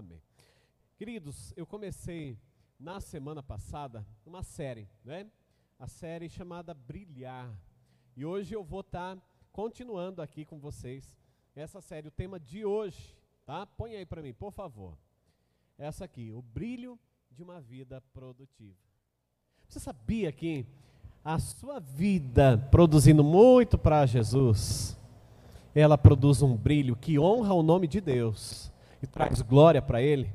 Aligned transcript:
Amém. 0.00 0.22
Queridos, 0.96 1.52
eu 1.54 1.66
comecei 1.66 2.38
na 2.78 3.02
semana 3.02 3.42
passada 3.42 4.02
uma 4.24 4.42
série, 4.42 4.88
né? 5.04 5.26
A 5.78 5.86
série 5.86 6.26
chamada 6.26 6.72
Brilhar. 6.72 7.54
E 8.16 8.24
hoje 8.24 8.54
eu 8.54 8.64
vou 8.64 8.80
estar 8.80 9.16
tá 9.16 9.22
continuando 9.52 10.22
aqui 10.22 10.46
com 10.46 10.58
vocês 10.58 11.14
essa 11.54 11.82
série. 11.82 12.08
O 12.08 12.10
tema 12.10 12.40
de 12.40 12.64
hoje, 12.64 13.14
tá? 13.44 13.66
Põe 13.66 13.94
aí 13.94 14.06
para 14.06 14.22
mim, 14.22 14.32
por 14.32 14.50
favor. 14.52 14.96
Essa 15.76 16.06
aqui, 16.06 16.32
o 16.32 16.40
brilho 16.40 16.98
de 17.30 17.42
uma 17.42 17.60
vida 17.60 18.02
produtiva. 18.14 18.78
Você 19.68 19.78
sabia 19.78 20.32
que 20.32 20.64
a 21.22 21.38
sua 21.38 21.78
vida 21.78 22.56
produzindo 22.70 23.22
muito 23.22 23.76
para 23.76 24.06
Jesus, 24.06 24.96
ela 25.74 25.98
produz 25.98 26.40
um 26.40 26.56
brilho 26.56 26.96
que 26.96 27.18
honra 27.18 27.52
o 27.52 27.62
nome 27.62 27.86
de 27.86 28.00
Deus 28.00 28.70
e 29.02 29.06
traz 29.06 29.40
glória 29.42 29.80
para 29.80 30.02
Ele? 30.02 30.32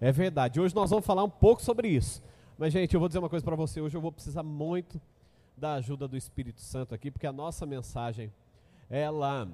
É 0.00 0.10
verdade. 0.10 0.60
Hoje 0.60 0.74
nós 0.74 0.90
vamos 0.90 1.04
falar 1.04 1.24
um 1.24 1.30
pouco 1.30 1.62
sobre 1.62 1.88
isso. 1.88 2.22
Mas, 2.56 2.72
gente, 2.72 2.92
eu 2.94 3.00
vou 3.00 3.08
dizer 3.08 3.18
uma 3.18 3.28
coisa 3.28 3.44
para 3.44 3.56
você. 3.56 3.80
Hoje 3.80 3.96
eu 3.96 4.00
vou 4.00 4.12
precisar 4.12 4.42
muito 4.42 5.00
da 5.56 5.74
ajuda 5.74 6.08
do 6.08 6.16
Espírito 6.16 6.60
Santo 6.60 6.94
aqui, 6.94 7.10
porque 7.10 7.26
a 7.26 7.32
nossa 7.32 7.66
mensagem, 7.66 8.32
ela, 8.88 9.46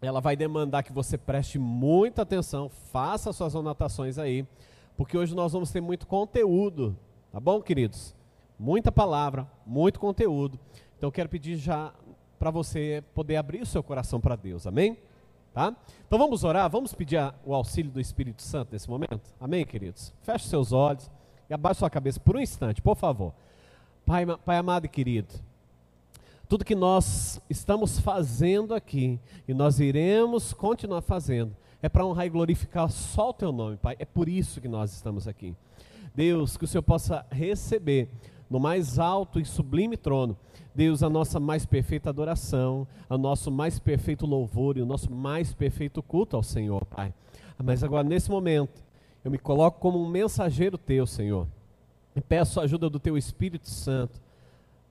ela 0.00 0.20
vai 0.20 0.36
demandar 0.36 0.84
que 0.84 0.92
você 0.92 1.18
preste 1.18 1.58
muita 1.58 2.22
atenção, 2.22 2.68
faça 2.68 3.32
suas 3.32 3.56
anotações 3.56 4.18
aí, 4.18 4.46
porque 4.96 5.18
hoje 5.18 5.34
nós 5.34 5.52
vamos 5.52 5.72
ter 5.72 5.80
muito 5.80 6.06
conteúdo, 6.06 6.96
tá 7.32 7.40
bom, 7.40 7.60
queridos? 7.60 8.14
Muita 8.56 8.92
palavra, 8.92 9.50
muito 9.66 9.98
conteúdo. 9.98 10.60
Então 10.96 11.08
eu 11.08 11.12
quero 11.12 11.28
pedir 11.28 11.56
já 11.56 11.92
para 12.38 12.50
você 12.50 13.02
poder 13.12 13.36
abrir 13.36 13.62
o 13.62 13.66
seu 13.66 13.82
coração 13.82 14.20
para 14.20 14.36
Deus, 14.36 14.64
amém? 14.64 14.96
Tá? 15.52 15.74
Então 16.06 16.18
vamos 16.18 16.44
orar, 16.44 16.68
vamos 16.70 16.94
pedir 16.94 17.18
o 17.44 17.54
auxílio 17.54 17.90
do 17.90 18.00
Espírito 18.00 18.40
Santo 18.42 18.72
nesse 18.72 18.88
momento? 18.88 19.34
Amém, 19.38 19.66
queridos? 19.66 20.12
Feche 20.22 20.48
seus 20.48 20.72
olhos 20.72 21.10
e 21.48 21.52
abaixe 21.52 21.80
sua 21.80 21.90
cabeça 21.90 22.18
por 22.18 22.36
um 22.36 22.40
instante, 22.40 22.80
por 22.80 22.96
favor. 22.96 23.34
Pai, 24.06 24.24
pai 24.44 24.56
amado 24.56 24.86
e 24.86 24.88
querido, 24.88 25.34
tudo 26.48 26.64
que 26.64 26.74
nós 26.74 27.40
estamos 27.48 27.98
fazendo 28.00 28.74
aqui 28.74 29.20
e 29.46 29.54
nós 29.54 29.78
iremos 29.78 30.52
continuar 30.52 31.02
fazendo 31.02 31.54
é 31.82 31.88
para 31.88 32.06
honrar 32.06 32.26
e 32.26 32.30
glorificar 32.30 32.90
só 32.90 33.30
o 33.30 33.32
teu 33.34 33.50
nome, 33.50 33.76
Pai. 33.76 33.96
É 33.98 34.04
por 34.04 34.28
isso 34.28 34.60
que 34.60 34.68
nós 34.68 34.92
estamos 34.92 35.26
aqui. 35.26 35.54
Deus, 36.14 36.56
que 36.56 36.64
o 36.64 36.68
Senhor 36.68 36.82
possa 36.82 37.26
receber 37.30 38.08
no 38.52 38.60
mais 38.60 38.98
alto 38.98 39.40
e 39.40 39.46
sublime 39.46 39.96
trono, 39.96 40.36
Deus, 40.74 41.02
a 41.02 41.08
nossa 41.08 41.40
mais 41.40 41.64
perfeita 41.64 42.10
adoração, 42.10 42.86
o 43.08 43.16
nosso 43.16 43.50
mais 43.50 43.78
perfeito 43.78 44.26
louvor 44.26 44.76
e 44.76 44.82
o 44.82 44.86
nosso 44.86 45.10
mais 45.10 45.54
perfeito 45.54 46.02
culto 46.02 46.36
ao 46.36 46.42
Senhor, 46.42 46.84
Pai. 46.84 47.14
Mas 47.62 47.82
agora, 47.82 48.06
nesse 48.06 48.30
momento, 48.30 48.84
eu 49.24 49.30
me 49.30 49.38
coloco 49.38 49.80
como 49.80 49.98
um 49.98 50.06
mensageiro 50.06 50.76
teu, 50.76 51.06
Senhor, 51.06 51.46
e 52.14 52.20
peço 52.20 52.60
a 52.60 52.64
ajuda 52.64 52.90
do 52.90 53.00
teu 53.00 53.16
Espírito 53.16 53.70
Santo 53.70 54.20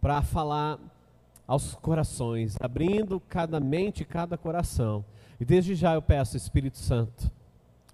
para 0.02 0.24
falar 0.24 0.80
aos 1.48 1.76
corações, 1.76 2.56
abrindo 2.60 3.20
cada 3.30 3.60
mente 3.60 4.02
e 4.02 4.06
cada 4.06 4.40
coração. 4.40 5.06
E 5.40 5.46
desde 5.46 5.76
já 5.76 5.94
eu 5.94 6.02
peço, 6.02 6.36
Espírito 6.36 6.80
Santo, 6.80 7.30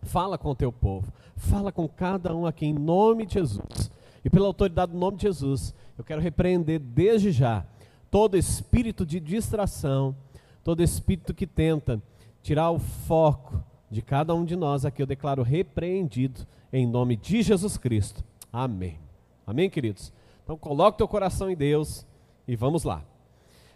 fala 0.01 0.37
com 0.37 0.49
o 0.49 0.55
teu 0.55 0.71
povo, 0.71 1.11
fala 1.35 1.73
com 1.73 1.89
cada 1.89 2.33
um 2.33 2.45
aqui 2.45 2.65
em 2.67 2.73
nome 2.73 3.25
de 3.25 3.33
Jesus. 3.33 3.96
E 4.23 4.29
pela 4.29 4.47
autoridade 4.47 4.91
do 4.91 4.97
nome 4.97 5.17
de 5.17 5.23
Jesus, 5.23 5.73
eu 5.97 6.03
quero 6.03 6.21
repreender 6.21 6.79
desde 6.79 7.31
já 7.31 7.65
todo 8.09 8.37
espírito 8.37 9.05
de 9.05 9.19
distração, 9.19 10.15
todo 10.63 10.83
espírito 10.83 11.33
que 11.33 11.47
tenta 11.47 12.01
tirar 12.41 12.71
o 12.71 12.79
foco 12.79 13.63
de 13.89 14.01
cada 14.01 14.33
um 14.33 14.43
de 14.43 14.55
nós 14.55 14.85
aqui, 14.85 15.01
eu 15.01 15.07
declaro 15.07 15.43
repreendido 15.43 16.45
em 16.71 16.85
nome 16.85 17.15
de 17.15 17.41
Jesus 17.41 17.77
Cristo. 17.77 18.23
Amém. 18.51 18.99
Amém, 19.45 19.69
queridos? 19.69 20.11
Então 20.43 20.57
coloque 20.57 20.97
teu 20.97 21.07
coração 21.07 21.49
em 21.49 21.55
Deus 21.55 22.05
e 22.47 22.55
vamos 22.55 22.83
lá. 22.83 23.03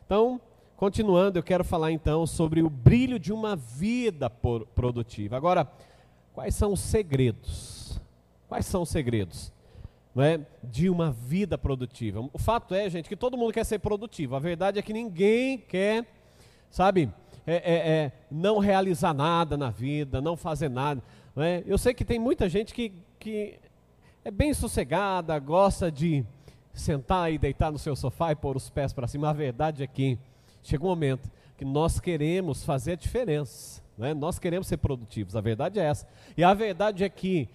Então, 0.05 0.39
continuando, 0.75 1.39
eu 1.39 1.43
quero 1.43 1.63
falar 1.63 1.91
então 1.91 2.25
sobre 2.27 2.61
o 2.61 2.69
brilho 2.69 3.17
de 3.17 3.31
uma 3.31 3.55
vida 3.55 4.29
produtiva. 4.29 5.37
Agora, 5.37 5.69
quais 6.33 6.55
são 6.55 6.73
os 6.73 6.79
segredos? 6.79 7.99
Quais 8.47 8.65
são 8.65 8.81
os 8.81 8.89
segredos? 8.89 9.53
É, 10.17 10.39
de 10.63 10.89
uma 10.89 11.11
vida 11.11 11.57
produtiva. 11.57 12.27
O 12.33 12.37
fato 12.37 12.75
é, 12.75 12.89
gente, 12.89 13.07
que 13.07 13.15
todo 13.15 13.37
mundo 13.37 13.53
quer 13.53 13.65
ser 13.65 13.79
produtivo. 13.79 14.35
A 14.35 14.39
verdade 14.39 14.79
é 14.79 14.81
que 14.81 14.93
ninguém 14.93 15.57
quer, 15.57 16.05
sabe, 16.69 17.09
é, 17.45 17.55
é, 17.55 17.75
é 17.75 18.11
não 18.29 18.59
realizar 18.59 19.13
nada 19.13 19.57
na 19.57 19.69
vida, 19.69 20.21
não 20.21 20.35
fazer 20.35 20.69
nada. 20.69 21.01
Não 21.35 21.43
é? 21.43 21.63
Eu 21.65 21.77
sei 21.77 21.93
que 21.93 22.03
tem 22.03 22.19
muita 22.19 22.49
gente 22.49 22.73
que, 22.73 22.93
que 23.19 23.57
é 24.23 24.31
bem 24.31 24.53
sossegada, 24.53 25.37
gosta 25.39 25.91
de 25.91 26.25
sentar 26.73 27.31
e 27.31 27.37
deitar 27.37 27.71
no 27.71 27.79
seu 27.79 27.95
sofá 27.95 28.31
e 28.31 28.35
pôr 28.35 28.55
os 28.55 28.69
pés 28.69 28.93
para 28.93 29.07
cima. 29.07 29.29
A 29.29 29.33
verdade 29.33 29.83
é 29.83 29.87
que 29.87 30.17
chega 30.61 30.83
um 30.83 30.89
momento 30.89 31.29
que 31.57 31.65
nós 31.65 31.99
queremos 31.99 32.63
fazer 32.63 32.93
a 32.93 32.95
diferença. 32.95 33.81
É? 33.99 34.13
Nós 34.13 34.39
queremos 34.39 34.67
ser 34.67 34.77
produtivos, 34.77 35.35
a 35.35 35.41
verdade 35.41 35.79
é 35.79 35.83
essa. 35.83 36.07
E 36.35 36.43
a 36.43 36.53
verdade 36.53 37.03
é 37.03 37.09
que 37.09 37.47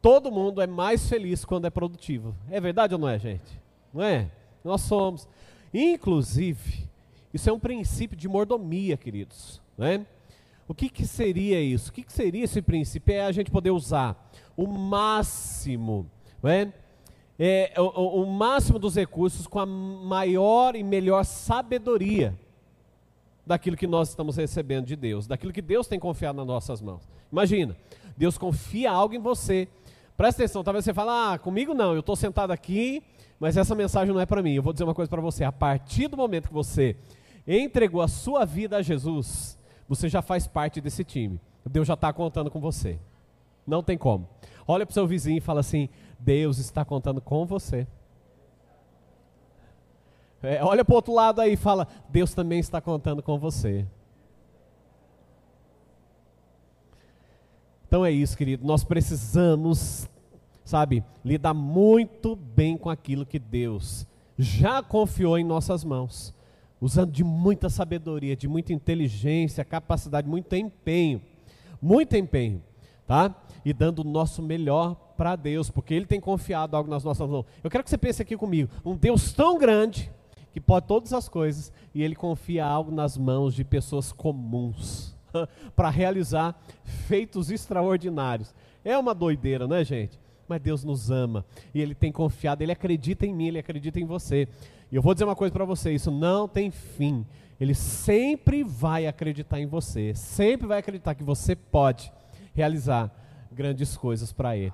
todo 0.00 0.30
mundo 0.30 0.60
é 0.60 0.66
mais 0.66 1.08
feliz 1.08 1.44
quando 1.44 1.66
é 1.66 1.70
produtivo. 1.70 2.34
É 2.50 2.60
verdade 2.60 2.94
ou 2.94 3.00
não 3.00 3.08
é, 3.08 3.18
gente? 3.18 3.60
Não 3.92 4.02
é? 4.02 4.30
Nós 4.64 4.82
somos. 4.82 5.28
Inclusive, 5.72 6.88
isso 7.32 7.48
é 7.48 7.52
um 7.52 7.58
princípio 7.58 8.16
de 8.16 8.28
mordomia, 8.28 8.96
queridos. 8.96 9.60
É? 9.78 10.00
O 10.68 10.74
que, 10.74 10.88
que 10.88 11.06
seria 11.06 11.60
isso? 11.60 11.90
O 11.90 11.92
que, 11.92 12.02
que 12.02 12.12
seria 12.12 12.44
esse 12.44 12.62
princípio? 12.62 13.14
É 13.14 13.22
a 13.22 13.32
gente 13.32 13.50
poder 13.50 13.70
usar 13.70 14.30
o 14.56 14.66
máximo, 14.66 16.08
é? 16.44 16.68
É, 17.42 17.72
o, 17.78 18.22
o 18.22 18.26
máximo 18.26 18.78
dos 18.78 18.94
recursos 18.94 19.46
com 19.46 19.58
a 19.58 19.64
maior 19.64 20.76
e 20.76 20.82
melhor 20.82 21.24
sabedoria 21.24 22.38
daquilo 23.46 23.76
que 23.76 23.86
nós 23.86 24.10
estamos 24.10 24.36
recebendo 24.36 24.84
de 24.84 24.94
Deus, 24.94 25.26
daquilo 25.26 25.52
que 25.52 25.62
Deus 25.62 25.88
tem 25.88 25.98
confiado 25.98 26.36
nas 26.36 26.46
nossas 26.46 26.82
mãos. 26.82 27.08
Imagina, 27.32 27.74
Deus 28.16 28.36
confia 28.36 28.90
algo 28.90 29.14
em 29.14 29.18
você 29.18 29.66
Presta 30.20 30.42
atenção, 30.42 30.62
talvez 30.62 30.84
você 30.84 30.92
fale, 30.92 31.08
ah, 31.10 31.38
comigo 31.38 31.72
não, 31.72 31.94
eu 31.94 32.00
estou 32.00 32.14
sentado 32.14 32.50
aqui, 32.50 33.02
mas 33.38 33.56
essa 33.56 33.74
mensagem 33.74 34.12
não 34.12 34.20
é 34.20 34.26
para 34.26 34.42
mim. 34.42 34.52
Eu 34.52 34.62
vou 34.62 34.70
dizer 34.70 34.84
uma 34.84 34.92
coisa 34.92 35.08
para 35.08 35.22
você: 35.22 35.44
a 35.44 35.50
partir 35.50 36.08
do 36.08 36.16
momento 36.18 36.48
que 36.48 36.52
você 36.52 36.94
entregou 37.46 38.02
a 38.02 38.06
sua 38.06 38.44
vida 38.44 38.76
a 38.76 38.82
Jesus, 38.82 39.58
você 39.88 40.10
já 40.10 40.20
faz 40.20 40.46
parte 40.46 40.78
desse 40.78 41.04
time. 41.04 41.40
Deus 41.64 41.88
já 41.88 41.94
está 41.94 42.12
contando 42.12 42.50
com 42.50 42.60
você. 42.60 42.98
Não 43.66 43.82
tem 43.82 43.96
como. 43.96 44.28
Olha 44.68 44.84
para 44.84 44.90
o 44.90 44.92
seu 44.92 45.06
vizinho 45.06 45.38
e 45.38 45.40
fala 45.40 45.60
assim: 45.60 45.88
Deus 46.18 46.58
está 46.58 46.84
contando 46.84 47.22
com 47.22 47.46
você. 47.46 47.86
É, 50.42 50.62
olha 50.62 50.84
para 50.84 50.92
o 50.92 50.96
outro 50.96 51.14
lado 51.14 51.40
aí 51.40 51.54
e 51.54 51.56
fala: 51.56 51.88
Deus 52.10 52.34
também 52.34 52.58
está 52.58 52.78
contando 52.78 53.22
com 53.22 53.38
você. 53.38 53.86
Então 57.90 58.06
é 58.06 58.10
isso, 58.12 58.38
querido. 58.38 58.64
Nós 58.64 58.84
precisamos, 58.84 60.08
sabe, 60.64 61.02
lidar 61.24 61.52
muito 61.52 62.36
bem 62.36 62.76
com 62.76 62.88
aquilo 62.88 63.26
que 63.26 63.36
Deus 63.36 64.06
já 64.38 64.80
confiou 64.80 65.36
em 65.36 65.42
nossas 65.42 65.82
mãos, 65.82 66.32
usando 66.80 67.10
de 67.10 67.24
muita 67.24 67.68
sabedoria, 67.68 68.36
de 68.36 68.46
muita 68.46 68.72
inteligência, 68.72 69.64
capacidade, 69.64 70.28
muito 70.28 70.54
empenho, 70.54 71.20
muito 71.82 72.16
empenho, 72.16 72.62
tá? 73.08 73.34
E 73.64 73.72
dando 73.72 74.02
o 74.02 74.08
nosso 74.08 74.40
melhor 74.40 74.94
para 75.16 75.34
Deus, 75.34 75.68
porque 75.68 75.92
Ele 75.92 76.06
tem 76.06 76.20
confiado 76.20 76.76
algo 76.76 76.88
nas 76.88 77.02
nossas 77.02 77.28
mãos. 77.28 77.44
Eu 77.60 77.68
quero 77.68 77.82
que 77.82 77.90
você 77.90 77.98
pense 77.98 78.22
aqui 78.22 78.36
comigo: 78.36 78.70
um 78.84 78.94
Deus 78.94 79.32
tão 79.32 79.58
grande 79.58 80.12
que 80.52 80.60
pode 80.60 80.86
todas 80.86 81.12
as 81.12 81.28
coisas 81.28 81.72
e 81.92 82.04
Ele 82.04 82.14
confia 82.14 82.64
algo 82.64 82.92
nas 82.92 83.18
mãos 83.18 83.52
de 83.52 83.64
pessoas 83.64 84.12
comuns. 84.12 85.18
para 85.76 85.90
realizar 85.90 86.60
feitos 87.08 87.50
extraordinários. 87.50 88.54
É 88.84 88.96
uma 88.96 89.14
doideira, 89.14 89.66
não 89.66 89.76
é, 89.76 89.84
gente? 89.84 90.18
Mas 90.48 90.60
Deus 90.60 90.82
nos 90.82 91.10
ama 91.10 91.44
e 91.72 91.80
Ele 91.80 91.94
tem 91.94 92.10
confiado, 92.10 92.62
Ele 92.62 92.72
acredita 92.72 93.24
em 93.26 93.34
mim, 93.34 93.48
Ele 93.48 93.58
acredita 93.58 94.00
em 94.00 94.04
você. 94.04 94.48
E 94.90 94.96
eu 94.96 95.02
vou 95.02 95.14
dizer 95.14 95.24
uma 95.24 95.36
coisa 95.36 95.52
para 95.52 95.64
você: 95.64 95.92
isso 95.92 96.10
não 96.10 96.48
tem 96.48 96.70
fim. 96.70 97.24
Ele 97.60 97.74
sempre 97.74 98.64
vai 98.64 99.06
acreditar 99.06 99.60
em 99.60 99.66
você, 99.66 100.14
sempre 100.14 100.66
vai 100.66 100.78
acreditar 100.78 101.14
que 101.14 101.22
você 101.22 101.54
pode 101.54 102.10
realizar 102.54 103.10
grandes 103.52 103.96
coisas 103.96 104.32
para 104.32 104.56
Ele. 104.56 104.72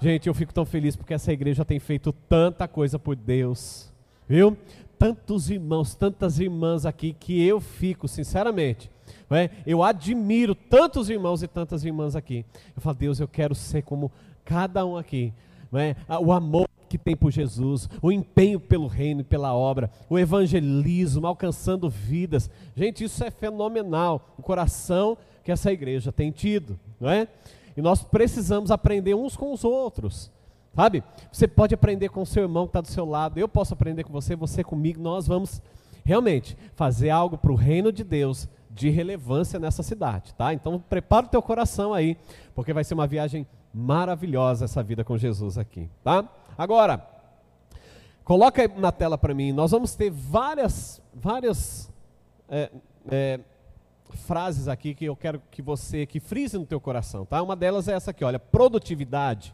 Gente, 0.00 0.26
eu 0.26 0.34
fico 0.34 0.52
tão 0.52 0.64
feliz 0.64 0.96
porque 0.96 1.14
essa 1.14 1.32
igreja 1.32 1.64
tem 1.64 1.78
feito 1.78 2.12
tanta 2.12 2.66
coisa 2.66 2.98
por 2.98 3.14
Deus, 3.14 3.92
viu? 4.26 4.56
Tantos 4.98 5.50
irmãos, 5.50 5.94
tantas 5.94 6.38
irmãs 6.38 6.84
aqui 6.84 7.12
que 7.12 7.42
eu 7.46 7.60
fico, 7.60 8.08
sinceramente, 8.08 8.90
é? 9.36 9.50
Eu 9.66 9.82
admiro 9.82 10.54
tantos 10.54 11.08
irmãos 11.08 11.42
e 11.42 11.48
tantas 11.48 11.84
irmãs 11.84 12.16
aqui. 12.16 12.44
Eu 12.74 12.82
falo, 12.82 12.96
Deus, 12.96 13.20
eu 13.20 13.28
quero 13.28 13.54
ser 13.54 13.82
como 13.82 14.10
cada 14.44 14.84
um 14.84 14.96
aqui. 14.96 15.32
É? 15.72 15.94
O 16.18 16.32
amor 16.32 16.68
que 16.88 16.98
tem 16.98 17.16
por 17.16 17.30
Jesus, 17.30 17.88
o 18.02 18.10
empenho 18.10 18.58
pelo 18.58 18.88
reino 18.88 19.20
e 19.20 19.24
pela 19.24 19.54
obra, 19.54 19.88
o 20.08 20.18
evangelismo, 20.18 21.24
alcançando 21.24 21.88
vidas. 21.88 22.50
Gente, 22.74 23.04
isso 23.04 23.22
é 23.22 23.30
fenomenal. 23.30 24.34
O 24.36 24.42
coração 24.42 25.16
que 25.44 25.52
essa 25.52 25.72
igreja 25.72 26.10
tem 26.10 26.32
tido, 26.32 26.78
não 27.00 27.08
é? 27.08 27.28
E 27.76 27.80
nós 27.80 28.02
precisamos 28.02 28.72
aprender 28.72 29.14
uns 29.14 29.36
com 29.36 29.52
os 29.52 29.62
outros. 29.62 30.32
Sabe? 30.74 31.04
Você 31.30 31.46
pode 31.46 31.74
aprender 31.74 32.08
com 32.08 32.22
o 32.22 32.26
seu 32.26 32.42
irmão 32.42 32.64
que 32.64 32.70
está 32.70 32.80
do 32.80 32.88
seu 32.88 33.04
lado, 33.04 33.38
eu 33.38 33.48
posso 33.48 33.74
aprender 33.74 34.02
com 34.02 34.12
você, 34.12 34.34
você 34.34 34.64
comigo. 34.64 35.00
Nós 35.00 35.26
vamos 35.26 35.62
realmente 36.04 36.56
fazer 36.74 37.10
algo 37.10 37.38
para 37.38 37.52
o 37.52 37.56
reino 37.56 37.92
de 37.92 38.02
Deus 38.02 38.48
de 38.70 38.88
relevância 38.88 39.58
nessa 39.58 39.82
cidade, 39.82 40.32
tá? 40.34 40.54
Então 40.54 40.78
prepara 40.78 41.26
o 41.26 41.28
teu 41.28 41.42
coração 41.42 41.92
aí, 41.92 42.16
porque 42.54 42.72
vai 42.72 42.84
ser 42.84 42.94
uma 42.94 43.06
viagem 43.06 43.46
maravilhosa 43.74 44.64
essa 44.64 44.82
vida 44.82 45.04
com 45.04 45.18
Jesus 45.18 45.58
aqui, 45.58 45.90
tá? 46.04 46.28
Agora, 46.56 47.04
coloca 48.24 48.62
aí 48.62 48.68
na 48.76 48.92
tela 48.92 49.18
para 49.18 49.34
mim, 49.34 49.52
nós 49.52 49.72
vamos 49.72 49.96
ter 49.96 50.10
várias, 50.10 51.02
várias 51.12 51.90
é, 52.48 52.70
é, 53.10 53.40
frases 54.10 54.68
aqui 54.68 54.94
que 54.94 55.04
eu 55.04 55.16
quero 55.16 55.42
que 55.50 55.60
você, 55.60 56.06
que 56.06 56.20
frise 56.20 56.56
no 56.56 56.66
teu 56.66 56.80
coração, 56.80 57.26
tá? 57.26 57.42
Uma 57.42 57.56
delas 57.56 57.88
é 57.88 57.94
essa 57.94 58.12
aqui, 58.12 58.24
olha, 58.24 58.38
produtividade 58.38 59.52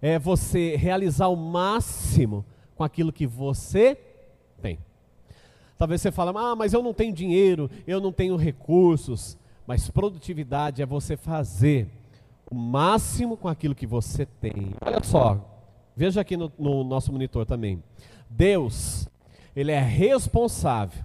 é 0.00 0.18
você 0.18 0.74
realizar 0.74 1.28
o 1.28 1.36
máximo 1.36 2.44
com 2.74 2.82
aquilo 2.82 3.12
que 3.12 3.26
você 3.26 3.96
tem. 4.60 4.78
Talvez 5.82 6.00
você 6.00 6.12
fale, 6.12 6.30
ah, 6.36 6.54
mas 6.54 6.72
eu 6.72 6.80
não 6.80 6.94
tenho 6.94 7.12
dinheiro, 7.12 7.68
eu 7.88 8.00
não 8.00 8.12
tenho 8.12 8.36
recursos. 8.36 9.36
Mas 9.66 9.90
produtividade 9.90 10.80
é 10.80 10.86
você 10.86 11.16
fazer 11.16 11.88
o 12.48 12.54
máximo 12.54 13.36
com 13.36 13.48
aquilo 13.48 13.74
que 13.74 13.84
você 13.84 14.24
tem. 14.24 14.74
Olha 14.80 15.02
só, 15.02 15.44
veja 15.96 16.20
aqui 16.20 16.36
no, 16.36 16.52
no 16.56 16.84
nosso 16.84 17.10
monitor 17.10 17.44
também. 17.44 17.82
Deus, 18.30 19.08
Ele 19.56 19.72
é 19.72 19.80
responsável 19.80 21.04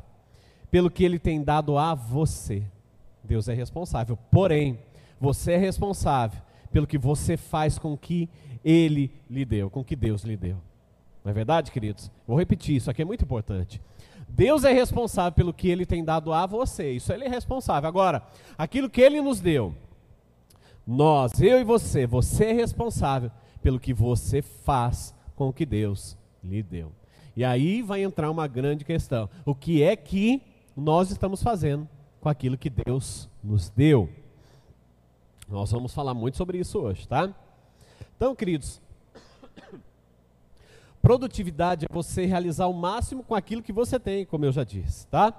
pelo 0.69 0.91
que 0.91 1.03
Ele 1.03 1.17
tem 1.17 1.43
dado 1.43 1.75
a 1.75 1.95
você. 1.95 2.61
Deus 3.23 3.49
é 3.49 3.55
responsável. 3.55 4.15
Porém, 4.29 4.77
você 5.19 5.53
é 5.53 5.57
responsável 5.57 6.39
pelo 6.71 6.85
que 6.85 6.99
você 6.99 7.35
faz 7.35 7.79
com 7.79 7.97
que 7.97 8.29
Ele 8.63 9.11
lhe 9.27 9.43
deu, 9.43 9.71
com 9.71 9.83
que 9.83 9.95
Deus 9.95 10.21
lhe 10.21 10.37
deu. 10.37 10.57
Não 11.23 11.31
é 11.31 11.33
verdade, 11.33 11.71
queridos? 11.71 12.11
Vou 12.27 12.37
repetir, 12.37 12.75
isso 12.75 12.91
aqui 12.91 13.01
é 13.01 13.05
muito 13.05 13.23
importante. 13.25 13.81
Deus 14.27 14.63
é 14.63 14.71
responsável 14.71 15.31
pelo 15.31 15.53
que 15.53 15.69
Ele 15.69 15.85
tem 15.85 16.03
dado 16.03 16.33
a 16.33 16.45
você. 16.45 16.91
Isso 16.91 17.11
Ele 17.11 17.25
é 17.25 17.29
responsável. 17.29 17.87
Agora, 17.87 18.23
aquilo 18.57 18.89
que 18.89 19.01
Ele 19.01 19.21
nos 19.21 19.39
deu, 19.39 19.73
nós, 20.85 21.41
eu 21.41 21.59
e 21.59 21.63
você, 21.63 22.05
você 22.05 22.45
é 22.45 22.53
responsável 22.53 23.31
pelo 23.61 23.79
que 23.79 23.93
você 23.93 24.41
faz 24.41 25.13
com 25.35 25.49
o 25.49 25.53
que 25.53 25.65
Deus 25.65 26.17
lhe 26.43 26.63
deu. 26.63 26.91
E 27.35 27.43
aí 27.43 27.81
vai 27.81 28.01
entrar 28.03 28.31
uma 28.31 28.47
grande 28.47 28.83
questão: 28.83 29.29
o 29.45 29.53
que 29.53 29.83
é 29.83 29.95
que 29.95 30.41
nós 30.75 31.11
estamos 31.11 31.43
fazendo 31.43 31.87
com 32.19 32.29
aquilo 32.29 32.57
que 32.57 32.69
Deus 32.69 33.29
nos 33.43 33.69
deu? 33.69 34.09
Nós 35.47 35.71
vamos 35.71 35.93
falar 35.93 36.13
muito 36.13 36.37
sobre 36.37 36.57
isso 36.57 36.79
hoje, 36.79 37.07
tá? 37.07 37.33
Então, 38.15 38.35
queridos, 38.35 38.81
produtividade 41.07 41.85
é 41.85 41.87
você 41.89 42.25
realizar 42.25 42.67
o 42.67 42.73
máximo 42.73 43.23
com 43.23 43.33
aquilo 43.33 43.63
que 43.63 43.71
você 43.71 43.97
tem, 43.97 44.25
como 44.25 44.43
eu 44.43 44.51
já 44.51 44.65
disse, 44.65 45.07
tá? 45.07 45.33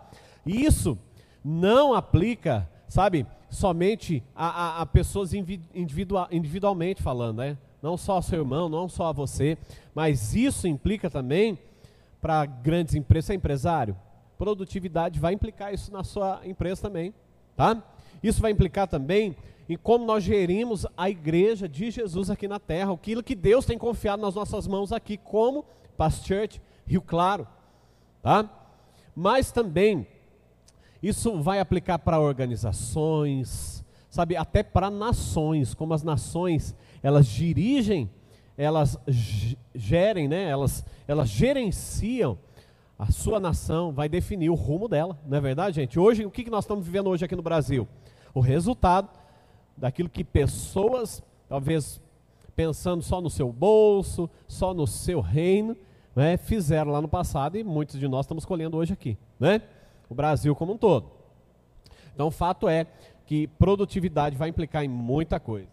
E 0.46 0.64
isso 0.64 0.96
não 1.44 1.92
aplica, 1.92 2.66
sabe, 2.88 3.26
somente 3.50 4.24
a, 4.34 4.48
a, 4.48 4.80
a 4.80 4.86
pessoas 4.86 5.34
individual, 5.34 6.26
individualmente 6.32 7.02
falando, 7.02 7.40
né? 7.40 7.58
Não 7.82 7.98
só 7.98 8.14
ao 8.14 8.22
seu 8.22 8.38
irmão, 8.38 8.70
não 8.70 8.88
só 8.88 9.08
a 9.08 9.12
você, 9.12 9.58
mas 9.94 10.34
isso 10.34 10.66
implica 10.66 11.10
também 11.10 11.58
para 12.18 12.46
grandes 12.46 12.94
empresas, 12.94 13.26
você 13.26 13.32
é 13.34 13.36
empresário, 13.36 13.96
produtividade 14.38 15.20
vai 15.20 15.34
implicar 15.34 15.74
isso 15.74 15.92
na 15.92 16.02
sua 16.02 16.40
empresa 16.46 16.80
também, 16.80 17.12
tá? 17.54 17.76
Isso 18.22 18.40
vai 18.40 18.52
implicar 18.52 18.88
também 18.88 19.36
em 19.68 19.76
como 19.76 20.04
nós 20.04 20.24
gerimos 20.24 20.86
a 20.96 21.10
igreja 21.10 21.68
de 21.68 21.90
Jesus 21.90 22.30
aqui 22.30 22.48
na 22.48 22.58
terra, 22.58 22.92
aquilo 22.92 23.22
que 23.22 23.34
Deus 23.34 23.66
tem 23.66 23.76
confiado 23.76 24.22
nas 24.22 24.34
nossas 24.34 24.66
mãos 24.66 24.92
aqui, 24.92 25.16
como 25.16 25.64
Past 25.96 26.26
Church, 26.26 26.62
Rio 26.86 27.02
Claro, 27.02 27.46
tá? 28.22 28.48
Mas 29.14 29.52
também 29.52 30.06
isso 31.02 31.42
vai 31.42 31.60
aplicar 31.60 31.98
para 31.98 32.18
organizações, 32.18 33.84
sabe, 34.08 34.36
até 34.36 34.62
para 34.62 34.88
nações, 34.88 35.74
como 35.74 35.92
as 35.92 36.02
nações, 36.02 36.74
elas 37.02 37.26
dirigem, 37.26 38.10
elas 38.56 38.98
gerem, 39.74 40.26
né? 40.28 40.44
Elas 40.48 40.84
elas 41.06 41.28
gerenciam 41.28 42.38
a 42.98 43.12
sua 43.12 43.38
nação, 43.38 43.92
vai 43.92 44.08
definir 44.08 44.50
o 44.50 44.54
rumo 44.54 44.88
dela, 44.88 45.16
não 45.26 45.36
é 45.36 45.40
verdade, 45.40 45.76
gente? 45.76 45.98
Hoje, 46.00 46.24
o 46.24 46.30
que 46.30 46.50
nós 46.50 46.64
estamos 46.64 46.84
vivendo 46.84 47.08
hoje 47.08 47.24
aqui 47.24 47.36
no 47.36 47.42
Brasil? 47.42 47.86
O 48.34 48.40
resultado 48.40 49.08
daquilo 49.78 50.08
que 50.08 50.24
pessoas, 50.24 51.22
talvez 51.48 52.00
pensando 52.54 53.02
só 53.02 53.20
no 53.20 53.30
seu 53.30 53.52
bolso, 53.52 54.28
só 54.46 54.74
no 54.74 54.86
seu 54.86 55.20
reino, 55.20 55.76
né, 56.14 56.36
fizeram 56.36 56.90
lá 56.90 57.00
no 57.00 57.08
passado 57.08 57.56
e 57.56 57.62
muitos 57.62 57.98
de 57.98 58.08
nós 58.08 58.26
estamos 58.26 58.44
colhendo 58.44 58.76
hoje 58.76 58.92
aqui, 58.92 59.16
né? 59.38 59.62
O 60.10 60.14
Brasil 60.14 60.54
como 60.56 60.72
um 60.72 60.76
todo. 60.76 61.10
Então, 62.12 62.26
o 62.26 62.32
fato 62.32 62.68
é 62.68 62.86
que 63.24 63.46
produtividade 63.46 64.36
vai 64.36 64.48
implicar 64.48 64.82
em 64.84 64.88
muita 64.88 65.38
coisa. 65.38 65.68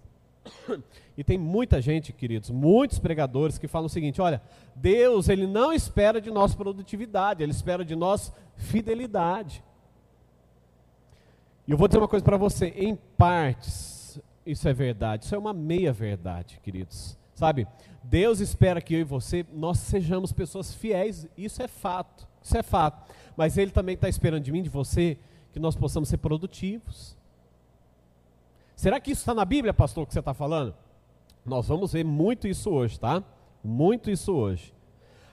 E 1.18 1.24
tem 1.24 1.38
muita 1.38 1.82
gente, 1.82 2.12
queridos, 2.12 2.52
muitos 2.52 3.00
pregadores 3.00 3.58
que 3.58 3.68
falam 3.68 3.86
o 3.86 3.90
seguinte: 3.90 4.22
olha, 4.22 4.42
Deus, 4.76 5.30
ele 5.30 5.48
não 5.48 5.72
espera 5.72 6.20
de 6.20 6.30
nós 6.30 6.54
produtividade, 6.54 7.42
ele 7.42 7.54
espera 7.54 7.86
de 7.86 7.96
nós 7.96 8.34
fidelidade. 8.58 9.64
E 11.68 11.72
eu 11.72 11.78
vou 11.78 11.88
dizer 11.88 12.00
uma 12.00 12.08
coisa 12.08 12.24
para 12.24 12.38
você, 12.38 12.68
em 12.76 12.96
partes, 13.18 13.95
isso 14.46 14.68
é 14.68 14.74
verdade. 14.74 15.26
Isso 15.26 15.36
é 15.36 15.38
uma 15.38 15.54
meia 15.54 15.92
verdade, 15.92 16.60
queridos. 16.62 17.18
Sabe? 17.34 17.68
Deus 18.04 18.40
espera 18.40 18.82
que 18.82 18.94
eu 18.94 19.00
e 19.00 19.04
você 19.04 19.46
nós 19.52 19.80
sejamos 19.80 20.32
pessoas 20.32 20.74
fiéis. 20.74 21.28
Isso 21.38 21.62
é 21.62 21.68
fato. 21.68 22.28
Isso 22.42 22.58
é 22.58 22.64
fato. 22.64 23.12
Mas 23.36 23.58
Ele 23.58 23.72
também 23.72 23.96
está 23.96 24.08
esperando 24.08 24.44
de 24.44 24.52
mim, 24.52 24.62
de 24.62 24.70
você, 24.70 25.18
que 25.52 25.60
nós 25.60 25.76
possamos 25.76 26.10
ser 26.10 26.18
produtivos. 26.18 27.18
Será 28.76 29.00
que 29.00 29.12
isso 29.12 29.22
está 29.22 29.34
na 29.34 29.46
Bíblia, 29.46 29.74
pastor, 29.74 30.06
que 30.06 30.14
você 30.14 30.20
está 30.20 30.34
falando? 30.34 30.76
Nós 31.46 31.68
vamos 31.68 31.94
ver 31.94 32.04
muito 32.04 32.48
isso 32.48 32.70
hoje, 32.70 33.00
tá? 33.00 33.24
Muito 33.64 34.12
isso 34.12 34.34
hoje. 34.34 34.74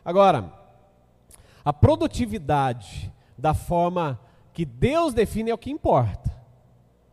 Agora, 0.05 0.53
a 1.65 1.73
produtividade 1.73 3.13
da 3.37 3.53
forma 3.53 4.19
que 4.53 4.65
Deus 4.65 5.15
define 5.15 5.51
é 5.51 5.55
o 5.55 5.59
que 5.59 5.71
importa. 5.71 6.31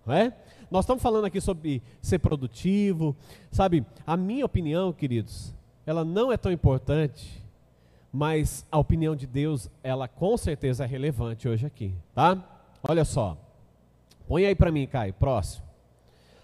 Não 0.06 0.13
é? 0.13 0.34
Nós 0.69 0.86
estamos 0.86 1.01
falando 1.01 1.25
aqui 1.25 1.42
sobre 1.42 1.81
ser 2.01 2.19
produtivo, 2.19 3.16
sabe? 3.51 3.86
A 4.06 4.16
minha 4.16 4.45
opinião, 4.45 4.94
queridos, 4.94 5.53
ela 5.86 6.05
não 6.05 6.32
é 6.32 6.38
tão 6.38 6.51
importante, 6.51 7.43
mas 8.13 8.65
a 8.72 8.77
opinião 8.77 9.15
de 9.15 9.25
Deus, 9.25 9.70
ela 9.84 10.08
com 10.08 10.38
certeza 10.38 10.84
é 10.84 10.88
relevante 10.88 11.48
hoje 11.48 11.65
aqui, 11.65 11.93
tá? 12.13 12.38
Olha 12.88 13.03
só. 13.03 13.38
Põe 14.27 14.46
aí 14.46 14.53
para 14.53 14.72
mim, 14.72 14.86
Caio, 14.86 15.13
próximo. 15.13 15.65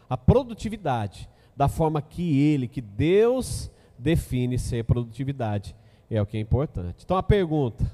A 0.09 0.17
produtividade, 0.17 1.29
da 1.55 1.67
forma 1.67 2.01
que 2.01 2.39
ele, 2.39 2.67
que 2.67 2.81
Deus 2.81 3.69
define 3.97 4.57
ser 4.57 4.83
produtividade, 4.83 5.75
é 6.09 6.21
o 6.21 6.25
que 6.25 6.37
é 6.37 6.39
importante. 6.39 7.03
Então 7.03 7.15
a 7.17 7.23
pergunta, 7.23 7.85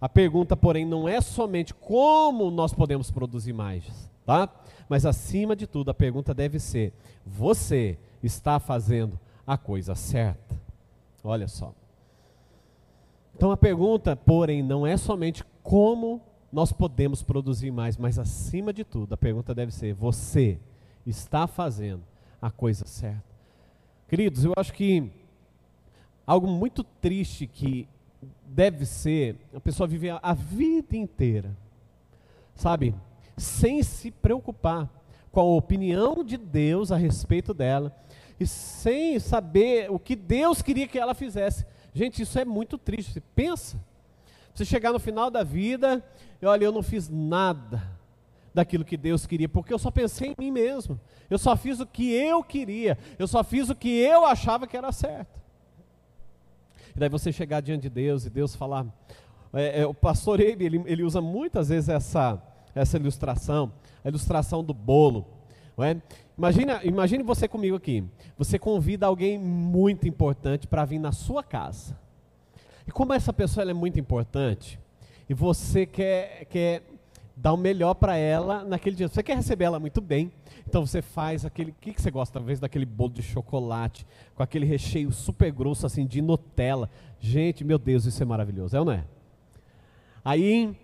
a 0.00 0.08
pergunta, 0.08 0.56
porém, 0.56 0.84
não 0.84 1.08
é 1.08 1.20
somente 1.20 1.74
como 1.74 2.50
nós 2.50 2.72
podemos 2.72 3.10
produzir 3.10 3.52
mais, 3.52 4.10
tá? 4.24 4.48
Mas 4.88 5.04
acima 5.04 5.56
de 5.56 5.66
tudo, 5.66 5.90
a 5.90 5.94
pergunta 5.94 6.32
deve 6.32 6.60
ser: 6.60 6.92
você 7.26 7.98
está 8.22 8.60
fazendo 8.60 9.18
a 9.46 9.58
coisa 9.58 9.94
certa? 9.94 10.56
Olha 11.24 11.48
só. 11.48 11.74
Então 13.34 13.50
a 13.50 13.56
pergunta, 13.56 14.14
porém, 14.14 14.62
não 14.62 14.86
é 14.86 14.96
somente 14.96 15.44
como 15.62 16.20
nós 16.52 16.72
podemos 16.72 17.22
produzir 17.22 17.70
mais, 17.70 17.96
mas 17.96 18.18
acima 18.18 18.72
de 18.72 18.84
tudo, 18.84 19.12
a 19.12 19.16
pergunta 19.16 19.54
deve 19.54 19.72
ser: 19.72 19.94
você 19.94 20.58
está 21.04 21.46
fazendo 21.46 22.02
a 22.40 22.50
coisa 22.50 22.86
certa? 22.86 23.24
Queridos, 24.08 24.44
eu 24.44 24.52
acho 24.56 24.72
que 24.72 25.10
algo 26.26 26.46
muito 26.46 26.84
triste 26.84 27.46
que 27.46 27.88
deve 28.48 28.86
ser 28.86 29.36
a 29.54 29.60
pessoa 29.60 29.86
viver 29.86 30.18
a 30.22 30.34
vida 30.34 30.96
inteira, 30.96 31.56
sabe? 32.54 32.94
sem 33.38 33.82
se 33.82 34.10
preocupar 34.10 34.88
com 35.30 35.40
a 35.40 35.44
opinião 35.44 36.24
de 36.24 36.36
Deus 36.36 36.90
a 36.90 36.96
respeito 36.96 37.54
dela 37.54 37.94
e 38.38 38.46
sem 38.46 39.18
saber 39.18 39.90
o 39.90 39.98
que 39.98 40.14
Deus 40.14 40.62
queria 40.62 40.86
que 40.86 40.98
ela 40.98 41.14
fizesse. 41.14 41.66
Gente, 41.94 42.22
isso 42.22 42.38
é 42.38 42.44
muito 42.44 42.76
triste. 42.76 43.12
Você 43.12 43.20
pensa, 43.34 43.80
você 44.54 44.64
chegar 44.64 44.92
no 44.92 44.98
final 44.98 45.30
da 45.30 45.42
vida 45.42 46.04
e 46.40 46.46
olha, 46.46 46.64
eu 46.64 46.72
não 46.72 46.82
fiz 46.82 47.08
nada 47.08 47.82
daquilo 48.54 48.84
que 48.84 48.96
Deus 48.96 49.26
queria, 49.26 49.48
porque 49.48 49.72
eu 49.72 49.78
só 49.78 49.90
pensei 49.90 50.30
em 50.30 50.34
mim 50.38 50.50
mesmo. 50.50 50.98
Eu 51.28 51.38
só 51.38 51.56
fiz 51.56 51.78
o 51.80 51.86
que 51.86 52.12
eu 52.12 52.42
queria, 52.42 52.98
eu 53.18 53.28
só 53.28 53.44
fiz 53.44 53.68
o 53.68 53.74
que 53.74 53.88
eu 53.88 54.24
achava 54.24 54.66
que 54.66 54.76
era 54.76 54.90
certo. 54.90 55.38
E 56.98 57.00
daí 57.00 57.08
você 57.08 57.30
chegar 57.30 57.60
diante 57.60 57.82
de 57.82 57.90
Deus 57.90 58.26
e 58.26 58.30
Deus 58.30 58.56
falar. 58.56 58.84
É, 59.52 59.82
é, 59.82 59.86
o 59.86 59.94
pastor 59.94 60.40
ele, 60.40 60.82
ele 60.84 61.04
usa 61.04 61.20
muitas 61.20 61.68
vezes 61.68 61.88
essa 61.88 62.42
essa 62.74 62.96
ilustração, 62.96 63.72
a 64.04 64.08
ilustração 64.08 64.64
do 64.64 64.74
bolo. 64.74 65.24
É? 65.78 65.96
Imagina, 66.36 66.80
imagine 66.82 67.22
você 67.22 67.46
comigo 67.46 67.76
aqui. 67.76 68.02
Você 68.36 68.58
convida 68.58 69.06
alguém 69.06 69.38
muito 69.38 70.08
importante 70.08 70.66
para 70.66 70.84
vir 70.84 70.98
na 70.98 71.12
sua 71.12 71.44
casa. 71.44 71.96
E 72.84 72.90
como 72.90 73.12
essa 73.12 73.32
pessoa 73.32 73.70
é 73.70 73.72
muito 73.72 74.00
importante, 74.00 74.76
e 75.28 75.34
você 75.34 75.86
quer, 75.86 76.46
quer 76.46 76.82
dar 77.40 77.52
o 77.52 77.56
melhor 77.56 77.94
para 77.94 78.16
ela 78.16 78.64
naquele 78.64 78.96
dia. 78.96 79.08
Você 79.08 79.22
quer 79.22 79.36
receber 79.36 79.64
ela 79.64 79.78
muito 79.78 80.00
bem, 80.00 80.32
então 80.66 80.84
você 80.84 81.00
faz 81.00 81.44
aquele. 81.44 81.70
O 81.70 81.74
que, 81.80 81.92
que 81.92 82.02
você 82.02 82.10
gosta? 82.10 82.38
Talvez 82.38 82.58
daquele 82.58 82.84
bolo 82.84 83.12
de 83.12 83.22
chocolate, 83.22 84.06
com 84.34 84.42
aquele 84.42 84.66
recheio 84.66 85.12
super 85.12 85.50
grosso, 85.52 85.86
assim, 85.86 86.04
de 86.04 86.20
Nutella. 86.20 86.90
Gente, 87.20 87.64
meu 87.64 87.78
Deus, 87.78 88.04
isso 88.04 88.22
é 88.22 88.26
maravilhoso, 88.26 88.76
é 88.76 88.80
ou 88.80 88.86
não 88.86 88.92
é? 88.92 89.04
Aí 90.24 90.76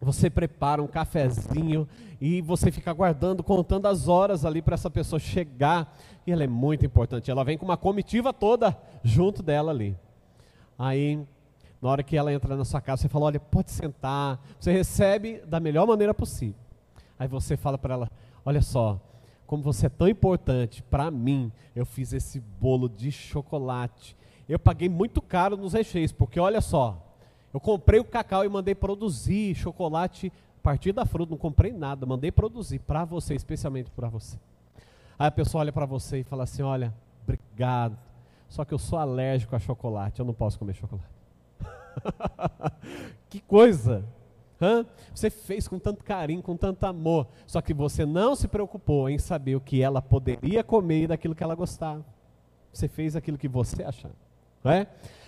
você 0.00 0.30
prepara 0.30 0.82
um 0.82 0.86
cafezinho 0.86 1.88
e 2.20 2.40
você 2.42 2.70
fica 2.70 2.90
aguardando, 2.90 3.42
contando 3.42 3.86
as 3.86 4.06
horas 4.06 4.44
ali 4.44 4.62
para 4.62 4.74
essa 4.74 4.90
pessoa 4.90 5.18
chegar. 5.18 5.96
E 6.26 6.32
ela 6.32 6.44
é 6.44 6.46
muito 6.46 6.84
importante. 6.84 7.30
Ela 7.30 7.44
vem 7.44 7.56
com 7.58 7.64
uma 7.64 7.76
comitiva 7.76 8.32
toda 8.32 8.76
junto 9.02 9.42
dela 9.42 9.70
ali. 9.70 9.96
Aí, 10.78 11.20
na 11.80 11.88
hora 11.88 12.02
que 12.02 12.16
ela 12.16 12.32
entra 12.32 12.56
na 12.56 12.64
sua 12.64 12.80
casa, 12.80 13.02
você 13.02 13.08
fala: 13.08 13.26
Olha, 13.26 13.40
pode 13.40 13.70
sentar. 13.70 14.40
Você 14.58 14.70
recebe 14.70 15.38
da 15.46 15.58
melhor 15.58 15.86
maneira 15.86 16.12
possível. 16.12 16.60
Aí 17.18 17.26
você 17.26 17.56
fala 17.56 17.78
para 17.78 17.94
ela: 17.94 18.10
Olha 18.44 18.60
só, 18.60 19.00
como 19.46 19.62
você 19.62 19.86
é 19.86 19.88
tão 19.88 20.08
importante 20.08 20.82
para 20.82 21.10
mim, 21.10 21.50
eu 21.74 21.86
fiz 21.86 22.12
esse 22.12 22.38
bolo 22.38 22.88
de 22.88 23.10
chocolate. 23.10 24.16
Eu 24.48 24.58
paguei 24.58 24.88
muito 24.88 25.22
caro 25.22 25.56
nos 25.56 25.72
recheios, 25.72 26.12
porque 26.12 26.38
olha 26.38 26.60
só, 26.60 27.04
eu 27.52 27.60
comprei 27.60 28.00
o 28.00 28.04
cacau 28.04 28.44
e 28.44 28.48
mandei 28.48 28.74
produzir 28.74 29.54
chocolate 29.54 30.32
a 30.58 30.62
partir 30.62 30.92
da 30.92 31.06
fruta, 31.06 31.30
não 31.30 31.38
comprei 31.38 31.72
nada, 31.72 32.04
mandei 32.04 32.30
produzir 32.30 32.80
para 32.80 33.04
você, 33.04 33.34
especialmente 33.34 33.90
para 33.90 34.08
você. 34.08 34.38
Aí 35.18 35.28
a 35.28 35.30
pessoa 35.30 35.62
olha 35.62 35.72
para 35.72 35.86
você 35.86 36.18
e 36.20 36.24
fala 36.24 36.44
assim: 36.44 36.62
Olha, 36.62 36.92
obrigado, 37.22 37.96
só 38.48 38.64
que 38.64 38.74
eu 38.74 38.78
sou 38.78 38.98
alérgico 38.98 39.56
a 39.56 39.58
chocolate, 39.58 40.20
eu 40.20 40.26
não 40.26 40.34
posso 40.34 40.58
comer 40.58 40.74
chocolate. 40.74 41.19
que 43.28 43.40
coisa! 43.40 44.04
Hã? 44.60 44.84
Você 45.14 45.30
fez 45.30 45.66
com 45.66 45.78
tanto 45.78 46.04
carinho, 46.04 46.42
com 46.42 46.56
tanto 46.56 46.84
amor, 46.84 47.26
só 47.46 47.62
que 47.62 47.72
você 47.72 48.04
não 48.04 48.36
se 48.36 48.46
preocupou 48.46 49.08
em 49.08 49.18
saber 49.18 49.56
o 49.56 49.60
que 49.60 49.80
ela 49.82 50.02
poderia 50.02 50.62
comer 50.62 51.08
daquilo 51.08 51.34
que 51.34 51.42
ela 51.42 51.54
gostava. 51.54 52.04
Você 52.72 52.86
fez 52.86 53.16
aquilo 53.16 53.38
que 53.38 53.48
você 53.48 53.82
achava. 53.82 54.14
É? 54.64 54.86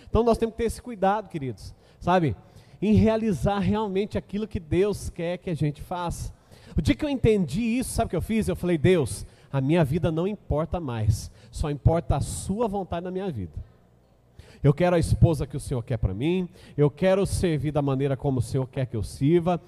Então 0.09 0.23
nós 0.23 0.37
temos 0.37 0.54
que 0.54 0.59
ter 0.59 0.66
esse 0.66 0.83
cuidado, 0.83 1.28
queridos 1.28 1.75
sabe? 2.02 2.37
Em 2.81 2.95
realizar 2.95 3.61
realmente 3.61 4.19
aquilo 4.19 4.49
que 4.49 4.59
Deus 4.59 5.09
quer 5.09 5.38
que 5.38 5.49
a 5.49 5.54
gente 5.54 5.81
faça. 5.81 6.33
O 6.76 6.83
dia 6.83 6.97
que 6.97 7.04
eu 7.04 7.09
entendi 7.09 7.61
isso, 7.61 7.90
sabe 7.90 8.07
o 8.07 8.11
que 8.11 8.16
eu 8.16 8.23
fiz? 8.23 8.49
Eu 8.49 8.57
falei, 8.57 8.76
Deus, 8.76 9.25
a 9.52 9.61
minha 9.61 9.85
vida 9.85 10.11
não 10.11 10.26
importa 10.26 10.81
mais, 10.81 11.31
só 11.50 11.71
importa 11.71 12.16
a 12.16 12.21
Sua 12.21 12.66
vontade 12.66 13.04
na 13.04 13.11
minha 13.11 13.31
vida. 13.31 13.52
Eu 14.62 14.73
quero 14.73 14.95
a 14.95 14.99
esposa 14.99 15.47
que 15.47 15.57
o 15.57 15.61
Senhor 15.61 15.83
quer 15.83 15.97
para 15.97 16.14
mim, 16.14 16.49
eu 16.76 16.88
quero 16.88 17.26
servir 17.26 17.73
da 17.73 17.83
maneira 17.83 18.16
como 18.16 18.38
o 18.38 18.42
Senhor 18.42 18.66
quer 18.69 18.87
que 18.87 18.97
eu 18.97 19.02
sirva. 19.02 19.61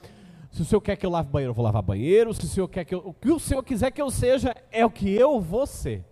Se 0.53 0.63
o 0.63 0.65
Senhor 0.65 0.81
quer 0.81 0.95
que 0.95 1.05
eu 1.05 1.11
lave 1.11 1.29
banheiro, 1.29 1.51
eu 1.51 1.55
vou 1.55 1.65
lavar 1.65 1.83
banheiro. 1.83 2.33
Se 2.33 2.45
o 2.45 2.47
Senhor 2.47 2.69
quer 2.69 2.85
que 2.85 2.95
eu, 2.95 3.01
o 3.01 3.13
que 3.13 3.33
o 3.33 3.41
Senhor 3.41 3.63
quiser 3.65 3.91
que 3.91 4.01
eu 4.01 4.09
seja, 4.09 4.55
é 4.71 4.87
o 4.87 4.91
que 4.91 5.13
eu 5.13 5.41
vou 5.41 5.67
ser. 5.67 6.05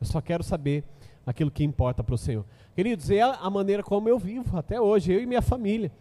Eu 0.00 0.06
só 0.08 0.20
quero 0.20 0.42
saber 0.42 0.82
aquilo 1.24 1.52
que 1.52 1.62
importa 1.62 2.02
para 2.02 2.16
o 2.16 2.18
Senhor. 2.18 2.44
Queridos, 2.74 3.10
é 3.10 3.22
a 3.22 3.48
maneira 3.48 3.84
como 3.84 4.08
eu 4.08 4.18
vivo 4.18 4.58
até 4.58 4.80
hoje, 4.80 5.12
eu 5.12 5.22
e 5.22 5.26
minha 5.26 5.40
família. 5.40 5.92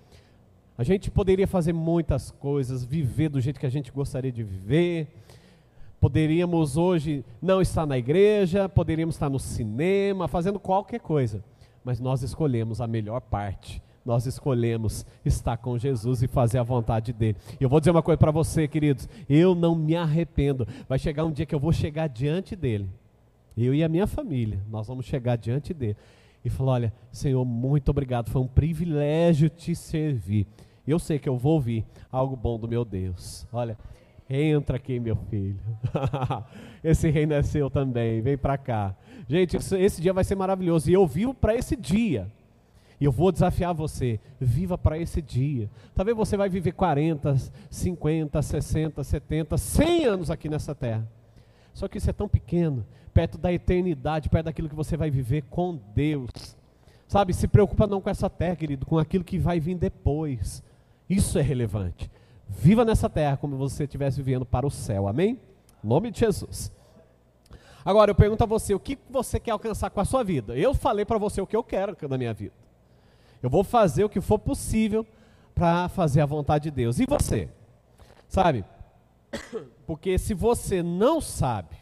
A 0.75 0.83
gente 0.83 1.11
poderia 1.11 1.47
fazer 1.47 1.73
muitas 1.73 2.31
coisas, 2.31 2.83
viver 2.83 3.29
do 3.29 3.39
jeito 3.39 3.59
que 3.59 3.65
a 3.67 3.71
gente 3.71 3.91
gostaria 3.91 4.31
de 4.31 4.43
viver. 4.43 5.07
Poderíamos 5.99 6.75
hoje 6.75 7.23
não 7.39 7.61
estar 7.61 7.85
na 7.85 7.99
igreja, 7.99 8.67
poderíamos 8.67 9.13
estar 9.13 9.29
no 9.29 9.39
cinema, 9.39 10.27
fazendo 10.27 10.59
qualquer 10.59 10.99
coisa. 10.99 11.43
Mas 11.85 11.99
nós 11.99 12.23
escolhemos 12.23 12.81
a 12.81 12.87
melhor 12.87 13.21
parte. 13.21 13.81
Nós 14.03 14.25
escolhemos 14.25 15.05
estar 15.23 15.57
com 15.57 15.77
Jesus 15.77 16.21
e 16.21 16.27
fazer 16.27 16.57
a 16.57 16.63
vontade 16.63 17.13
dele. 17.13 17.37
E 17.59 17.63
eu 17.63 17.69
vou 17.69 17.79
dizer 17.79 17.91
uma 17.91 18.03
coisa 18.03 18.17
para 18.17 18.31
você, 18.31 18.67
queridos. 18.67 19.07
Eu 19.29 19.55
não 19.55 19.75
me 19.75 19.95
arrependo. 19.95 20.67
Vai 20.89 20.99
chegar 20.99 21.23
um 21.23 21.31
dia 21.31 21.45
que 21.45 21.55
eu 21.55 21.59
vou 21.59 21.71
chegar 21.71 22.07
diante 22.07 22.55
dele. 22.55 22.89
Eu 23.57 23.73
e 23.73 23.83
a 23.83 23.89
minha 23.89 24.05
família, 24.05 24.59
nós 24.69 24.87
vamos 24.87 25.05
chegar 25.05 25.37
diante 25.37 25.73
dele 25.73 25.95
e 26.43 26.49
falar: 26.49 26.73
Olha, 26.73 26.93
Senhor, 27.11 27.45
muito 27.45 27.89
obrigado, 27.89 28.29
foi 28.29 28.41
um 28.41 28.47
privilégio 28.47 29.49
te 29.49 29.73
servir. 29.75 30.45
Eu 30.85 30.99
sei 30.99 31.17
que 31.17 31.29
eu 31.29 31.37
vou 31.37 31.53
ouvir 31.53 31.85
algo 32.11 32.35
bom 32.35 32.59
do 32.59 32.67
meu 32.67 32.83
Deus. 32.83 33.47
Olha, 33.51 33.77
entra 34.29 34.77
aqui, 34.77 34.99
meu 34.99 35.15
filho. 35.29 35.59
esse 36.83 37.09
reino 37.09 37.33
é 37.33 37.41
seu 37.41 37.69
também, 37.69 38.21
vem 38.21 38.37
para 38.37 38.57
cá. 38.57 38.95
Gente, 39.27 39.57
esse 39.57 40.01
dia 40.01 40.13
vai 40.13 40.23
ser 40.23 40.35
maravilhoso 40.35 40.89
e 40.89 40.93
eu 40.93 41.05
vivo 41.05 41.33
para 41.33 41.55
esse 41.55 41.75
dia. 41.75 42.31
E 42.99 43.05
eu 43.05 43.11
vou 43.11 43.31
desafiar 43.31 43.73
você, 43.73 44.19
viva 44.39 44.77
para 44.77 44.97
esse 44.97 45.21
dia. 45.21 45.69
Talvez 45.93 46.15
você 46.15 46.37
vai 46.37 46.47
viver 46.47 46.71
40, 46.71 47.35
50, 47.69 48.41
60, 48.41 49.03
70, 49.03 49.57
100 49.57 50.05
anos 50.05 50.31
aqui 50.31 50.47
nessa 50.47 50.73
terra. 50.73 51.05
Só 51.73 51.87
que 51.87 51.97
isso 51.97 52.09
é 52.09 52.13
tão 52.13 52.27
pequeno, 52.27 52.85
perto 53.13 53.37
da 53.37 53.51
eternidade, 53.51 54.29
perto 54.29 54.45
daquilo 54.45 54.69
que 54.69 54.75
você 54.75 54.95
vai 54.95 55.11
viver 55.11 55.43
com 55.49 55.77
Deus. 55.93 56.55
Sabe, 57.07 57.33
se 57.33 57.47
preocupa 57.47 57.85
não 57.85 57.99
com 57.99 58.09
essa 58.09 58.29
terra, 58.29 58.55
querido, 58.55 58.85
com 58.85 58.97
aquilo 58.97 59.23
que 59.23 59.37
vai 59.37 59.59
vir 59.59 59.75
depois. 59.75 60.63
Isso 61.09 61.37
é 61.37 61.41
relevante. 61.41 62.09
Viva 62.47 62.85
nessa 62.85 63.09
terra 63.09 63.37
como 63.37 63.57
você 63.57 63.83
estivesse 63.83 64.21
vivendo 64.21 64.45
para 64.45 64.65
o 64.65 64.71
céu. 64.71 65.07
Amém? 65.07 65.39
Em 65.83 65.87
nome 65.87 66.11
de 66.11 66.19
Jesus. 66.19 66.71
Agora 67.83 68.09
eu 68.11 68.15
pergunto 68.15 68.43
a 68.43 68.47
você, 68.47 68.73
o 68.73 68.79
que 68.79 68.97
você 69.09 69.39
quer 69.39 69.51
alcançar 69.51 69.89
com 69.89 69.99
a 69.99 70.05
sua 70.05 70.23
vida? 70.23 70.57
Eu 70.57 70.73
falei 70.73 71.05
para 71.05 71.19
você 71.19 71.39
o 71.39 71.45
que 71.45 71.55
eu 71.55 71.63
quero 71.63 71.95
na 72.09 72.17
minha 72.17 72.33
vida. 72.33 72.53
Eu 73.43 73.49
vou 73.49 73.63
fazer 73.63 74.03
o 74.03 74.09
que 74.09 74.19
for 74.19 74.39
possível 74.39 75.05
para 75.53 75.87
fazer 75.89 76.21
a 76.21 76.25
vontade 76.25 76.63
de 76.63 76.71
Deus. 76.71 76.99
E 76.99 77.05
você? 77.05 77.47
Sabe? 78.27 78.65
Porque 79.85 80.17
se 80.17 80.33
você 80.33 80.81
não 80.81 81.21
sabe, 81.21 81.75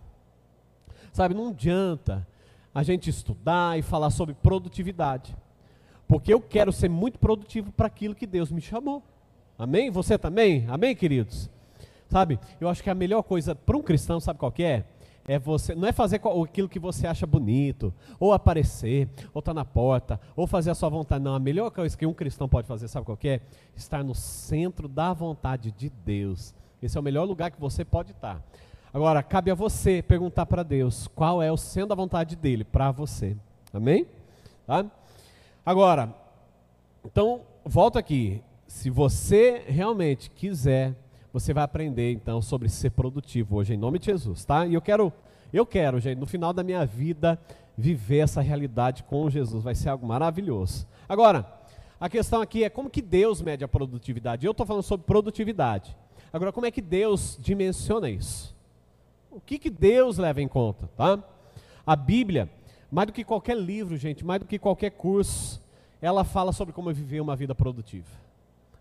sabe, 1.13 1.33
não 1.33 1.49
adianta 1.49 2.27
a 2.75 2.83
gente 2.83 3.09
estudar 3.09 3.77
e 3.77 3.81
falar 3.81 4.09
sobre 4.09 4.33
produtividade. 4.33 5.35
Porque 6.07 6.33
eu 6.33 6.41
quero 6.41 6.71
ser 6.71 6.89
muito 6.89 7.17
produtivo 7.17 7.71
para 7.71 7.87
aquilo 7.87 8.15
que 8.15 8.27
Deus 8.27 8.51
me 8.51 8.59
chamou. 8.59 9.01
Amém? 9.63 9.89
Você 9.89 10.17
também? 10.17 10.65
Amém, 10.67 10.93
queridos? 10.93 11.49
Sabe, 12.09 12.37
eu 12.59 12.67
acho 12.67 12.83
que 12.83 12.89
a 12.89 12.93
melhor 12.93 13.23
coisa 13.23 13.55
para 13.55 13.77
um 13.77 13.81
cristão, 13.81 14.19
sabe 14.19 14.37
qual 14.37 14.51
que 14.51 14.61
é? 14.61 14.83
É 15.25 15.39
você, 15.39 15.73
não 15.73 15.87
é 15.87 15.93
fazer 15.93 16.19
aquilo 16.43 16.67
que 16.67 16.79
você 16.79 17.07
acha 17.07 17.25
bonito, 17.25 17.93
ou 18.19 18.33
aparecer, 18.33 19.07
ou 19.33 19.39
estar 19.39 19.51
tá 19.51 19.53
na 19.53 19.63
porta, 19.63 20.19
ou 20.35 20.45
fazer 20.45 20.69
a 20.69 20.75
sua 20.75 20.89
vontade. 20.89 21.23
Não, 21.23 21.33
a 21.33 21.39
melhor 21.39 21.71
coisa 21.71 21.97
que 21.97 22.05
um 22.05 22.13
cristão 22.13 22.49
pode 22.49 22.67
fazer, 22.67 22.89
sabe 22.89 23.05
qual 23.05 23.15
que 23.15 23.29
é? 23.29 23.41
Estar 23.73 24.03
no 24.03 24.13
centro 24.13 24.89
da 24.89 25.13
vontade 25.13 25.71
de 25.71 25.89
Deus. 25.89 26.53
Esse 26.81 26.97
é 26.97 26.99
o 26.99 27.03
melhor 27.03 27.23
lugar 27.23 27.49
que 27.49 27.59
você 27.59 27.85
pode 27.85 28.11
estar. 28.11 28.43
Agora, 28.93 29.23
cabe 29.23 29.49
a 29.49 29.55
você 29.55 30.01
perguntar 30.01 30.45
para 30.45 30.61
Deus 30.61 31.07
qual 31.07 31.41
é 31.41 31.49
o 31.49 31.55
sendo 31.55 31.93
a 31.93 31.95
vontade 31.95 32.35
dele 32.35 32.65
para 32.65 32.91
você. 32.91 33.37
Amém? 33.73 34.05
Tá? 34.67 34.85
Agora, 35.65 36.13
então, 37.05 37.43
volta 37.63 37.97
aqui. 37.97 38.43
Se 38.73 38.89
você 38.89 39.63
realmente 39.67 40.31
quiser, 40.31 40.95
você 41.31 41.53
vai 41.53 41.63
aprender 41.63 42.11
então 42.11 42.41
sobre 42.41 42.67
ser 42.67 42.89
produtivo 42.89 43.57
hoje 43.57 43.75
em 43.75 43.77
nome 43.77 43.99
de 43.99 44.07
Jesus, 44.07 44.43
tá? 44.43 44.65
E 44.65 44.73
eu 44.73 44.81
quero, 44.81 45.13
eu 45.53 45.63
quero, 45.63 45.99
gente, 45.99 46.17
no 46.17 46.25
final 46.25 46.51
da 46.51 46.63
minha 46.63 46.83
vida 46.83 47.39
viver 47.77 48.17
essa 48.17 48.41
realidade 48.41 49.03
com 49.03 49.29
Jesus, 49.29 49.63
vai 49.63 49.75
ser 49.75 49.89
algo 49.89 50.07
maravilhoso. 50.07 50.87
Agora, 51.07 51.45
a 51.99 52.09
questão 52.09 52.41
aqui 52.41 52.63
é 52.63 52.69
como 52.69 52.89
que 52.89 53.01
Deus 53.01 53.43
mede 53.43 53.63
a 53.63 53.67
produtividade. 53.67 54.43
Eu 54.43 54.51
estou 54.51 54.65
falando 54.65 54.83
sobre 54.83 55.05
produtividade. 55.05 55.95
Agora, 56.33 56.51
como 56.51 56.65
é 56.65 56.71
que 56.71 56.81
Deus 56.81 57.37
dimensiona 57.39 58.09
isso? 58.09 58.55
O 59.29 59.39
que, 59.39 59.59
que 59.59 59.69
Deus 59.69 60.17
leva 60.17 60.41
em 60.41 60.47
conta, 60.47 60.89
tá? 60.97 61.23
A 61.85 61.95
Bíblia, 61.95 62.49
mais 62.91 63.05
do 63.05 63.13
que 63.13 63.23
qualquer 63.23 63.55
livro, 63.55 63.95
gente, 63.95 64.25
mais 64.25 64.39
do 64.41 64.47
que 64.47 64.57
qualquer 64.57 64.89
curso, 64.89 65.61
ela 66.01 66.23
fala 66.23 66.51
sobre 66.51 66.73
como 66.73 66.91
viver 66.91 67.21
uma 67.21 67.35
vida 67.35 67.53
produtiva. 67.53 68.22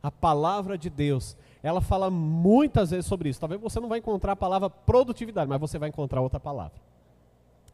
A 0.02 0.10
palavra 0.10 0.76
de 0.76 0.90
Deus, 0.90 1.36
ela 1.62 1.80
fala 1.80 2.10
muitas 2.10 2.90
vezes 2.90 3.06
sobre 3.06 3.28
isso. 3.28 3.40
Talvez 3.40 3.60
você 3.60 3.78
não 3.78 3.88
vai 3.88 3.98
encontrar 3.98 4.32
a 4.32 4.36
palavra 4.36 4.68
produtividade, 4.68 5.48
mas 5.48 5.60
você 5.60 5.78
vai 5.78 5.88
encontrar 5.88 6.20
outra 6.20 6.40
palavra. 6.40 6.80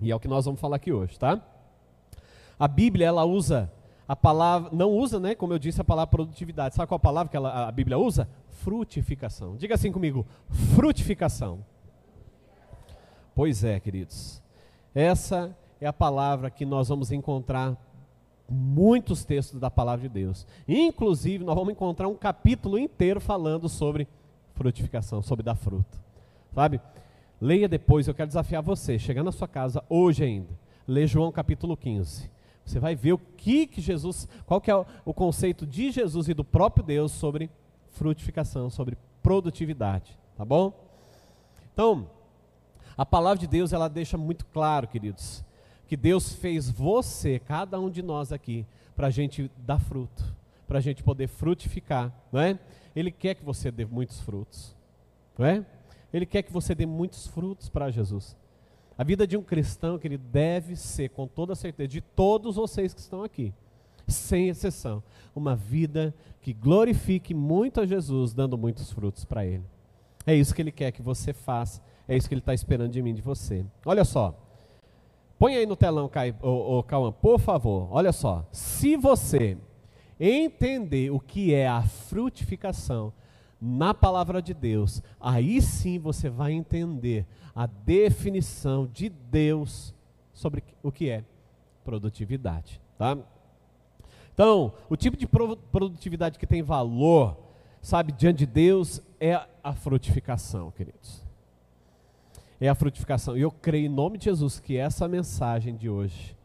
E 0.01 0.11
é 0.11 0.15
o 0.15 0.21
que 0.21 0.29
nós 0.29 0.45
vamos 0.45 0.61
falar 0.61 0.77
aqui 0.77 0.93
hoje, 0.93 1.19
tá? 1.19 1.41
A 2.59 2.69
Bíblia, 2.69 3.07
ela 3.07 3.25
usa 3.25 3.73
a 4.07 4.17
palavra, 4.17 4.71
não 4.73 4.91
usa, 4.91 5.21
né, 5.21 5.35
como 5.35 5.53
eu 5.53 5.59
disse, 5.59 5.81
a 5.81 5.85
palavra 5.85 6.11
produtividade. 6.11 6.75
Sabe 6.75 6.89
qual 6.89 6.97
a 6.97 7.01
palavra 7.01 7.31
que 7.31 7.37
ela, 7.37 7.69
a 7.69 7.73
Bíblia 7.73 7.99
usa? 7.99 8.29
frutificação. 8.59 9.57
Diga 9.57 9.75
assim 9.75 9.91
comigo: 9.91 10.27
frutificação. 10.75 11.65
Pois 13.35 13.63
é, 13.63 13.79
queridos. 13.79 14.43
Essa 14.95 15.57
é 15.81 15.87
a 15.87 15.93
palavra 15.93 16.51
que 16.51 16.67
nós 16.67 16.89
vamos 16.89 17.13
encontrar 17.13 17.77
muitos 18.49 19.25
textos 19.25 19.61
da 19.61 19.71
palavra 19.71 20.09
de 20.09 20.15
Deus. 20.15 20.47
Inclusive, 20.67 21.45
nós 21.45 21.55
vamos 21.55 21.73
encontrar 21.73 22.09
um 22.09 22.15
capítulo 22.15 22.79
inteiro 22.79 23.21
falando 23.21 23.69
sobre 23.69 24.09
frutificação, 24.55 25.23
sobre 25.23 25.45
dar 25.45 25.55
fruto. 25.55 25.99
Sabe? 26.55 26.81
Leia 27.41 27.69
depois, 27.69 28.09
eu 28.09 28.15
quero 28.15 28.29
desafiar 28.29 28.63
você, 28.63 28.99
chegar 28.99 29.23
na 29.23 29.31
sua 29.31 29.47
casa 29.47 29.85
hoje 29.89 30.25
ainda. 30.25 30.49
Lê 30.87 31.07
João 31.07 31.31
capítulo 31.31 31.77
15. 31.77 32.31
Você 32.65 32.81
vai 32.81 32.95
ver 32.95 33.13
o 33.13 33.19
que, 33.19 33.67
que 33.67 33.81
Jesus, 33.81 34.29
qual 34.47 34.61
que 34.61 34.71
é 34.71 34.77
o, 34.77 34.85
o 35.05 35.15
conceito 35.15 35.67
de 35.67 35.91
Jesus 35.91 36.29
e 36.29 36.35
do 36.35 36.45
próprio 36.45 36.85
Deus 36.85 37.13
sobre 37.13 37.51
frutificação, 37.93 38.71
sobre 38.71 38.97
produtividade, 39.23 40.19
tá 40.37 40.45
bom? 40.45 40.73
Então, 41.73 42.11
a 42.97 43.07
palavra 43.07 43.39
de 43.39 43.47
Deus 43.47 43.73
ela 43.73 43.89
deixa 43.89 44.19
muito 44.19 44.45
claro, 44.47 44.89
queridos, 44.89 45.45
que 45.89 45.97
Deus 45.97 46.35
fez 46.35 46.71
você, 46.71 47.39
cada 47.39 47.81
um 47.81 47.91
de 47.91 48.03
nós 48.03 48.31
aqui, 48.31 48.67
para 48.95 49.07
a 49.07 49.11
gente 49.11 49.51
dar 49.57 49.81
fruto, 49.81 50.23
para 50.67 50.79
a 50.79 50.83
gente 50.83 51.03
poder 51.03 51.27
frutificar, 51.29 52.13
não 52.31 52.41
é? 52.41 52.59
Ele 52.95 53.11
quer 53.11 53.35
que 53.35 53.45
você 53.45 53.71
dê 53.71 53.87
muitos 53.87 54.21
frutos, 54.21 54.77
não 55.39 55.47
é? 55.47 55.65
Ele 56.13 56.27
quer 56.27 56.43
que 56.43 56.53
você 56.53 56.75
dê 56.75 56.85
muitos 56.85 57.27
frutos 57.27 57.71
para 57.71 57.91
Jesus. 57.91 58.37
A 58.99 59.03
vida 59.03 59.27
de 59.27 59.37
um 59.37 59.43
cristão, 59.43 59.99
que 59.99 60.07
ele 60.07 60.19
deve 60.19 60.77
ser, 60.77 61.09
com 61.09 61.27
toda 61.27 61.55
certeza, 61.55 61.89
de 61.89 62.03
todos 62.03 62.57
vocês 62.57 62.93
que 62.93 63.01
estão 63.01 63.23
aqui, 63.23 63.55
sem 64.07 64.49
exceção, 64.49 65.03
uma 65.35 65.57
vida 65.57 66.15
que 66.43 66.53
glorifique 66.53 67.33
muito 67.33 67.81
a 67.81 67.87
Jesus, 67.87 68.35
dando 68.35 68.59
muitos 68.59 68.91
frutos 68.91 69.25
para 69.25 69.47
Ele. 69.47 69.65
É 70.27 70.35
isso 70.35 70.55
que 70.55 70.61
Ele 70.61 70.73
quer 70.73 70.93
que 70.93 71.03
você 71.03 71.33
faça, 71.33 71.81
é 72.07 72.17
isso 72.17 72.29
que 72.29 72.35
Ele 72.35 72.41
está 72.41 72.53
esperando 72.53 72.91
de 72.91 73.01
mim, 73.01 73.15
de 73.15 73.23
você. 73.23 73.65
Olha 73.85 74.05
só, 74.05 74.48
põe 75.39 75.57
aí 75.57 75.67
no 75.67 75.77
telão, 75.77 76.11
o, 76.43 76.79
o 76.79 76.83
Cauã, 76.83 77.13
por 77.13 77.39
favor. 77.39 77.89
Olha 77.91 78.13
só, 78.13 78.47
se 78.51 78.97
você 78.97 79.57
entender 80.19 81.11
o 81.11 81.21
que 81.21 81.55
é 81.55 81.69
a 81.69 81.83
frutificação, 81.83 83.13
na 83.61 83.93
palavra 83.93 84.41
de 84.41 84.55
Deus, 84.55 85.03
aí 85.21 85.61
sim 85.61 85.99
você 85.99 86.31
vai 86.31 86.53
entender 86.53 87.27
a 87.55 87.67
definição 87.67 88.87
de 88.87 89.09
Deus 89.09 89.95
sobre 90.33 90.63
o 90.83 90.93
que 90.93 91.11
é 91.11 91.25
produtividade, 91.85 92.81
tá? 92.97 93.19
Então, 94.33 94.73
o 94.89 94.97
tipo 94.97 95.17
de 95.17 95.27
produtividade 95.27 96.39
que 96.39 96.47
tem 96.47 96.63
valor, 96.63 97.37
sabe, 97.83 98.13
diante 98.13 98.39
de 98.39 98.47
Deus 98.47 99.03
é 99.19 99.41
a 99.65 99.73
frutificação, 99.73 100.71
queridos. 100.71 101.27
É 102.61 102.69
a 102.69 102.75
frutificação. 102.75 103.37
E 103.37 103.41
eu 103.41 103.51
creio 103.51 103.87
em 103.87 103.89
nome 103.89 104.19
de 104.19 104.25
Jesus 104.25 104.59
que 104.59 104.77
essa 104.77 105.07
mensagem 105.07 105.77
de 105.77 105.89
hoje, 105.89 106.37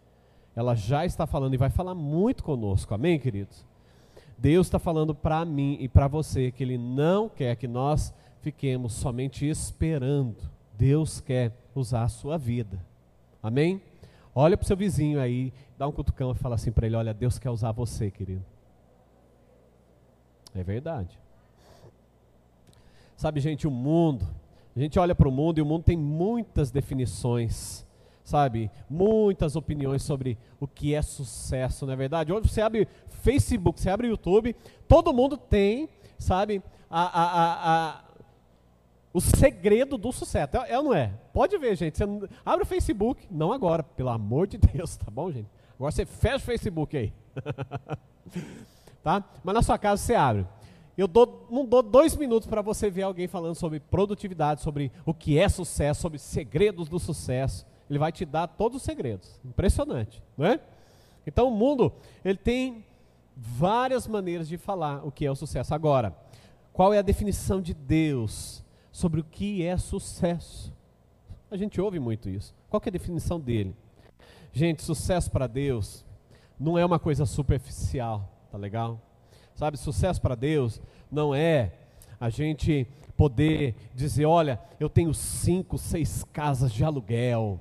ela 0.56 0.76
já 0.76 1.06
está 1.06 1.26
falando 1.26 1.54
e 1.54 1.58
vai 1.58 1.70
falar 1.70 1.96
muito 1.96 2.44
conosco. 2.44 2.94
Amém, 2.94 3.20
queridos? 3.20 3.66
Deus 4.38 4.68
está 4.68 4.78
falando 4.78 5.16
para 5.16 5.44
mim 5.46 5.78
e 5.80 5.88
para 5.88 6.08
você 6.08 6.52
que 6.52 6.64
Ele 6.64 6.78
não 6.78 7.30
quer 7.30 7.56
que 7.56 7.68
nós 7.68 8.14
fiquemos 8.42 8.94
somente 8.94 9.48
esperando. 9.48 10.38
Deus 10.78 11.20
quer 11.20 11.52
usar 11.74 12.04
a 12.04 12.10
sua 12.10 12.38
vida. 12.38 12.80
Amém? 13.42 13.82
Olha 14.36 14.58
para 14.58 14.64
o 14.64 14.68
seu 14.68 14.76
vizinho 14.76 15.20
aí, 15.20 15.54
dá 15.78 15.88
um 15.88 15.92
cutucão 15.92 16.32
e 16.32 16.36
fala 16.36 16.56
assim 16.56 16.72
para 16.72 16.88
ele: 16.88 16.96
Olha, 16.96 17.14
Deus 17.14 17.38
quer 17.38 17.50
usar 17.50 17.72
você, 17.72 18.10
querido. 18.10 18.44
É 20.56 20.64
verdade. 20.64 21.18
Sabe, 23.16 23.40
gente, 23.40 23.68
o 23.68 23.72
mundo, 23.72 24.28
a 24.76 24.80
gente 24.80 24.98
olha 25.00 25.14
para 25.14 25.28
o 25.28 25.32
mundo 25.32 25.60
e 25.60 25.62
o 25.62 25.66
mundo 25.66 25.84
tem 25.84 25.98
muitas 25.98 26.72
definições 26.72 27.86
sabe, 28.24 28.72
muitas 28.90 29.56
opiniões 29.56 30.02
sobre 30.02 30.38
o 30.60 30.68
que 30.68 30.96
é 30.96 31.02
sucesso, 31.02 31.86
não 31.86 31.94
é 31.94 31.96
verdade? 31.96 32.32
Hoje 32.32 32.48
você 32.48 32.62
abre 32.62 32.88
Facebook, 33.10 33.80
você 33.80 33.90
abre 33.90 34.08
YouTube, 34.08 34.56
todo 34.88 35.14
mundo 35.14 35.36
tem, 35.36 35.90
sabe, 36.18 36.62
a, 36.90 37.02
a, 37.02 37.90
a, 37.90 38.02
o 39.14 39.20
segredo 39.20 39.98
do 39.98 40.12
sucesso. 40.12 40.58
É, 40.58 40.72
é, 40.72 40.78
ou 40.78 40.86
não 40.86 40.94
é? 40.94 41.12
Pode 41.34 41.58
ver, 41.58 41.76
gente. 41.76 41.98
Você 41.98 42.04
abre 42.46 42.64
o 42.64 42.68
Facebook, 42.68 43.28
não 43.30 43.52
agora, 43.52 43.84
pelo 43.84 44.10
amor 44.10 44.48
de 44.48 44.58
Deus, 44.58 44.96
tá 44.96 45.12
bom, 45.12 45.32
gente? 45.32 45.50
Agora 45.76 45.92
você 45.92 46.06
fecha 46.06 46.38
o 46.38 46.42
Facebook 46.42 46.96
aí. 46.96 47.14
tá? 49.04 49.24
Mas 49.44 49.56
na 49.56 49.62
sua 49.62 49.78
casa 49.78 50.02
você 50.02 50.16
abre. 50.16 50.48
Eu 50.98 51.08
dou, 51.08 51.48
não 51.50 51.66
dou 51.66 51.82
dois 51.82 52.16
minutos 52.16 52.48
para 52.48 52.62
você 52.62 52.90
ver 52.90 53.04
alguém 53.04 53.28
falando 53.28 53.56
sobre 53.56 53.80
produtividade, 53.80 54.62
sobre 54.62 54.92
o 55.06 55.14
que 55.14 55.40
é 55.40 55.50
sucesso, 55.50 56.02
sobre 56.02 56.20
segredos 56.20 56.88
do 56.88 57.00
sucesso. 57.00 57.66
Ele 57.90 57.98
vai 57.98 58.12
te 58.12 58.26
dar 58.26 58.48
todos 58.48 58.78
os 58.78 58.84
segredos. 58.84 59.40
Impressionante, 59.44 60.22
não 60.38 60.46
é? 60.46 60.60
Então 61.26 61.48
o 61.48 61.52
mundo, 61.52 61.92
ele 62.24 62.38
tem 62.38 62.86
várias 63.36 64.08
maneiras 64.08 64.48
de 64.48 64.58
falar 64.58 65.06
o 65.06 65.12
que 65.12 65.26
é 65.26 65.32
o 65.32 65.36
sucesso. 65.36 65.74
Agora, 65.74 66.16
qual 66.72 66.94
é 66.94 67.00
a 67.00 67.04
definição 67.04 67.62
de 67.62 67.74
Deus 67.74 68.64
sobre 68.92 69.20
o 69.20 69.24
que 69.24 69.64
é 69.64 69.78
sucesso? 69.78 70.72
A 71.50 71.58
gente 71.58 71.82
ouve 71.82 72.00
muito 72.00 72.30
isso. 72.30 72.54
Qual 72.70 72.82
é 72.86 72.90
a 72.90 72.92
definição 72.92 73.40
dele? 73.40 73.76
Gente, 74.52 74.84
sucesso 74.84 75.32
para 75.32 75.48
Deus 75.48 76.06
não 76.60 76.78
é 76.78 76.86
uma 76.86 77.00
coisa 77.00 77.26
superficial, 77.26 78.30
tá 78.52 78.58
legal? 78.58 79.00
Sabe, 79.56 79.78
sucesso 79.78 80.22
para 80.22 80.36
Deus 80.36 80.82
não 81.12 81.34
é 81.34 81.74
a 82.20 82.30
gente 82.30 82.88
poder 83.16 83.76
dizer, 83.94 84.26
olha, 84.26 84.60
eu 84.80 84.90
tenho 84.90 85.14
cinco, 85.14 85.78
seis 85.78 86.24
casas 86.34 86.72
de 86.72 86.84
aluguel, 86.84 87.60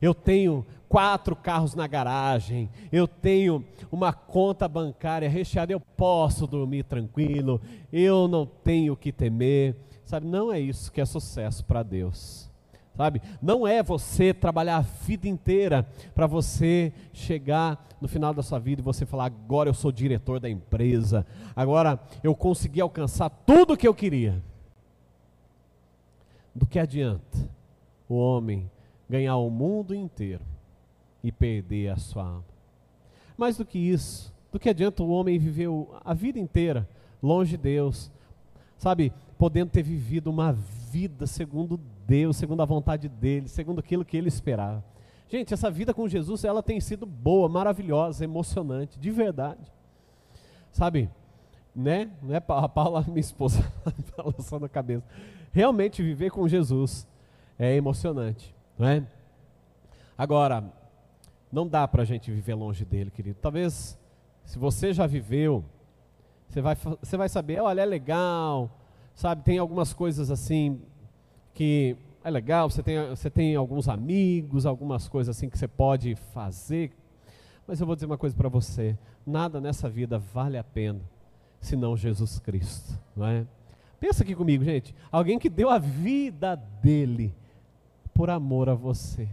eu 0.00 0.14
tenho 0.14 0.64
quatro 0.88 1.34
carros 1.34 1.74
na 1.74 1.86
garagem, 1.86 2.70
eu 2.92 3.06
tenho 3.06 3.64
uma 3.90 4.12
conta 4.12 4.68
bancária 4.68 5.28
recheada, 5.28 5.72
eu 5.72 5.80
posso 5.80 6.46
dormir 6.46 6.84
tranquilo, 6.84 7.60
eu 7.92 8.28
não 8.28 8.46
tenho 8.46 8.96
que 8.96 9.12
temer. 9.12 9.74
Sabe, 10.04 10.26
não 10.26 10.52
é 10.52 10.60
isso 10.60 10.92
que 10.92 11.00
é 11.00 11.04
sucesso 11.04 11.64
para 11.64 11.82
Deus. 11.82 12.50
Sabe? 12.96 13.20
Não 13.42 13.66
é 13.66 13.82
você 13.82 14.32
trabalhar 14.32 14.76
a 14.76 14.80
vida 14.80 15.28
inteira 15.28 15.86
para 16.14 16.26
você 16.26 16.92
chegar 17.12 17.88
no 18.00 18.06
final 18.06 18.32
da 18.32 18.42
sua 18.42 18.58
vida 18.58 18.80
e 18.80 18.84
você 18.84 19.04
falar: 19.04 19.26
agora 19.26 19.68
eu 19.68 19.74
sou 19.74 19.90
diretor 19.90 20.38
da 20.38 20.48
empresa, 20.48 21.26
agora 21.56 21.98
eu 22.22 22.34
consegui 22.34 22.80
alcançar 22.80 23.28
tudo 23.28 23.74
o 23.74 23.76
que 23.76 23.88
eu 23.88 23.94
queria. 23.94 24.40
Do 26.54 26.66
que 26.66 26.78
adianta 26.78 27.50
o 28.08 28.14
homem 28.14 28.70
ganhar 29.10 29.36
o 29.36 29.50
mundo 29.50 29.92
inteiro 29.92 30.44
e 31.22 31.32
perder 31.32 31.88
a 31.88 31.96
sua 31.96 32.24
alma. 32.24 32.44
Mais 33.36 33.56
do 33.56 33.64
que 33.64 33.78
isso, 33.78 34.32
do 34.52 34.60
que 34.60 34.68
adianta 34.68 35.02
o 35.02 35.10
homem 35.10 35.36
viver 35.36 35.68
a 36.04 36.14
vida 36.14 36.38
inteira 36.38 36.88
longe 37.20 37.52
de 37.52 37.56
Deus, 37.56 38.10
sabe, 38.78 39.12
podendo 39.36 39.70
ter 39.70 39.82
vivido 39.82 40.30
uma 40.30 40.52
vida 40.52 41.26
segundo 41.26 41.76
Deus, 41.76 41.93
segundo 42.32 42.62
a 42.62 42.66
vontade 42.66 43.08
dele, 43.08 43.48
segundo 43.48 43.78
aquilo 43.78 44.04
que 44.04 44.16
ele 44.16 44.28
esperava. 44.28 44.84
Gente, 45.28 45.54
essa 45.54 45.70
vida 45.70 45.94
com 45.94 46.06
Jesus, 46.06 46.44
ela 46.44 46.62
tem 46.62 46.80
sido 46.80 47.06
boa, 47.06 47.48
maravilhosa, 47.48 48.24
emocionante, 48.24 48.98
de 48.98 49.10
verdade. 49.10 49.72
Sabe, 50.70 51.10
né? 51.74 52.10
Não 52.22 52.34
é 52.34 52.36
a 52.36 52.68
Paula, 52.68 53.04
minha 53.08 53.20
esposa, 53.20 53.64
balançando 54.16 54.66
a 54.66 54.68
cabeça. 54.68 55.04
Realmente 55.52 56.02
viver 56.02 56.30
com 56.30 56.46
Jesus 56.46 57.06
é 57.58 57.74
emocionante. 57.74 58.54
Não 58.78 58.86
é? 58.86 59.06
Agora, 60.16 60.64
não 61.50 61.66
dá 61.66 61.86
para 61.88 62.02
a 62.02 62.04
gente 62.04 62.30
viver 62.30 62.54
longe 62.54 62.84
dele, 62.84 63.10
querido. 63.10 63.38
Talvez, 63.40 63.98
se 64.44 64.58
você 64.58 64.92
já 64.92 65.06
viveu, 65.06 65.64
você 66.48 66.60
vai, 66.60 66.76
você 66.76 67.16
vai 67.16 67.28
saber, 67.28 67.60
olha, 67.60 67.80
é 67.80 67.84
legal, 67.84 68.70
sabe? 69.14 69.42
Tem 69.42 69.58
algumas 69.58 69.92
coisas 69.92 70.30
assim 70.30 70.80
que 71.54 71.96
é 72.22 72.30
legal, 72.30 72.68
você 72.68 72.82
tem, 72.82 73.08
você 73.08 73.30
tem 73.30 73.54
alguns 73.54 73.88
amigos, 73.88 74.66
algumas 74.66 75.08
coisas 75.08 75.36
assim 75.36 75.48
que 75.48 75.56
você 75.56 75.68
pode 75.68 76.16
fazer. 76.34 76.92
Mas 77.66 77.80
eu 77.80 77.86
vou 77.86 77.94
dizer 77.94 78.06
uma 78.06 78.18
coisa 78.18 78.36
para 78.36 78.48
você: 78.48 78.98
nada 79.26 79.60
nessa 79.60 79.88
vida 79.88 80.18
vale 80.18 80.58
a 80.58 80.64
pena 80.64 81.00
senão 81.60 81.96
Jesus 81.96 82.38
Cristo, 82.38 82.98
não 83.16 83.26
é? 83.26 83.46
Pensa 83.98 84.22
aqui 84.22 84.34
comigo, 84.34 84.62
gente. 84.64 84.94
Alguém 85.10 85.38
que 85.38 85.48
deu 85.48 85.70
a 85.70 85.78
vida 85.78 86.56
dele 86.56 87.34
por 88.12 88.28
amor 88.28 88.68
a 88.68 88.74
você. 88.74 89.28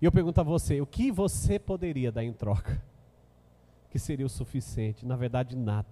E 0.00 0.04
eu 0.04 0.12
pergunto 0.12 0.40
a 0.40 0.44
você: 0.44 0.80
o 0.80 0.86
que 0.86 1.10
você 1.10 1.58
poderia 1.58 2.12
dar 2.12 2.22
em 2.22 2.32
troca? 2.32 2.80
Que 3.90 3.98
seria 3.98 4.26
o 4.26 4.30
suficiente? 4.30 5.06
Na 5.06 5.16
verdade, 5.16 5.56
nada. 5.56 5.88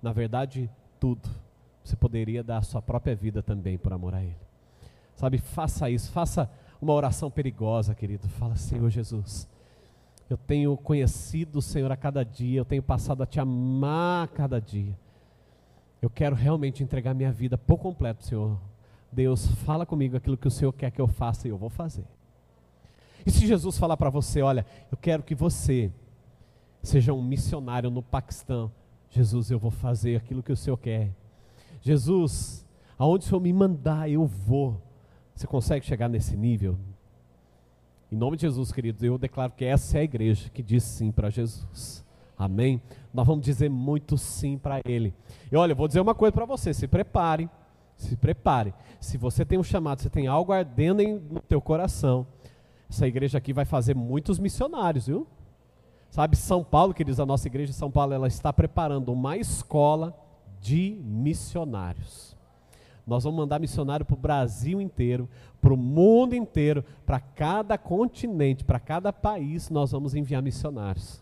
Na 0.00 0.12
verdade, 0.12 0.70
tudo. 1.00 1.28
Você 1.84 1.96
poderia 1.96 2.44
dar 2.44 2.58
a 2.58 2.62
sua 2.62 2.80
própria 2.80 3.14
vida 3.14 3.42
também 3.42 3.76
por 3.76 3.92
amor 3.92 4.14
a 4.14 4.22
Ele. 4.22 4.51
Sabe, 5.16 5.38
faça 5.38 5.90
isso, 5.90 6.10
faça 6.10 6.50
uma 6.80 6.92
oração 6.92 7.30
perigosa, 7.30 7.94
querido. 7.94 8.28
Fala, 8.28 8.56
Senhor 8.56 8.88
Jesus, 8.90 9.48
eu 10.28 10.36
tenho 10.36 10.76
conhecido 10.76 11.58
o 11.58 11.62
Senhor 11.62 11.92
a 11.92 11.96
cada 11.96 12.24
dia, 12.24 12.60
eu 12.60 12.64
tenho 12.64 12.82
passado 12.82 13.22
a 13.22 13.26
te 13.26 13.38
amar 13.38 14.24
a 14.24 14.28
cada 14.28 14.60
dia. 14.60 14.98
Eu 16.00 16.10
quero 16.10 16.34
realmente 16.34 16.82
entregar 16.82 17.14
minha 17.14 17.30
vida 17.30 17.56
por 17.56 17.78
completo, 17.78 18.24
Senhor, 18.24 18.58
Deus, 19.12 19.46
fala 19.46 19.84
comigo 19.84 20.16
aquilo 20.16 20.38
que 20.38 20.48
o 20.48 20.50
Senhor 20.50 20.72
quer 20.72 20.90
que 20.90 21.00
eu 21.00 21.06
faça 21.06 21.46
e 21.46 21.50
eu 21.50 21.58
vou 21.58 21.68
fazer. 21.68 22.06
E 23.24 23.30
se 23.30 23.46
Jesus 23.46 23.78
falar 23.78 23.96
para 23.96 24.10
você, 24.10 24.42
olha, 24.42 24.66
eu 24.90 24.96
quero 24.96 25.22
que 25.22 25.34
você 25.34 25.92
seja 26.82 27.12
um 27.12 27.22
missionário 27.22 27.90
no 27.90 28.02
Paquistão, 28.02 28.72
Jesus, 29.10 29.50
eu 29.50 29.58
vou 29.58 29.70
fazer 29.70 30.16
aquilo 30.16 30.42
que 30.42 30.50
o 30.50 30.56
Senhor 30.56 30.78
quer. 30.78 31.10
Jesus, 31.82 32.66
aonde 32.98 33.26
o 33.26 33.28
Senhor 33.28 33.40
me 33.40 33.52
mandar, 33.52 34.10
eu 34.10 34.24
vou. 34.26 34.80
Você 35.42 35.46
consegue 35.48 35.84
chegar 35.84 36.08
nesse 36.08 36.36
nível? 36.36 36.78
Em 38.12 38.14
nome 38.14 38.36
de 38.36 38.42
Jesus, 38.42 38.70
queridos, 38.70 39.02
eu 39.02 39.18
declaro 39.18 39.50
que 39.50 39.64
essa 39.64 39.98
é 39.98 40.02
a 40.02 40.04
igreja 40.04 40.48
que 40.48 40.62
diz 40.62 40.84
sim 40.84 41.10
para 41.10 41.30
Jesus. 41.30 42.04
Amém? 42.38 42.80
Nós 43.12 43.26
vamos 43.26 43.44
dizer 43.44 43.68
muito 43.68 44.16
sim 44.16 44.56
para 44.56 44.80
Ele. 44.84 45.12
E 45.50 45.56
olha, 45.56 45.72
eu 45.72 45.76
vou 45.76 45.88
dizer 45.88 45.98
uma 45.98 46.14
coisa 46.14 46.30
para 46.30 46.44
você: 46.44 46.72
se 46.72 46.86
prepare, 46.86 47.50
se 47.96 48.14
prepare. 48.14 48.72
Se 49.00 49.18
você 49.18 49.44
tem 49.44 49.58
um 49.58 49.64
chamado, 49.64 50.00
você 50.00 50.08
tem 50.08 50.28
algo 50.28 50.52
ardendo 50.52 51.02
no 51.02 51.40
teu 51.40 51.60
coração, 51.60 52.24
essa 52.88 53.08
igreja 53.08 53.38
aqui 53.38 53.52
vai 53.52 53.64
fazer 53.64 53.96
muitos 53.96 54.38
missionários, 54.38 55.08
viu? 55.08 55.26
Sabe, 56.08 56.36
São 56.36 56.62
Paulo, 56.62 56.94
queridos, 56.94 57.18
a 57.18 57.26
nossa 57.26 57.48
igreja 57.48 57.72
de 57.72 57.76
São 57.76 57.90
Paulo, 57.90 58.14
ela 58.14 58.28
está 58.28 58.52
preparando 58.52 59.12
uma 59.12 59.36
escola 59.36 60.16
de 60.60 61.00
missionários. 61.02 62.32
Nós 63.06 63.24
vamos 63.24 63.38
mandar 63.38 63.60
missionário 63.60 64.06
para 64.06 64.14
o 64.14 64.18
Brasil 64.18 64.80
inteiro, 64.80 65.28
para 65.60 65.72
o 65.72 65.76
mundo 65.76 66.34
inteiro, 66.34 66.84
para 67.04 67.18
cada 67.18 67.76
continente, 67.76 68.64
para 68.64 68.78
cada 68.78 69.12
país, 69.12 69.70
nós 69.70 69.90
vamos 69.90 70.14
enviar 70.14 70.42
missionários. 70.42 71.20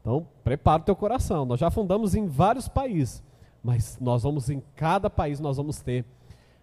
Então, 0.00 0.26
prepara 0.42 0.82
o 0.82 0.84
teu 0.84 0.96
coração. 0.96 1.44
Nós 1.44 1.60
já 1.60 1.70
fundamos 1.70 2.14
em 2.14 2.26
vários 2.26 2.68
países, 2.68 3.22
mas 3.62 3.98
nós 4.00 4.22
vamos 4.22 4.50
em 4.50 4.62
cada 4.74 5.08
país, 5.08 5.38
nós 5.38 5.56
vamos 5.56 5.80
ter 5.80 6.04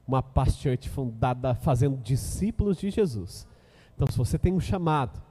uma 0.07 0.21
pastante 0.21 0.89
fundada 0.89 1.55
fazendo 1.55 1.97
discípulos 1.97 2.77
de 2.77 2.89
Jesus. 2.89 3.47
Então, 3.95 4.07
se 4.07 4.17
você 4.17 4.37
tem 4.37 4.53
um 4.53 4.59
chamado, 4.59 5.21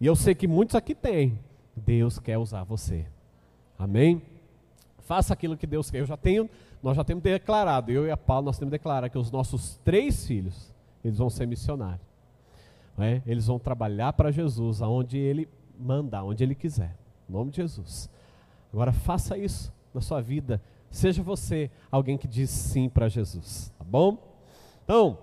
e 0.00 0.06
eu 0.06 0.14
sei 0.14 0.34
que 0.34 0.46
muitos 0.46 0.74
aqui 0.74 0.94
têm. 0.94 1.38
Deus 1.74 2.18
quer 2.18 2.38
usar 2.38 2.64
você. 2.64 3.06
Amém? 3.78 4.22
Faça 5.00 5.32
aquilo 5.32 5.56
que 5.56 5.66
Deus 5.66 5.90
quer. 5.90 6.00
Eu 6.00 6.06
já 6.06 6.16
tenho, 6.16 6.48
nós 6.86 6.96
já 6.96 7.02
temos 7.02 7.20
declarado, 7.20 7.90
eu 7.90 8.06
e 8.06 8.12
a 8.12 8.16
Paulo, 8.16 8.44
nós 8.44 8.58
temos 8.60 8.70
declarado 8.70 9.10
que 9.10 9.18
os 9.18 9.32
nossos 9.32 9.76
três 9.84 10.24
filhos, 10.24 10.72
eles 11.04 11.18
vão 11.18 11.28
ser 11.28 11.44
missionários. 11.44 12.06
É? 12.96 13.20
Eles 13.26 13.48
vão 13.48 13.58
trabalhar 13.58 14.12
para 14.12 14.30
Jesus, 14.30 14.80
aonde 14.80 15.18
Ele 15.18 15.48
mandar, 15.76 16.22
onde 16.22 16.44
Ele 16.44 16.54
quiser. 16.54 16.96
Em 17.28 17.32
nome 17.32 17.50
de 17.50 17.56
Jesus. 17.56 18.08
Agora 18.72 18.92
faça 18.92 19.36
isso 19.36 19.72
na 19.92 20.00
sua 20.00 20.20
vida. 20.20 20.62
Seja 20.88 21.24
você 21.24 21.72
alguém 21.90 22.16
que 22.16 22.28
diz 22.28 22.50
sim 22.50 22.88
para 22.88 23.08
Jesus, 23.08 23.72
tá 23.76 23.84
bom? 23.84 24.16
Então, 24.84 25.18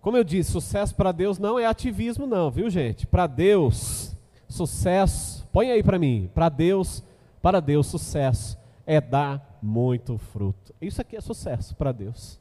como 0.00 0.16
eu 0.16 0.22
disse, 0.22 0.52
sucesso 0.52 0.94
para 0.94 1.10
Deus 1.10 1.36
não 1.36 1.58
é 1.58 1.66
ativismo, 1.66 2.28
não, 2.28 2.48
viu 2.48 2.70
gente? 2.70 3.08
Para 3.08 3.26
Deus, 3.26 4.16
sucesso, 4.48 5.44
põe 5.50 5.68
aí 5.72 5.82
para 5.82 5.98
mim, 5.98 6.30
para 6.32 6.48
Deus, 6.48 7.02
para 7.42 7.58
Deus, 7.58 7.88
sucesso 7.88 8.56
é 8.86 9.00
dar 9.00 9.58
muito 9.60 10.16
fruto. 10.16 10.65
Isso 10.80 11.00
aqui 11.00 11.16
é 11.16 11.20
sucesso 11.20 11.74
para 11.74 11.92
Deus. 11.92 12.38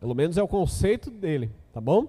Pelo 0.00 0.14
menos 0.14 0.36
é 0.36 0.42
o 0.42 0.48
conceito 0.48 1.10
dele, 1.10 1.50
tá 1.72 1.80
bom? 1.80 2.06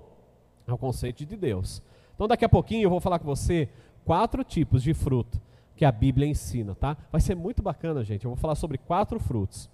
É 0.68 0.74
o 0.74 0.78
conceito 0.78 1.26
de 1.26 1.36
Deus. 1.38 1.82
Então 2.14 2.28
daqui 2.28 2.44
a 2.44 2.50
pouquinho 2.50 2.84
eu 2.84 2.90
vou 2.90 3.00
falar 3.00 3.20
com 3.20 3.26
você 3.26 3.70
quatro 4.04 4.44
tipos 4.44 4.84
de 4.84 4.94
fruto 4.94 5.40
que 5.76 5.86
a 5.86 5.92
Bíblia 5.92 6.28
ensina, 6.28 6.76
tá? 6.76 6.98
Vai 7.12 7.22
ser 7.22 7.36
muito 7.36 7.62
bacana, 7.62 8.04
gente. 8.04 8.26
Eu 8.26 8.32
vou 8.32 8.38
falar 8.38 8.56
sobre 8.56 8.78
quatro 8.78 9.20
frutos. 9.20 9.70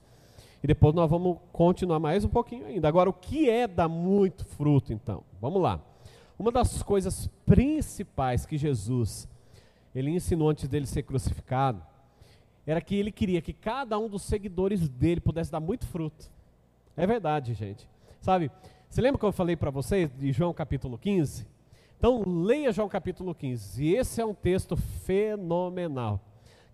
E 0.63 0.67
depois 0.67 0.93
nós 0.93 1.09
vamos 1.09 1.37
continuar 1.51 1.99
mais 1.99 2.23
um 2.23 2.29
pouquinho 2.29 2.65
ainda. 2.65 2.87
Agora, 2.87 3.09
o 3.09 3.13
que 3.13 3.49
é 3.49 3.67
dar 3.67 3.87
muito 3.87 4.45
fruto, 4.45 4.93
então? 4.93 5.23
Vamos 5.39 5.61
lá. 5.61 5.79
Uma 6.37 6.51
das 6.51 6.81
coisas 6.83 7.27
principais 7.45 8.45
que 8.45 8.57
Jesus 8.57 9.27
ele 9.93 10.09
ensinou 10.09 10.49
antes 10.49 10.67
dele 10.67 10.85
ser 10.85 11.03
crucificado 11.03 11.83
era 12.65 12.81
que 12.81 12.95
ele 12.95 13.11
queria 13.11 13.41
que 13.41 13.53
cada 13.53 13.97
um 13.97 14.07
dos 14.07 14.23
seguidores 14.23 14.87
dele 14.87 15.19
pudesse 15.19 15.51
dar 15.51 15.59
muito 15.59 15.85
fruto. 15.87 16.29
É 16.95 17.07
verdade, 17.07 17.53
gente. 17.53 17.87
Sabe? 18.21 18.51
Você 18.89 19.01
lembra 19.01 19.19
que 19.19 19.25
eu 19.25 19.31
falei 19.31 19.55
para 19.55 19.71
vocês 19.71 20.11
de 20.17 20.31
João 20.31 20.53
capítulo 20.53 20.97
15? 20.97 21.47
Então, 21.97 22.23
leia 22.25 22.71
João 22.71 22.89
capítulo 22.89 23.33
15. 23.33 23.83
E 23.83 23.95
esse 23.95 24.19
é 24.19 24.25
um 24.25 24.33
texto 24.33 24.75
fenomenal 24.75 26.19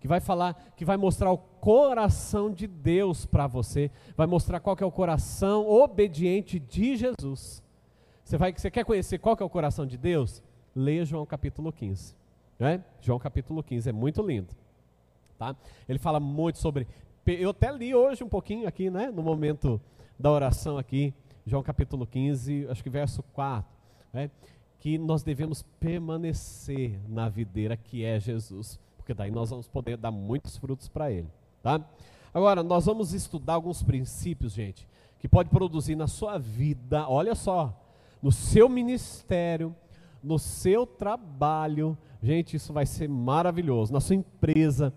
que 0.00 0.06
vai 0.06 0.20
falar, 0.20 0.54
que 0.76 0.84
vai 0.84 0.96
mostrar 0.96 1.32
o 1.32 1.38
coração 1.38 2.50
de 2.50 2.66
Deus 2.66 3.26
para 3.26 3.46
você, 3.46 3.90
vai 4.16 4.26
mostrar 4.26 4.60
qual 4.60 4.76
é 4.80 4.84
o 4.84 4.92
coração 4.92 5.68
obediente 5.68 6.58
de 6.58 6.96
Jesus. 6.96 7.62
Você, 8.24 8.36
vai, 8.36 8.52
você 8.52 8.70
quer 8.70 8.84
conhecer 8.84 9.18
qual 9.18 9.36
é 9.40 9.44
o 9.44 9.48
coração 9.48 9.86
de 9.86 9.96
Deus? 9.96 10.42
Leia 10.74 11.04
João 11.04 11.26
capítulo 11.26 11.72
15. 11.72 12.14
Né? 12.58 12.82
João 13.00 13.18
capítulo 13.18 13.62
15 13.62 13.88
é 13.88 13.92
muito 13.92 14.22
lindo. 14.22 14.54
Tá? 15.38 15.54
Ele 15.88 15.98
fala 15.98 16.18
muito 16.18 16.58
sobre. 16.58 16.86
Eu 17.26 17.50
até 17.50 17.70
li 17.70 17.94
hoje 17.94 18.24
um 18.24 18.28
pouquinho 18.28 18.66
aqui, 18.66 18.90
né? 18.90 19.10
No 19.10 19.22
momento 19.22 19.80
da 20.18 20.30
oração 20.30 20.78
aqui, 20.78 21.14
João 21.46 21.62
capítulo 21.62 22.06
15, 22.06 22.66
acho 22.68 22.82
que 22.82 22.90
verso 22.90 23.22
4. 23.32 23.70
Né? 24.12 24.30
Que 24.80 24.98
nós 24.98 25.22
devemos 25.22 25.62
permanecer 25.78 26.98
na 27.08 27.28
videira 27.28 27.76
que 27.76 28.04
é 28.04 28.18
Jesus 28.18 28.80
porque 29.08 29.14
daí 29.14 29.30
nós 29.30 29.48
vamos 29.48 29.66
poder 29.66 29.96
dar 29.96 30.10
muitos 30.10 30.58
frutos 30.58 30.86
para 30.86 31.10
ele, 31.10 31.28
tá? 31.62 31.80
Agora, 32.34 32.62
nós 32.62 32.84
vamos 32.84 33.14
estudar 33.14 33.54
alguns 33.54 33.82
princípios, 33.82 34.52
gente, 34.52 34.86
que 35.18 35.26
pode 35.26 35.48
produzir 35.48 35.96
na 35.96 36.06
sua 36.06 36.36
vida, 36.36 37.08
olha 37.08 37.34
só, 37.34 37.74
no 38.20 38.30
seu 38.30 38.68
ministério, 38.68 39.74
no 40.22 40.38
seu 40.38 40.86
trabalho, 40.86 41.96
gente, 42.22 42.54
isso 42.54 42.70
vai 42.70 42.84
ser 42.84 43.08
maravilhoso, 43.08 43.94
na 43.94 43.98
sua 43.98 44.16
empresa, 44.16 44.92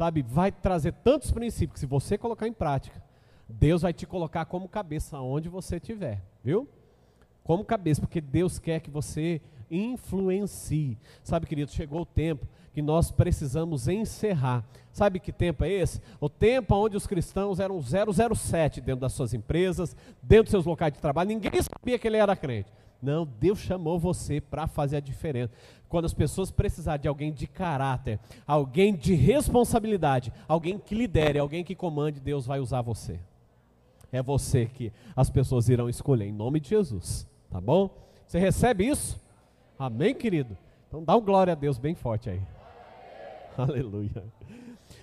sabe, 0.00 0.22
vai 0.22 0.50
trazer 0.50 0.94
tantos 1.04 1.30
princípios 1.30 1.74
que 1.74 1.80
se 1.80 1.84
você 1.84 2.16
colocar 2.16 2.48
em 2.48 2.54
prática, 2.54 3.02
Deus 3.46 3.82
vai 3.82 3.92
te 3.92 4.06
colocar 4.06 4.46
como 4.46 4.66
cabeça 4.66 5.20
onde 5.20 5.46
você 5.46 5.76
estiver, 5.76 6.22
viu? 6.42 6.66
Como 7.44 7.66
cabeça, 7.66 8.00
porque 8.00 8.18
Deus 8.18 8.58
quer 8.58 8.80
que 8.80 8.90
você 8.90 9.42
influencie. 9.70 10.96
Sabe, 11.22 11.44
querido, 11.44 11.70
chegou 11.70 12.00
o 12.00 12.06
tempo 12.06 12.48
que 12.72 12.80
nós 12.80 13.10
precisamos 13.10 13.88
encerrar. 13.88 14.64
Sabe 14.90 15.20
que 15.20 15.32
tempo 15.32 15.64
é 15.64 15.70
esse? 15.70 16.00
O 16.18 16.30
tempo 16.30 16.74
onde 16.76 16.96
os 16.96 17.06
cristãos 17.06 17.60
eram 17.60 17.78
007 17.78 18.80
dentro 18.80 19.02
das 19.02 19.12
suas 19.12 19.34
empresas, 19.34 19.94
dentro 20.22 20.44
dos 20.44 20.52
seus 20.52 20.64
locais 20.64 20.94
de 20.94 20.98
trabalho, 20.98 21.28
ninguém 21.28 21.60
sabia 21.60 21.98
que 21.98 22.08
ele 22.08 22.16
era 22.16 22.34
crente. 22.34 22.72
Não, 23.02 23.26
Deus 23.38 23.58
chamou 23.58 23.98
você 23.98 24.40
para 24.40 24.66
fazer 24.66 24.96
a 24.96 25.00
diferença. 25.00 25.52
Quando 25.90 26.04
as 26.04 26.14
pessoas 26.14 26.52
precisarem 26.52 27.02
de 27.02 27.08
alguém 27.08 27.32
de 27.32 27.48
caráter, 27.48 28.20
alguém 28.46 28.94
de 28.94 29.12
responsabilidade, 29.12 30.32
alguém 30.46 30.78
que 30.78 30.94
lidere, 30.94 31.40
alguém 31.40 31.64
que 31.64 31.74
comande, 31.74 32.20
Deus 32.20 32.46
vai 32.46 32.60
usar 32.60 32.80
você. 32.80 33.18
É 34.12 34.22
você 34.22 34.66
que 34.66 34.92
as 35.16 35.28
pessoas 35.28 35.68
irão 35.68 35.88
escolher, 35.88 36.26
em 36.26 36.32
nome 36.32 36.60
de 36.60 36.68
Jesus. 36.68 37.26
Tá 37.50 37.60
bom? 37.60 37.90
Você 38.24 38.38
recebe 38.38 38.86
isso? 38.86 39.20
Amém, 39.76 40.14
querido? 40.14 40.56
Então 40.86 41.02
dá 41.02 41.16
um 41.16 41.20
glória 41.20 41.54
a 41.54 41.56
Deus 41.56 41.76
bem 41.76 41.96
forte 41.96 42.30
aí. 42.30 42.40
Aleluia. 43.58 44.22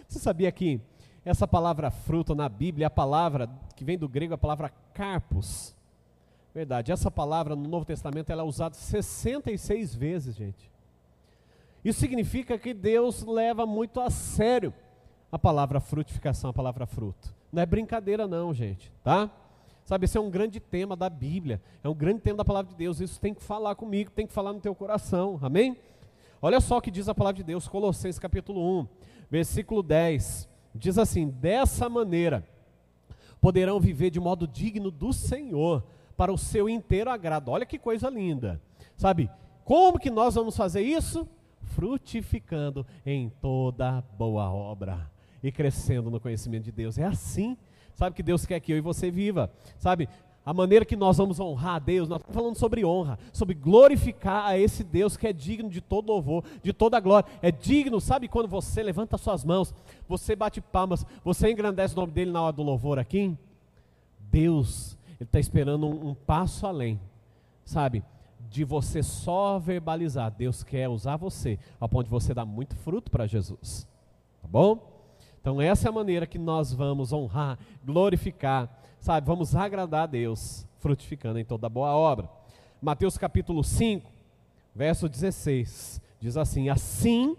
Você 0.07 0.19
sabia 0.19 0.49
que 0.53 0.79
essa 1.25 1.45
palavra 1.45 1.91
fruto 1.91 2.33
na 2.33 2.47
Bíblia, 2.47 2.87
a 2.87 2.89
palavra 2.89 3.49
que 3.75 3.83
vem 3.83 3.97
do 3.97 4.07
grego, 4.07 4.33
a 4.33 4.37
palavra 4.37 4.71
carpos. 4.93 5.75
Verdade, 6.55 6.93
essa 6.93 7.11
palavra 7.11 7.57
no 7.57 7.67
Novo 7.67 7.83
Testamento 7.83 8.29
ela 8.29 8.43
é 8.43 8.45
usada 8.45 8.73
66 8.73 9.93
vezes, 9.93 10.33
gente. 10.33 10.76
Isso 11.83 11.99
significa 11.99 12.57
que 12.57 12.73
Deus 12.73 13.23
leva 13.23 13.65
muito 13.65 13.99
a 13.99 14.09
sério 14.09 14.73
a 15.31 15.37
palavra 15.37 15.79
frutificação, 15.79 16.49
a 16.49 16.53
palavra 16.53 16.85
fruto. 16.85 17.33
Não 17.51 17.61
é 17.61 17.65
brincadeira 17.65 18.27
não, 18.27 18.53
gente, 18.53 18.91
tá? 19.03 19.29
Sabe, 19.83 20.05
esse 20.05 20.17
é 20.17 20.21
um 20.21 20.29
grande 20.29 20.59
tema 20.59 20.95
da 20.95 21.09
Bíblia, 21.09 21.61
é 21.81 21.87
um 21.87 21.93
grande 21.93 22.19
tema 22.19 22.37
da 22.37 22.45
palavra 22.45 22.69
de 22.71 22.77
Deus. 22.77 22.99
Isso 22.99 23.19
tem 23.21 23.33
que 23.33 23.41
falar 23.41 23.75
comigo, 23.75 24.11
tem 24.11 24.27
que 24.27 24.33
falar 24.33 24.51
no 24.51 24.59
teu 24.59 24.75
coração, 24.75 25.39
amém? 25.41 25.77
Olha 26.41 26.59
só 26.59 26.77
o 26.77 26.81
que 26.81 26.91
diz 26.91 27.07
a 27.07 27.15
palavra 27.15 27.37
de 27.37 27.43
Deus, 27.43 27.67
Colossenses 27.67 28.19
capítulo 28.19 28.81
1, 28.81 28.87
versículo 29.29 29.81
10. 29.81 30.47
Diz 30.75 30.97
assim: 30.97 31.29
Dessa 31.29 31.87
maneira 31.87 32.45
poderão 33.39 33.79
viver 33.79 34.09
de 34.09 34.19
modo 34.19 34.47
digno 34.47 34.91
do 34.91 35.13
Senhor, 35.13 35.83
para 36.17 36.33
o 36.33 36.37
seu 36.37 36.67
inteiro 36.67 37.09
agrado. 37.09 37.49
Olha 37.49 37.65
que 37.65 37.77
coisa 37.77 38.09
linda. 38.09 38.59
Sabe, 38.97 39.29
como 39.63 39.99
que 39.99 40.09
nós 40.09 40.35
vamos 40.35 40.57
fazer 40.57 40.81
isso? 40.81 41.27
Frutificando 41.77 42.83
em 43.05 43.29
toda 43.29 44.01
boa 44.17 44.51
obra 44.51 45.07
e 45.43 45.51
crescendo 45.51 46.09
no 46.09 46.19
conhecimento 46.19 46.63
de 46.63 46.71
Deus. 46.71 46.97
É 46.97 47.03
assim, 47.03 47.55
sabe, 47.93 48.15
que 48.15 48.23
Deus 48.23 48.47
quer 48.47 48.59
que 48.59 48.73
eu 48.73 48.77
e 48.77 48.81
você 48.81 49.11
viva. 49.11 49.51
Sabe, 49.77 50.09
a 50.43 50.51
maneira 50.55 50.83
que 50.83 50.95
nós 50.95 51.17
vamos 51.17 51.39
honrar 51.39 51.75
a 51.75 51.79
Deus, 51.79 52.09
nós 52.09 52.19
estamos 52.19 52.35
falando 52.35 52.57
sobre 52.57 52.83
honra, 52.83 53.19
sobre 53.31 53.53
glorificar 53.53 54.47
a 54.47 54.57
esse 54.57 54.83
Deus 54.83 55.15
que 55.15 55.27
é 55.27 55.31
digno 55.31 55.69
de 55.69 55.79
todo 55.79 56.07
louvor, 56.07 56.43
de 56.63 56.73
toda 56.73 56.99
glória. 56.99 57.29
É 57.43 57.51
digno, 57.51 58.01
sabe 58.01 58.27
quando 58.27 58.47
você 58.47 58.81
levanta 58.81 59.15
suas 59.15 59.45
mãos, 59.45 59.71
você 60.09 60.35
bate 60.35 60.59
palmas, 60.59 61.05
você 61.23 61.51
engrandece 61.51 61.93
o 61.93 61.97
nome 61.97 62.11
dele 62.11 62.31
na 62.31 62.41
hora 62.41 62.53
do 62.53 62.63
louvor 62.63 62.97
aqui? 62.97 63.37
Deus, 64.31 64.97
Ele 65.19 65.27
está 65.27 65.39
esperando 65.39 65.85
um, 65.85 66.09
um 66.09 66.15
passo 66.15 66.65
além, 66.65 66.99
sabe? 67.63 68.03
De 68.49 68.63
você 68.63 69.03
só 69.03 69.59
verbalizar. 69.59 70.31
Deus 70.31 70.63
quer 70.63 70.87
usar 70.87 71.17
você, 71.17 71.59
a 71.79 71.87
ponto 71.87 72.05
de 72.05 72.11
você 72.11 72.33
dar 72.33 72.45
muito 72.45 72.75
fruto 72.75 73.11
para 73.11 73.27
Jesus. 73.27 73.87
Tá 74.41 74.47
bom? 74.47 74.95
Então, 75.39 75.61
essa 75.61 75.87
é 75.87 75.89
a 75.89 75.93
maneira 75.93 76.27
que 76.27 76.37
nós 76.37 76.73
vamos 76.73 77.13
honrar, 77.13 77.57
glorificar 77.85 78.69
sabe, 78.99 79.25
vamos 79.25 79.55
agradar 79.55 80.03
a 80.03 80.07
Deus. 80.07 80.67
frutificando 80.79 81.39
em 81.39 81.45
toda 81.45 81.67
boa 81.67 81.91
obra. 81.95 82.29
Mateus 82.81 83.17
capítulo 83.17 83.63
5, 83.63 84.09
verso 84.75 85.09
16, 85.09 86.01
diz 86.19 86.37
assim: 86.37 86.69
Assim 86.69 87.35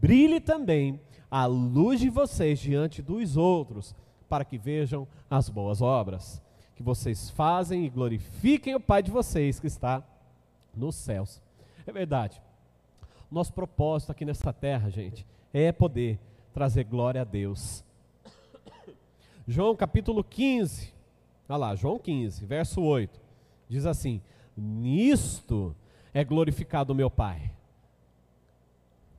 brilhe 0.00 0.40
também 0.40 1.00
a 1.30 1.46
luz 1.46 2.00
de 2.00 2.08
vocês 2.08 2.60
diante 2.60 3.02
dos 3.02 3.36
outros, 3.36 3.94
para 4.28 4.44
que 4.44 4.56
vejam 4.56 5.08
as 5.28 5.48
boas 5.48 5.82
obras 5.82 6.40
que 6.76 6.82
vocês 6.82 7.30
fazem 7.30 7.86
e 7.86 7.90
glorifiquem 7.90 8.74
o 8.74 8.80
Pai 8.80 9.02
de 9.02 9.10
vocês 9.10 9.58
que 9.58 9.66
está 9.66 10.02
nos 10.76 10.94
céus. 10.94 11.42
É 11.86 11.92
verdade. 11.92 12.40
Nosso 13.30 13.52
propósito 13.52 14.12
aqui 14.12 14.24
nessa 14.24 14.52
terra, 14.52 14.90
gente, 14.90 15.26
é 15.52 15.72
poder 15.72 16.18
trazer 16.52 16.84
glória 16.84 17.20
a 17.20 17.24
Deus. 17.24 17.84
João 19.46 19.76
capítulo 19.76 20.24
15, 20.24 20.92
olha 21.48 21.56
lá, 21.56 21.74
João 21.74 21.98
15, 21.98 22.46
verso 22.46 22.80
8, 22.80 23.20
diz 23.68 23.84
assim: 23.84 24.22
Nisto 24.56 25.74
é 26.12 26.24
glorificado 26.24 26.94
meu 26.94 27.10
Pai. 27.10 27.50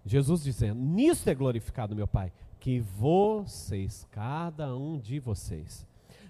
Jesus 0.06 0.44
dizendo: 0.44 0.82
Nisto 0.82 1.30
é 1.30 1.36
glorificado 1.36 1.96
meu 1.96 2.08
Pai, 2.08 2.32
que 2.60 2.80
vocês, 2.80 4.08
cada 4.12 4.76
um 4.76 4.98
de 4.98 5.20
vocês, 5.20 5.86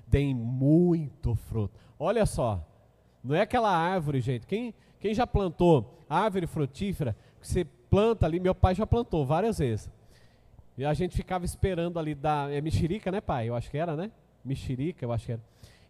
deem 0.07 0.33
muito 0.33 1.35
fruto. 1.35 1.79
Olha 1.99 2.25
só, 2.25 2.65
não 3.23 3.35
é 3.35 3.41
aquela 3.41 3.75
árvore, 3.75 4.21
gente. 4.21 4.45
Quem, 4.45 4.73
quem 4.99 5.13
já 5.13 5.25
plantou 5.25 6.03
árvore 6.09 6.47
frutífera, 6.47 7.15
você 7.41 7.65
planta 7.89 8.25
ali, 8.25 8.39
meu 8.39 8.55
pai 8.55 8.75
já 8.75 8.85
plantou 8.85 9.25
várias 9.25 9.59
vezes. 9.59 9.89
E 10.77 10.83
a 10.83 10.93
gente 10.93 11.15
ficava 11.15 11.45
esperando 11.45 11.97
ali 11.97 12.13
da. 12.13 12.51
É 12.51 12.59
mexerica, 12.59 13.11
né, 13.11 13.21
pai? 13.21 13.47
Eu 13.47 13.55
acho 13.55 13.69
que 13.69 13.77
era, 13.77 13.95
né? 13.95 14.11
Mexerica, 14.43 15.05
eu 15.05 15.11
acho 15.11 15.25
que 15.25 15.31
era. 15.33 15.41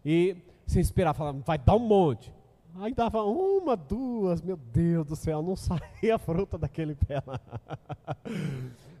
E 0.04 0.36
você 0.64 0.80
esperava, 0.80 1.18
falava, 1.18 1.38
vai 1.40 1.58
dar 1.58 1.74
um 1.74 1.80
monte. 1.80 2.32
Aí 2.78 2.92
dava 2.92 3.22
uma, 3.22 3.74
duas, 3.74 4.42
meu 4.42 4.56
Deus 4.56 5.06
do 5.06 5.16
céu, 5.16 5.42
não 5.42 5.56
saía 5.56 6.14
a 6.14 6.18
fruta 6.18 6.58
daquele 6.58 6.94
pé 6.94 7.22
lá. 7.26 7.40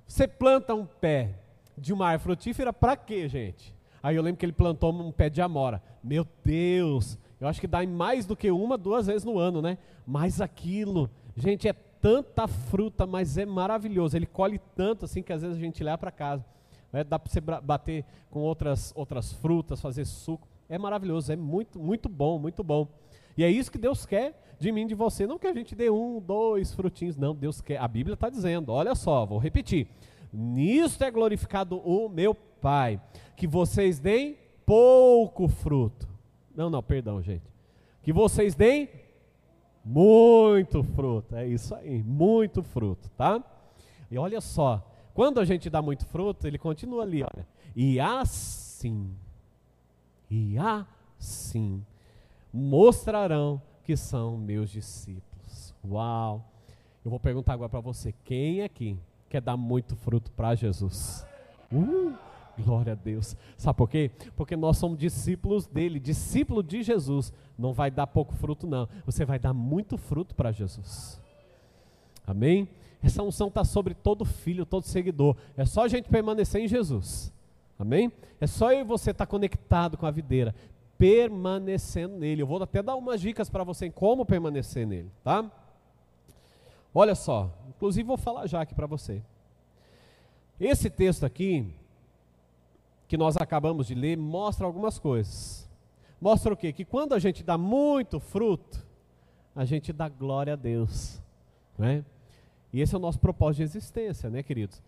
Você 0.06 0.26
planta 0.26 0.74
um 0.74 0.86
pé 0.86 1.34
de 1.76 1.92
uma 1.92 2.06
árvore 2.06 2.36
frutífera 2.36 2.72
para 2.72 2.96
quê, 2.96 3.28
gente? 3.28 3.74
Aí 4.02 4.16
eu 4.16 4.22
lembro 4.22 4.38
que 4.38 4.46
ele 4.46 4.52
plantou 4.52 4.92
um 4.92 5.10
pé 5.10 5.28
de 5.28 5.42
amora. 5.42 5.82
Meu 6.02 6.26
Deus, 6.44 7.18
eu 7.40 7.48
acho 7.48 7.60
que 7.60 7.66
dá 7.66 7.84
em 7.84 7.86
mais 7.86 8.24
do 8.24 8.36
que 8.36 8.50
uma, 8.50 8.78
duas 8.78 9.06
vezes 9.06 9.24
no 9.24 9.38
ano, 9.38 9.60
né? 9.60 9.76
Mas 10.06 10.40
aquilo, 10.40 11.10
gente, 11.36 11.68
é 11.68 11.72
tanta 11.72 12.46
fruta, 12.48 13.06
mas 13.06 13.36
é 13.36 13.44
maravilhoso. 13.44 14.16
Ele 14.16 14.26
colhe 14.26 14.60
tanto 14.74 15.04
assim 15.04 15.22
que 15.22 15.32
às 15.32 15.42
vezes 15.42 15.56
a 15.56 15.60
gente 15.60 15.82
leva 15.82 15.98
para 15.98 16.10
casa. 16.10 16.44
É, 16.92 17.04
dá 17.04 17.18
para 17.18 17.30
você 17.30 17.40
bater 17.40 18.04
com 18.30 18.40
outras, 18.40 18.92
outras 18.96 19.32
frutas, 19.32 19.80
fazer 19.80 20.04
suco. 20.04 20.48
É 20.68 20.78
maravilhoso, 20.78 21.32
é 21.32 21.36
muito, 21.36 21.78
muito 21.78 22.08
bom, 22.08 22.38
muito 22.38 22.64
bom. 22.64 22.88
E 23.36 23.44
é 23.44 23.50
isso 23.50 23.70
que 23.70 23.78
Deus 23.78 24.06
quer 24.06 24.56
de 24.58 24.72
mim, 24.72 24.86
de 24.86 24.94
você. 24.94 25.26
Não 25.26 25.38
que 25.38 25.46
a 25.46 25.52
gente 25.52 25.74
dê 25.74 25.90
um, 25.90 26.20
dois 26.20 26.72
frutinhos, 26.72 27.16
não. 27.16 27.34
Deus 27.34 27.60
quer. 27.60 27.78
A 27.78 27.86
Bíblia 27.86 28.14
está 28.14 28.30
dizendo, 28.30 28.72
olha 28.72 28.94
só, 28.94 29.26
vou 29.26 29.38
repetir. 29.38 29.88
Nisto 30.32 31.04
é 31.04 31.10
glorificado 31.10 31.76
o 31.78 32.08
meu 32.08 32.34
Pai, 32.34 33.00
que 33.36 33.46
vocês 33.46 33.98
deem 33.98 34.38
pouco 34.64 35.46
fruto. 35.46 36.15
Não, 36.56 36.70
não, 36.70 36.82
perdão, 36.82 37.22
gente. 37.22 37.44
Que 38.02 38.12
vocês 38.12 38.54
deem 38.54 38.88
muito 39.84 40.82
fruto. 40.82 41.36
É 41.36 41.46
isso 41.46 41.74
aí, 41.74 42.02
muito 42.02 42.62
fruto, 42.62 43.08
tá? 43.10 43.42
E 44.10 44.16
olha 44.16 44.40
só, 44.40 44.84
quando 45.14 45.38
a 45.38 45.44
gente 45.44 45.68
dá 45.68 45.82
muito 45.82 46.06
fruto, 46.06 46.46
ele 46.46 46.58
continua 46.58 47.02
ali, 47.02 47.22
olha. 47.22 47.46
E 47.74 48.00
assim, 48.00 49.14
e 50.30 50.56
assim 50.58 51.84
mostrarão 52.52 53.60
que 53.84 53.96
são 53.96 54.36
meus 54.36 54.70
discípulos. 54.70 55.74
Uau! 55.84 56.44
Eu 57.04 57.10
vou 57.10 57.20
perguntar 57.20 57.52
agora 57.52 57.68
para 57.68 57.80
você: 57.80 58.12
quem 58.24 58.62
aqui 58.62 58.98
quer 59.28 59.40
dar 59.40 59.56
muito 59.56 59.94
fruto 59.94 60.30
para 60.32 60.54
Jesus? 60.54 61.24
Uh, 61.70 62.14
glória 62.58 62.92
a 62.92 62.96
Deus. 62.96 63.36
Sabe 63.56 63.76
por 63.76 63.88
quê? 63.88 64.10
Porque 64.36 64.56
nós 64.56 64.78
somos 64.78 64.98
discípulos 64.98 65.66
dele, 65.66 65.98
discípulo 66.00 66.62
de 66.62 66.82
Jesus. 66.82 67.32
Não 67.58 67.72
vai 67.72 67.90
dar 67.90 68.06
pouco 68.06 68.34
fruto, 68.34 68.66
não. 68.66 68.88
Você 69.04 69.24
vai 69.24 69.38
dar 69.38 69.52
muito 69.52 69.96
fruto 69.96 70.34
para 70.34 70.52
Jesus. 70.52 71.20
Amém? 72.26 72.68
Essa 73.02 73.22
unção 73.22 73.48
está 73.48 73.64
sobre 73.64 73.94
todo 73.94 74.24
filho, 74.24 74.66
todo 74.66 74.84
seguidor. 74.84 75.36
É 75.56 75.64
só 75.64 75.84
a 75.84 75.88
gente 75.88 76.08
permanecer 76.08 76.60
em 76.60 76.68
Jesus. 76.68 77.32
Amém? 77.78 78.10
É 78.40 78.46
só 78.46 78.72
eu 78.72 78.80
e 78.80 78.84
você 78.84 79.10
estar 79.10 79.26
tá 79.26 79.30
conectado 79.30 79.96
com 79.96 80.06
a 80.06 80.10
videira 80.10 80.54
permanecendo 80.98 82.16
nele. 82.16 82.42
Eu 82.42 82.46
vou 82.46 82.62
até 82.62 82.82
dar 82.82 82.96
umas 82.96 83.20
dicas 83.20 83.48
para 83.48 83.64
você 83.64 83.86
em 83.86 83.90
como 83.90 84.24
permanecer 84.24 84.86
nele, 84.86 85.10
tá? 85.22 85.50
Olha 86.94 87.14
só, 87.14 87.50
inclusive 87.68 88.06
vou 88.06 88.16
falar 88.16 88.46
já 88.46 88.62
aqui 88.62 88.74
para 88.74 88.86
você. 88.86 89.22
Esse 90.58 90.88
texto 90.88 91.24
aqui, 91.24 91.70
que 93.08 93.16
nós 93.16 93.36
acabamos 93.36 93.86
de 93.86 93.94
ler, 93.94 94.16
mostra 94.16 94.66
algumas 94.66 94.98
coisas. 94.98 95.68
Mostra 96.20 96.52
o 96.52 96.56
quê? 96.56 96.72
Que 96.72 96.84
quando 96.84 97.14
a 97.14 97.18
gente 97.18 97.44
dá 97.44 97.56
muito 97.56 98.18
fruto, 98.18 98.84
a 99.54 99.64
gente 99.64 99.92
dá 99.92 100.08
glória 100.08 100.54
a 100.54 100.56
Deus. 100.56 101.20
Né? 101.78 102.04
E 102.72 102.80
esse 102.80 102.94
é 102.94 102.98
o 102.98 103.00
nosso 103.00 103.18
propósito 103.18 103.58
de 103.58 103.62
existência, 103.64 104.28
né, 104.28 104.42
queridos? 104.42 104.82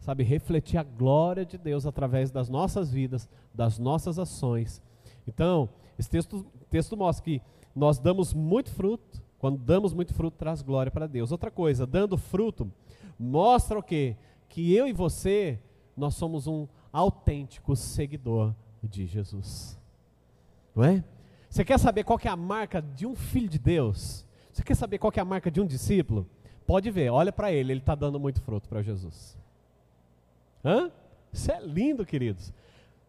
Sabe, 0.00 0.22
refletir 0.22 0.78
a 0.78 0.82
glória 0.82 1.44
de 1.44 1.58
Deus 1.58 1.86
através 1.86 2.30
das 2.30 2.48
nossas 2.48 2.90
vidas, 2.90 3.28
das 3.54 3.78
nossas 3.78 4.18
ações 4.18 4.82
então, 5.28 5.68
esse 5.98 6.08
texto, 6.08 6.44
texto 6.70 6.96
mostra 6.96 7.22
que 7.22 7.42
nós 7.76 7.98
damos 7.98 8.32
muito 8.32 8.70
fruto, 8.70 9.22
quando 9.38 9.58
damos 9.58 9.92
muito 9.92 10.14
fruto, 10.14 10.38
traz 10.38 10.62
glória 10.62 10.90
para 10.90 11.06
Deus. 11.06 11.30
Outra 11.30 11.50
coisa, 11.50 11.86
dando 11.86 12.16
fruto, 12.16 12.72
mostra 13.18 13.78
o 13.78 13.82
quê? 13.82 14.16
Que 14.48 14.74
eu 14.74 14.88
e 14.88 14.92
você, 14.92 15.58
nós 15.94 16.14
somos 16.14 16.46
um 16.46 16.66
autêntico 16.92 17.74
seguidor 17.76 18.54
de 18.82 19.06
Jesus. 19.06 19.78
Não 20.74 20.84
é? 20.84 21.04
Você 21.48 21.64
quer 21.64 21.78
saber 21.78 22.04
qual 22.04 22.18
é 22.22 22.28
a 22.28 22.36
marca 22.36 22.80
de 22.80 23.06
um 23.06 23.14
filho 23.14 23.48
de 23.48 23.58
Deus? 23.58 24.24
Você 24.52 24.62
quer 24.62 24.74
saber 24.74 24.98
qual 24.98 25.12
é 25.14 25.20
a 25.20 25.24
marca 25.24 25.50
de 25.50 25.60
um 25.60 25.66
discípulo? 25.66 26.26
Pode 26.66 26.90
ver, 26.90 27.10
olha 27.10 27.32
para 27.32 27.50
ele, 27.50 27.72
ele 27.72 27.80
está 27.80 27.94
dando 27.94 28.20
muito 28.20 28.40
fruto 28.42 28.68
para 28.68 28.82
Jesus. 28.82 29.36
Hã? 30.64 30.90
Isso 31.32 31.50
é 31.50 31.60
lindo, 31.60 32.04
queridos. 32.04 32.52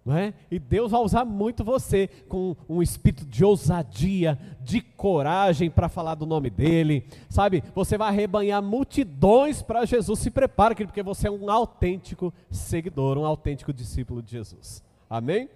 É? 0.07 0.33
E 0.49 0.57
Deus 0.57 0.91
vai 0.91 1.01
usar 1.01 1.23
muito 1.23 1.63
você 1.63 2.07
com 2.27 2.55
um 2.67 2.81
espírito 2.81 3.25
de 3.25 3.45
ousadia, 3.45 4.39
de 4.62 4.81
coragem 4.81 5.69
para 5.69 5.88
falar 5.88 6.15
do 6.15 6.25
nome 6.25 6.49
dele, 6.49 7.05
sabe? 7.29 7.63
Você 7.75 7.95
vai 7.95 8.07
arrebanhar 8.07 8.63
multidões 8.63 9.62
para 9.62 9.85
Jesus. 9.85 10.17
Se 10.19 10.31
prepare, 10.31 10.73
porque 10.73 11.03
você 11.03 11.27
é 11.27 11.31
um 11.31 11.51
autêntico 11.51 12.33
seguidor, 12.49 13.19
um 13.19 13.25
autêntico 13.25 13.71
discípulo 13.71 14.23
de 14.23 14.31
Jesus. 14.31 14.83
Amém? 15.07 15.47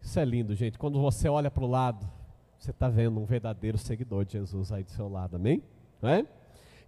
Isso 0.00 0.20
é 0.20 0.24
lindo, 0.24 0.54
gente. 0.54 0.78
Quando 0.78 1.00
você 1.00 1.28
olha 1.28 1.50
para 1.50 1.64
o 1.64 1.66
lado, 1.66 2.06
você 2.58 2.70
está 2.70 2.88
vendo 2.88 3.18
um 3.18 3.24
verdadeiro 3.24 3.78
seguidor 3.78 4.24
de 4.24 4.34
Jesus 4.34 4.70
aí 4.70 4.84
do 4.84 4.90
seu 4.90 5.08
lado. 5.08 5.34
Amém? 5.34 5.60
Não 6.00 6.08
é? 6.08 6.24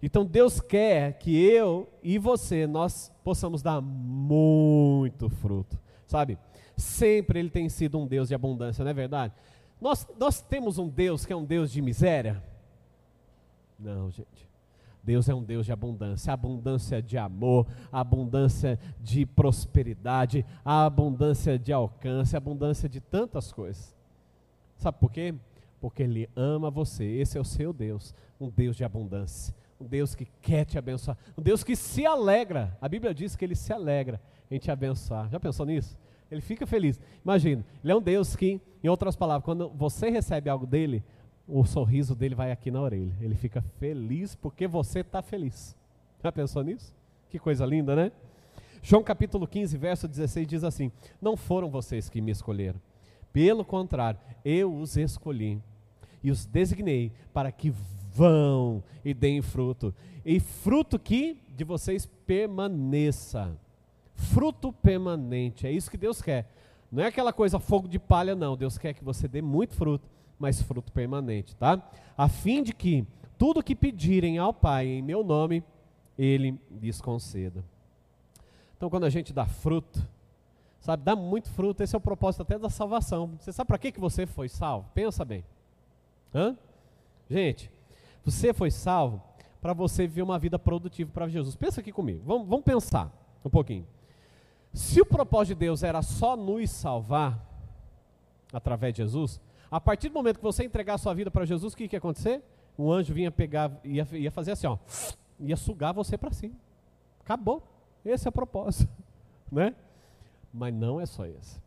Então 0.01 0.25
Deus 0.25 0.61
quer 0.61 1.13
que 1.19 1.37
eu 1.37 1.89
e 2.01 2.17
você 2.17 2.65
nós 2.65 3.11
possamos 3.23 3.61
dar 3.61 3.81
muito 3.81 5.29
fruto, 5.29 5.77
sabe? 6.07 6.37
Sempre 6.77 7.39
Ele 7.39 7.49
tem 7.49 7.67
sido 7.67 7.99
um 7.99 8.07
Deus 8.07 8.29
de 8.29 8.35
abundância, 8.35 8.83
não 8.83 8.91
é 8.91 8.93
verdade? 8.93 9.33
Nós, 9.79 10.07
nós 10.17 10.41
temos 10.41 10.77
um 10.77 10.87
Deus 10.87 11.25
que 11.25 11.33
é 11.33 11.35
um 11.35 11.43
Deus 11.43 11.71
de 11.71 11.81
miséria? 11.81 12.41
Não, 13.77 14.09
gente. 14.09 14.47
Deus 15.03 15.27
é 15.27 15.33
um 15.33 15.43
Deus 15.43 15.65
de 15.65 15.71
abundância, 15.71 16.31
abundância 16.31 17.01
de 17.01 17.17
amor, 17.17 17.65
abundância 17.91 18.79
de 19.01 19.25
prosperidade, 19.25 20.45
abundância 20.63 21.57
de 21.57 21.73
alcance, 21.73 22.35
abundância 22.37 22.87
de 22.87 22.99
tantas 22.99 23.51
coisas. 23.51 23.95
Sabe 24.77 24.97
por 24.99 25.11
quê? 25.11 25.33
Porque 25.81 26.03
Ele 26.03 26.29
ama 26.35 26.69
você. 26.69 27.05
Esse 27.05 27.37
é 27.37 27.41
o 27.41 27.45
seu 27.45 27.73
Deus, 27.73 28.13
um 28.39 28.49
Deus 28.49 28.75
de 28.75 28.83
abundância 28.83 29.53
um 29.79 29.85
Deus 29.85 30.13
que 30.13 30.25
quer 30.41 30.65
te 30.65 30.77
abençoar, 30.77 31.17
um 31.37 31.41
Deus 31.41 31.63
que 31.63 31.75
se 31.75 32.05
alegra. 32.05 32.77
A 32.81 32.89
Bíblia 32.89 33.13
diz 33.13 33.35
que 33.35 33.45
ele 33.45 33.55
se 33.55 33.71
alegra 33.71 34.21
em 34.51 34.59
te 34.59 34.69
abençoar. 34.69 35.29
Já 35.29 35.39
pensou 35.39 35.65
nisso? 35.65 35.97
Ele 36.29 36.41
fica 36.41 36.67
feliz. 36.67 36.99
Imagina, 37.23 37.65
ele 37.83 37.91
é 37.91 37.95
um 37.95 38.01
Deus 38.01 38.35
que, 38.35 38.61
em 38.83 38.87
outras 38.87 39.15
palavras, 39.15 39.45
quando 39.45 39.69
você 39.69 40.09
recebe 40.09 40.49
algo 40.49 40.67
dele, 40.67 41.03
o 41.47 41.65
sorriso 41.65 42.13
dele 42.13 42.35
vai 42.35 42.51
aqui 42.51 42.69
na 42.69 42.81
orelha. 42.81 43.15
Ele 43.19 43.35
fica 43.35 43.61
feliz 43.79 44.35
porque 44.35 44.67
você 44.67 44.99
está 44.99 45.21
feliz. 45.21 45.75
Já 46.21 46.31
pensou 46.31 46.63
nisso? 46.63 46.93
Que 47.29 47.39
coisa 47.39 47.65
linda, 47.65 47.95
né? 47.95 48.11
João 48.81 49.03
capítulo 49.03 49.47
15, 49.47 49.77
verso 49.77 50.07
16 50.07 50.47
diz 50.47 50.63
assim: 50.63 50.91
Não 51.21 51.35
foram 51.35 51.69
vocês 51.69 52.09
que 52.09 52.21
me 52.21 52.31
escolheram. 52.31 52.79
Pelo 53.33 53.65
contrário, 53.65 54.19
eu 54.43 54.73
os 54.73 54.97
escolhi 54.97 55.61
e 56.23 56.31
os 56.31 56.45
designei 56.45 57.11
para 57.33 57.51
que 57.51 57.73
vão 58.13 58.83
e 59.03 59.13
deem 59.13 59.41
fruto. 59.41 59.93
E 60.25 60.39
fruto 60.39 60.99
que 60.99 61.37
de 61.55 61.63
vocês 61.63 62.05
permaneça. 62.25 63.55
Fruto 64.13 64.71
permanente. 64.71 65.65
É 65.65 65.71
isso 65.71 65.89
que 65.89 65.97
Deus 65.97 66.21
quer. 66.21 66.49
Não 66.91 67.03
é 67.03 67.07
aquela 67.07 67.31
coisa 67.31 67.59
fogo 67.59 67.87
de 67.87 67.99
palha, 67.99 68.35
não. 68.35 68.57
Deus 68.57 68.77
quer 68.77 68.93
que 68.93 69.03
você 69.03 69.27
dê 69.27 69.41
muito 69.41 69.75
fruto, 69.75 70.07
mas 70.37 70.61
fruto 70.61 70.91
permanente, 70.91 71.55
tá? 71.55 71.81
A 72.17 72.27
fim 72.27 72.63
de 72.63 72.73
que 72.73 73.05
tudo 73.37 73.63
que 73.63 73.75
pedirem 73.75 74.37
ao 74.37 74.53
Pai 74.53 74.87
em 74.87 75.01
meu 75.01 75.23
nome, 75.23 75.63
Ele 76.17 76.59
lhes 76.81 76.99
conceda. 76.99 77.63
Então, 78.75 78.89
quando 78.89 79.05
a 79.05 79.09
gente 79.09 79.31
dá 79.31 79.45
fruto, 79.45 80.05
sabe, 80.79 81.03
dá 81.03 81.15
muito 81.15 81.49
fruto, 81.49 81.83
esse 81.83 81.95
é 81.95 81.97
o 81.97 82.01
propósito 82.01 82.41
até 82.41 82.57
da 82.57 82.69
salvação. 82.69 83.31
Você 83.39 83.51
sabe 83.51 83.67
para 83.67 83.77
que, 83.77 83.91
que 83.91 83.99
você 83.99 84.25
foi 84.25 84.49
salvo? 84.49 84.89
Pensa 84.93 85.23
bem. 85.23 85.43
Hã? 86.33 86.57
Gente, 87.29 87.69
você 88.29 88.53
foi 88.53 88.71
salvo 88.71 89.21
para 89.61 89.73
você 89.73 90.07
viver 90.07 90.21
uma 90.21 90.39
vida 90.39 90.57
produtiva 90.57 91.11
para 91.11 91.27
Jesus. 91.27 91.55
Pensa 91.55 91.81
aqui 91.81 91.91
comigo, 91.91 92.21
vamos, 92.25 92.47
vamos 92.47 92.63
pensar 92.63 93.11
um 93.43 93.49
pouquinho. 93.49 93.85
Se 94.73 95.01
o 95.01 95.05
propósito 95.05 95.55
de 95.55 95.65
Deus 95.65 95.83
era 95.83 96.01
só 96.01 96.35
nos 96.35 96.69
salvar, 96.69 97.45
através 98.53 98.93
de 98.93 99.01
Jesus, 99.03 99.41
a 99.69 99.79
partir 99.79 100.09
do 100.09 100.13
momento 100.13 100.37
que 100.37 100.43
você 100.43 100.63
entregar 100.63 100.95
a 100.95 100.97
sua 100.97 101.13
vida 101.13 101.29
para 101.29 101.45
Jesus, 101.45 101.73
o 101.73 101.77
que, 101.77 101.87
que 101.87 101.95
ia 101.95 101.99
acontecer? 101.99 102.41
Um 102.77 102.91
anjo 102.91 103.13
vinha 103.13 103.31
pegar, 103.31 103.71
ia, 103.83 104.07
ia 104.13 104.31
fazer 104.31 104.51
assim, 104.51 104.67
ó, 104.67 104.77
ia 105.39 105.57
sugar 105.57 105.93
você 105.93 106.17
para 106.17 106.31
cima. 106.31 106.55
Acabou. 107.21 107.63
Esse 108.03 108.27
é 108.27 108.29
o 108.29 108.31
propósito, 108.31 108.91
né? 109.51 109.75
Mas 110.53 110.73
não 110.73 110.99
é 110.99 111.05
só 111.05 111.25
esse. 111.25 111.59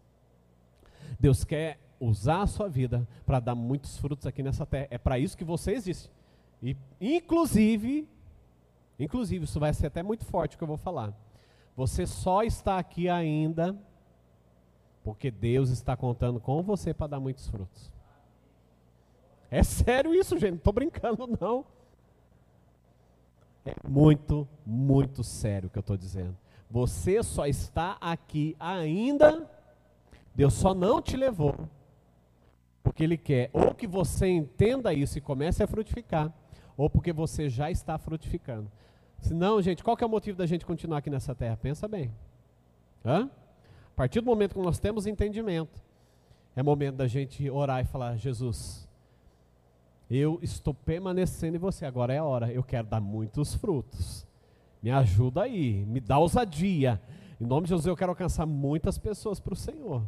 Deus 1.20 1.44
quer 1.44 1.79
usar 2.01 2.42
a 2.42 2.46
sua 2.46 2.68
vida 2.68 3.07
para 3.25 3.38
dar 3.38 3.55
muitos 3.55 3.98
frutos 3.98 4.27
aqui 4.27 4.42
nessa 4.42 4.66
terra. 4.66 4.88
É 4.90 4.98
para 4.98 5.18
isso 5.18 5.37
que 5.37 5.44
você 5.44 5.72
existe. 5.72 6.11
E 6.62 6.77
inclusive, 7.01 8.09
inclusive 8.98 9.44
isso 9.44 9.59
vai 9.59 9.75
ser 9.75 9.88
até 9.88 10.03
muito 10.03 10.25
forte 10.25 10.55
o 10.55 10.59
que 10.59 10.64
eu 10.64 10.68
vou 10.68 10.77
falar. 10.77 11.12
Você 11.77 12.07
só 12.07 12.42
está 12.42 12.79
aqui 12.79 13.09
ainda 13.09 13.77
porque 15.03 15.31
Deus 15.31 15.70
está 15.70 15.96
contando 15.96 16.38
com 16.38 16.62
você 16.62 16.94
para 16.94 17.09
dar 17.09 17.20
muitos 17.20 17.48
frutos. 17.48 17.90
É 19.51 19.62
sério 19.62 20.14
isso, 20.14 20.38
gente, 20.38 20.53
não 20.53 20.57
estou 20.59 20.72
brincando 20.72 21.29
não. 21.40 21.64
É 23.64 23.75
muito, 23.87 24.48
muito 24.64 25.22
sério 25.22 25.66
o 25.66 25.70
que 25.70 25.79
eu 25.79 25.83
estou 25.83 25.96
dizendo. 25.96 26.37
Você 26.70 27.22
só 27.22 27.46
está 27.46 27.98
aqui 28.01 28.57
ainda, 28.59 29.48
Deus 30.35 30.55
só 30.55 30.72
não 30.72 31.03
te 31.03 31.16
levou, 31.16 31.55
porque 32.83 33.05
Ele 33.05 33.18
quer 33.18 33.51
ou 33.53 33.75
que 33.75 33.87
você 33.87 34.27
entenda 34.27 34.94
isso 34.94 35.18
e 35.18 35.20
comece 35.20 35.62
a 35.62 35.66
frutificar, 35.66 36.33
ou 36.76 36.88
porque 36.88 37.12
você 37.12 37.48
já 37.48 37.70
está 37.70 37.98
frutificando. 37.98 38.70
Senão, 39.20 39.62
gente, 39.62 39.85
qual 39.85 39.96
que 39.96 40.02
é 40.02 40.06
o 40.06 40.11
motivo 40.11 40.37
da 40.37 40.46
gente 40.46 40.66
continuar 40.66 40.98
aqui 40.98 41.11
nessa 41.11 41.35
terra? 41.35 41.56
Pensa 41.56 41.87
bem. 41.87 42.11
Hã? 43.04 43.30
A 43.92 43.94
partir 43.94 44.20
do 44.20 44.26
momento 44.26 44.54
que 44.54 44.61
nós 44.61 44.78
temos 44.78 45.06
entendimento, 45.06 45.80
é 46.56 46.62
momento 46.62 46.96
da 46.96 47.06
gente 47.06 47.48
orar 47.48 47.80
e 47.80 47.85
falar: 47.85 48.16
Jesus, 48.16 48.88
eu 50.11 50.38
estou 50.42 50.74
permanecendo 50.74 51.56
em 51.56 51.61
você, 51.61 51.87
agora 51.87 52.12
é 52.12 52.18
a 52.18 52.24
hora, 52.24 52.52
eu 52.52 52.62
quero 52.62 52.87
dar 52.87 53.00
muitos 53.00 53.54
frutos. 53.54 54.26
Me 54.82 54.90
ajuda 54.90 55.42
aí, 55.42 55.85
me 55.87 56.00
dá 56.00 56.18
ousadia. 56.18 57.00
Em 57.40 57.46
nome 57.46 57.62
de 57.62 57.70
Jesus, 57.70 57.87
eu 57.87 57.96
quero 57.96 58.11
alcançar 58.11 58.44
muitas 58.44 58.98
pessoas 58.98 59.38
para 59.38 59.52
o 59.52 59.56
Senhor. 59.56 60.02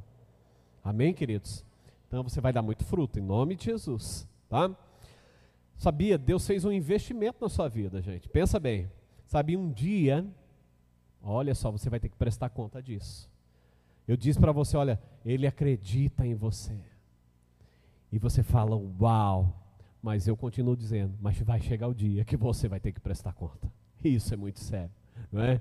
Amém, 0.83 1.15
queridos? 1.15 1.65
Então 2.09 2.23
você 2.23 2.41
vai 2.41 2.53
dar 2.53 2.63
muito 2.63 2.85
fruto, 2.85 3.19
em 3.19 3.23
nome 3.23 3.57
de 3.57 3.65
Jesus, 3.65 4.29
tá? 4.49 4.71
Sabia, 5.77 6.17
Deus 6.17 6.47
fez 6.47 6.65
um 6.65 6.73
investimento 6.73 7.39
na 7.41 7.49
sua 7.49 7.69
vida, 7.69 8.01
gente. 8.01 8.29
Pensa 8.29 8.59
bem. 8.59 8.91
Sabe, 9.27 9.57
um 9.57 9.71
dia, 9.71 10.27
olha 11.23 11.55
só, 11.55 11.71
você 11.71 11.91
vai 11.91 11.99
ter 11.99 12.09
que 12.09 12.17
prestar 12.17 12.51
conta 12.51 12.83
disso. 12.83 13.31
Eu 14.07 14.17
disse 14.17 14.39
para 14.39 14.53
você, 14.53 14.77
olha, 14.77 15.01
ele 15.25 15.47
acredita 15.47 16.27
em 16.27 16.35
você. 16.35 16.79
E 18.13 18.19
você 18.19 18.43
fala, 18.43 18.77
uau, 19.01 19.53
mas 20.03 20.29
eu 20.29 20.37
continuo 20.37 20.77
dizendo, 20.77 21.15
mas 21.21 21.41
vai 21.41 21.61
chegar 21.61 21.89
o 21.89 21.95
dia 21.95 22.25
que 22.25 22.37
você 22.37 22.69
vai 22.69 22.79
ter 22.79 22.93
que 22.93 23.01
prestar 23.01 23.33
conta. 23.33 23.73
Isso 24.05 24.35
é 24.35 24.37
muito 24.37 24.61
sério, 24.61 24.93
não 25.33 25.43
é? 25.43 25.61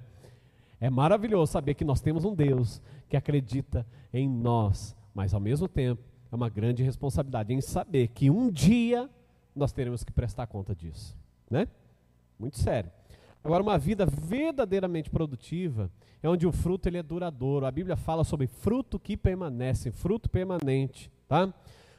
É 0.80 0.89
maravilhoso 0.89 1.54
saber 1.54 1.76
que 1.76 1.86
nós 1.86 2.02
temos 2.02 2.26
um 2.26 2.36
Deus 2.36 2.82
que 3.08 3.15
acredita 3.15 3.88
em 4.13 4.28
nós, 4.30 4.93
mas 5.15 5.34
ao 5.34 5.39
mesmo 5.39 5.65
tempo 5.65 6.04
é 6.30 6.36
uma 6.36 6.49
grande 6.49 6.84
responsabilidade 6.84 7.54
em 7.54 7.62
saber 7.62 8.10
que 8.10 8.30
um 8.30 8.52
dia 8.52 9.10
nós 9.55 9.71
teremos 9.71 10.03
que 10.03 10.11
prestar 10.11 10.47
conta 10.47 10.75
disso, 10.75 11.15
né? 11.49 11.67
Muito 12.39 12.57
sério. 12.57 12.91
Agora, 13.43 13.61
uma 13.61 13.77
vida 13.77 14.05
verdadeiramente 14.05 15.09
produtiva 15.09 15.91
é 16.21 16.29
onde 16.29 16.47
o 16.47 16.51
fruto 16.51 16.87
ele 16.87 16.97
é 16.97 17.03
duradouro. 17.03 17.65
A 17.65 17.71
Bíblia 17.71 17.97
fala 17.97 18.23
sobre 18.23 18.47
fruto 18.47 18.97
que 18.97 19.17
permanece, 19.17 19.91
fruto 19.91 20.29
permanente, 20.29 21.11
tá? 21.27 21.53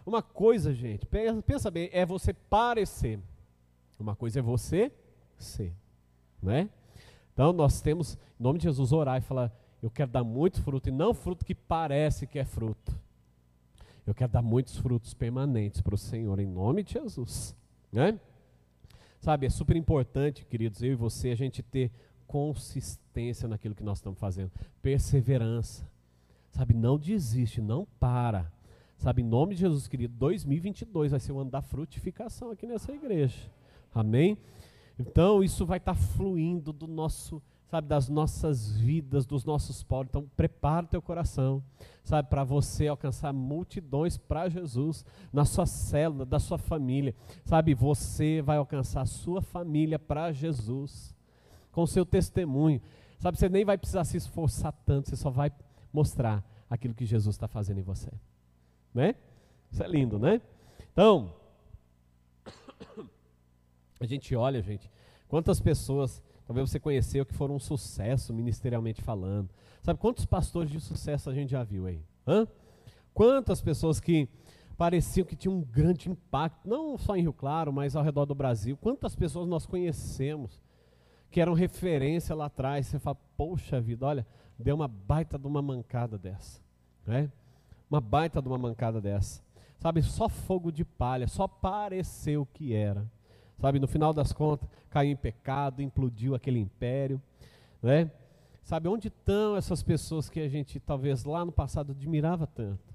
Uma 0.06 0.22
coisa, 0.22 0.72
gente, 0.72 1.06
pensa 1.06 1.70
bem, 1.70 1.90
é 1.92 2.04
você 2.04 2.32
parecer. 2.32 3.18
Uma 3.98 4.16
coisa 4.16 4.38
é 4.38 4.42
você 4.42 4.90
ser, 5.36 5.72
né? 6.42 6.68
Então 7.32 7.52
nós 7.52 7.80
temos, 7.80 8.14
em 8.38 8.42
nome 8.42 8.58
de 8.58 8.64
Jesus, 8.64 8.92
orar 8.92 9.18
e 9.18 9.20
falar: 9.20 9.52
eu 9.82 9.90
quero 9.90 10.10
dar 10.10 10.24
muito 10.24 10.62
fruto, 10.62 10.88
e 10.88 10.92
não 10.92 11.12
fruto 11.12 11.44
que 11.44 11.54
parece 11.54 12.26
que 12.26 12.38
é 12.38 12.44
fruto. 12.44 12.92
Eu 14.06 14.14
quero 14.14 14.30
dar 14.30 14.42
muitos 14.42 14.76
frutos 14.76 15.14
permanentes 15.14 15.80
para 15.80 15.94
o 15.94 15.98
Senhor, 15.98 16.38
em 16.38 16.46
nome 16.46 16.82
de 16.82 16.92
Jesus, 16.92 17.56
né? 17.90 18.18
Sabe, 19.20 19.46
é 19.46 19.50
super 19.50 19.76
importante, 19.76 20.44
queridos, 20.44 20.82
eu 20.82 20.92
e 20.92 20.94
você, 20.94 21.30
a 21.30 21.34
gente 21.34 21.62
ter 21.62 21.90
consistência 22.26 23.48
naquilo 23.48 23.74
que 23.74 23.82
nós 23.82 23.98
estamos 23.98 24.18
fazendo, 24.18 24.50
perseverança. 24.82 25.88
Sabe, 26.50 26.74
não 26.74 26.98
desiste, 26.98 27.60
não 27.60 27.86
para. 27.98 28.52
Sabe, 28.98 29.22
em 29.22 29.24
nome 29.24 29.54
de 29.54 29.62
Jesus, 29.62 29.88
querido, 29.88 30.14
2022 30.18 31.10
vai 31.10 31.20
ser 31.20 31.32
o 31.32 31.38
ano 31.38 31.50
da 31.50 31.62
frutificação 31.62 32.50
aqui 32.50 32.66
nessa 32.66 32.92
igreja. 32.92 33.50
Amém? 33.94 34.36
Então, 34.98 35.42
isso 35.42 35.64
vai 35.64 35.78
estar 35.78 35.94
tá 35.94 36.00
fluindo 36.00 36.72
do 36.72 36.86
nosso, 36.86 37.42
sabe, 37.76 37.88
das 37.88 38.08
nossas 38.08 38.76
vidas, 38.76 39.26
dos 39.26 39.44
nossos 39.44 39.82
povos. 39.82 40.08
Então, 40.08 40.28
prepara 40.36 40.86
o 40.86 40.88
teu 40.88 41.02
coração, 41.02 41.62
sabe, 42.02 42.28
para 42.28 42.44
você 42.44 42.88
alcançar 42.88 43.32
multidões 43.32 44.16
para 44.16 44.48
Jesus, 44.48 45.04
na 45.32 45.44
sua 45.44 45.66
célula, 45.66 46.24
da 46.24 46.38
sua 46.38 46.58
família. 46.58 47.14
Sabe, 47.44 47.74
você 47.74 48.42
vai 48.42 48.56
alcançar 48.56 49.02
a 49.02 49.06
sua 49.06 49.40
família 49.40 49.98
para 49.98 50.32
Jesus, 50.32 51.14
com 51.72 51.82
o 51.82 51.86
seu 51.86 52.04
testemunho. 52.04 52.80
Sabe, 53.18 53.38
você 53.38 53.48
nem 53.48 53.64
vai 53.64 53.78
precisar 53.78 54.04
se 54.04 54.16
esforçar 54.16 54.72
tanto, 54.84 55.10
você 55.10 55.16
só 55.16 55.30
vai 55.30 55.50
mostrar 55.92 56.44
aquilo 56.68 56.94
que 56.94 57.04
Jesus 57.04 57.34
está 57.34 57.46
fazendo 57.46 57.78
em 57.78 57.82
você 57.82 58.10
né? 58.94 59.16
Isso 59.70 59.82
é 59.82 59.88
lindo, 59.88 60.18
né? 60.18 60.40
Então, 60.92 61.34
a 63.98 64.06
gente 64.06 64.34
olha, 64.36 64.62
gente, 64.62 64.88
quantas 65.26 65.60
pessoas, 65.60 66.22
talvez 66.46 66.70
você 66.70 66.78
conheceu, 66.78 67.24
que 67.24 67.34
foram 67.34 67.56
um 67.56 67.60
sucesso 67.60 68.32
ministerialmente 68.32 69.02
falando. 69.02 69.50
Sabe 69.82 69.98
quantos 69.98 70.24
pastores 70.24 70.70
de 70.70 70.80
sucesso 70.80 71.28
a 71.30 71.34
gente 71.34 71.50
já 71.50 71.62
viu 71.62 71.86
aí? 71.86 72.02
Hã? 72.26 72.46
Quantas 73.12 73.60
pessoas 73.60 74.00
que 74.00 74.28
pareciam 74.76 75.24
que 75.24 75.36
tinham 75.36 75.56
um 75.56 75.62
grande 75.62 76.10
impacto, 76.10 76.68
não 76.68 76.98
só 76.98 77.16
em 77.16 77.22
Rio 77.22 77.32
Claro, 77.32 77.72
mas 77.72 77.94
ao 77.94 78.02
redor 78.02 78.24
do 78.24 78.34
Brasil. 78.34 78.76
Quantas 78.76 79.14
pessoas 79.14 79.48
nós 79.48 79.66
conhecemos 79.66 80.62
que 81.30 81.40
eram 81.40 81.54
referência 81.54 82.34
lá 82.34 82.46
atrás? 82.46 82.86
Você 82.86 82.98
fala, 82.98 83.16
poxa 83.36 83.80
vida, 83.80 84.06
olha, 84.06 84.26
deu 84.58 84.74
uma 84.74 84.88
baita 84.88 85.38
de 85.38 85.46
uma 85.46 85.62
mancada 85.62 86.18
dessa. 86.18 86.60
Né? 87.06 87.30
Uma 87.88 88.00
baita 88.00 88.42
de 88.42 88.48
uma 88.48 88.58
mancada 88.58 89.00
dessa. 89.00 89.42
Sabe, 89.78 90.02
só 90.02 90.28
fogo 90.28 90.72
de 90.72 90.84
palha, 90.84 91.28
só 91.28 91.46
pareceu 91.46 92.46
que 92.46 92.72
era. 92.72 93.06
Sabe, 93.60 93.78
no 93.78 93.86
final 93.86 94.12
das 94.12 94.32
contas, 94.32 94.68
caiu 94.90 95.12
em 95.12 95.16
pecado, 95.16 95.80
implodiu 95.80 96.34
aquele 96.34 96.58
império, 96.58 97.20
né? 97.82 98.10
Sabe, 98.62 98.88
onde 98.88 99.08
estão 99.08 99.56
essas 99.56 99.82
pessoas 99.82 100.30
que 100.30 100.40
a 100.40 100.48
gente 100.48 100.80
talvez 100.80 101.24
lá 101.24 101.44
no 101.44 101.52
passado 101.52 101.92
admirava 101.92 102.46
tanto? 102.46 102.94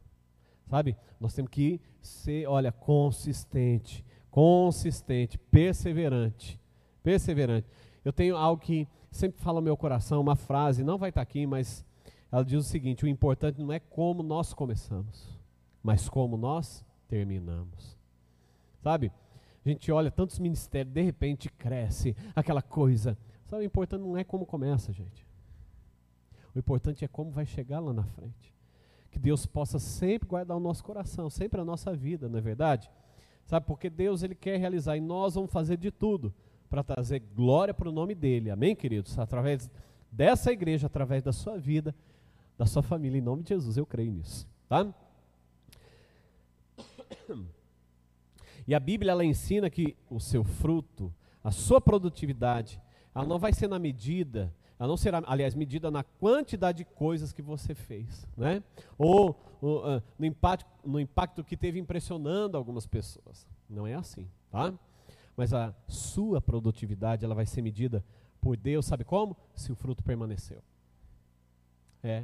Sabe, 0.68 0.96
nós 1.20 1.34
temos 1.34 1.52
que 1.52 1.80
ser, 2.02 2.48
olha, 2.48 2.72
consistente, 2.72 4.06
consistente, 4.30 5.38
perseverante, 5.38 6.60
perseverante. 7.04 7.68
Eu 8.04 8.14
tenho 8.14 8.36
algo 8.36 8.62
que 8.62 8.88
sempre 9.12 9.42
fala 9.42 9.60
no 9.60 9.66
meu 9.66 9.78
coração, 9.78 10.22
uma 10.22 10.36
frase, 10.36 10.84
não 10.84 10.98
vai 10.98 11.10
estar 11.10 11.22
aqui, 11.22 11.46
mas 11.46 11.86
ela 12.32 12.44
diz 12.44 12.60
o 12.60 12.64
seguinte: 12.64 13.06
o 13.06 13.08
importante 13.08 13.60
não 13.60 13.72
é 13.72 13.80
como 13.80 14.22
nós 14.24 14.54
começamos, 14.54 15.28
mas 15.84 16.08
como 16.08 16.38
nós 16.38 16.86
terminamos. 17.08 17.98
Sabe? 18.82 19.12
Gente 19.70 19.92
olha 19.92 20.10
tantos 20.10 20.40
ministérios, 20.40 20.92
de 20.92 21.02
repente 21.04 21.48
cresce 21.48 22.16
aquela 22.36 22.60
coisa. 22.60 23.16
Sabe, 23.46 23.62
o 23.62 23.66
importante 23.66 24.02
não 24.02 24.18
é 24.18 24.24
como 24.24 24.44
começa, 24.44 24.92
gente. 24.92 25.28
O 26.56 26.58
importante 26.58 27.06
é 27.06 27.08
como 27.08 27.30
vai 27.30 27.46
chegar 27.46 27.80
lá 27.80 27.94
na 27.94 28.04
frente. 28.04 28.52
Que 29.12 29.20
Deus 29.20 29.46
possa 29.46 29.78
sempre 29.78 30.28
guardar 30.28 30.58
o 30.58 30.60
nosso 30.60 30.84
coração, 30.84 31.30
sempre 31.30 31.62
a 31.62 31.64
nossa 31.64 31.94
vida, 31.94 32.28
não 32.28 32.40
é 32.40 32.42
verdade? 32.42 32.90
Sabe, 33.46 33.68
porque 33.68 33.92
Deus 33.92 34.24
ele 34.24 34.34
quer 34.34 34.58
realizar 34.58 34.98
e 34.98 35.02
nós 35.02 35.36
vamos 35.36 35.52
fazer 35.52 35.78
de 35.78 35.92
tudo 35.92 36.34
para 36.68 36.84
trazer 36.84 37.20
glória 37.36 37.72
para 37.72 37.90
o 37.90 37.92
nome 37.92 38.16
dele. 38.16 38.50
Amém, 38.50 38.76
queridos? 38.76 39.20
Através 39.20 39.70
dessa 40.12 40.52
igreja, 40.52 40.88
através 40.88 41.22
da 41.22 41.32
sua 41.32 41.60
vida, 41.60 41.94
da 42.58 42.66
sua 42.66 42.82
família, 42.82 43.20
em 43.20 43.22
nome 43.22 43.44
de 43.44 43.50
Jesus, 43.50 43.78
eu 43.78 43.86
creio 43.86 44.12
nisso, 44.12 44.48
tá? 44.68 44.92
E 48.70 48.76
a 48.76 48.80
Bíblia 48.80 49.14
ela 49.14 49.26
ensina 49.26 49.68
que 49.68 49.98
o 50.12 50.20
seu 50.20 50.44
fruto, 50.44 51.12
a 51.44 51.50
sua 51.50 51.82
produtividade, 51.82 52.80
ela 53.16 53.26
não 53.26 53.40
vai 53.40 53.52
ser 53.52 53.68
na 53.68 53.80
medida, 53.80 54.54
ela 54.78 54.88
não 54.88 54.96
será, 54.96 55.24
aliás, 55.26 55.56
medida 55.56 55.90
na 55.90 56.04
quantidade 56.04 56.78
de 56.78 56.86
coisas 56.86 57.34
que 57.34 57.42
você 57.42 57.74
fez, 57.74 58.28
né? 58.38 58.62
Ou, 58.96 59.36
ou 59.60 59.80
uh, 59.80 60.04
no, 60.20 60.24
impacto, 60.24 60.70
no 60.86 61.00
impacto 61.00 61.44
que 61.44 61.58
teve 61.58 61.80
impressionando 61.80 62.56
algumas 62.56 62.86
pessoas. 62.86 63.48
Não 63.68 63.88
é 63.88 63.96
assim, 63.96 64.30
tá? 64.52 64.72
Mas 65.36 65.52
a 65.52 65.74
sua 65.88 66.40
produtividade, 66.40 67.26
ela 67.26 67.34
vai 67.34 67.48
ser 67.48 67.64
medida 67.64 68.06
por 68.40 68.56
Deus, 68.56 68.86
sabe 68.86 69.04
como? 69.04 69.36
Se 69.56 69.72
o 69.72 69.76
fruto 69.76 70.04
permaneceu. 70.04 70.62
É. 72.04 72.24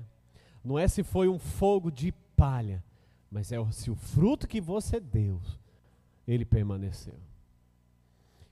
Não 0.64 0.78
é 0.78 0.88
se 0.88 1.02
foi 1.02 1.28
um 1.28 1.39
fogo 1.39 1.89
de 1.89 2.12
palha, 2.38 2.84
mas 3.32 3.52
é 3.52 3.58
se 3.72 3.89
o 3.89 3.96
fruto 3.96 4.48
que 4.48 4.62
você 4.62 5.00
deu, 5.00 5.41
ele 6.28 6.45
permaneceu. 6.45 7.15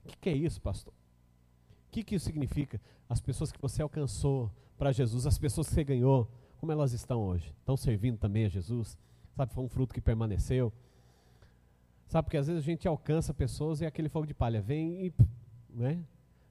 O 0.04 0.08
que, 0.08 0.16
que, 0.16 0.28
é 0.28 0.32
isso, 0.34 0.60
pastor? 0.60 0.92
O 0.92 1.90
que, 1.90 2.02
que 2.02 2.14
isso 2.14 2.26
significa? 2.26 2.80
As 3.08 3.20
pessoas 3.20 3.50
que 3.50 3.60
você 3.60 3.82
alcançou 3.82 4.50
para 4.76 4.92
Jesus, 4.92 5.26
as 5.26 5.38
pessoas 5.38 5.68
que 5.68 5.74
você 5.74 5.84
ganhou, 5.84 6.28
como 6.58 6.72
elas 6.72 6.92
estão 6.92 7.22
hoje? 7.22 7.54
Estão 7.60 7.76
servindo 7.76 8.18
também 8.18 8.44
a 8.44 8.48
Jesus? 8.48 8.98
Sabe, 9.36 9.52
foi 9.52 9.64
um 9.64 9.68
fruto 9.68 9.94
que 9.94 10.00
permaneceu. 10.00 10.72
Sabe, 12.06 12.26
porque 12.26 12.36
às 12.36 12.46
vezes 12.46 12.62
a 12.62 12.64
gente 12.64 12.86
alcança 12.86 13.32
pessoas 13.32 13.80
e 13.80 13.86
aquele 13.86 14.08
fogo 14.08 14.26
de 14.26 14.34
palha 14.34 14.60
vem 14.60 15.06
e. 15.06 15.12
Né? 15.70 16.04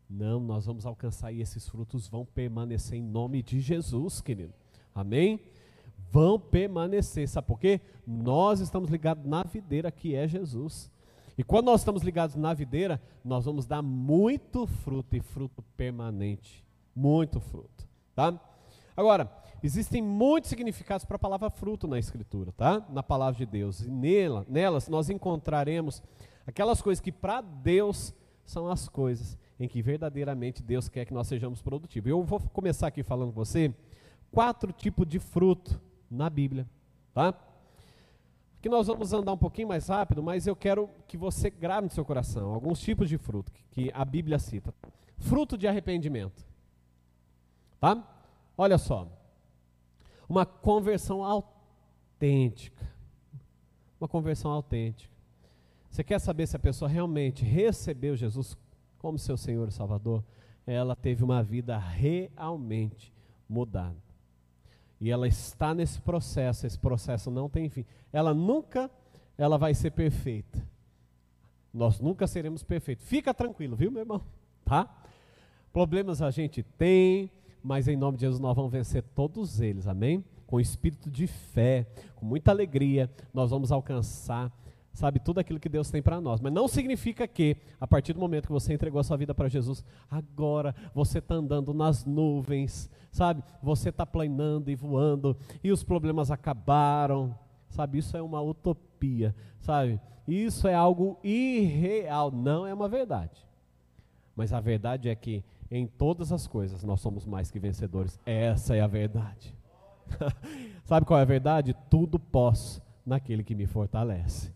Não, 0.09 0.39
nós 0.39 0.65
vamos 0.65 0.85
alcançar 0.85 1.31
e 1.31 1.41
esses 1.41 1.67
frutos 1.67 2.07
vão 2.07 2.25
permanecer 2.25 2.97
em 2.97 3.01
nome 3.01 3.41
de 3.41 3.59
Jesus, 3.59 4.21
querido. 4.21 4.53
Amém? 4.93 5.39
Vão 6.11 6.39
permanecer. 6.39 7.27
Sabe 7.27 7.47
por 7.47 7.59
quê? 7.59 7.81
Nós 8.05 8.59
estamos 8.59 8.89
ligados 8.89 9.25
na 9.25 9.43
videira 9.43 9.91
que 9.91 10.13
é 10.13 10.27
Jesus. 10.27 10.91
E 11.37 11.43
quando 11.43 11.65
nós 11.65 11.81
estamos 11.81 12.03
ligados 12.03 12.35
na 12.35 12.53
videira, 12.53 13.01
nós 13.23 13.45
vamos 13.45 13.65
dar 13.65 13.81
muito 13.81 14.67
fruto 14.67 15.15
e 15.15 15.21
fruto 15.21 15.61
permanente. 15.75 16.63
Muito 16.95 17.39
fruto, 17.39 17.87
tá? 18.13 18.39
Agora, 18.95 19.31
existem 19.63 20.01
muitos 20.01 20.49
significados 20.49 21.05
para 21.05 21.15
a 21.15 21.19
palavra 21.19 21.49
fruto 21.49 21.87
na 21.87 21.97
escritura, 21.97 22.51
tá? 22.51 22.85
Na 22.89 23.01
palavra 23.01 23.37
de 23.37 23.45
Deus. 23.45 23.81
E 23.81 23.89
nela, 23.89 24.45
nelas 24.47 24.87
nós 24.87 25.09
encontraremos 25.09 26.03
aquelas 26.45 26.81
coisas 26.81 27.01
que 27.01 27.11
para 27.11 27.41
Deus 27.41 28.13
são 28.45 28.69
as 28.69 28.87
coisas 28.87 29.37
em 29.59 29.67
que 29.67 29.81
verdadeiramente 29.81 30.61
Deus 30.61 30.89
quer 30.89 31.05
que 31.05 31.13
nós 31.13 31.27
sejamos 31.27 31.61
produtivos. 31.61 32.09
Eu 32.09 32.23
vou 32.23 32.39
começar 32.39 32.87
aqui 32.87 33.01
falando 33.01 33.31
com 33.31 33.43
você 33.43 33.73
quatro 34.31 34.71
tipos 34.71 35.07
de 35.07 35.19
fruto 35.19 35.79
na 36.09 36.29
Bíblia, 36.29 36.67
tá? 37.13 37.33
Que 38.63 38.69
nós 38.69 38.87
vamos 38.87 39.11
andar 39.11 39.33
um 39.33 39.37
pouquinho 39.37 39.67
mais 39.67 39.89
rápido, 39.89 40.23
mas 40.23 40.47
eu 40.47 40.55
quero 40.55 40.89
que 41.05 41.17
você 41.17 41.49
grave 41.49 41.87
no 41.87 41.91
seu 41.91 42.05
coração 42.05 42.53
alguns 42.53 42.79
tipos 42.79 43.09
de 43.09 43.17
fruto 43.17 43.51
que, 43.71 43.91
a 43.93 44.05
Bíblia 44.05 44.39
cita. 44.39 44.73
Fruto 45.17 45.57
de 45.57 45.67
arrependimento. 45.67 46.47
Tá? 47.77 48.01
Olha 48.57 48.77
só. 48.77 49.05
Uma 50.29 50.45
conversão 50.45 51.25
autêntica. 51.25 52.89
Uma 53.99 54.07
conversão 54.07 54.49
autêntica. 54.49 55.13
Você 55.89 56.01
quer 56.01 56.19
saber 56.19 56.47
se 56.47 56.55
a 56.55 56.59
pessoa 56.59 56.87
realmente 56.87 57.43
recebeu 57.43 58.15
Jesus 58.15 58.57
como 58.97 59.19
seu 59.19 59.35
Senhor 59.35 59.67
e 59.67 59.73
Salvador? 59.73 60.23
Ela 60.65 60.95
teve 60.95 61.21
uma 61.21 61.43
vida 61.43 61.77
realmente 61.77 63.11
mudada 63.49 64.02
e 64.99 65.11
ela 65.11 65.27
está 65.27 65.73
nesse 65.73 65.99
processo, 65.99 66.65
esse 66.65 66.79
processo 66.79 67.29
não 67.29 67.49
tem 67.49 67.69
fim. 67.69 67.85
Ela 68.11 68.33
nunca 68.33 68.89
ela 69.37 69.57
vai 69.57 69.73
ser 69.73 69.91
perfeita. 69.91 70.63
Nós 71.73 71.99
nunca 71.99 72.27
seremos 72.27 72.63
perfeitos. 72.63 73.05
Fica 73.05 73.33
tranquilo, 73.33 73.75
viu, 73.75 73.91
meu 73.91 74.01
irmão? 74.01 74.21
Tá? 74.63 74.87
Problemas 75.71 76.21
a 76.21 76.29
gente 76.29 76.61
tem, 76.61 77.31
mas 77.63 77.87
em 77.87 77.97
nome 77.97 78.17
de 78.17 78.21
Jesus 78.21 78.39
nós 78.39 78.55
vamos 78.55 78.71
vencer 78.71 79.03
todos 79.15 79.59
eles. 79.59 79.87
Amém? 79.87 80.23
Com 80.45 80.59
espírito 80.59 81.09
de 81.09 81.25
fé, 81.25 81.87
com 82.15 82.25
muita 82.25 82.51
alegria, 82.51 83.09
nós 83.33 83.49
vamos 83.49 83.71
alcançar 83.71 84.51
sabe, 84.93 85.19
tudo 85.19 85.39
aquilo 85.39 85.59
que 85.59 85.67
Deus 85.67 85.89
tem 85.89 86.01
para 86.01 86.21
nós. 86.21 86.39
Mas 86.39 86.53
não 86.53 86.67
significa 86.67 87.27
que, 87.27 87.57
a 87.81 87.87
partir 87.87 88.13
do 88.13 88.19
momento 88.19 88.45
que 88.45 88.51
você 88.51 88.73
entregou 88.73 88.99
a 89.01 89.03
sua 89.03 89.17
vida 89.17 89.33
para 89.33 89.49
Jesus, 89.49 89.83
agora 90.09 90.75
você 90.93 91.17
está 91.17 91.35
andando 91.35 91.73
nas 91.73 92.05
nuvens, 92.05 92.89
sabe? 93.11 93.43
Você 93.61 93.89
está 93.89 94.05
planando 94.05 94.69
e 94.69 94.75
voando 94.75 95.35
e 95.63 95.71
os 95.71 95.83
problemas 95.83 96.29
acabaram, 96.29 97.37
sabe? 97.69 97.97
Isso 97.97 98.15
é 98.15 98.21
uma 98.21 98.41
utopia, 98.41 99.35
sabe? 99.59 99.99
Isso 100.27 100.67
é 100.67 100.75
algo 100.75 101.17
irreal, 101.23 102.31
não 102.31 102.65
é 102.65 102.73
uma 102.73 102.87
verdade. 102.87 103.45
Mas 104.35 104.53
a 104.53 104.59
verdade 104.59 105.09
é 105.09 105.15
que 105.15 105.43
em 105.69 105.87
todas 105.87 106.31
as 106.31 106.47
coisas 106.47 106.83
nós 106.83 107.01
somos 107.01 107.25
mais 107.25 107.49
que 107.49 107.59
vencedores. 107.59 108.19
Essa 108.25 108.75
é 108.75 108.81
a 108.81 108.87
verdade. 108.87 109.55
sabe 110.85 111.05
qual 111.05 111.19
é 111.19 111.23
a 111.23 111.25
verdade? 111.25 111.75
Tudo 111.89 112.19
posso 112.19 112.81
naquele 113.05 113.43
que 113.43 113.55
me 113.55 113.65
fortalece. 113.65 114.53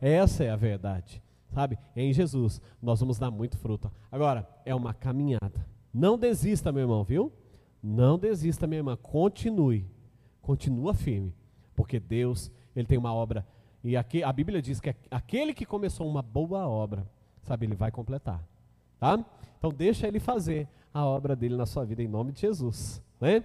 Essa 0.00 0.44
é 0.44 0.50
a 0.50 0.56
verdade, 0.56 1.22
sabe? 1.52 1.78
Em 1.96 2.12
Jesus 2.12 2.60
nós 2.80 3.00
vamos 3.00 3.18
dar 3.18 3.30
muito 3.30 3.56
fruto. 3.58 3.90
Agora, 4.10 4.48
é 4.64 4.74
uma 4.74 4.94
caminhada. 4.94 5.66
Não 5.92 6.18
desista, 6.18 6.70
meu 6.70 6.82
irmão, 6.82 7.02
viu? 7.02 7.32
Não 7.82 8.18
desista, 8.18 8.66
minha 8.66 8.80
irmã. 8.80 8.96
Continue. 8.96 9.86
Continua 10.40 10.94
firme. 10.94 11.34
Porque 11.74 11.98
Deus, 11.98 12.50
Ele 12.74 12.86
tem 12.86 12.98
uma 12.98 13.12
obra. 13.12 13.46
E 13.82 13.96
aqui, 13.96 14.22
a 14.22 14.32
Bíblia 14.32 14.60
diz 14.60 14.80
que 14.80 14.94
aquele 15.10 15.54
que 15.54 15.64
começou 15.64 16.08
uma 16.08 16.22
boa 16.22 16.68
obra, 16.68 17.06
sabe, 17.42 17.66
Ele 17.66 17.74
vai 17.74 17.90
completar. 17.90 18.42
Tá? 18.98 19.24
Então 19.58 19.70
deixa 19.70 20.06
Ele 20.06 20.20
fazer 20.20 20.68
a 20.92 21.04
obra 21.04 21.36
dele 21.36 21.56
na 21.56 21.66
sua 21.66 21.84
vida 21.84 22.02
em 22.02 22.08
nome 22.08 22.32
de 22.32 22.40
Jesus. 22.40 23.02
Né? 23.20 23.44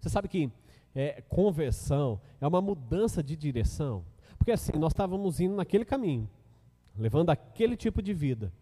Você 0.00 0.08
sabe 0.08 0.28
que 0.28 0.50
é, 0.94 1.22
conversão 1.28 2.20
é 2.40 2.46
uma 2.46 2.60
mudança 2.60 3.22
de 3.22 3.36
direção. 3.36 4.04
Porque 4.44 4.52
assim, 4.52 4.72
nós 4.78 4.92
estávamos 4.92 5.40
indo 5.40 5.54
naquele 5.54 5.86
caminho, 5.86 6.28
levando 6.98 7.30
aquele 7.30 7.78
tipo 7.78 8.02
de 8.02 8.12
vida. 8.12 8.52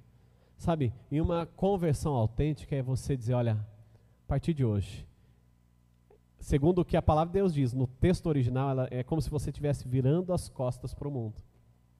Sabe? 0.57 0.95
E 1.11 1.21
uma 1.21 1.45
conversão 1.45 2.15
autêntica 2.15 2.77
é 2.77 2.81
você 2.81 3.17
dizer, 3.17 3.35
olha, 3.35 3.55
a 3.55 4.29
partir 4.29 4.55
de 4.55 4.65
hoje, 4.65 5.05
segundo 6.39 6.83
o 6.83 6.85
que 6.85 6.97
a 6.97 7.03
palavra 7.03 7.33
de 7.33 7.41
Deus 7.41 7.53
diz, 7.53 7.73
no 7.73 7.89
texto 7.89 8.27
original, 8.27 8.71
ela 8.71 8.89
é 8.93 9.03
como 9.03 9.21
se 9.21 9.29
você 9.29 9.51
estivesse 9.51 9.89
virando 9.89 10.33
as 10.33 10.49
costas 10.49 10.95
para 10.95 11.09
o 11.09 11.11
mundo. 11.11 11.43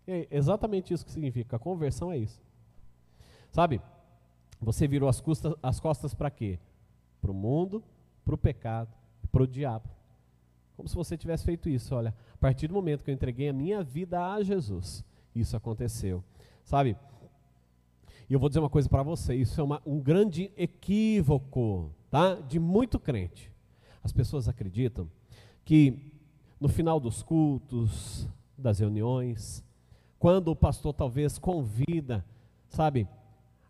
É 0.07 0.29
exatamente 0.31 0.95
isso 0.95 1.05
que 1.05 1.11
significa. 1.11 1.57
A 1.57 1.59
conversão 1.59 2.13
é 2.13 2.19
isso. 2.19 2.41
Sabe? 3.51 3.83
Você 4.61 4.87
virou 4.87 5.09
as, 5.09 5.21
custas, 5.21 5.57
as 5.61 5.81
costas 5.81 6.15
para 6.15 6.31
quê? 6.31 6.61
Para 7.21 7.33
o 7.33 7.35
mundo, 7.35 7.83
para 8.25 8.37
o 8.37 8.39
pecado, 8.39 8.95
para 9.33 9.43
o 9.43 9.47
diabo. 9.47 9.89
Como 10.83 10.89
se 10.89 10.97
você 10.97 11.17
tivesse 11.17 11.45
feito 11.45 11.69
isso. 11.69 11.95
Olha, 11.95 12.13
a 12.35 12.37
partir 12.39 12.67
do 12.67 12.75
momento 12.75 13.05
que 13.05 13.11
eu 13.13 13.15
entreguei 13.15 13.49
a 13.49 13.53
minha 13.53 13.85
vida 13.85 14.33
a 14.33 14.43
Jesus, 14.43 15.05
isso 15.33 15.57
aconteceu. 15.57 16.25
Sabe? 16.65 16.97
E 18.29 18.35
eu 18.35 18.41
vou 18.41 18.49
dizer 18.49 18.59
uma 18.59 18.69
coisa 18.69 18.89
para 18.89 19.05
você: 19.05 19.33
isso 19.33 19.61
é 19.61 19.63
uma, 19.63 19.81
um 19.87 20.01
grande 20.01 20.51
equívoco, 20.57 21.89
tá? 22.11 22.35
De 22.35 22.59
muito 22.59 22.99
crente. 22.99 23.49
As 24.03 24.11
pessoas 24.11 24.49
acreditam 24.49 25.09
que 25.65 26.13
no 26.59 26.69
final 26.69 26.99
dos 26.99 27.23
cultos, 27.23 28.29
das 28.59 28.81
reuniões, 28.81 29.63
quando 30.19 30.49
o 30.49 30.57
pastor 30.57 30.93
talvez 30.93 31.39
convida, 31.39 32.25
sabe, 32.69 33.07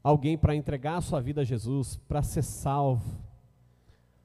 alguém 0.02 0.38
para 0.38 0.56
entregar 0.56 0.96
a 0.96 1.02
sua 1.02 1.20
vida 1.20 1.42
a 1.42 1.44
Jesus, 1.44 2.00
para 2.08 2.22
ser 2.22 2.42
salvo, 2.42 3.04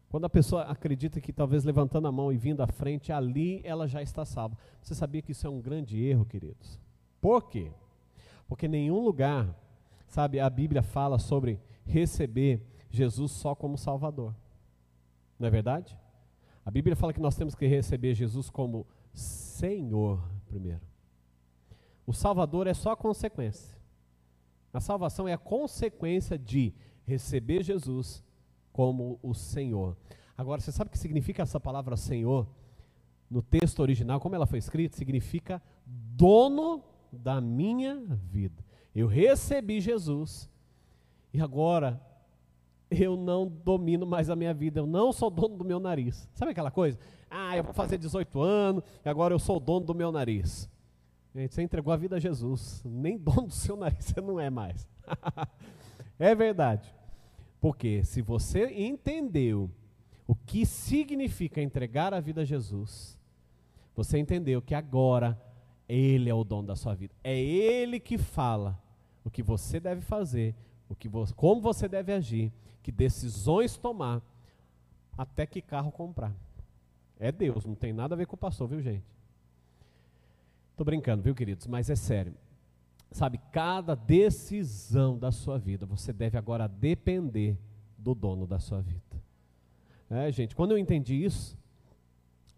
quando 0.10 0.26
a 0.26 0.30
pessoa 0.30 0.64
acredita 0.64 1.20
que 1.20 1.34
talvez 1.34 1.64
levantando 1.64 2.08
a 2.08 2.12
mão 2.12 2.32
e 2.32 2.38
vindo 2.38 2.62
à 2.62 2.68
frente, 2.68 3.12
ali 3.12 3.62
ela 3.64 3.88
já 3.88 4.01
está 4.01 4.24
salva. 4.24 4.58
Você 4.82 4.95
sabia 4.95 5.22
que 5.22 5.34
isso 5.34 5.45
é 5.45 5.49
um 5.49 5.60
grande 5.60 6.01
erro, 6.01 6.26
queridos? 6.26 6.80
Por 7.20 7.49
quê? 7.49 7.72
Porque 8.47 8.68
nenhum 8.68 9.03
lugar, 9.03 9.53
sabe, 10.08 10.39
a 10.39 10.49
Bíblia 10.49 10.82
fala 10.82 11.20
sobre 11.20 11.60
receber 11.86 12.66
Jesus 12.89 13.32
só 13.34 13.53
como 13.53 13.78
Salvador. 13.78 14.34
Não 15.38 15.47
é 15.47 15.51
verdade? 15.51 15.97
A 16.66 16.72
Bíblia 16.72 16.95
fala 16.95 17.14
que 17.14 17.20
nós 17.20 17.36
temos 17.36 17.53
que 17.53 17.68
receber 17.68 18.16
Jesus 18.16 18.49
como 18.49 18.88
Senhor 19.14 20.22
primeiro. 20.47 20.82
O 22.05 22.14
Salvador 22.14 22.68
é 22.68 22.74
só 22.74 22.91
a 22.91 22.97
consequência. 22.97 23.78
A 24.74 24.80
salvação 24.80 25.28
é 25.28 25.34
a 25.34 25.38
consequência 25.38 26.38
de 26.38 26.74
receber 27.05 27.64
Jesus 27.64 28.24
como 28.78 29.18
o 29.24 29.34
Senhor. 29.34 29.98
Agora, 30.38 30.62
você 30.62 30.72
sabe 30.72 30.90
o 30.90 30.92
que 30.92 31.00
significa 31.00 31.42
essa 31.42 31.60
palavra 31.60 31.98
Senhor? 31.98 32.48
No 33.28 33.42
texto 33.42 33.80
original, 33.80 34.20
como 34.20 34.36
ela 34.36 34.46
foi 34.46 34.60
escrita, 34.60 34.96
significa 34.96 35.60
dono 35.84 36.84
da 37.12 37.42
minha 37.42 37.96
vida. 38.30 38.64
Eu 38.94 39.08
recebi 39.08 39.82
Jesus 39.82 40.48
e 41.34 41.42
agora 41.42 42.00
eu 42.92 43.18
não 43.18 43.48
domino 43.48 44.06
mais 44.06 44.30
a 44.30 44.36
minha 44.36 44.54
vida, 44.54 44.80
eu 44.80 44.86
não 44.86 45.12
sou 45.12 45.32
dono 45.32 45.58
do 45.58 45.66
meu 45.66 45.80
nariz. 45.80 46.30
Sabe 46.36 46.52
aquela 46.52 46.70
coisa? 46.70 47.00
Ah, 47.32 47.58
eu 47.58 47.64
vou 47.64 47.74
fazer 47.74 47.98
18 47.98 48.40
anos 48.40 48.84
e 49.04 49.10
agora 49.10 49.34
eu 49.34 49.40
sou 49.40 49.60
dono 49.60 49.88
do 49.88 49.96
meu 49.96 50.12
nariz. 50.12 50.70
Gente, 51.34 51.56
você 51.56 51.64
entregou 51.64 51.92
a 51.92 51.98
vida 51.98 52.18
a 52.18 52.20
Jesus. 52.20 52.84
Nem 52.86 53.18
dono 53.18 53.48
do 53.48 53.54
seu 53.54 53.76
nariz 53.76 54.06
você 54.14 54.22
não 54.22 54.40
é 54.40 54.52
mais. 54.52 54.88
é 56.20 56.36
verdade. 56.36 56.96
Porque 57.60 58.03
se 58.03 58.22
você 58.22 58.68
entendeu 58.70 59.70
o 60.28 60.36
que 60.36 60.66
significa 60.66 61.62
entregar 61.62 62.14
a 62.14 62.20
vida 62.20 62.41
a 62.41 62.45
Jesus, 62.45 63.18
você 63.95 64.18
entendeu 64.18 64.62
que 64.62 64.76
agora 64.76 65.41
Ele 65.88 66.30
é 66.30 66.34
o 66.34 66.43
dono 66.43 66.68
da 66.68 66.76
sua 66.76 66.93
vida. 66.93 67.14
É 67.24 67.38
Ele 67.39 67.99
que 67.99 68.18
fala 68.18 68.80
o 69.24 69.30
que 69.30 69.41
você 69.41 69.80
deve 69.80 70.01
fazer, 70.01 70.55
o 70.88 70.95
que 70.95 71.10
como 71.36 71.62
você 71.62 71.88
deve 71.88 72.14
agir, 72.14 72.51
que 72.84 72.91
decisões 72.91 73.78
tomar, 73.78 74.22
até 75.18 75.45
que 75.45 75.62
carro 75.62 75.91
comprar. 75.91 76.34
É 77.20 77.32
Deus, 77.32 77.66
não 77.66 77.76
tem 77.76 77.91
nada 77.91 78.14
a 78.14 78.18
ver 78.18 78.28
com 78.28 78.36
o 78.36 78.39
pastor, 78.39 78.68
viu, 78.68 78.80
gente? 78.82 79.03
Tô 80.76 80.84
brincando, 80.84 81.24
viu, 81.24 81.34
queridos? 81.34 81.66
Mas 81.66 81.89
é 81.89 81.95
sério. 81.95 82.36
Sabe, 83.12 83.39
cada 83.51 83.95
decisão 83.95 85.18
da 85.18 85.32
sua 85.32 85.58
vida, 85.58 85.86
você 85.86 86.12
deve 86.12 86.38
agora 86.38 86.68
depender 86.68 87.58
do 87.97 88.14
dono 88.14 88.45
da 88.45 88.60
sua 88.60 88.82
vida. 88.82 89.01
É, 90.10 90.32
gente, 90.32 90.55
quando 90.55 90.72
eu 90.72 90.78
entendi 90.78 91.16
isso, 91.16 91.58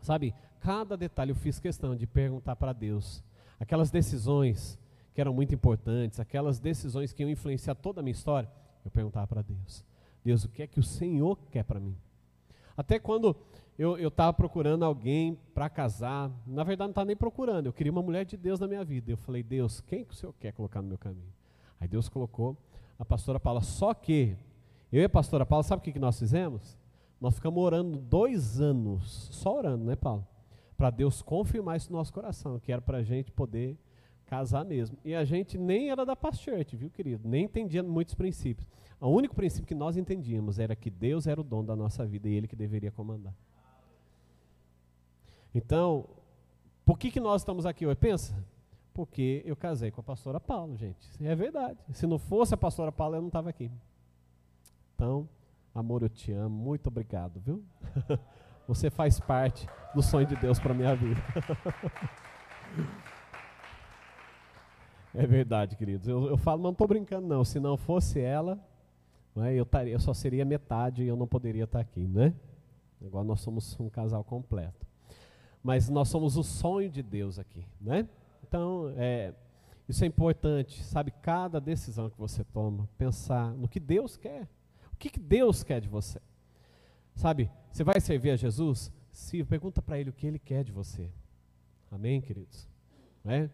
sabe, 0.02 0.34
cada 0.60 0.98
detalhe 0.98 1.32
eu 1.32 1.36
fiz 1.36 1.60
questão 1.60 1.96
de 1.96 2.06
perguntar 2.06 2.56
para 2.56 2.74
Deus. 2.74 3.24
Aquelas 3.60 3.90
decisões 3.90 4.78
que 5.14 5.22
eram 5.22 5.34
muito 5.34 5.54
importantes, 5.54 6.20
aquelas 6.20 6.60
decisões 6.60 7.12
que 7.12 7.24
iam 7.24 7.30
influenciar 7.30 7.76
toda 7.76 8.02
a 8.02 8.04
minha 8.04 8.12
história, 8.12 8.50
eu 8.86 8.92
perguntava 8.92 9.28
para 9.28 9.42
Deus: 9.42 9.84
Deus, 10.24 10.44
o 10.44 10.50
que 10.50 10.64
é 10.64 10.68
que 10.68 10.80
o 10.80 10.84
Senhor 10.84 11.38
quer 11.50 11.64
para 11.64 11.80
mim? 11.80 11.96
Até 12.78 13.00
quando 13.00 13.36
eu 13.80 14.10
estava 14.10 14.34
procurando 14.34 14.84
alguém 14.84 15.40
para 15.54 15.70
casar, 15.70 16.30
na 16.46 16.66
verdade 16.66 16.88
não 16.88 16.92
estava 16.92 17.06
nem 17.06 17.16
procurando, 17.16 17.68
eu 17.68 17.72
queria 17.72 17.90
uma 17.90 18.02
mulher 18.02 18.26
de 18.26 18.36
Deus 18.36 18.60
na 18.60 18.68
minha 18.68 18.84
vida. 18.84 19.10
Eu 19.10 19.16
falei, 19.16 19.42
Deus, 19.42 19.80
quem 19.80 20.04
que 20.04 20.12
o 20.12 20.16
Senhor 20.16 20.34
quer 20.38 20.52
colocar 20.52 20.82
no 20.82 20.90
meu 20.90 20.98
caminho? 20.98 21.32
Aí 21.80 21.88
Deus 21.88 22.10
colocou 22.10 22.58
a 23.00 23.06
pastora 23.06 23.40
Paula. 23.40 23.62
Só 23.62 23.94
que, 23.94 24.36
eu 24.92 25.02
e 25.02 25.06
a 25.06 25.10
pastora 25.10 25.46
Paula, 25.46 25.64
sabe 25.64 25.80
o 25.80 25.84
que, 25.84 25.94
que 25.94 26.00
nós 26.00 26.20
fizemos? 26.20 26.78
Nós 27.22 27.36
ficamos 27.36 27.64
orando 27.64 27.98
dois 27.98 28.60
anos, 28.60 29.30
só 29.32 29.58
orando, 29.58 29.86
né, 29.86 29.96
Paulo? 29.96 30.28
Para 30.76 30.90
Deus 30.90 31.22
confirmar 31.22 31.78
isso 31.78 31.90
no 31.90 31.98
nosso 31.98 32.12
coração, 32.12 32.60
que 32.60 32.74
era 32.74 32.82
para 32.82 32.98
a 32.98 33.04
gente 33.04 33.32
poder 33.32 33.78
casar 34.26 34.66
mesmo. 34.66 34.98
E 35.06 35.16
a 35.16 35.24
gente 35.24 35.58
nem 35.58 35.90
era 35.90 36.06
da 36.06 36.18
Past 36.18 36.44
Church, 36.44 36.76
viu, 36.76 36.90
querido? 36.90 37.28
Nem 37.28 37.46
entendia 37.46 37.82
muitos 37.82 38.14
princípios. 38.14 38.68
O 39.00 39.08
único 39.08 39.36
princípio 39.36 39.66
que 39.66 39.76
nós 39.76 39.96
entendíamos 39.96 40.60
era 40.60 40.76
que 40.76 40.90
Deus 40.90 41.28
era 41.28 41.40
o 41.40 41.44
dono 41.46 41.68
da 41.68 41.78
nossa 41.78 42.06
vida 42.06 42.28
e 42.28 42.34
Ele 42.34 42.48
que 42.48 42.58
deveria 42.58 42.92
comandar. 42.92 43.34
Então, 45.54 46.08
por 46.86 46.98
que, 46.98 47.12
que 47.12 47.20
nós 47.20 47.42
estamos 47.42 47.66
aqui 47.66 47.86
hoje? 47.86 47.96
Pensa, 47.96 48.36
porque 48.94 49.42
eu 49.46 49.56
casei 49.56 49.92
com 49.92 50.02
a 50.02 50.04
pastora 50.04 50.40
Paula, 50.40 50.76
gente. 50.76 51.08
É 51.24 51.36
verdade. 51.36 51.80
Se 51.94 52.06
não 52.06 52.20
fosse 52.20 52.54
a 52.54 52.58
pastora 52.58 52.92
Paula, 52.92 53.18
eu 53.18 53.22
não 53.22 53.30
estava 53.30 53.50
aqui. 53.50 53.72
Então, 54.96 55.28
amor, 55.74 56.04
eu 56.04 56.10
te 56.10 56.32
amo. 56.32 56.56
Muito 56.56 56.88
obrigado, 56.88 57.40
viu? 57.40 57.64
Você 58.68 58.90
faz 58.90 59.20
parte 59.20 59.68
do 59.96 60.04
sonho 60.04 60.28
de 60.28 60.36
Deus 60.36 60.60
para 60.60 60.74
minha 60.74 60.96
vida. 60.96 61.22
É 65.14 65.26
verdade, 65.26 65.76
queridos. 65.76 66.08
Eu, 66.08 66.28
eu 66.28 66.38
falo, 66.38 66.62
não 66.62 66.72
estou 66.72 66.88
brincando, 66.88 67.28
não. 67.28 67.44
Se 67.44 67.60
não 67.60 67.76
fosse 67.76 68.20
ela, 68.20 68.60
né, 69.36 69.54
eu, 69.54 69.66
taria, 69.66 69.94
eu 69.94 70.00
só 70.00 70.14
seria 70.14 70.46
metade 70.46 71.04
e 71.04 71.08
eu 71.08 71.16
não 71.16 71.28
poderia 71.28 71.64
estar 71.64 71.80
aqui, 71.80 72.08
né? 72.08 72.34
Agora 73.04 73.24
nós 73.24 73.42
somos 73.42 73.80
um 73.80 73.90
casal 73.90 74.24
completo. 74.24 74.86
Mas 75.64 75.90
nós 75.90 76.08
somos 76.08 76.38
o 76.38 76.44
sonho 76.44 76.90
de 76.90 77.04
Deus 77.04 77.38
aqui, 77.38 77.66
né? 77.80 78.08
Então, 78.48 78.94
é, 78.96 79.34
isso 79.88 80.04
é 80.04 80.08
importante, 80.08 80.84
sabe? 80.84 81.12
Cada 81.22 81.60
decisão 81.60 82.10
que 82.10 82.18
você 82.18 82.44
toma, 82.44 82.88
pensar 82.98 83.52
no 83.54 83.68
que 83.68 83.80
Deus 83.80 84.16
quer. 84.16 84.48
O 84.94 84.96
que, 84.96 85.10
que 85.10 85.20
Deus 85.20 85.64
quer 85.64 85.82
de 85.82 85.88
você? 85.88 86.22
Sabe? 87.16 87.50
Você 87.72 87.84
vai 87.84 88.00
servir 88.00 88.32
a 88.32 88.36
Jesus? 88.36 88.92
Se 89.12 89.44
pergunta 89.44 89.82
para 89.82 90.00
Ele 90.00 90.10
o 90.10 90.14
que 90.14 90.28
Ele 90.28 90.40
quer 90.40 90.64
de 90.64 90.72
você. 90.72 91.10
Amém, 91.92 92.22
queridos? 92.22 92.68
É? 93.26 93.50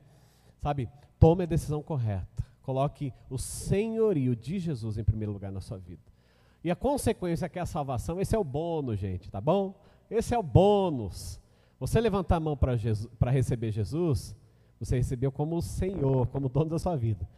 Sabe? 0.61 0.89
Tome 1.19 1.43
a 1.43 1.47
decisão 1.47 1.81
correta. 1.81 2.45
Coloque 2.61 3.13
o 3.29 3.37
senhorio 3.37 4.35
de 4.35 4.59
Jesus 4.59 4.97
em 4.97 5.03
primeiro 5.03 5.31
lugar 5.31 5.51
na 5.51 5.61
sua 5.61 5.77
vida. 5.77 6.01
E 6.63 6.71
a 6.71 6.75
consequência 6.75 7.47
que 7.47 7.59
é 7.59 7.61
a 7.61 7.65
salvação, 7.65 8.19
esse 8.19 8.35
é 8.35 8.39
o 8.39 8.43
bônus, 8.43 8.99
gente, 8.99 9.29
tá 9.29 9.39
bom? 9.39 9.75
Esse 10.09 10.33
é 10.33 10.37
o 10.37 10.43
bônus. 10.43 11.39
Você 11.85 12.01
levantar 12.01 12.37
a 12.37 12.39
mão 12.39 12.57
para 12.57 13.31
receber 13.31 13.71
Jesus, 13.71 14.35
você 14.79 14.97
recebeu 14.97 15.31
como 15.31 15.55
o 15.55 15.61
Senhor, 15.61 16.25
como 16.27 16.49
dono 16.49 16.71
da 16.71 16.79
sua 16.79 16.95
vida. 16.95 17.29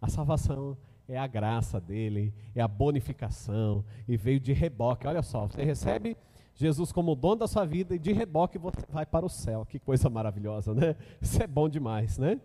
A 0.00 0.08
salvação 0.08 0.76
é 1.08 1.18
a 1.18 1.26
graça 1.26 1.80
dele, 1.80 2.32
é 2.54 2.60
a 2.60 2.68
bonificação, 2.68 3.84
e 4.06 4.16
veio 4.16 4.38
de 4.38 4.52
reboque. 4.52 5.06
Olha 5.06 5.22
só, 5.22 5.46
você 5.48 5.64
recebe 5.64 6.16
Jesus 6.54 6.92
como 6.92 7.16
dono 7.16 7.36
da 7.36 7.48
sua 7.48 7.64
vida 7.64 7.94
e 7.96 7.98
de 7.98 8.12
reboque 8.12 8.56
você 8.56 8.78
vai 8.88 9.04
para 9.04 9.26
o 9.26 9.28
céu. 9.28 9.66
Que 9.66 9.80
coisa 9.80 10.08
maravilhosa, 10.08 10.72
né? 10.72 10.94
Isso 11.20 11.42
é 11.42 11.46
bom 11.46 11.68
demais, 11.68 12.18
né? 12.18 12.40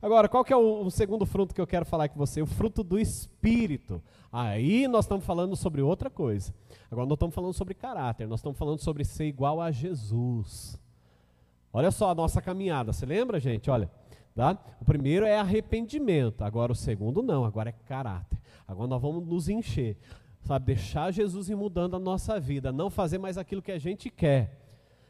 Agora, 0.00 0.28
qual 0.28 0.44
que 0.44 0.52
é 0.52 0.56
o, 0.56 0.84
o, 0.84 0.90
segundo 0.90 1.26
fruto 1.26 1.54
que 1.54 1.60
eu 1.60 1.66
quero 1.66 1.84
falar 1.84 2.08
com 2.08 2.18
você? 2.18 2.40
O 2.40 2.46
fruto 2.46 2.84
do 2.84 2.98
Espírito. 2.98 4.00
Aí 4.32 4.86
nós 4.86 5.04
estamos 5.04 5.24
falando 5.24 5.56
sobre 5.56 5.82
outra 5.82 6.08
coisa. 6.08 6.54
Agora 6.90 7.06
não 7.06 7.14
estamos 7.14 7.34
falando 7.34 7.52
sobre 7.52 7.74
caráter, 7.74 8.26
nós 8.28 8.40
estamos 8.40 8.58
falando 8.58 8.78
sobre 8.78 9.04
ser 9.04 9.26
igual 9.26 9.60
a 9.60 9.70
Jesus. 9.72 10.80
Olha 11.72 11.90
só 11.90 12.10
a 12.10 12.14
nossa 12.14 12.40
caminhada, 12.40 12.92
você 12.92 13.04
lembra, 13.04 13.40
gente? 13.40 13.70
Olha, 13.70 13.90
tá? 14.34 14.56
o 14.80 14.84
primeiro 14.84 15.26
é 15.26 15.36
arrependimento, 15.36 16.42
agora 16.42 16.72
o 16.72 16.76
segundo 16.76 17.22
não, 17.22 17.44
agora 17.44 17.70
é 17.70 17.74
caráter. 17.86 18.38
Agora 18.66 18.88
nós 18.88 19.02
vamos 19.02 19.26
nos 19.26 19.48
encher, 19.48 19.96
sabe? 20.44 20.66
Deixar 20.66 21.10
Jesus 21.10 21.48
ir 21.50 21.56
mudando 21.56 21.96
a 21.96 21.98
nossa 21.98 22.38
vida, 22.38 22.70
não 22.70 22.88
fazer 22.88 23.18
mais 23.18 23.36
aquilo 23.36 23.60
que 23.60 23.72
a 23.72 23.78
gente 23.78 24.08
quer 24.08 24.67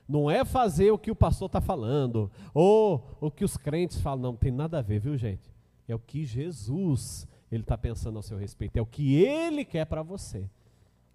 não 0.09 0.31
é 0.31 0.45
fazer 0.45 0.91
o 0.91 0.99
que 0.99 1.11
o 1.11 1.17
pastor 1.17 1.47
está 1.47 1.61
falando, 1.61 2.31
ou 2.55 3.17
o 3.21 3.31
que 3.31 3.45
os 3.45 3.57
crentes 3.57 4.01
falam, 4.01 4.23
não, 4.23 4.31
não 4.33 4.39
tem 4.39 4.51
nada 4.51 4.79
a 4.79 4.83
ver, 4.83 4.99
viu 4.99 5.17
gente? 5.17 5.53
É 5.87 5.95
o 5.95 5.99
que 5.99 6.25
Jesus 6.25 7.29
ele 7.51 7.63
está 7.63 7.77
pensando 7.77 8.17
ao 8.17 8.23
seu 8.23 8.39
respeito, 8.39 8.77
é 8.77 8.83
o 8.83 8.87
que 8.87 9.17
ele 9.17 9.65
quer 9.65 9.85
para 9.85 10.03
você. 10.03 10.49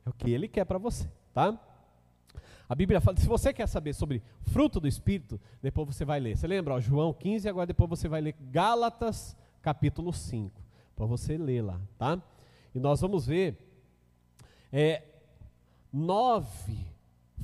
É 0.05 0.09
o 0.09 0.13
que 0.13 0.29
ele 0.29 0.47
quer 0.47 0.65
para 0.65 0.77
você, 0.77 1.09
tá? 1.33 1.57
A 2.67 2.75
Bíblia 2.75 2.99
fala, 2.99 3.17
se 3.17 3.27
você 3.27 3.53
quer 3.53 3.67
saber 3.67 3.93
sobre 3.93 4.21
fruto 4.41 4.79
do 4.79 4.87
Espírito, 4.87 5.39
depois 5.61 5.87
você 5.87 6.03
vai 6.03 6.19
ler. 6.19 6.37
Você 6.37 6.47
lembra, 6.47 6.73
ó, 6.73 6.79
João 6.79 7.13
15, 7.13 7.47
agora 7.47 7.67
depois 7.67 7.89
você 7.89 8.07
vai 8.07 8.21
ler 8.21 8.35
Gálatas, 8.51 9.35
capítulo 9.61 10.11
5, 10.11 10.51
para 10.95 11.05
você 11.05 11.37
ler 11.37 11.61
lá, 11.61 11.79
tá? 11.97 12.21
E 12.73 12.79
nós 12.79 12.99
vamos 12.99 13.25
ver 13.25 13.57
é, 14.71 15.03
nove 15.91 16.92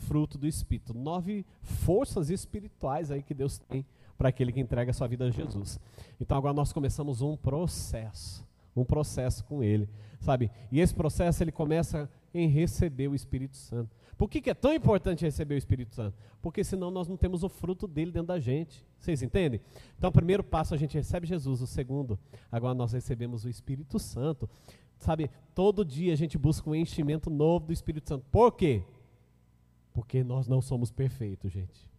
fruto 0.09 0.39
do 0.39 0.47
Espírito. 0.47 0.91
Nove 0.91 1.45
forças 1.61 2.31
espirituais 2.31 3.11
aí 3.11 3.21
que 3.21 3.35
Deus 3.35 3.59
tem 3.59 3.85
para 4.17 4.29
aquele 4.29 4.51
que 4.51 4.59
entrega 4.59 4.89
a 4.89 4.93
sua 4.93 5.07
vida 5.07 5.25
a 5.25 5.29
Jesus. 5.29 5.79
Então 6.19 6.35
agora 6.35 6.53
nós 6.53 6.73
começamos 6.73 7.21
um 7.21 7.37
processo, 7.37 8.43
um 8.75 8.83
processo 8.83 9.45
com 9.45 9.63
Ele, 9.63 9.87
sabe? 10.19 10.49
E 10.71 10.79
esse 10.79 10.95
processo 10.95 11.43
ele 11.43 11.51
começa 11.51 12.09
em 12.33 12.47
receber 12.47 13.07
o 13.07 13.13
Espírito 13.13 13.55
Santo. 13.55 13.95
Por 14.17 14.27
que, 14.27 14.41
que 14.41 14.49
é 14.49 14.53
tão 14.55 14.73
importante 14.73 15.23
receber 15.23 15.53
o 15.53 15.57
Espírito 15.57 15.93
Santo? 15.93 16.17
Porque 16.41 16.63
senão 16.63 16.89
nós 16.89 17.07
não 17.07 17.15
temos 17.15 17.43
o 17.43 17.47
fruto 17.47 17.87
dele 17.87 18.11
dentro 18.11 18.29
da 18.29 18.39
gente. 18.39 18.83
Vocês 18.99 19.21
entendem? 19.21 19.61
Então, 19.97 20.09
o 20.09 20.13
primeiro 20.13 20.43
passo 20.43 20.73
a 20.73 20.77
gente 20.77 20.95
recebe 20.95 21.25
Jesus, 21.25 21.61
o 21.61 21.67
segundo, 21.67 22.19
agora 22.51 22.73
nós 22.73 22.91
recebemos 22.91 23.45
o 23.45 23.49
Espírito 23.49 23.97
Santo. 23.97 24.49
Sabe, 24.97 25.31
todo 25.55 25.85
dia 25.85 26.11
a 26.11 26.17
gente 26.17 26.37
busca 26.37 26.69
um 26.69 26.75
enchimento 26.75 27.29
novo 27.29 27.67
do 27.67 27.73
Espírito 27.73 28.09
Santo. 28.09 28.25
Por 28.29 28.51
quê? 28.51 28.83
Porque 29.93 30.23
nós 30.23 30.47
não 30.47 30.61
somos 30.61 30.91
perfeitos, 30.91 31.51
gente. 31.51 31.89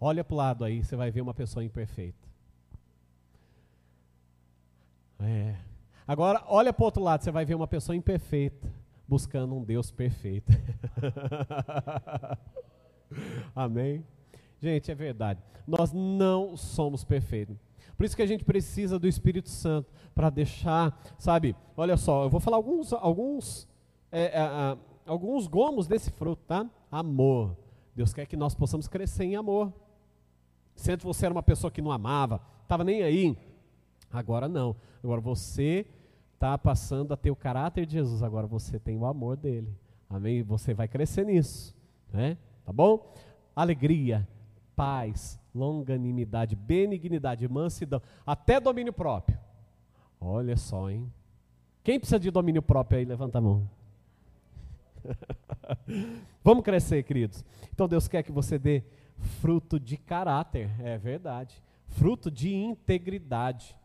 Olha 0.00 0.24
para 0.24 0.34
o 0.34 0.36
lado 0.36 0.64
aí, 0.64 0.82
você 0.82 0.96
vai 0.96 1.10
ver 1.10 1.20
uma 1.20 1.34
pessoa 1.34 1.64
imperfeita. 1.64 2.28
É. 5.20 5.54
Agora, 6.06 6.42
olha 6.46 6.72
para 6.72 6.82
o 6.82 6.86
outro 6.86 7.02
lado, 7.02 7.22
você 7.22 7.30
vai 7.30 7.44
ver 7.44 7.54
uma 7.54 7.68
pessoa 7.68 7.94
imperfeita, 7.94 8.72
buscando 9.06 9.54
um 9.54 9.62
Deus 9.62 9.90
perfeito. 9.90 10.50
Amém? 13.54 14.04
Gente, 14.60 14.90
é 14.90 14.94
verdade. 14.94 15.40
Nós 15.66 15.92
não 15.92 16.56
somos 16.56 17.04
perfeitos. 17.04 17.56
Por 17.96 18.04
isso 18.04 18.16
que 18.16 18.22
a 18.22 18.26
gente 18.26 18.44
precisa 18.44 18.98
do 18.98 19.06
Espírito 19.06 19.50
Santo 19.50 19.92
para 20.14 20.30
deixar, 20.30 20.98
sabe? 21.18 21.54
Olha 21.76 21.96
só, 21.96 22.24
eu 22.24 22.30
vou 22.30 22.40
falar 22.40 22.56
alguns, 22.56 22.92
alguns, 22.94 23.68
é, 24.10 24.24
é, 24.24 24.78
alguns 25.06 25.46
gomos 25.46 25.86
desse 25.86 26.10
fruto, 26.10 26.42
tá? 26.46 26.68
Amor. 26.90 27.56
Deus 27.94 28.12
quer 28.12 28.26
que 28.26 28.36
nós 28.36 28.54
possamos 28.54 28.88
crescer 28.88 29.24
em 29.24 29.36
amor. 29.36 29.72
Se 30.74 30.92
antes 30.92 31.04
você 31.04 31.26
era 31.26 31.34
uma 31.34 31.42
pessoa 31.42 31.70
que 31.70 31.82
não 31.82 31.92
amava, 31.92 32.40
estava 32.62 32.84
nem 32.84 33.02
aí, 33.02 33.36
agora 34.10 34.48
não. 34.48 34.74
Agora 35.02 35.20
você 35.20 35.86
está 36.34 36.56
passando 36.56 37.12
a 37.12 37.16
ter 37.16 37.30
o 37.30 37.36
caráter 37.36 37.84
de 37.84 37.94
Jesus, 37.94 38.22
agora 38.22 38.46
você 38.46 38.78
tem 38.78 38.96
o 38.96 39.04
amor 39.04 39.36
dele. 39.36 39.74
Amém? 40.08 40.42
Você 40.42 40.72
vai 40.72 40.88
crescer 40.88 41.26
nisso, 41.26 41.76
né? 42.12 42.36
Tá 42.64 42.72
bom? 42.72 43.12
alegria, 43.54 44.26
paz, 44.74 45.38
longanimidade, 45.54 46.56
benignidade, 46.56 47.46
mansidão, 47.48 48.00
até 48.26 48.60
domínio 48.60 48.92
próprio. 48.92 49.38
Olha 50.20 50.56
só, 50.56 50.90
hein? 50.90 51.10
Quem 51.82 51.98
precisa 51.98 52.18
de 52.18 52.30
domínio 52.30 52.62
próprio 52.62 52.98
aí? 52.98 53.04
Levanta 53.04 53.38
a 53.38 53.40
mão. 53.40 53.68
Vamos 56.42 56.64
crescer, 56.64 57.02
queridos. 57.02 57.44
Então 57.72 57.88
Deus 57.88 58.08
quer 58.08 58.22
que 58.22 58.32
você 58.32 58.58
dê 58.58 58.82
fruto 59.40 59.78
de 59.78 59.96
caráter, 59.96 60.70
é 60.80 60.96
verdade. 60.98 61.62
Fruto 61.88 62.30
de 62.30 62.54
integridade. 62.54 63.76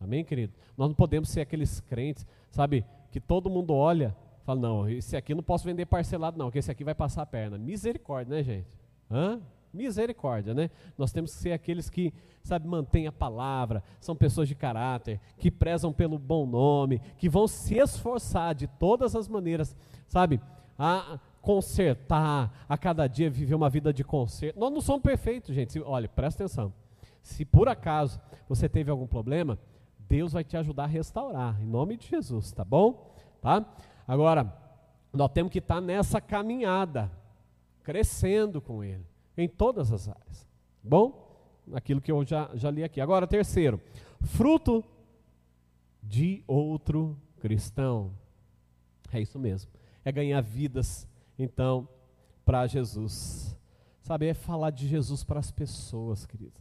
Amém, 0.00 0.24
querido? 0.24 0.52
Nós 0.76 0.88
não 0.88 0.94
podemos 0.94 1.28
ser 1.28 1.40
aqueles 1.40 1.80
crentes, 1.80 2.26
sabe, 2.50 2.84
que 3.10 3.20
todo 3.20 3.48
mundo 3.48 3.74
olha, 3.74 4.14
fala, 4.44 4.60
não, 4.60 4.88
esse 4.88 5.16
aqui 5.16 5.34
não 5.34 5.42
posso 5.42 5.64
vender 5.64 5.86
parcelado, 5.86 6.38
não, 6.38 6.46
porque 6.46 6.58
esse 6.58 6.70
aqui 6.70 6.84
vai 6.84 6.94
passar 6.94 7.22
a 7.22 7.26
perna. 7.26 7.56
Misericórdia, 7.56 8.36
né, 8.36 8.42
gente? 8.42 8.66
Hã? 9.10 9.40
Misericórdia, 9.76 10.54
né? 10.54 10.70
Nós 10.96 11.12
temos 11.12 11.34
que 11.34 11.42
ser 11.42 11.52
aqueles 11.52 11.88
que, 11.90 12.12
sabe, 12.42 12.66
mantêm 12.66 13.06
a 13.06 13.12
palavra, 13.12 13.82
são 14.00 14.16
pessoas 14.16 14.48
de 14.48 14.54
caráter, 14.54 15.20
que 15.38 15.50
prezam 15.50 15.92
pelo 15.92 16.18
bom 16.18 16.46
nome, 16.46 17.00
que 17.18 17.28
vão 17.28 17.46
se 17.46 17.76
esforçar 17.76 18.54
de 18.54 18.66
todas 18.66 19.14
as 19.14 19.28
maneiras, 19.28 19.76
sabe, 20.08 20.40
a 20.78 21.18
consertar, 21.40 22.64
a 22.68 22.76
cada 22.76 23.06
dia 23.06 23.30
viver 23.30 23.54
uma 23.54 23.70
vida 23.70 23.92
de 23.92 24.02
conserto. 24.02 24.58
Nós 24.58 24.72
não 24.72 24.80
somos 24.80 25.02
perfeitos, 25.02 25.54
gente. 25.54 25.80
Olha, 25.80 26.08
presta 26.08 26.44
atenção. 26.44 26.72
Se 27.22 27.44
por 27.44 27.68
acaso 27.68 28.20
você 28.48 28.68
teve 28.68 28.90
algum 28.90 29.06
problema, 29.06 29.58
Deus 30.08 30.32
vai 30.32 30.44
te 30.44 30.56
ajudar 30.56 30.84
a 30.84 30.88
restaurar, 30.88 31.60
em 31.60 31.66
nome 31.66 31.96
de 31.96 32.06
Jesus, 32.06 32.52
tá 32.52 32.64
bom? 32.64 33.12
Tá? 33.40 33.64
Agora, 34.06 34.52
nós 35.12 35.30
temos 35.32 35.50
que 35.50 35.58
estar 35.58 35.80
nessa 35.80 36.20
caminhada, 36.20 37.10
crescendo 37.82 38.60
com 38.60 38.84
Ele, 38.84 39.04
em 39.36 39.48
todas 39.48 39.92
as 39.92 40.08
áreas. 40.08 40.46
Bom? 40.82 41.24
Aquilo 41.72 42.00
que 42.00 42.12
eu 42.12 42.24
já, 42.24 42.50
já 42.54 42.70
li 42.70 42.84
aqui. 42.84 43.00
Agora, 43.00 43.26
terceiro, 43.26 43.80
fruto 44.20 44.84
de 46.02 46.42
outro 46.46 47.16
cristão. 47.40 48.12
É 49.12 49.20
isso 49.20 49.38
mesmo. 49.38 49.70
É 50.04 50.12
ganhar 50.12 50.40
vidas, 50.40 51.08
então, 51.38 51.88
para 52.44 52.66
Jesus. 52.66 53.56
Sabe, 54.02 54.26
é 54.26 54.34
falar 54.34 54.70
de 54.70 54.86
Jesus 54.86 55.24
para 55.24 55.40
as 55.40 55.50
pessoas, 55.50 56.24
querido. 56.24 56.60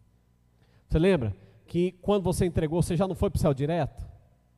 Você 0.88 0.98
lembra? 0.98 1.36
que 1.68 1.92
quando 2.02 2.24
você 2.24 2.46
entregou, 2.46 2.82
você 2.82 2.96
já 2.96 3.08
não 3.08 3.16
foi 3.16 3.30
para 3.30 3.38
o 3.38 3.42
céu 3.42 3.54
direto? 3.54 4.06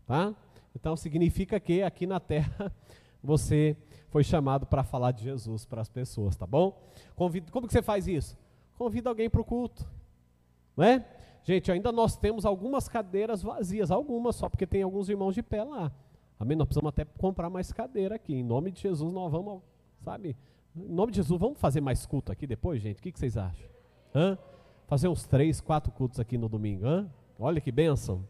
Tá? 0.06 0.36
Então 0.76 0.96
significa 0.96 1.60
que 1.60 1.82
aqui 1.82 2.06
na 2.06 2.20
terra 2.20 2.72
você 3.24 3.76
foi 4.08 4.24
chamado 4.24 4.66
para 4.66 4.84
falar 4.84 5.12
de 5.12 5.24
Jesus 5.24 5.66
para 5.66 5.82
as 5.82 5.90
pessoas, 5.90 6.36
tá 6.36 6.46
bom? 6.46 6.82
Convido, 7.16 7.52
como 7.52 7.68
que 7.68 7.74
você 7.74 7.82
faz 7.82 8.08
isso? 8.08 8.38
Convida 8.78 9.10
alguém 9.10 9.30
para 9.30 9.42
o 9.42 9.46
culto, 9.46 9.88
não 10.76 10.86
é? 10.86 11.06
Gente, 11.44 11.72
ainda 11.72 11.92
nós 11.92 12.18
temos 12.18 12.46
algumas 12.46 12.88
cadeiras 12.88 13.42
vazias, 13.42 13.90
algumas 13.90 14.36
só 14.36 14.50
porque 14.50 14.68
tem 14.68 14.84
alguns 14.84 15.10
irmãos 15.10 15.34
de 15.34 15.42
pé 15.42 15.64
lá. 15.64 15.92
Amém? 16.40 16.58
Nós 16.58 16.68
precisamos 16.68 16.90
até 16.90 17.06
comprar 17.06 17.50
mais 17.50 17.72
cadeira 17.72 18.16
aqui. 18.16 18.36
Em 18.36 18.44
nome 18.44 18.72
de 18.72 18.82
Jesus 18.82 19.14
nós 19.14 19.32
vamos, 19.32 19.62
sabe? 20.02 20.36
Em 20.76 20.94
nome 20.94 21.12
de 21.12 21.18
Jesus, 21.18 21.40
vamos 21.40 21.60
fazer 21.60 21.82
mais 21.82 22.06
culto 22.06 22.32
aqui 22.32 22.46
depois, 22.46 22.82
gente? 22.82 23.00
O 23.00 23.02
que, 23.02 23.12
que 23.12 23.20
vocês 23.20 23.38
acham? 23.38 23.68
Hã? 24.14 24.38
fazer 24.88 25.10
uns 25.10 25.26
três, 25.26 25.60
quatro 25.62 25.92
cultos 25.92 26.20
aqui 26.20 26.38
no 26.38 26.50
domingo. 26.50 26.88
Hein? 26.88 27.12
Olha 27.38 27.62
que 27.62 27.72
bênção. 27.72 28.26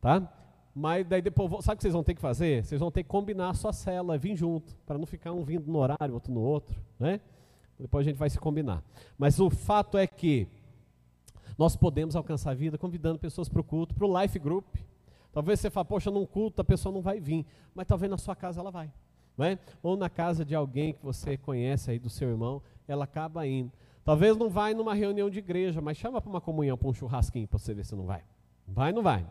Tá? 0.00 0.28
Mas 0.74 1.06
daí 1.06 1.20
depois, 1.20 1.64
sabe 1.64 1.74
o 1.74 1.76
que 1.78 1.82
vocês 1.82 1.94
vão 1.94 2.04
ter 2.04 2.14
que 2.14 2.20
fazer? 2.20 2.64
Vocês 2.64 2.80
vão 2.80 2.90
ter 2.90 3.02
que 3.02 3.08
combinar 3.08 3.50
a 3.50 3.54
sua 3.54 3.72
célula, 3.72 4.16
vir 4.16 4.36
junto, 4.36 4.76
para 4.86 4.96
não 4.96 5.06
ficar 5.06 5.32
um 5.32 5.42
vindo 5.42 5.70
no 5.70 5.78
horário, 5.78 6.14
outro 6.14 6.32
no 6.32 6.40
outro, 6.40 6.80
né? 6.98 7.20
Depois 7.78 8.06
a 8.06 8.10
gente 8.10 8.18
vai 8.18 8.30
se 8.30 8.38
combinar. 8.38 8.82
Mas 9.18 9.40
o 9.40 9.50
fato 9.50 9.98
é 9.98 10.06
que 10.06 10.46
nós 11.58 11.76
podemos 11.76 12.14
alcançar 12.14 12.52
a 12.52 12.54
vida 12.54 12.78
convidando 12.78 13.18
pessoas 13.18 13.48
para 13.48 13.60
o 13.60 13.64
culto, 13.64 13.94
para 13.94 14.06
o 14.06 14.20
life 14.20 14.38
group. 14.38 14.66
Talvez 15.32 15.60
você 15.60 15.70
fale, 15.70 15.88
poxa, 15.88 16.10
num 16.10 16.26
culto 16.26 16.60
a 16.60 16.64
pessoa 16.64 16.92
não 16.92 17.00
vai 17.00 17.20
vir, 17.20 17.44
mas 17.74 17.86
talvez 17.86 18.10
na 18.10 18.18
sua 18.18 18.36
casa 18.36 18.60
ela 18.60 18.70
vai. 18.70 18.92
Não 19.36 19.46
é? 19.46 19.58
Ou 19.82 19.96
na 19.96 20.08
casa 20.10 20.44
de 20.44 20.54
alguém 20.54 20.92
que 20.92 21.02
você 21.02 21.36
conhece 21.36 21.90
aí, 21.90 21.98
do 21.98 22.10
seu 22.10 22.28
irmão, 22.28 22.62
ela 22.86 23.04
acaba 23.04 23.46
indo. 23.46 23.72
Talvez 24.04 24.36
não 24.36 24.48
vai 24.48 24.74
numa 24.74 24.94
reunião 24.94 25.30
de 25.30 25.38
igreja, 25.38 25.80
mas 25.80 25.96
chama 25.96 26.20
para 26.20 26.30
uma 26.30 26.40
comunhão, 26.40 26.76
para 26.76 26.88
um 26.88 26.92
churrasquinho, 26.92 27.46
para 27.46 27.58
você 27.58 27.74
ver 27.74 27.84
se 27.84 27.94
não 27.94 28.04
vai. 28.04 28.22
Vai, 28.66 28.92
não 28.92 29.02
vai. 29.02 29.26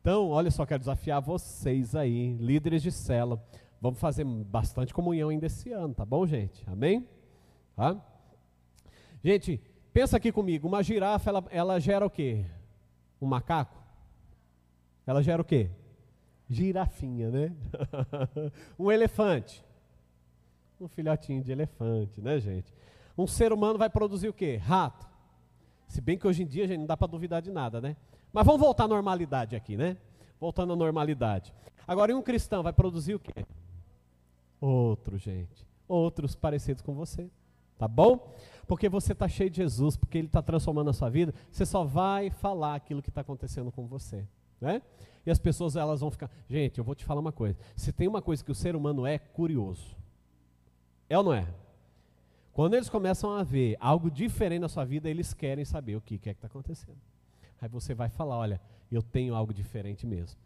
Então, 0.00 0.30
olha 0.30 0.50
só, 0.50 0.64
quero 0.64 0.80
desafiar 0.80 1.20
vocês 1.20 1.94
aí, 1.94 2.34
líderes 2.38 2.82
de 2.82 2.90
cela. 2.90 3.42
Vamos 3.80 4.00
fazer 4.00 4.24
bastante 4.24 4.94
comunhão 4.94 5.28
ainda 5.28 5.44
esse 5.46 5.72
ano, 5.72 5.92
tá 5.92 6.06
bom, 6.06 6.26
gente? 6.26 6.64
Amém? 6.66 7.06
Tá? 7.76 7.96
Gente, 9.22 9.60
pensa 9.92 10.16
aqui 10.16 10.32
comigo, 10.32 10.66
uma 10.66 10.82
girafa, 10.82 11.28
ela, 11.28 11.44
ela 11.50 11.78
gera 11.78 12.06
o 12.06 12.10
quê? 12.10 12.46
Um 13.20 13.26
macaco? 13.26 13.76
Ela 15.06 15.22
gera 15.22 15.42
o 15.42 15.44
quê? 15.44 15.70
Girafinha, 16.48 17.30
né? 17.30 17.54
um 18.78 18.90
elefante. 18.90 19.62
Um 20.80 20.88
filhotinho 20.88 21.42
de 21.42 21.52
elefante, 21.52 22.22
né, 22.22 22.40
gente? 22.40 22.72
Um 23.18 23.26
ser 23.26 23.52
humano 23.52 23.78
vai 23.78 23.90
produzir 23.90 24.28
o 24.28 24.32
quê? 24.32 24.56
Rato. 24.56 25.06
Se 25.86 26.00
bem 26.00 26.16
que 26.16 26.26
hoje 26.26 26.42
em 26.42 26.46
dia, 26.46 26.66
gente, 26.66 26.78
não 26.78 26.86
dá 26.86 26.96
para 26.96 27.06
duvidar 27.06 27.42
de 27.42 27.50
nada, 27.50 27.82
né? 27.82 27.96
Mas 28.32 28.46
vamos 28.46 28.60
voltar 28.60 28.84
à 28.84 28.88
normalidade 28.88 29.56
aqui, 29.56 29.76
né? 29.76 29.96
Voltando 30.38 30.72
à 30.72 30.76
normalidade. 30.76 31.52
Agora, 31.86 32.12
e 32.12 32.14
um 32.14 32.22
cristão 32.22 32.62
vai 32.62 32.72
produzir 32.72 33.14
o 33.14 33.18
quê? 33.18 33.44
Outro, 34.60 35.18
gente. 35.18 35.66
Outros 35.88 36.34
parecidos 36.34 36.82
com 36.82 36.94
você. 36.94 37.30
Tá 37.78 37.88
bom? 37.88 38.34
Porque 38.66 38.88
você 38.88 39.12
está 39.12 39.26
cheio 39.26 39.50
de 39.50 39.56
Jesus, 39.56 39.96
porque 39.96 40.18
Ele 40.18 40.26
está 40.26 40.42
transformando 40.42 40.90
a 40.90 40.92
sua 40.92 41.08
vida, 41.08 41.34
você 41.50 41.64
só 41.64 41.82
vai 41.82 42.30
falar 42.30 42.74
aquilo 42.74 43.02
que 43.02 43.08
está 43.08 43.22
acontecendo 43.22 43.72
com 43.72 43.86
você. 43.86 44.26
Né? 44.60 44.82
E 45.24 45.30
as 45.30 45.38
pessoas 45.38 45.76
elas 45.76 46.00
vão 46.00 46.10
ficar. 46.10 46.30
Gente, 46.48 46.78
eu 46.78 46.84
vou 46.84 46.94
te 46.94 47.04
falar 47.04 47.20
uma 47.20 47.32
coisa. 47.32 47.58
Se 47.74 47.92
tem 47.92 48.06
uma 48.06 48.20
coisa 48.20 48.44
que 48.44 48.52
o 48.52 48.54
ser 48.54 48.76
humano 48.76 49.06
é, 49.06 49.18
curioso. 49.18 49.96
É 51.08 51.16
ou 51.16 51.24
não 51.24 51.32
é? 51.32 51.46
Quando 52.52 52.74
eles 52.74 52.90
começam 52.90 53.32
a 53.32 53.42
ver 53.42 53.76
algo 53.80 54.10
diferente 54.10 54.60
na 54.60 54.68
sua 54.68 54.84
vida, 54.84 55.08
eles 55.08 55.32
querem 55.32 55.64
saber 55.64 55.96
o 55.96 56.00
que, 56.00 56.18
que 56.18 56.28
é 56.28 56.34
que 56.34 56.38
está 56.38 56.46
acontecendo. 56.46 56.98
Aí 57.60 57.68
você 57.68 57.94
vai 57.94 58.08
falar, 58.08 58.38
olha, 58.38 58.60
eu 58.90 59.02
tenho 59.02 59.34
algo 59.34 59.52
diferente 59.52 60.06
mesmo. 60.06 60.38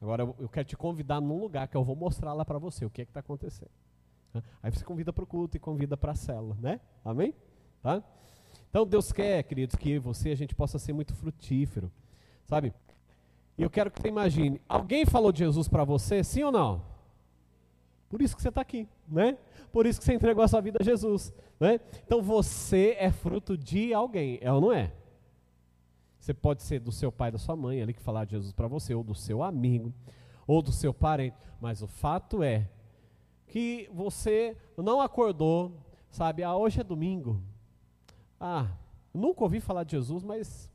Agora 0.00 0.22
eu 0.22 0.48
quero 0.48 0.66
te 0.66 0.76
convidar 0.76 1.20
num 1.20 1.38
lugar 1.38 1.68
que 1.68 1.76
eu 1.76 1.84
vou 1.84 1.94
mostrar 1.94 2.32
lá 2.32 2.44
para 2.44 2.58
você 2.58 2.84
o 2.84 2.90
que 2.90 3.02
é 3.02 3.04
que 3.04 3.10
está 3.10 3.20
acontecendo. 3.20 3.70
Aí 4.62 4.70
você 4.70 4.84
convida 4.84 5.12
para 5.12 5.24
o 5.24 5.26
culto 5.26 5.56
e 5.56 5.60
convida 5.60 5.96
para 5.96 6.12
a 6.12 6.14
célula, 6.14 6.56
né? 6.60 6.80
Amém? 7.04 7.34
Tá? 7.82 8.02
Então 8.70 8.86
Deus 8.86 9.12
quer, 9.12 9.42
queridos, 9.42 9.76
que 9.76 9.98
você 9.98 10.30
a 10.30 10.34
gente 10.34 10.54
possa 10.54 10.78
ser 10.78 10.92
muito 10.92 11.14
frutífero, 11.14 11.92
sabe? 12.46 12.72
E 13.58 13.62
eu 13.62 13.68
quero 13.68 13.90
que 13.90 14.00
você 14.00 14.08
imagine, 14.08 14.60
alguém 14.68 15.04
falou 15.04 15.30
de 15.30 15.40
Jesus 15.40 15.68
para 15.68 15.84
você, 15.84 16.24
sim 16.24 16.42
ou 16.42 16.50
não? 16.50 16.82
Por 18.08 18.22
isso 18.22 18.34
que 18.34 18.42
você 18.42 18.48
está 18.48 18.60
aqui, 18.60 18.88
né? 19.06 19.36
Por 19.70 19.86
isso 19.86 19.98
que 19.98 20.04
você 20.04 20.14
entregou 20.14 20.42
a 20.42 20.48
sua 20.48 20.60
vida 20.60 20.78
a 20.80 20.84
Jesus, 20.84 21.32
né? 21.60 21.80
Então 22.04 22.22
você 22.22 22.96
é 22.98 23.10
fruto 23.10 23.56
de 23.56 23.92
alguém, 23.92 24.38
é 24.40 24.52
ou 24.52 24.60
não 24.60 24.72
é? 24.72 24.92
Você 26.22 26.32
pode 26.32 26.62
ser 26.62 26.78
do 26.78 26.92
seu 26.92 27.10
pai, 27.10 27.32
da 27.32 27.38
sua 27.38 27.56
mãe, 27.56 27.82
ali 27.82 27.92
que 27.92 28.00
falar 28.00 28.24
de 28.24 28.30
Jesus 28.30 28.52
para 28.52 28.68
você, 28.68 28.94
ou 28.94 29.02
do 29.02 29.12
seu 29.12 29.42
amigo, 29.42 29.92
ou 30.46 30.62
do 30.62 30.70
seu 30.70 30.94
parente, 30.94 31.36
mas 31.60 31.82
o 31.82 31.88
fato 31.88 32.44
é 32.44 32.70
que 33.48 33.90
você 33.92 34.56
não 34.76 35.00
acordou, 35.00 35.76
sabe? 36.08 36.44
Ah, 36.44 36.56
hoje 36.56 36.80
é 36.80 36.84
domingo. 36.84 37.42
Ah, 38.38 38.68
nunca 39.12 39.42
ouvi 39.42 39.58
falar 39.58 39.82
de 39.82 39.90
Jesus, 39.90 40.22
mas 40.22 40.70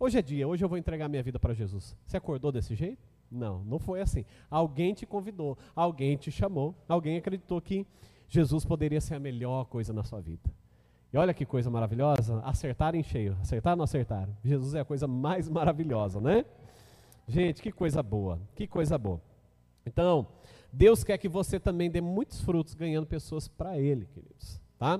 hoje 0.00 0.18
é 0.18 0.22
dia, 0.22 0.48
hoje 0.48 0.64
eu 0.64 0.68
vou 0.68 0.78
entregar 0.78 1.10
minha 1.10 1.22
vida 1.22 1.38
para 1.38 1.52
Jesus. 1.52 1.94
Você 2.06 2.16
acordou 2.16 2.50
desse 2.50 2.74
jeito? 2.74 3.06
Não, 3.30 3.62
não 3.64 3.78
foi 3.78 4.00
assim. 4.00 4.24
Alguém 4.50 4.94
te 4.94 5.04
convidou, 5.04 5.58
alguém 5.76 6.16
te 6.16 6.30
chamou, 6.30 6.74
alguém 6.88 7.18
acreditou 7.18 7.60
que 7.60 7.86
Jesus 8.26 8.64
poderia 8.64 9.02
ser 9.02 9.16
a 9.16 9.20
melhor 9.20 9.66
coisa 9.66 9.92
na 9.92 10.02
sua 10.02 10.22
vida. 10.22 10.50
E 11.14 11.16
olha 11.16 11.32
que 11.32 11.46
coisa 11.46 11.70
maravilhosa, 11.70 12.40
acertaram 12.44 12.98
em 12.98 13.02
cheio. 13.04 13.36
Acertaram 13.40 13.74
ou 13.74 13.78
não 13.78 13.84
acertaram? 13.84 14.36
Jesus 14.42 14.74
é 14.74 14.80
a 14.80 14.84
coisa 14.84 15.06
mais 15.06 15.48
maravilhosa, 15.48 16.20
né? 16.20 16.44
Gente, 17.28 17.62
que 17.62 17.70
coisa 17.70 18.02
boa, 18.02 18.40
que 18.56 18.66
coisa 18.66 18.98
boa. 18.98 19.22
Então, 19.86 20.26
Deus 20.72 21.04
quer 21.04 21.16
que 21.16 21.28
você 21.28 21.60
também 21.60 21.88
dê 21.88 22.00
muitos 22.00 22.40
frutos 22.40 22.74
ganhando 22.74 23.06
pessoas 23.06 23.46
para 23.46 23.78
Ele, 23.78 24.06
queridos, 24.06 24.60
tá? 24.76 24.98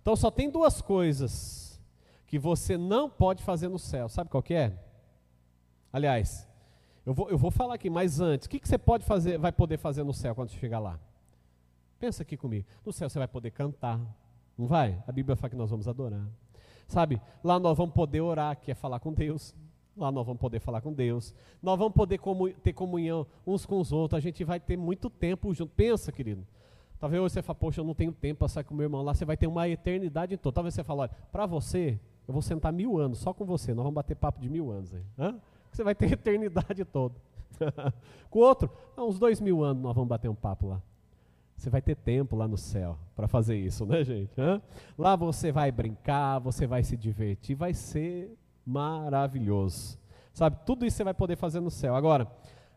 Então 0.00 0.14
só 0.14 0.30
tem 0.30 0.48
duas 0.48 0.80
coisas 0.80 1.82
que 2.28 2.38
você 2.38 2.78
não 2.78 3.10
pode 3.10 3.42
fazer 3.42 3.66
no 3.66 3.80
céu. 3.80 4.08
Sabe 4.08 4.30
qual 4.30 4.44
que 4.44 4.54
é? 4.54 4.78
Aliás, 5.92 6.48
eu 7.04 7.12
vou, 7.12 7.30
eu 7.30 7.36
vou 7.36 7.50
falar 7.50 7.74
aqui, 7.74 7.90
mas 7.90 8.20
antes, 8.20 8.46
o 8.46 8.50
que, 8.50 8.60
que 8.60 8.68
você 8.68 8.78
pode 8.78 9.04
fazer, 9.04 9.38
vai 9.38 9.50
poder 9.50 9.76
fazer 9.76 10.04
no 10.04 10.14
céu 10.14 10.36
quando 10.36 10.50
chegar 10.50 10.78
lá? 10.78 11.00
Pensa 11.98 12.22
aqui 12.22 12.36
comigo. 12.36 12.64
No 12.86 12.92
céu 12.92 13.10
você 13.10 13.18
vai 13.18 13.26
poder 13.26 13.50
cantar, 13.50 14.00
não 14.58 14.66
vai? 14.66 15.00
A 15.06 15.12
Bíblia 15.12 15.36
fala 15.36 15.50
que 15.50 15.56
nós 15.56 15.70
vamos 15.70 15.86
adorar. 15.86 16.26
Sabe, 16.88 17.20
lá 17.44 17.58
nós 17.58 17.76
vamos 17.76 17.94
poder 17.94 18.20
orar, 18.20 18.58
que 18.58 18.70
é 18.70 18.74
falar 18.74 18.98
com 18.98 19.12
Deus. 19.12 19.54
Lá 19.96 20.10
nós 20.10 20.24
vamos 20.24 20.40
poder 20.40 20.60
falar 20.60 20.80
com 20.80 20.92
Deus. 20.92 21.34
Nós 21.62 21.78
vamos 21.78 21.92
poder 21.92 22.18
comu 22.18 22.50
ter 22.50 22.72
comunhão 22.72 23.26
uns 23.46 23.66
com 23.66 23.78
os 23.78 23.92
outros. 23.92 24.16
A 24.16 24.20
gente 24.20 24.44
vai 24.44 24.58
ter 24.58 24.76
muito 24.76 25.10
tempo 25.10 25.52
junto. 25.52 25.72
Pensa, 25.74 26.10
querido. 26.10 26.46
Talvez 26.98 27.22
hoje 27.22 27.34
você 27.34 27.42
fale, 27.42 27.58
poxa, 27.58 27.80
eu 27.80 27.84
não 27.84 27.94
tenho 27.94 28.12
tempo 28.12 28.40
para 28.40 28.48
sair 28.48 28.64
com 28.64 28.74
meu 28.74 28.84
irmão 28.84 29.02
lá. 29.02 29.14
Você 29.14 29.24
vai 29.24 29.36
ter 29.36 29.46
uma 29.46 29.68
eternidade 29.68 30.36
toda. 30.36 30.54
Talvez 30.54 30.74
você 30.74 30.82
fale, 30.82 31.00
olha, 31.00 31.10
para 31.30 31.46
você, 31.46 31.98
eu 32.26 32.32
vou 32.32 32.42
sentar 32.42 32.72
mil 32.72 32.98
anos 32.98 33.18
só 33.18 33.32
com 33.34 33.44
você. 33.44 33.74
Nós 33.74 33.82
vamos 33.84 33.94
bater 33.94 34.16
papo 34.16 34.40
de 34.40 34.48
mil 34.48 34.70
anos 34.70 34.94
aí. 34.94 35.02
Hã? 35.18 35.36
Você 35.70 35.84
vai 35.84 35.94
ter 35.94 36.10
eternidade 36.12 36.84
toda. 36.84 37.14
com 38.30 38.38
outro, 38.38 38.70
uns 38.96 39.18
dois 39.18 39.40
mil 39.40 39.62
anos 39.62 39.82
nós 39.82 39.94
vamos 39.94 40.08
bater 40.08 40.28
um 40.28 40.34
papo 40.34 40.68
lá. 40.68 40.82
Você 41.58 41.68
vai 41.70 41.82
ter 41.82 41.96
tempo 41.96 42.36
lá 42.36 42.46
no 42.46 42.56
céu 42.56 42.96
para 43.16 43.26
fazer 43.26 43.56
isso, 43.58 43.84
né, 43.84 44.04
gente? 44.04 44.32
Lá 44.96 45.16
você 45.16 45.50
vai 45.50 45.72
brincar, 45.72 46.38
você 46.38 46.68
vai 46.68 46.84
se 46.84 46.96
divertir, 46.96 47.56
vai 47.56 47.74
ser 47.74 48.32
maravilhoso. 48.64 49.98
Sabe, 50.32 50.56
tudo 50.64 50.86
isso 50.86 50.98
você 50.98 51.02
vai 51.02 51.14
poder 51.14 51.34
fazer 51.34 51.58
no 51.58 51.68
céu. 51.68 51.96
Agora, 51.96 52.30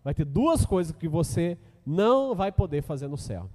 vai 0.04 0.16
ter 0.16 0.26
duas 0.26 0.66
coisas 0.66 0.96
que 0.96 1.08
você 1.08 1.60
não 1.86 2.34
vai 2.34 2.52
poder 2.52 2.82
fazer 2.82 3.08
no 3.08 3.18
céu. 3.18 3.48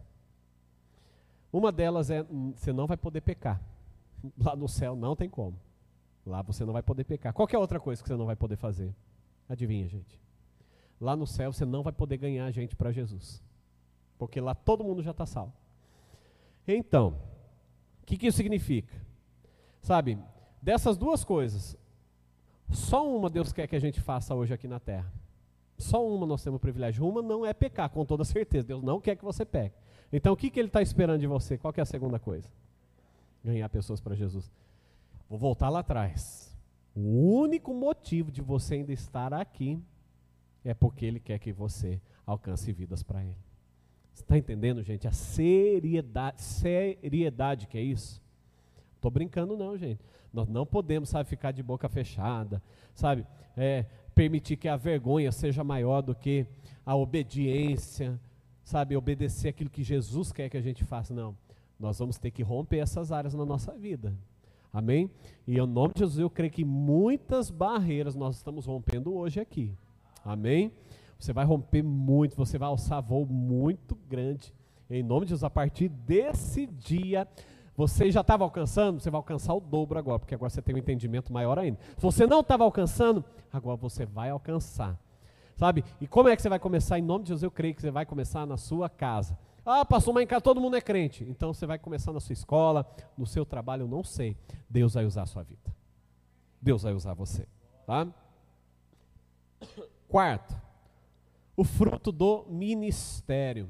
Uma 1.52 1.72
delas 1.72 2.08
é 2.08 2.22
hum, 2.30 2.52
você 2.54 2.72
não 2.72 2.86
vai 2.86 2.96
poder 2.96 3.20
pecar. 3.20 3.60
Lá 4.38 4.54
no 4.54 4.68
céu 4.68 4.94
não 4.94 5.16
tem 5.16 5.28
como. 5.28 5.58
Lá 6.24 6.40
você 6.40 6.64
não 6.64 6.72
vai 6.72 6.84
poder 6.84 7.02
pecar. 7.02 7.32
Qual 7.32 7.48
é 7.52 7.58
outra 7.58 7.80
coisa 7.80 8.00
que 8.00 8.08
você 8.08 8.14
não 8.14 8.26
vai 8.26 8.36
poder 8.36 8.56
fazer? 8.56 8.94
Adivinha, 9.48 9.88
gente. 9.88 10.20
Lá 11.00 11.16
no 11.16 11.26
céu 11.26 11.52
você 11.52 11.64
não 11.64 11.82
vai 11.82 11.92
poder 11.92 12.16
ganhar 12.16 12.48
gente 12.52 12.76
para 12.76 12.92
Jesus. 12.92 13.42
Porque 14.18 14.40
lá 14.40 14.54
todo 14.54 14.84
mundo 14.84 15.02
já 15.02 15.10
está 15.10 15.26
salvo. 15.26 15.52
Então, 16.66 17.18
o 18.02 18.06
que, 18.06 18.16
que 18.16 18.26
isso 18.26 18.36
significa? 18.36 18.94
Sabe, 19.82 20.18
dessas 20.60 20.96
duas 20.96 21.24
coisas, 21.24 21.76
só 22.70 23.08
uma 23.08 23.30
Deus 23.30 23.52
quer 23.52 23.66
que 23.66 23.76
a 23.76 23.80
gente 23.80 24.00
faça 24.00 24.34
hoje 24.34 24.52
aqui 24.52 24.66
na 24.66 24.80
terra. 24.80 25.12
Só 25.78 26.06
uma 26.06 26.26
nós 26.26 26.42
temos 26.42 26.56
o 26.56 26.60
privilégio. 26.60 27.06
Uma 27.06 27.22
não 27.22 27.44
é 27.44 27.52
pecar, 27.52 27.90
com 27.90 28.04
toda 28.04 28.24
certeza. 28.24 28.66
Deus 28.66 28.82
não 28.82 29.00
quer 29.00 29.16
que 29.16 29.24
você 29.24 29.44
peque. 29.44 29.76
Então 30.12 30.32
o 30.32 30.36
que, 30.36 30.50
que 30.50 30.58
ele 30.58 30.68
está 30.68 30.80
esperando 30.80 31.20
de 31.20 31.26
você? 31.26 31.58
Qual 31.58 31.72
é 31.76 31.80
a 31.80 31.84
segunda 31.84 32.18
coisa? 32.18 32.48
Ganhar 33.44 33.68
pessoas 33.68 34.00
para 34.00 34.14
Jesus. 34.14 34.50
Vou 35.28 35.38
voltar 35.38 35.68
lá 35.68 35.80
atrás. 35.80 36.56
O 36.94 37.40
único 37.40 37.74
motivo 37.74 38.30
de 38.32 38.40
você 38.40 38.76
ainda 38.76 38.92
estar 38.92 39.34
aqui 39.34 39.78
é 40.64 40.72
porque 40.72 41.04
ele 41.04 41.20
quer 41.20 41.38
que 41.38 41.52
você 41.52 42.00
alcance 42.24 42.72
vidas 42.72 43.02
para 43.02 43.22
ele. 43.22 43.45
Está 44.16 44.36
entendendo, 44.36 44.82
gente? 44.82 45.06
A 45.06 45.12
seriedade, 45.12 46.42
seriedade 46.42 47.66
que 47.66 47.76
é 47.76 47.82
isso? 47.82 48.20
Estou 48.96 49.10
brincando, 49.10 49.56
não, 49.56 49.76
gente. 49.76 50.00
Nós 50.32 50.48
não 50.48 50.66
podemos, 50.66 51.10
sabe, 51.10 51.28
ficar 51.28 51.52
de 51.52 51.62
boca 51.62 51.88
fechada, 51.88 52.62
sabe? 52.94 53.26
É, 53.56 53.86
permitir 54.14 54.56
que 54.56 54.68
a 54.68 54.76
vergonha 54.76 55.30
seja 55.30 55.62
maior 55.62 56.00
do 56.00 56.14
que 56.14 56.46
a 56.84 56.96
obediência, 56.96 58.18
sabe? 58.64 58.96
Obedecer 58.96 59.50
aquilo 59.50 59.70
que 59.70 59.84
Jesus 59.84 60.32
quer 60.32 60.48
que 60.48 60.56
a 60.56 60.62
gente 60.62 60.82
faça. 60.82 61.14
Não. 61.14 61.36
Nós 61.78 61.98
vamos 61.98 62.18
ter 62.18 62.30
que 62.30 62.42
romper 62.42 62.78
essas 62.78 63.12
áreas 63.12 63.34
na 63.34 63.44
nossa 63.44 63.72
vida. 63.72 64.14
Amém? 64.72 65.10
E 65.46 65.58
em 65.58 65.66
nome 65.66 65.94
de 65.94 66.00
Jesus, 66.00 66.18
eu 66.18 66.30
creio 66.30 66.50
que 66.50 66.64
muitas 66.64 67.50
barreiras 67.50 68.14
nós 68.14 68.36
estamos 68.36 68.66
rompendo 68.66 69.14
hoje 69.14 69.40
aqui. 69.40 69.72
Amém? 70.24 70.72
Você 71.18 71.32
vai 71.32 71.44
romper 71.44 71.82
muito, 71.82 72.36
você 72.36 72.58
vai 72.58 72.68
alçar 72.68 73.02
voo 73.02 73.26
muito 73.26 73.94
grande. 74.08 74.54
Em 74.88 75.02
nome 75.02 75.26
de 75.26 75.30
Jesus, 75.30 75.44
a 75.44 75.50
partir 75.50 75.88
desse 75.88 76.66
dia, 76.66 77.26
você 77.76 78.10
já 78.10 78.20
estava 78.20 78.44
alcançando, 78.44 79.00
você 79.00 79.10
vai 79.10 79.18
alcançar 79.18 79.54
o 79.54 79.60
dobro 79.60 79.98
agora, 79.98 80.18
porque 80.18 80.34
agora 80.34 80.50
você 80.50 80.62
tem 80.62 80.74
um 80.74 80.78
entendimento 80.78 81.32
maior 81.32 81.58
ainda. 81.58 81.78
Se 81.96 82.02
você 82.02 82.26
não 82.26 82.40
estava 82.40 82.64
alcançando, 82.64 83.24
agora 83.52 83.76
você 83.76 84.06
vai 84.06 84.30
alcançar. 84.30 84.98
Sabe? 85.56 85.84
E 86.00 86.06
como 86.06 86.28
é 86.28 86.36
que 86.36 86.42
você 86.42 86.48
vai 86.48 86.58
começar? 86.58 86.98
Em 86.98 87.02
nome 87.02 87.24
de 87.24 87.28
Jesus, 87.28 87.42
eu 87.42 87.50
creio 87.50 87.74
que 87.74 87.80
você 87.80 87.90
vai 87.90 88.04
começar 88.06 88.46
na 88.46 88.56
sua 88.56 88.88
casa. 88.88 89.38
Ah, 89.64 89.84
pastor, 89.84 90.14
mas 90.14 90.22
em 90.22 90.26
casa 90.26 90.42
todo 90.42 90.60
mundo 90.60 90.76
é 90.76 90.80
crente. 90.80 91.24
Então 91.24 91.52
você 91.52 91.66
vai 91.66 91.78
começar 91.78 92.12
na 92.12 92.20
sua 92.20 92.34
escola, 92.34 92.86
no 93.18 93.26
seu 93.26 93.44
trabalho, 93.44 93.82
eu 93.82 93.88
não 93.88 94.04
sei. 94.04 94.36
Deus 94.70 94.94
vai 94.94 95.04
usar 95.04 95.22
a 95.22 95.26
sua 95.26 95.42
vida. 95.42 95.74
Deus 96.62 96.82
vai 96.82 96.92
usar 96.92 97.14
você. 97.14 97.48
Tá? 97.84 98.06
Quarto, 100.08 100.54
o 101.56 101.64
fruto 101.64 102.12
do 102.12 102.44
ministério. 102.48 103.68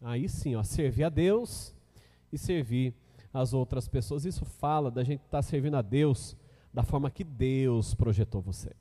Aí 0.00 0.28
sim, 0.28 0.54
ó, 0.56 0.62
servir 0.62 1.04
a 1.04 1.08
Deus 1.08 1.74
e 2.32 2.38
servir 2.38 2.94
as 3.32 3.52
outras 3.52 3.86
pessoas. 3.86 4.24
Isso 4.24 4.44
fala 4.44 4.90
da 4.90 5.04
gente 5.04 5.20
estar 5.20 5.38
tá 5.38 5.42
servindo 5.42 5.76
a 5.76 5.82
Deus 5.82 6.36
da 6.72 6.82
forma 6.82 7.10
que 7.10 7.22
Deus 7.22 7.94
projetou 7.94 8.40
você. 8.40 8.72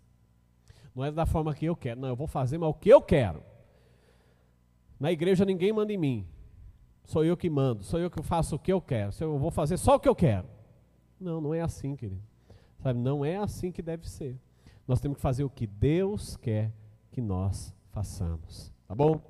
Não 0.95 1.03
é 1.03 1.11
da 1.11 1.25
forma 1.25 1.53
que 1.53 1.65
eu 1.65 1.75
quero. 1.75 1.99
Não, 1.99 2.09
eu 2.09 2.15
vou 2.15 2.27
fazer, 2.27 2.57
mas 2.57 2.69
o 2.69 2.73
que 2.73 2.89
eu 2.89 3.01
quero. 3.01 3.43
Na 4.97 5.11
igreja 5.11 5.43
ninguém 5.43 5.73
manda 5.73 5.91
em 5.91 5.97
mim. 5.97 6.25
Sou 7.03 7.23
eu 7.23 7.37
que 7.37 7.49
mando, 7.49 7.83
sou 7.83 7.99
eu 7.99 8.09
que 8.09 8.23
faço 8.23 8.55
o 8.55 8.59
que 8.59 8.71
eu 8.71 8.81
quero. 8.81 9.11
Eu 9.19 9.37
vou 9.37 9.51
fazer 9.51 9.77
só 9.77 9.95
o 9.95 9.99
que 9.99 10.09
eu 10.09 10.15
quero. 10.15 10.47
Não, 11.19 11.41
não 11.41 11.53
é 11.53 11.61
assim, 11.61 11.95
querido. 11.95 12.23
Sabe, 12.79 12.99
não 12.99 13.23
é 13.25 13.37
assim 13.37 13.71
que 13.71 13.81
deve 13.81 14.09
ser. 14.09 14.39
Nós 14.87 15.01
temos 15.01 15.17
que 15.17 15.21
fazer 15.21 15.43
o 15.43 15.49
que 15.49 15.67
Deus 15.67 16.37
quer 16.37 16.71
que 17.11 17.21
nós 17.21 17.74
façamos. 17.95 18.73
Tá 18.85 18.93
bom? 18.93 19.21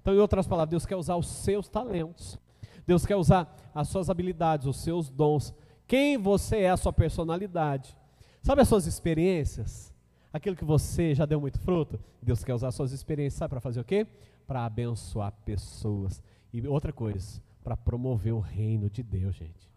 Então, 0.00 0.12
em 0.12 0.18
outras 0.18 0.44
palavras, 0.44 0.70
Deus 0.70 0.84
quer 0.84 0.96
usar 0.96 1.14
os 1.14 1.28
seus 1.28 1.68
talentos. 1.68 2.36
Deus 2.84 3.06
quer 3.06 3.14
usar 3.14 3.56
as 3.72 3.88
suas 3.88 4.10
habilidades, 4.10 4.66
os 4.66 4.78
seus 4.78 5.08
dons. 5.08 5.54
Quem 5.86 6.18
você 6.18 6.62
é, 6.62 6.70
a 6.70 6.76
sua 6.76 6.92
personalidade. 6.92 7.96
Sabe 8.42 8.62
as 8.62 8.68
suas 8.68 8.86
experiências? 8.86 9.94
Aquilo 10.32 10.56
que 10.56 10.64
você 10.64 11.14
já 11.14 11.24
deu 11.24 11.40
muito 11.40 11.60
fruto? 11.60 12.00
Deus 12.20 12.42
quer 12.42 12.54
usar 12.54 12.68
as 12.68 12.74
suas 12.74 12.90
experiências, 12.90 13.38
sabe 13.38 13.50
para 13.50 13.60
fazer 13.60 13.80
o 13.80 13.84
quê? 13.84 14.04
Para 14.46 14.64
abençoar 14.64 15.32
pessoas. 15.44 16.20
E 16.52 16.66
outra 16.66 16.92
coisa, 16.92 17.40
para 17.62 17.76
promover 17.76 18.32
o 18.32 18.40
reino 18.40 18.90
de 18.90 19.02
Deus, 19.02 19.36
gente. 19.36 19.70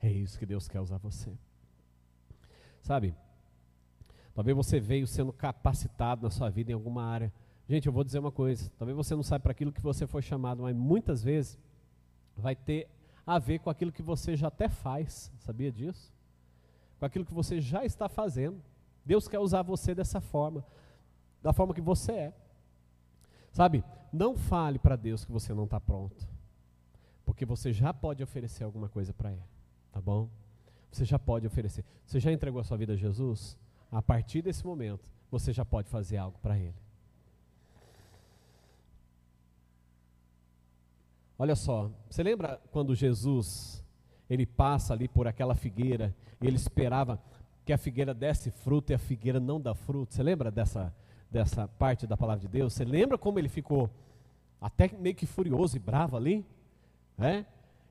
É 0.00 0.10
isso 0.10 0.38
que 0.38 0.46
Deus 0.46 0.68
quer 0.68 0.80
usar 0.80 0.98
você. 0.98 1.32
Sabe? 2.82 3.14
Talvez 4.34 4.56
você 4.56 4.80
veio 4.80 5.06
sendo 5.06 5.32
capacitado 5.32 6.22
na 6.22 6.30
sua 6.30 6.50
vida 6.50 6.72
em 6.72 6.74
alguma 6.74 7.04
área. 7.04 7.32
Gente, 7.68 7.86
eu 7.86 7.92
vou 7.92 8.02
dizer 8.02 8.18
uma 8.18 8.32
coisa. 8.32 8.70
Talvez 8.76 8.96
você 8.96 9.14
não 9.14 9.22
saiba 9.22 9.44
para 9.44 9.52
aquilo 9.52 9.72
que 9.72 9.80
você 9.80 10.06
foi 10.06 10.22
chamado, 10.22 10.62
mas 10.62 10.74
muitas 10.74 11.22
vezes 11.22 11.58
vai 12.36 12.56
ter 12.56 12.88
a 13.26 13.38
ver 13.38 13.60
com 13.60 13.70
aquilo 13.70 13.92
que 13.92 14.02
você 14.02 14.36
já 14.36 14.48
até 14.48 14.68
faz. 14.68 15.32
Sabia 15.38 15.70
disso? 15.70 16.12
Com 16.98 17.06
aquilo 17.06 17.24
que 17.24 17.32
você 17.32 17.60
já 17.60 17.84
está 17.84 18.08
fazendo. 18.08 18.60
Deus 19.04 19.28
quer 19.28 19.38
usar 19.38 19.62
você 19.62 19.94
dessa 19.94 20.20
forma, 20.20 20.64
da 21.42 21.52
forma 21.52 21.74
que 21.74 21.80
você 21.80 22.12
é. 22.12 22.34
Sabe? 23.52 23.84
Não 24.12 24.36
fale 24.36 24.78
para 24.78 24.96
Deus 24.96 25.24
que 25.24 25.30
você 25.30 25.54
não 25.54 25.64
está 25.64 25.78
pronto. 25.78 26.26
Porque 27.24 27.44
você 27.44 27.72
já 27.72 27.94
pode 27.94 28.22
oferecer 28.22 28.64
alguma 28.64 28.88
coisa 28.88 29.12
para 29.12 29.32
Ele. 29.32 29.42
Tá 29.92 30.00
bom? 30.00 30.28
Você 30.90 31.04
já 31.04 31.18
pode 31.18 31.46
oferecer. 31.46 31.84
Você 32.04 32.18
já 32.18 32.32
entregou 32.32 32.60
a 32.60 32.64
sua 32.64 32.76
vida 32.76 32.94
a 32.94 32.96
Jesus? 32.96 33.56
A 33.94 34.02
partir 34.02 34.42
desse 34.42 34.66
momento, 34.66 35.08
você 35.30 35.52
já 35.52 35.64
pode 35.64 35.88
fazer 35.88 36.16
algo 36.16 36.36
para 36.42 36.58
Ele. 36.58 36.74
Olha 41.38 41.54
só, 41.54 41.90
você 42.10 42.22
lembra 42.22 42.60
quando 42.72 42.94
Jesus 42.94 43.84
ele 44.28 44.46
passa 44.46 44.94
ali 44.94 45.06
por 45.06 45.26
aquela 45.28 45.54
figueira 45.54 46.14
e 46.40 46.46
ele 46.46 46.56
esperava 46.56 47.20
que 47.64 47.72
a 47.72 47.78
figueira 47.78 48.12
desse 48.12 48.50
fruto 48.50 48.92
e 48.92 48.94
a 48.94 48.98
figueira 48.98 49.38
não 49.38 49.60
dá 49.60 49.74
fruto? 49.74 50.14
Você 50.14 50.22
lembra 50.22 50.50
dessa, 50.50 50.94
dessa 51.30 51.68
parte 51.68 52.06
da 52.06 52.16
palavra 52.16 52.40
de 52.40 52.48
Deus? 52.48 52.72
Você 52.72 52.84
lembra 52.84 53.16
como 53.16 53.38
ele 53.38 53.48
ficou 53.48 53.90
até 54.60 54.88
meio 54.88 55.14
que 55.14 55.26
furioso 55.26 55.76
e 55.76 55.80
bravo 55.80 56.16
ali? 56.16 56.44
É? 57.18 57.44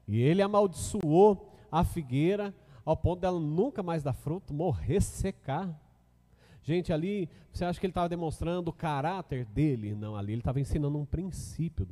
E 0.08 0.22
ele 0.22 0.41
amaldiçoou 0.41 1.54
a 1.72 1.84
figueira 1.84 2.54
ao 2.86 2.97
ponto 2.97 3.22
dela 3.22 3.39
nunca 3.39 3.82
mais 3.82 4.04
dar 4.04 4.14
fruto, 4.14 4.54
morrer, 4.54 5.01
secar. 5.01 5.80
Gente, 6.64 6.93
ali, 6.93 7.30
você 7.51 7.66
acha 7.66 7.80
que 7.80 7.86
ele 7.86 7.91
estava 7.91 8.07
demonstrando 8.07 8.70
o 8.70 8.74
caráter 8.74 9.45
dele? 9.45 9.93
Não, 9.93 10.16
ali 10.16 10.32
ele 10.32 10.41
estava 10.41 10.61
ensinando 10.61 10.97
um 10.97 11.05
princípio 11.05 11.88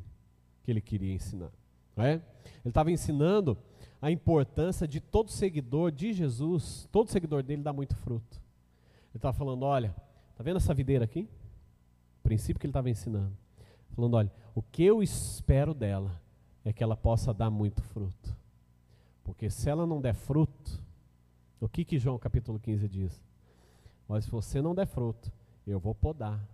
que 0.64 0.72
ele 0.72 0.80
queria 0.80 1.14
ensinar. 1.14 1.52
É? 1.98 2.14
Ele 2.14 2.22
estava 2.66 2.90
ensinando 2.90 3.58
a 4.02 4.10
importância 4.10 4.88
de 4.88 5.02
todo 5.02 5.30
seguidor 5.30 5.92
de 5.92 6.14
Jesus, 6.14 6.88
todo 6.92 7.12
seguidor 7.12 7.44
dele 7.44 7.62
dá 7.62 7.74
muito 7.74 7.96
fruto. 7.98 8.42
Ele 9.10 9.18
estava 9.18 9.38
falando: 9.38 9.64
olha, 9.64 9.94
está 10.32 10.42
vendo 10.42 10.58
essa 10.58 10.74
videira 10.74 11.04
aqui? 11.04 11.28
O 12.20 12.24
princípio 12.24 12.60
que 12.60 12.66
ele 12.66 12.72
estava 12.72 12.90
ensinando. 12.90 13.36
Falando: 13.94 14.16
olha, 14.16 14.32
o 14.56 14.62
que 14.62 14.84
eu 14.84 15.04
espero 15.04 15.74
dela 15.74 16.20
é 16.64 16.72
que 16.72 16.82
ela 16.82 16.96
possa 16.96 17.34
dar 17.34 17.50
muito 17.50 17.82
fruto. 17.82 18.36
Porque 19.24 19.50
se 19.50 19.70
ela 19.70 19.86
não 19.86 20.00
der 20.00 20.14
fruto, 20.14 20.82
o 21.60 21.68
que, 21.68 21.84
que 21.84 22.00
João 22.00 22.18
capítulo 22.18 22.58
15 22.58 22.88
diz? 22.88 23.31
Mas 24.12 24.26
se 24.26 24.30
você 24.30 24.62
não 24.62 24.76
der 24.76 24.86
fruto, 24.88 25.32
eu 25.66 25.80
vou 25.80 25.96
podar 25.96 26.46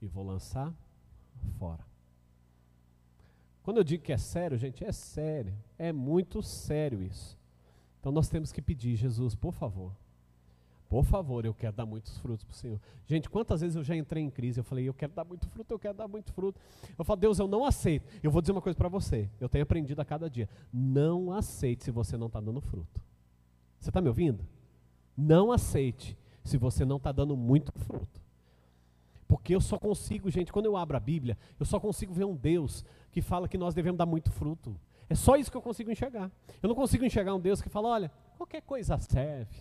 e 0.00 0.06
vou 0.06 0.24
lançar 0.24 0.72
fora. 1.58 1.84
Quando 3.64 3.78
eu 3.78 3.82
digo 3.82 4.04
que 4.04 4.12
é 4.12 4.16
sério, 4.16 4.56
gente, 4.56 4.84
é 4.84 4.92
sério. 4.92 5.52
É 5.76 5.92
muito 5.92 6.40
sério 6.44 7.02
isso. 7.02 7.36
Então 7.98 8.12
nós 8.12 8.28
temos 8.28 8.52
que 8.52 8.62
pedir, 8.62 8.94
Jesus, 8.94 9.34
por 9.34 9.52
favor, 9.52 9.90
Por 10.88 11.04
favor, 11.04 11.44
eu 11.44 11.52
quero 11.52 11.74
dar 11.74 11.84
muitos 11.84 12.16
frutos 12.18 12.44
para 12.44 12.52
o 12.52 12.56
Senhor. 12.56 12.80
Gente, 13.04 13.28
quantas 13.28 13.62
vezes 13.62 13.74
eu 13.74 13.82
já 13.82 13.96
entrei 13.96 14.22
em 14.22 14.30
crise? 14.30 14.60
Eu 14.60 14.64
falei, 14.64 14.88
eu 14.88 14.94
quero 14.94 15.12
dar 15.12 15.24
muito 15.24 15.48
fruto, 15.48 15.74
eu 15.74 15.80
quero 15.80 15.94
dar 15.94 16.06
muito 16.06 16.32
fruto. 16.32 16.60
Eu 16.96 17.04
falo, 17.04 17.18
Deus, 17.18 17.40
eu 17.40 17.48
não 17.48 17.64
aceito. 17.64 18.06
Eu 18.22 18.30
vou 18.30 18.40
dizer 18.40 18.52
uma 18.52 18.62
coisa 18.62 18.76
para 18.76 18.88
você. 18.88 19.28
Eu 19.40 19.48
tenho 19.48 19.64
aprendido 19.64 20.00
a 20.00 20.04
cada 20.04 20.30
dia. 20.30 20.48
Não 20.72 21.32
aceite 21.32 21.82
se 21.82 21.90
você 21.90 22.16
não 22.16 22.28
está 22.28 22.40
dando 22.40 22.60
fruto. 22.60 23.00
Você 23.80 23.90
está 23.90 24.00
me 24.00 24.06
ouvindo? 24.06 24.46
Não 25.16 25.50
aceite 25.50 26.16
se 26.46 26.56
você 26.56 26.84
não 26.84 26.96
está 26.96 27.12
dando 27.12 27.36
muito 27.36 27.72
fruto. 27.72 28.20
Porque 29.28 29.54
eu 29.54 29.60
só 29.60 29.78
consigo, 29.78 30.30
gente, 30.30 30.52
quando 30.52 30.66
eu 30.66 30.76
abro 30.76 30.96
a 30.96 31.00
Bíblia, 31.00 31.36
eu 31.58 31.66
só 31.66 31.80
consigo 31.80 32.12
ver 32.12 32.24
um 32.24 32.36
Deus 32.36 32.84
que 33.10 33.20
fala 33.20 33.48
que 33.48 33.58
nós 33.58 33.74
devemos 33.74 33.98
dar 33.98 34.06
muito 34.06 34.30
fruto. 34.30 34.78
É 35.08 35.14
só 35.14 35.36
isso 35.36 35.50
que 35.50 35.56
eu 35.56 35.62
consigo 35.62 35.90
enxergar. 35.90 36.30
Eu 36.62 36.68
não 36.68 36.74
consigo 36.74 37.04
enxergar 37.04 37.34
um 37.34 37.40
Deus 37.40 37.60
que 37.60 37.68
fala: 37.68 37.88
olha, 37.88 38.12
qualquer 38.36 38.62
coisa 38.62 38.98
serve, 38.98 39.56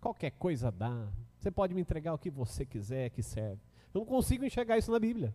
qualquer 0.00 0.32
coisa 0.32 0.70
dá. 0.70 1.06
Você 1.38 1.50
pode 1.50 1.74
me 1.74 1.80
entregar 1.80 2.12
o 2.14 2.18
que 2.18 2.30
você 2.30 2.66
quiser 2.66 3.10
que 3.10 3.22
serve. 3.22 3.60
Eu 3.94 4.00
não 4.00 4.06
consigo 4.06 4.44
enxergar 4.44 4.76
isso 4.76 4.90
na 4.90 4.98
Bíblia. 4.98 5.34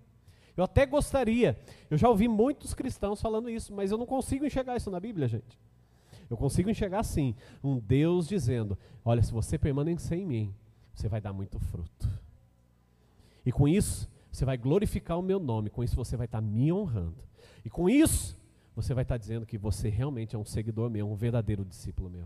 Eu 0.55 0.63
até 0.63 0.85
gostaria, 0.85 1.59
eu 1.89 1.97
já 1.97 2.07
ouvi 2.07 2.27
muitos 2.27 2.73
cristãos 2.75 3.19
falando 3.19 3.49
isso, 3.49 3.73
mas 3.73 3.89
eu 3.91 3.97
não 3.97 4.05
consigo 4.05 4.45
enxergar 4.45 4.75
isso 4.75 4.91
na 4.91 4.99
Bíblia, 4.99 5.27
gente. 5.27 5.59
Eu 6.33 6.37
consigo 6.37 6.67
enxergar 6.67 6.99
assim, 6.99 7.35
um 7.63 7.77
Deus 7.77 8.27
dizendo: 8.27 8.75
Olha, 9.05 9.21
se 9.21 9.31
você 9.31 9.55
permanecer 9.55 10.17
em 10.17 10.25
mim, 10.25 10.55
você 10.91 11.07
vai 11.07 11.21
dar 11.21 11.31
muito 11.31 11.59
fruto. 11.59 12.09
E 13.45 13.51
com 13.51 13.67
isso, 13.67 14.09
você 14.31 14.43
vai 14.43 14.57
glorificar 14.57 15.19
o 15.19 15.21
meu 15.21 15.39
nome, 15.39 15.69
com 15.69 15.83
isso 15.83 15.95
você 15.95 16.17
vai 16.17 16.25
estar 16.25 16.41
me 16.41 16.73
honrando. 16.73 17.17
E 17.63 17.69
com 17.69 17.87
isso, 17.87 18.35
você 18.75 18.95
vai 18.95 19.03
estar 19.03 19.17
dizendo 19.17 19.45
que 19.45 19.59
você 19.59 19.89
realmente 19.89 20.35
é 20.35 20.39
um 20.39 20.43
seguidor 20.43 20.89
meu, 20.89 21.07
um 21.07 21.13
verdadeiro 21.13 21.63
discípulo 21.63 22.09
meu. 22.09 22.25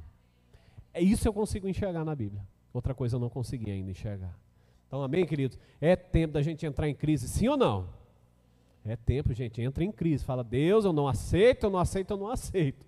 É 0.93 1.01
isso 1.01 1.27
eu 1.27 1.33
consigo 1.33 1.67
enxergar 1.67 2.05
na 2.05 2.15
Bíblia. 2.15 2.41
Outra 2.73 2.95
coisa 2.95 3.17
eu 3.17 3.19
não 3.19 3.29
consegui 3.29 3.69
ainda 3.69 3.91
enxergar. 3.91 4.33
Então, 4.87 5.03
amém, 5.03 5.25
queridos? 5.25 5.59
É 5.81 5.97
tempo 5.97 6.33
da 6.33 6.41
gente 6.41 6.65
entrar 6.65 6.87
em 6.87 6.95
crise, 6.95 7.27
sim 7.27 7.49
ou 7.49 7.57
não? 7.57 7.89
É 8.85 8.95
tempo, 8.95 9.33
gente, 9.33 9.61
entra 9.61 9.83
em 9.83 9.91
crise. 9.91 10.23
Fala, 10.23 10.45
Deus, 10.45 10.85
eu 10.85 10.93
não 10.93 11.09
aceito, 11.09 11.65
eu 11.65 11.69
não 11.69 11.79
aceito, 11.79 12.11
eu 12.11 12.17
não 12.17 12.29
aceito. 12.29 12.87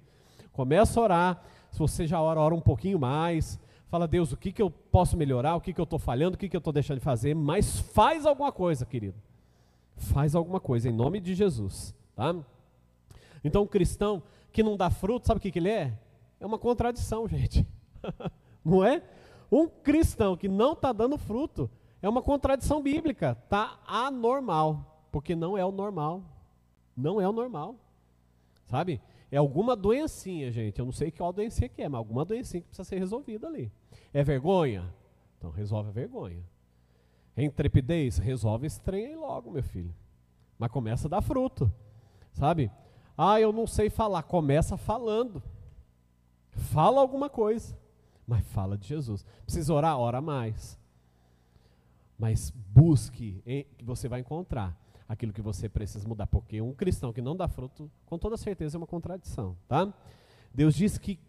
Começa 0.60 1.00
a 1.00 1.04
orar. 1.04 1.44
Se 1.72 1.80
você 1.80 2.06
já 2.06 2.22
ora, 2.22 2.38
ora 2.38 2.54
um 2.54 2.60
pouquinho 2.60 3.00
mais. 3.00 3.58
Fala, 3.88 4.06
Deus, 4.06 4.34
o 4.34 4.38
que, 4.38 4.52
que 4.52 4.62
eu 4.62 4.70
posso 4.70 5.16
melhorar, 5.16 5.56
o 5.56 5.62
que, 5.62 5.72
que 5.72 5.80
eu 5.80 5.86
estou 5.86 5.98
falhando, 5.98 6.36
o 6.36 6.38
que, 6.38 6.50
que 6.50 6.56
eu 6.58 6.60
estou 6.60 6.74
deixando 6.74 6.98
de 6.98 7.04
fazer, 7.06 7.34
mas 7.34 7.80
faz 7.80 8.26
alguma 8.26 8.52
coisa, 8.52 8.86
querido. 8.86 9.16
Faz 9.96 10.36
alguma 10.36 10.60
coisa, 10.60 10.90
em 10.90 10.92
nome 10.92 11.22
de 11.22 11.34
Jesus. 11.34 11.96
Tá? 12.14 12.36
Então, 13.42 13.64
o 13.64 13.68
cristão 13.68 14.22
que 14.52 14.62
não 14.62 14.76
dá 14.76 14.90
fruto, 14.90 15.28
sabe 15.28 15.38
o 15.38 15.42
que, 15.42 15.50
que 15.50 15.60
ele 15.60 15.70
é? 15.70 15.98
É 16.42 16.46
uma 16.46 16.60
contradição, 16.60 17.26
gente. 17.30 17.66
não 18.64 18.84
é? 18.84 19.02
Um 19.50 19.66
cristão 19.66 20.36
que 20.36 20.50
não 20.50 20.74
está 20.74 20.92
dando 20.92 21.18
fruto 21.18 21.70
é 22.02 22.10
uma 22.10 22.22
contradição 22.22 22.84
bíblica. 22.84 23.38
Está 23.46 23.80
anormal, 23.88 25.06
porque 25.10 25.38
não 25.38 25.58
é 25.58 25.64
o 25.64 25.72
normal. 25.72 26.22
Não 26.98 27.22
é 27.22 27.30
o 27.30 27.32
normal. 27.32 27.78
Sabe? 28.66 29.02
É 29.32 29.38
alguma 29.38 29.76
doencinha, 29.76 30.52
gente. 30.52 30.80
Eu 30.80 30.86
não 30.86 30.92
sei 30.92 31.12
qual 31.12 31.32
doencinha 31.32 31.70
que 31.70 31.82
é, 31.82 31.90
mas 31.90 32.00
alguma 32.00 32.26
doencinha 32.26 32.62
que 32.62 32.68
precisa 32.68 32.84
ser 32.84 32.98
resolvida 32.98 33.48
ali. 33.48 33.72
É 34.14 34.24
vergonha? 34.24 34.92
Então 35.38 35.52
resolve 35.52 35.90
a 35.90 35.94
vergonha. 35.94 36.44
É 37.36 37.44
intrepidez? 37.44 38.18
Resolve 38.18 38.68
esse 38.68 38.82
trem 38.82 39.08
aí 39.08 39.16
logo, 39.16 39.52
meu 39.52 39.64
filho. 39.64 39.94
Mas 40.58 40.72
começa 40.72 41.08
a 41.08 41.12
dar 41.12 41.22
fruto. 41.22 41.72
Sabe? 42.34 42.72
Ah, 43.18 43.40
eu 43.40 43.54
não 43.54 43.68
sei 43.68 43.90
falar. 43.90 44.24
Começa 44.24 44.76
falando. 44.76 45.42
Fala 46.52 47.00
alguma 47.00 47.30
coisa. 47.30 47.78
Mas 48.28 48.46
fala 48.48 48.78
de 48.78 48.88
Jesus. 48.88 49.26
Precisa 49.44 49.74
orar? 49.74 49.98
Ora 49.98 50.20
mais. 50.20 50.78
Mas 52.18 52.50
busque, 52.50 53.42
que 53.78 53.86
você 53.86 54.08
vai 54.10 54.20
encontrar 54.20 54.78
aquilo 55.10 55.34
que 55.34 55.42
você 55.42 55.68
precisa 55.68 56.08
mudar. 56.08 56.28
Porque 56.28 56.62
um 56.62 56.72
cristão 56.72 57.12
que 57.12 57.22
não 57.22 57.36
dá 57.36 57.48
fruto, 57.48 57.90
com 58.06 58.18
toda 58.20 58.38
certeza 58.38 58.78
é 58.78 58.80
uma 58.80 58.88
contradição, 58.88 59.58
tá? 59.68 59.92
Deus 60.54 60.76
diz 60.76 61.00
que 61.00 61.20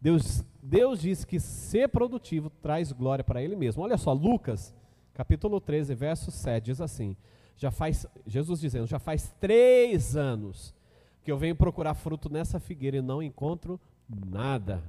Deus, 0.00 0.44
Deus 0.62 1.00
diz 1.00 1.24
que 1.24 1.40
ser 1.40 1.88
produtivo 1.88 2.50
traz 2.50 2.92
glória 2.92 3.24
para 3.24 3.42
ele 3.42 3.56
mesmo. 3.56 3.82
Olha 3.82 3.96
só, 3.96 4.12
Lucas, 4.12 4.74
capítulo 5.14 5.58
13, 5.60 5.94
verso 5.94 6.30
7, 6.30 6.64
diz 6.64 6.80
assim: 6.80 7.16
já 7.56 7.70
faz, 7.70 8.06
Jesus 8.26 8.60
dizendo, 8.60 8.86
já 8.86 8.98
faz 8.98 9.34
três 9.40 10.14
anos 10.14 10.74
que 11.22 11.32
eu 11.32 11.38
venho 11.38 11.56
procurar 11.56 11.94
fruto 11.94 12.28
nessa 12.28 12.60
figueira 12.60 12.98
e 12.98 13.02
não 13.02 13.22
encontro 13.22 13.80
nada. 14.06 14.82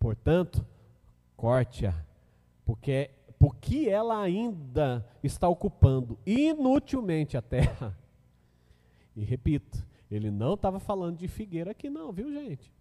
Portanto, 0.00 0.66
corte-a, 1.36 1.94
porque 2.64 3.10
porque 3.44 3.90
ela 3.90 4.22
ainda 4.22 5.06
está 5.22 5.46
ocupando 5.46 6.18
inutilmente 6.24 7.36
a 7.36 7.42
terra. 7.42 7.94
E 9.14 9.22
repito, 9.22 9.86
ele 10.10 10.30
não 10.30 10.54
estava 10.54 10.80
falando 10.80 11.18
de 11.18 11.28
figueira 11.28 11.72
aqui, 11.72 11.90
não, 11.90 12.10
viu, 12.10 12.32
gente? 12.32 12.72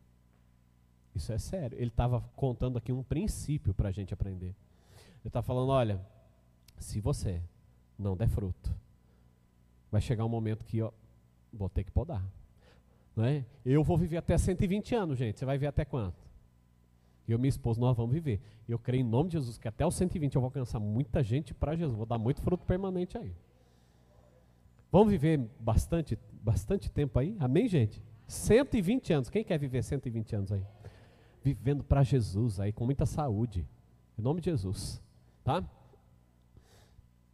Isso 1.14 1.34
é 1.34 1.38
sério. 1.38 1.78
Ele 1.78 1.90
estava 1.90 2.22
contando 2.34 2.78
aqui 2.78 2.94
um 2.94 3.04
princípio 3.04 3.74
para 3.74 3.90
a 3.90 3.92
gente 3.92 4.14
aprender. 4.14 4.56
Ele 5.20 5.28
está 5.28 5.42
falando: 5.42 5.68
olha, 5.68 6.00
se 6.80 7.02
você 7.02 7.42
não 8.00 8.16
der 8.16 8.30
fruto, 8.30 8.74
vai 9.92 10.00
chegar 10.00 10.24
um 10.24 10.30
momento 10.30 10.64
que 10.64 10.78
eu 10.78 10.94
vou 11.52 11.68
ter 11.68 11.84
que 11.84 11.92
podar. 11.92 12.26
Não 13.14 13.26
é? 13.26 13.46
Eu 13.66 13.84
vou 13.84 13.98
viver 13.98 14.16
até 14.16 14.38
120 14.38 14.96
anos, 14.96 15.20
gente. 15.20 15.40
Você 15.40 15.46
vai 15.46 15.58
ver 15.58 15.68
até 15.68 15.84
quanto? 15.84 16.23
Eu 17.28 17.38
e 17.38 17.42
minha 17.42 17.50
esposa, 17.50 17.80
nós 17.80 17.96
vamos 17.96 18.14
viver. 18.14 18.42
E 18.68 18.72
eu 18.72 18.80
creio 18.80 19.02
em 19.02 19.08
nome 19.08 19.30
de 19.30 19.34
Jesus 19.34 19.58
que 19.58 19.68
até 19.68 19.86
os 19.86 19.96
120 19.96 20.36
eu 20.36 20.42
vou 20.42 20.48
alcançar 20.48 20.80
muita 20.80 21.24
gente 21.24 21.54
para 21.54 21.76
Jesus. 21.76 21.96
Vou 21.96 22.06
dar 22.06 22.18
muito 22.18 22.42
fruto 22.42 22.66
permanente 22.66 23.18
aí. 23.18 23.34
Vamos 24.92 25.10
viver 25.12 25.40
bastante, 25.60 26.20
bastante 26.42 26.92
tempo 26.92 27.18
aí? 27.18 27.36
Amém, 27.40 27.68
gente? 27.68 28.04
120 28.28 29.14
anos. 29.14 29.30
Quem 29.30 29.44
quer 29.44 29.58
viver 29.58 29.84
120 29.84 30.36
anos 30.36 30.52
aí? 30.52 30.64
Vivendo 31.42 31.84
para 31.84 32.04
Jesus 32.04 32.60
aí, 32.60 32.72
com 32.72 32.86
muita 32.86 33.06
saúde. 33.06 33.68
Em 34.18 34.22
nome 34.22 34.42
de 34.42 34.52
Jesus. 34.52 35.02
Tá? 35.44 35.64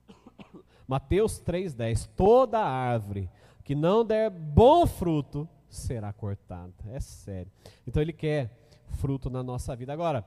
Mateus 0.87 1.41
3,10. 1.41 2.09
Toda 2.15 2.59
árvore 2.59 3.29
que 3.63 3.75
não 3.75 4.05
der 4.05 4.29
bom 4.29 4.87
fruto 4.87 5.47
será 5.67 6.11
cortada. 6.11 6.73
É 6.87 6.99
sério. 6.99 7.51
Então 7.85 8.01
ele 8.01 8.13
quer 8.13 8.58
fruto 8.95 9.29
na 9.29 9.41
nossa 9.43 9.75
vida. 9.75 9.93
Agora, 9.93 10.25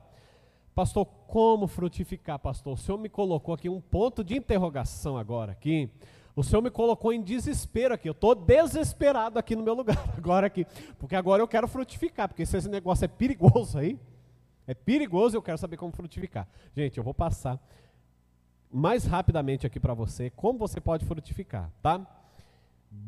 pastor, 0.73 1.05
como 1.27 1.67
frutificar, 1.67 2.39
pastor? 2.39 2.73
O 2.73 2.77
senhor 2.77 2.97
me 2.97 3.09
colocou 3.09 3.53
aqui 3.53 3.69
um 3.69 3.81
ponto 3.81 4.23
de 4.23 4.35
interrogação 4.35 5.17
agora 5.17 5.51
aqui. 5.51 5.89
O 6.35 6.43
senhor 6.43 6.61
me 6.61 6.71
colocou 6.71 7.13
em 7.13 7.21
desespero 7.21 7.93
aqui. 7.93 8.09
Eu 8.09 8.13
estou 8.13 8.33
desesperado 8.33 9.37
aqui 9.37 9.55
no 9.55 9.63
meu 9.63 9.73
lugar 9.73 9.97
agora 10.17 10.47
aqui, 10.47 10.65
porque 10.97 11.15
agora 11.15 11.41
eu 11.41 11.47
quero 11.47 11.67
frutificar, 11.67 12.27
porque 12.27 12.45
se 12.45 12.57
esse 12.57 12.69
negócio 12.69 13.05
é 13.05 13.07
perigoso 13.07 13.77
aí, 13.77 13.99
é 14.65 14.73
perigoso, 14.73 15.35
eu 15.35 15.41
quero 15.41 15.57
saber 15.57 15.77
como 15.77 15.91
frutificar. 15.91 16.47
Gente, 16.75 16.97
eu 16.97 17.03
vou 17.03 17.13
passar 17.13 17.59
mais 18.71 19.05
rapidamente 19.05 19.67
aqui 19.67 19.79
para 19.79 19.93
você 19.93 20.31
como 20.31 20.57
você 20.57 20.81
pode 20.81 21.05
frutificar, 21.05 21.69
tá? 21.81 22.01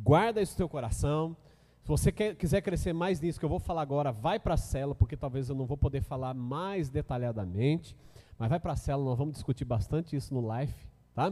Guarda 0.04 0.42
isso 0.42 0.54
no 0.54 0.58
seu 0.58 0.70
coração. 0.70 1.36
Se 1.86 1.90
você 1.90 2.12
quer, 2.12 2.34
quiser 2.34 2.62
crescer 2.62 2.94
mais 2.94 3.22
nisso 3.22 3.38
que 3.38 3.46
eu 3.46 3.50
vou 3.50 3.60
falar 3.60 3.84
agora, 3.84 4.12
vai 4.12 4.40
para 4.40 4.56
a 4.56 4.58
célula, 4.58 4.96
porque 4.96 5.16
talvez 5.16 5.50
eu 5.50 5.56
não 5.56 5.68
vou 5.68 5.78
poder 5.78 6.02
falar 6.02 6.34
mais 6.34 6.90
detalhadamente, 6.90 7.96
mas 8.40 8.50
vai 8.50 8.60
para 8.60 8.74
a 8.74 8.76
célula, 8.76 9.12
nós 9.12 9.20
vamos 9.20 9.36
discutir 9.36 9.66
bastante 9.66 10.16
isso 10.16 10.34
no 10.34 10.42
live, 10.42 10.74
tá? 11.14 11.32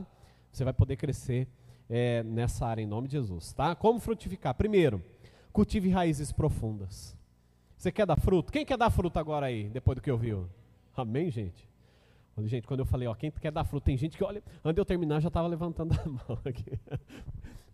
Você 0.51 0.63
vai 0.63 0.71
poder 0.71 0.95
crescer 0.95 1.47
é, 1.89 2.21
nessa 2.21 2.67
área 2.67 2.83
em 2.83 2.85
nome 2.85 3.07
de 3.07 3.13
Jesus, 3.13 3.51
tá? 3.51 3.73
Como 3.73 3.99
frutificar? 3.99 4.53
Primeiro, 4.53 5.03
cultive 5.51 5.89
raízes 5.89 6.31
profundas. 6.31 7.17
Você 7.75 7.91
quer 7.91 8.05
dar 8.05 8.19
fruto? 8.19 8.53
Quem 8.53 8.63
quer 8.63 8.77
dar 8.77 8.91
fruto 8.91 9.17
agora 9.17 9.47
aí, 9.47 9.69
depois 9.69 9.95
do 9.95 10.03
que 10.03 10.11
ouviu? 10.11 10.47
Amém, 10.95 11.31
gente? 11.31 11.67
Gente, 12.43 12.67
quando 12.67 12.81
eu 12.81 12.85
falei, 12.85 13.07
ó, 13.07 13.15
quem 13.15 13.31
quer 13.31 13.51
dar 13.51 13.63
fruto, 13.63 13.85
tem 13.85 13.97
gente 13.97 14.15
que, 14.15 14.23
olha, 14.23 14.43
antes 14.63 14.75
de 14.75 14.81
eu 14.81 14.85
terminar, 14.85 15.19
já 15.19 15.29
estava 15.29 15.47
levantando 15.47 15.95
a 15.99 16.05
mão 16.07 16.39
aqui 16.45 16.79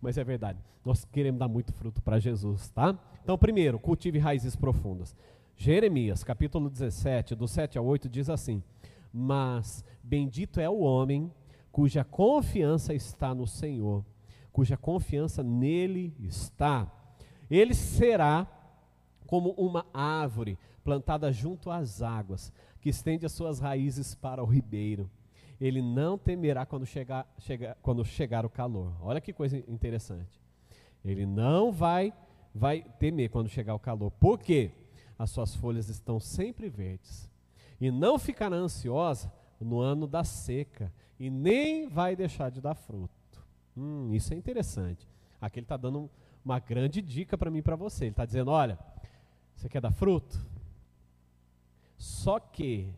mas 0.00 0.16
é 0.16 0.24
verdade. 0.24 0.58
Nós 0.84 1.04
queremos 1.04 1.38
dar 1.38 1.48
muito 1.48 1.72
fruto 1.72 2.00
para 2.02 2.18
Jesus, 2.18 2.70
tá? 2.70 2.98
Então, 3.22 3.36
primeiro, 3.36 3.78
cultive 3.78 4.18
raízes 4.18 4.56
profundas. 4.56 5.14
Jeremias, 5.56 6.24
capítulo 6.24 6.70
17, 6.70 7.34
do 7.34 7.46
7 7.46 7.76
ao 7.76 7.84
8, 7.84 8.08
diz 8.08 8.30
assim: 8.30 8.62
Mas 9.12 9.84
bendito 10.02 10.58
é 10.58 10.68
o 10.68 10.80
homem 10.80 11.30
cuja 11.70 12.02
confiança 12.02 12.94
está 12.94 13.34
no 13.34 13.46
Senhor, 13.46 14.04
cuja 14.52 14.76
confiança 14.76 15.42
nele 15.42 16.14
está. 16.18 16.90
Ele 17.50 17.74
será 17.74 18.46
como 19.26 19.50
uma 19.50 19.86
árvore 19.92 20.58
plantada 20.82 21.30
junto 21.30 21.70
às 21.70 22.00
águas, 22.00 22.52
que 22.80 22.88
estende 22.88 23.26
as 23.26 23.32
suas 23.32 23.60
raízes 23.60 24.14
para 24.14 24.42
o 24.42 24.46
ribeiro 24.46 25.10
ele 25.60 25.82
não 25.82 26.16
temerá 26.16 26.64
quando 26.64 26.86
chegar, 26.86 27.30
chegar, 27.38 27.76
quando 27.82 28.04
chegar 28.04 28.46
o 28.46 28.50
calor. 28.50 28.96
Olha 29.02 29.20
que 29.20 29.32
coisa 29.32 29.58
interessante. 29.68 30.40
Ele 31.04 31.26
não 31.26 31.70
vai, 31.70 32.14
vai 32.54 32.82
temer 32.98 33.28
quando 33.28 33.48
chegar 33.48 33.74
o 33.74 33.78
calor. 33.78 34.10
Por 34.12 34.38
quê? 34.38 34.70
As 35.18 35.30
suas 35.30 35.54
folhas 35.54 35.88
estão 35.90 36.18
sempre 36.18 36.70
verdes. 36.70 37.30
E 37.78 37.90
não 37.90 38.18
ficará 38.18 38.56
ansiosa 38.56 39.32
no 39.60 39.80
ano 39.80 40.06
da 40.06 40.24
seca, 40.24 40.90
e 41.18 41.28
nem 41.28 41.86
vai 41.86 42.16
deixar 42.16 42.50
de 42.50 42.62
dar 42.62 42.74
fruto. 42.74 43.46
Hum, 43.76 44.10
isso 44.14 44.32
é 44.32 44.36
interessante. 44.36 45.06
Aqui 45.38 45.58
ele 45.58 45.64
está 45.64 45.76
dando 45.76 46.10
uma 46.42 46.58
grande 46.58 47.02
dica 47.02 47.36
para 47.36 47.50
mim 47.50 47.58
e 47.58 47.62
para 47.62 47.76
você. 47.76 48.04
Ele 48.04 48.12
está 48.12 48.24
dizendo: 48.24 48.50
olha, 48.50 48.78
você 49.54 49.68
quer 49.68 49.80
dar 49.80 49.92
fruto? 49.92 50.40
Só 51.98 52.40
que 52.40 52.94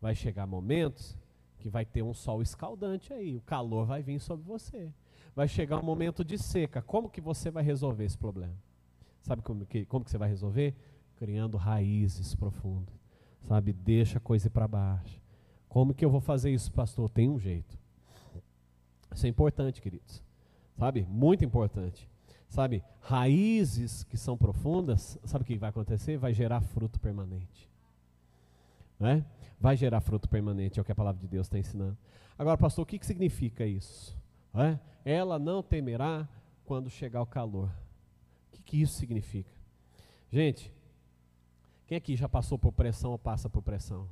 vai 0.00 0.14
chegar 0.14 0.46
momentos 0.46 1.16
que 1.62 1.68
vai 1.68 1.84
ter 1.84 2.02
um 2.02 2.12
sol 2.12 2.42
escaldante 2.42 3.12
aí, 3.12 3.36
o 3.36 3.40
calor 3.42 3.86
vai 3.86 4.02
vir 4.02 4.20
sobre 4.20 4.44
você. 4.44 4.92
Vai 5.34 5.46
chegar 5.46 5.78
um 5.78 5.84
momento 5.84 6.24
de 6.24 6.36
seca. 6.36 6.82
Como 6.82 7.08
que 7.08 7.20
você 7.20 7.52
vai 7.52 7.62
resolver 7.62 8.04
esse 8.04 8.18
problema? 8.18 8.54
Sabe 9.22 9.42
como 9.42 9.64
que, 9.64 9.86
como 9.86 10.04
que 10.04 10.10
você 10.10 10.18
vai 10.18 10.28
resolver? 10.28 10.74
Criando 11.16 11.56
raízes 11.56 12.34
profundas. 12.34 12.92
Sabe, 13.42 13.72
deixa 13.72 14.18
a 14.18 14.20
coisa 14.20 14.50
para 14.50 14.66
baixo. 14.66 15.20
Como 15.68 15.94
que 15.94 16.04
eu 16.04 16.10
vou 16.10 16.20
fazer 16.20 16.50
isso, 16.50 16.70
pastor? 16.72 17.08
Tem 17.08 17.28
um 17.28 17.38
jeito. 17.38 17.78
Isso 19.14 19.24
é 19.24 19.28
importante, 19.28 19.80
queridos. 19.80 20.20
Sabe? 20.76 21.06
Muito 21.08 21.44
importante. 21.44 22.08
Sabe? 22.48 22.82
Raízes 23.00 24.02
que 24.04 24.16
são 24.16 24.36
profundas, 24.36 25.16
sabe 25.24 25.42
o 25.42 25.46
que 25.46 25.56
vai 25.56 25.70
acontecer? 25.70 26.18
Vai 26.18 26.34
gerar 26.34 26.60
fruto 26.60 26.98
permanente. 26.98 27.70
Né? 28.98 29.24
Vai 29.62 29.76
gerar 29.76 30.00
fruto 30.00 30.28
permanente, 30.28 30.80
é 30.80 30.82
o 30.82 30.84
que 30.84 30.90
a 30.90 30.94
palavra 30.94 31.20
de 31.20 31.28
Deus 31.28 31.46
está 31.46 31.56
ensinando. 31.56 31.96
Agora, 32.36 32.58
pastor, 32.58 32.82
o 32.82 32.86
que, 32.86 32.98
que 32.98 33.06
significa 33.06 33.64
isso? 33.64 34.12
É? 34.52 34.76
Ela 35.04 35.38
não 35.38 35.62
temerá 35.62 36.28
quando 36.64 36.90
chegar 36.90 37.22
o 37.22 37.26
calor. 37.26 37.68
O 37.68 38.56
que, 38.56 38.60
que 38.60 38.82
isso 38.82 38.94
significa? 38.94 39.52
Gente, 40.32 40.74
quem 41.86 41.96
aqui 41.96 42.16
já 42.16 42.28
passou 42.28 42.58
por 42.58 42.72
pressão 42.72 43.12
ou 43.12 43.18
passa 43.20 43.48
por 43.48 43.62
pressão? 43.62 44.08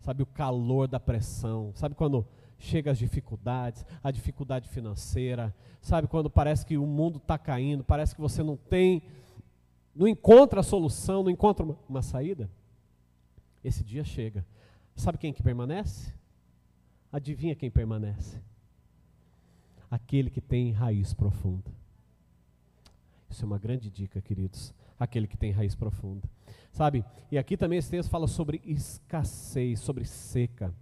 Sabe 0.00 0.22
o 0.22 0.26
calor 0.26 0.88
da 0.88 0.98
pressão? 0.98 1.72
Sabe 1.74 1.94
quando 1.94 2.26
chega 2.58 2.92
as 2.92 2.98
dificuldades, 2.98 3.84
a 4.02 4.10
dificuldade 4.10 4.66
financeira? 4.70 5.54
Sabe 5.82 6.08
quando 6.08 6.30
parece 6.30 6.64
que 6.64 6.78
o 6.78 6.86
mundo 6.86 7.18
está 7.18 7.36
caindo, 7.36 7.84
parece 7.84 8.14
que 8.14 8.20
você 8.22 8.42
não 8.42 8.56
tem, 8.56 9.02
não 9.94 10.08
encontra 10.08 10.60
a 10.60 10.62
solução, 10.62 11.22
não 11.22 11.30
encontra 11.30 11.66
uma, 11.66 11.78
uma 11.86 12.00
saída? 12.00 12.48
Esse 13.66 13.82
dia 13.82 14.04
chega. 14.04 14.46
Sabe 14.94 15.18
quem 15.18 15.32
que 15.32 15.42
permanece? 15.42 16.14
Adivinha 17.10 17.56
quem 17.56 17.68
permanece? 17.68 18.40
Aquele 19.90 20.30
que 20.30 20.40
tem 20.40 20.70
raiz 20.70 21.12
profunda. 21.12 21.68
Isso 23.28 23.44
é 23.44 23.46
uma 23.46 23.58
grande 23.58 23.90
dica, 23.90 24.22
queridos. 24.22 24.72
Aquele 24.96 25.26
que 25.26 25.36
tem 25.36 25.50
raiz 25.50 25.74
profunda. 25.74 26.30
Sabe? 26.70 27.04
E 27.28 27.36
aqui 27.36 27.56
também 27.56 27.80
esse 27.80 27.90
texto 27.90 28.08
fala 28.08 28.28
sobre 28.28 28.62
escassez, 28.64 29.80
sobre 29.80 30.04
seca. 30.04 30.72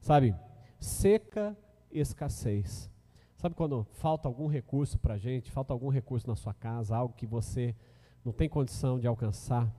Sabe? 0.00 0.34
Seca, 0.80 1.54
escassez. 1.90 2.90
Sabe 3.36 3.54
quando 3.54 3.84
falta 3.92 4.26
algum 4.26 4.46
recurso 4.46 4.98
para 4.98 5.14
a 5.14 5.18
gente, 5.18 5.50
falta 5.50 5.74
algum 5.74 5.90
recurso 5.90 6.26
na 6.26 6.34
sua 6.34 6.54
casa, 6.54 6.96
algo 6.96 7.12
que 7.12 7.26
você 7.26 7.76
não 8.24 8.32
tem 8.32 8.48
condição 8.48 8.98
de 8.98 9.06
alcançar? 9.06 9.70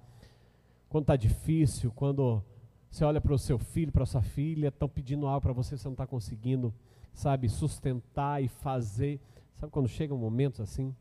Quando 0.93 1.05
está 1.05 1.15
difícil, 1.15 1.91
quando 1.91 2.43
você 2.87 3.03
olha 3.03 3.19
para 3.19 3.33
o 3.33 3.39
seu 3.39 3.57
filho, 3.57 3.91
para 3.91 4.05
sua 4.05 4.21
filha, 4.21 4.67
estão 4.67 4.87
pedindo 4.87 5.25
algo 5.25 5.41
para 5.41 5.51
você, 5.51 5.75
você 5.75 5.87
não 5.87 5.93
está 5.93 6.05
conseguindo, 6.05 6.71
sabe, 7.15 7.49
sustentar 7.49 8.43
e 8.43 8.47
fazer. 8.47 9.19
Sabe 9.55 9.71
quando 9.71 9.87
chegam 9.87 10.15
momentos 10.15 10.61
assim? 10.61 10.95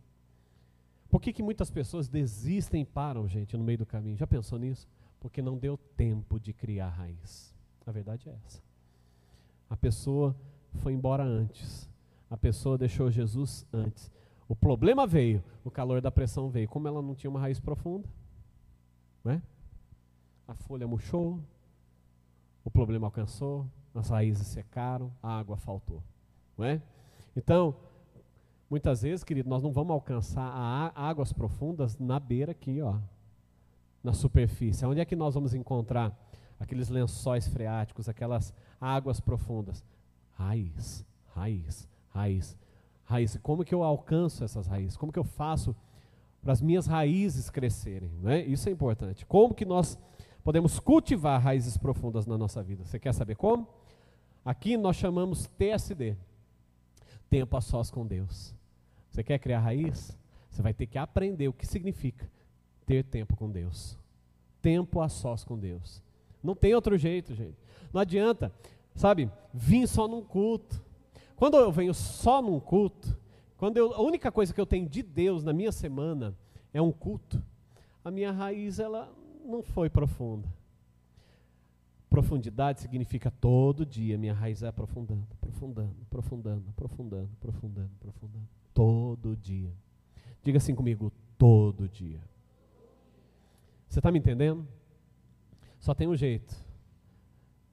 Por 1.11 1.20
que, 1.20 1.30
que 1.30 1.43
muitas 1.43 1.70
pessoas 1.70 2.09
desistem 2.09 2.80
e 2.80 2.84
param, 2.86 3.28
gente, 3.28 3.55
no 3.55 3.62
meio 3.62 3.76
do 3.76 3.84
caminho? 3.84 4.16
Já 4.16 4.26
pensou 4.26 4.59
nisso? 4.59 4.88
Porque 5.20 5.43
não 5.43 5.59
deu 5.59 5.76
tempo 5.76 6.40
de 6.40 6.55
criar 6.55 6.88
raiz. 6.88 7.55
A 7.86 7.93
verdade 7.93 8.30
é 8.30 8.38
essa. 8.47 8.62
A 9.68 9.76
pessoa 9.76 10.34
foi 10.76 10.95
embora 10.95 11.22
antes. 11.22 11.86
A 12.30 12.36
pessoa 12.38 12.78
deixou 12.78 13.11
Jesus 13.11 13.66
antes. 13.70 14.11
O 14.49 14.57
problema 14.57 15.07
veio, 15.07 15.45
o 15.62 15.70
calor 15.70 16.01
da 16.01 16.11
pressão 16.11 16.49
veio. 16.49 16.66
Como 16.66 16.88
ela 16.88 17.03
não 17.03 17.14
tinha 17.14 17.28
uma 17.28 17.40
raiz 17.40 17.61
profunda, 17.61 18.09
né? 19.22 19.43
A 20.53 20.55
folha 20.55 20.86
murchou, 20.86 21.40
o 22.64 22.70
problema 22.70 23.07
alcançou, 23.07 23.66
as 23.94 24.09
raízes 24.09 24.46
secaram, 24.46 25.12
a 25.22 25.38
água 25.38 25.57
faltou. 25.57 26.03
Não 26.57 26.64
é? 26.64 26.80
Então, 27.36 27.76
Muitas 28.72 29.03
vezes, 29.03 29.22
querido, 29.22 29.50
nós 29.50 29.62
não 29.62 29.70
vamos 29.70 29.92
alcançar 29.92 30.90
águas 30.94 31.30
profundas 31.30 31.98
na 31.98 32.18
beira 32.18 32.53
aqui, 32.53 32.80
ó, 32.80 32.96
na 34.03 34.14
superfície. 34.14 34.86
Onde 34.86 34.98
é 34.98 35.05
que 35.05 35.14
nós 35.14 35.34
vamos 35.34 35.53
encontrar 35.53 36.18
aqueles 36.59 36.88
lençóis 36.88 37.46
freáticos, 37.46 38.09
aquelas 38.09 38.55
águas 38.80 39.20
profundas? 39.20 39.84
Raiz, 40.30 41.05
raiz, 41.34 41.86
raiz, 42.09 42.57
raiz. 43.05 43.38
Como 43.42 43.62
que 43.62 43.74
eu 43.74 43.82
alcanço 43.82 44.42
essas 44.42 44.66
raízes? 44.66 44.96
Como 44.96 45.12
que 45.12 45.18
eu 45.18 45.24
faço 45.24 45.76
para 46.40 46.55
as 46.55 46.62
minhas 46.62 46.86
raízes 46.86 47.50
crescerem? 47.50 48.09
Né? 48.22 48.42
Isso 48.42 48.70
é 48.70 48.72
importante. 48.72 49.26
Como 49.26 49.53
que 49.53 49.66
nós 49.66 49.98
podemos 50.43 50.78
cultivar 50.78 51.40
raízes 51.40 51.76
profundas 51.76 52.26
na 52.26 52.36
nossa 52.36 52.62
vida? 52.62 52.84
Você 52.84 52.99
quer 52.99 53.12
saber 53.12 53.36
como? 53.36 53.68
Aqui 54.45 54.76
nós 54.76 54.97
chamamos 54.97 55.47
TSD, 55.59 56.16
tempo 57.30 57.57
a 57.57 57.61
sós 57.61 57.90
com 57.90 58.07
Deus. 58.07 58.55
Você 59.09 59.22
quer 59.22 59.38
criar 59.38 59.61
raiz? 59.61 60.16
Você 60.51 60.62
vai 60.62 60.74
ter 60.74 60.86
que 60.86 60.99
aprender 60.99 61.49
o 61.49 61.53
que 61.53 61.66
significa 61.66 62.30
ter 62.84 63.05
tempo 63.05 63.36
com 63.36 63.51
Deus. 63.51 63.97
Tempo 64.61 65.01
a 65.01 65.09
sós 65.09 65.45
com 65.45 65.59
Deus. 65.59 66.03
Não 66.43 66.55
tem 66.55 66.74
outro 66.74 66.99
jeito, 66.99 67.34
gente. 67.34 67.57
Não 67.93 68.01
adianta, 68.01 68.53
sabe, 68.95 69.30
vir 69.53 69.86
só 69.86 70.09
num 70.09 70.22
culto. 70.22 70.82
Quando 71.36 71.57
eu 71.57 71.70
venho 71.70 71.95
só 71.95 72.43
num 72.43 72.59
culto, 72.59 73.16
quando 73.57 73.76
eu, 73.76 73.95
a 73.95 74.01
única 74.01 74.32
coisa 74.32 74.53
que 74.53 74.61
eu 74.61 74.66
tenho 74.66 74.88
de 74.88 75.03
Deus 75.03 75.45
na 75.45 75.53
minha 75.53 75.70
semana 75.70 76.36
é 76.74 76.82
um 76.82 76.90
culto, 76.90 77.43
a 78.05 78.11
minha 78.11 78.32
raiz 78.32 78.78
ela 78.78 79.12
não 79.45 79.62
foi 79.62 79.90
profunda. 79.90 80.49
Profundidade 82.09 82.80
significa 82.80 83.30
todo 83.30 83.86
dia 83.86 84.18
minha 84.18 84.34
raiz 84.34 84.62
é 84.62 84.68
aprofundando, 84.68 85.26
aprofundando, 85.32 85.97
aprofundando, 86.03 86.64
aprofundando, 86.68 87.30
aprofundando, 87.38 87.90
aprofundando. 88.01 88.49
Todo 88.74 89.36
dia. 89.36 89.72
Diga 90.43 90.59
assim 90.59 90.74
comigo, 90.74 91.11
todo 91.38 91.88
dia. 91.88 92.20
Você 93.88 93.99
está 93.99 94.11
me 94.11 94.18
entendendo? 94.18 94.66
Só 95.78 95.95
tem 95.95 96.07
um 96.07 96.16
jeito. 96.16 96.55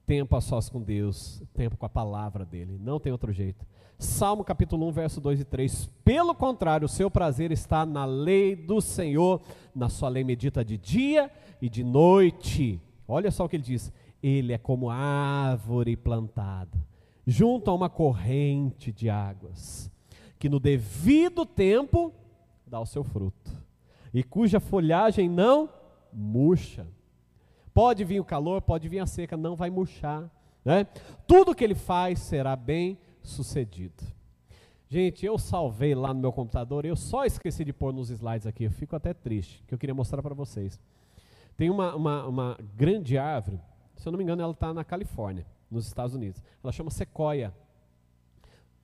Tempo 0.06 0.34
a 0.34 0.40
sós 0.40 0.68
com 0.68 0.82
Deus, 0.82 1.42
tempo 1.54 1.76
com 1.76 1.86
a 1.86 1.88
palavra 1.88 2.44
dele. 2.44 2.78
Não 2.78 2.98
tem 2.98 3.12
outro 3.12 3.32
jeito. 3.32 3.64
Salmo 4.00 4.42
capítulo 4.42 4.88
1, 4.88 4.92
verso 4.92 5.20
2 5.20 5.40
e 5.40 5.44
3. 5.44 5.90
Pelo 6.02 6.34
contrário, 6.34 6.86
o 6.86 6.88
seu 6.88 7.10
prazer 7.10 7.52
está 7.52 7.84
na 7.84 8.06
lei 8.06 8.56
do 8.56 8.80
Senhor, 8.80 9.42
na 9.74 9.90
sua 9.90 10.08
lei 10.08 10.24
medita 10.24 10.64
de 10.64 10.78
dia 10.78 11.30
e 11.60 11.68
de 11.68 11.84
noite. 11.84 12.80
Olha 13.06 13.30
só 13.30 13.44
o 13.44 13.48
que 13.48 13.56
ele 13.56 13.62
diz. 13.62 13.92
Ele 14.22 14.54
é 14.54 14.58
como 14.58 14.88
árvore 14.88 15.96
plantada, 15.96 16.82
junto 17.26 17.70
a 17.70 17.74
uma 17.74 17.90
corrente 17.90 18.90
de 18.90 19.10
águas 19.10 19.90
que 20.38 20.48
no 20.48 20.58
devido 20.58 21.44
tempo 21.44 22.10
dá 22.66 22.80
o 22.80 22.86
seu 22.86 23.04
fruto, 23.04 23.50
e 24.12 24.24
cuja 24.24 24.58
folhagem 24.58 25.28
não 25.28 25.68
murcha. 26.10 26.86
Pode 27.74 28.02
vir 28.04 28.18
o 28.18 28.24
calor, 28.24 28.62
pode 28.62 28.88
vir 28.88 29.00
a 29.00 29.06
seca, 29.06 29.36
não 29.36 29.54
vai 29.54 29.68
murchar. 29.68 30.30
Né? 30.64 30.86
Tudo 31.26 31.54
que 31.54 31.62
ele 31.62 31.74
faz 31.74 32.20
será 32.20 32.56
bem 32.56 32.98
sucedido. 33.22 34.04
Gente, 34.88 35.24
eu 35.24 35.38
salvei 35.38 35.94
lá 35.94 36.12
no 36.12 36.20
meu 36.20 36.32
computador, 36.32 36.84
eu 36.84 36.96
só 36.96 37.24
esqueci 37.24 37.64
de 37.64 37.72
pôr 37.72 37.92
nos 37.92 38.10
slides 38.10 38.44
aqui, 38.44 38.64
eu 38.64 38.72
fico 38.72 38.96
até 38.96 39.14
triste, 39.14 39.62
que 39.68 39.72
eu 39.72 39.78
queria 39.78 39.94
mostrar 39.94 40.20
para 40.20 40.34
vocês. 40.34 40.80
Tem 41.56 41.70
uma, 41.70 41.94
uma, 41.94 42.26
uma, 42.26 42.58
grande 42.74 43.16
árvore, 43.16 43.60
se 43.96 44.08
eu 44.08 44.10
não 44.10 44.16
me 44.16 44.24
engano, 44.24 44.42
ela 44.42 44.50
está 44.50 44.74
na 44.74 44.82
Califórnia, 44.82 45.46
nos 45.70 45.86
Estados 45.86 46.14
Unidos. 46.14 46.42
Ela 46.64 46.72
chama 46.72 46.90
sequoia. 46.90 47.54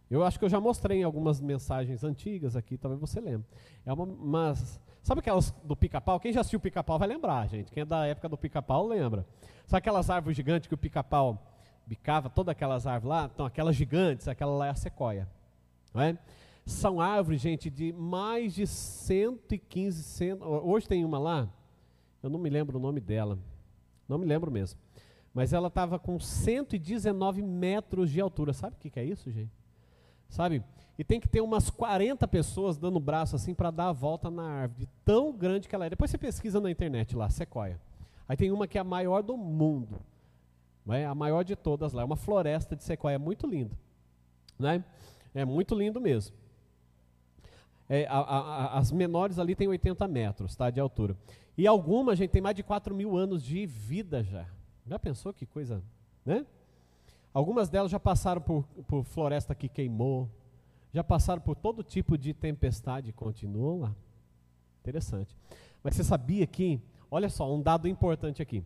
Eu 0.08 0.22
acho 0.22 0.38
que 0.38 0.44
eu 0.44 0.48
já 0.48 0.60
mostrei 0.60 1.00
em 1.00 1.02
algumas 1.02 1.40
mensagens 1.40 2.04
antigas 2.04 2.54
aqui, 2.54 2.78
talvez 2.78 3.00
você 3.00 3.20
lembre. 3.20 3.46
É 3.84 3.92
uma, 3.92 4.04
umas, 4.04 4.80
sabe 5.02 5.18
aquelas 5.18 5.50
do 5.64 5.74
pica-pau? 5.74 6.20
Quem 6.20 6.32
já 6.32 6.40
assistiu 6.40 6.58
o 6.58 6.62
pica-pau 6.62 7.00
vai 7.00 7.08
lembrar, 7.08 7.48
gente. 7.48 7.72
Quem 7.72 7.80
é 7.80 7.84
da 7.84 8.06
época 8.06 8.28
do 8.28 8.38
pica-pau 8.38 8.86
lembra. 8.86 9.26
Sabe 9.66 9.78
aquelas 9.78 10.08
árvores 10.08 10.36
gigantes 10.36 10.68
que 10.68 10.74
o 10.74 10.78
pica-pau 10.78 11.55
bicava, 11.86 12.28
todas 12.28 12.52
aquelas 12.52 12.86
árvores 12.86 13.08
lá? 13.08 13.30
Então, 13.32 13.46
aquelas 13.46 13.76
gigantes, 13.76 14.28
aquela 14.28 14.52
lá 14.52 14.66
é 14.66 14.70
a 14.70 14.74
sequoia. 14.74 15.28
Não 15.94 16.02
é? 16.02 16.18
São 16.64 17.00
árvores, 17.00 17.40
gente, 17.40 17.70
de 17.70 17.92
mais 17.92 18.54
de 18.54 18.66
115, 18.66 20.02
100, 20.02 20.42
hoje 20.42 20.88
tem 20.88 21.04
uma 21.04 21.18
lá, 21.18 21.48
eu 22.22 22.28
não 22.28 22.40
me 22.40 22.50
lembro 22.50 22.78
o 22.78 22.80
nome 22.80 23.00
dela, 23.00 23.38
não 24.08 24.18
me 24.18 24.26
lembro 24.26 24.50
mesmo. 24.50 24.78
Mas 25.32 25.52
ela 25.52 25.68
estava 25.68 25.98
com 25.98 26.18
119 26.18 27.42
metros 27.42 28.10
de 28.10 28.20
altura. 28.20 28.52
Sabe 28.52 28.74
o 28.74 28.78
que, 28.78 28.90
que 28.90 28.98
é 28.98 29.04
isso, 29.04 29.30
gente? 29.30 29.52
sabe? 30.28 30.62
E 30.98 31.04
tem 31.04 31.20
que 31.20 31.28
ter 31.28 31.40
umas 31.40 31.68
40 31.68 32.26
pessoas 32.28 32.76
dando 32.76 32.96
o 32.96 33.00
braço 33.00 33.36
assim 33.36 33.54
para 33.54 33.70
dar 33.70 33.88
a 33.88 33.92
volta 33.92 34.30
na 34.30 34.44
árvore, 34.44 34.88
tão 35.04 35.32
grande 35.32 35.68
que 35.68 35.74
ela 35.74 35.86
é. 35.86 35.90
Depois 35.90 36.10
você 36.10 36.18
pesquisa 36.18 36.60
na 36.60 36.70
internet 36.70 37.14
lá, 37.14 37.28
sequoia. 37.28 37.78
Aí 38.28 38.36
tem 38.36 38.50
uma 38.50 38.66
que 38.66 38.78
é 38.78 38.80
a 38.80 38.84
maior 38.84 39.22
do 39.22 39.36
mundo. 39.36 40.00
É 40.94 41.04
a 41.04 41.14
maior 41.14 41.42
de 41.42 41.56
todas 41.56 41.92
lá, 41.92 42.02
é 42.02 42.04
uma 42.04 42.16
floresta 42.16 42.76
de 42.76 42.84
sequoia, 42.84 43.18
muito 43.18 43.46
lindo, 43.46 43.76
né? 44.58 44.84
É 45.34 45.44
muito 45.44 45.74
lindo 45.74 46.00
mesmo. 46.00 46.34
É, 47.88 48.06
a, 48.06 48.18
a, 48.18 48.78
as 48.78 48.90
menores 48.90 49.38
ali 49.38 49.54
têm 49.54 49.68
80 49.68 50.08
metros 50.08 50.56
tá, 50.56 50.70
de 50.70 50.80
altura. 50.80 51.16
E 51.56 51.66
algumas, 51.66 52.14
a 52.14 52.16
gente 52.16 52.30
tem 52.30 52.42
mais 52.42 52.56
de 52.56 52.62
4 52.62 52.94
mil 52.94 53.16
anos 53.16 53.42
de 53.42 53.64
vida 53.66 54.22
já. 54.22 54.46
Já 54.86 54.98
pensou 54.98 55.32
que 55.32 55.46
coisa, 55.46 55.82
né? 56.24 56.44
Algumas 57.32 57.68
delas 57.68 57.90
já 57.90 58.00
passaram 58.00 58.40
por, 58.40 58.64
por 58.88 59.04
floresta 59.04 59.54
que 59.54 59.68
queimou, 59.68 60.28
já 60.92 61.04
passaram 61.04 61.42
por 61.42 61.54
todo 61.54 61.82
tipo 61.82 62.16
de 62.16 62.32
tempestade 62.32 63.10
e 63.10 63.12
continuam 63.12 63.80
lá. 63.80 63.94
Interessante. 64.80 65.36
Mas 65.82 65.94
você 65.94 66.02
sabia 66.02 66.46
que, 66.46 66.80
olha 67.10 67.28
só, 67.28 67.52
um 67.54 67.60
dado 67.60 67.86
importante 67.86 68.40
aqui. 68.40 68.64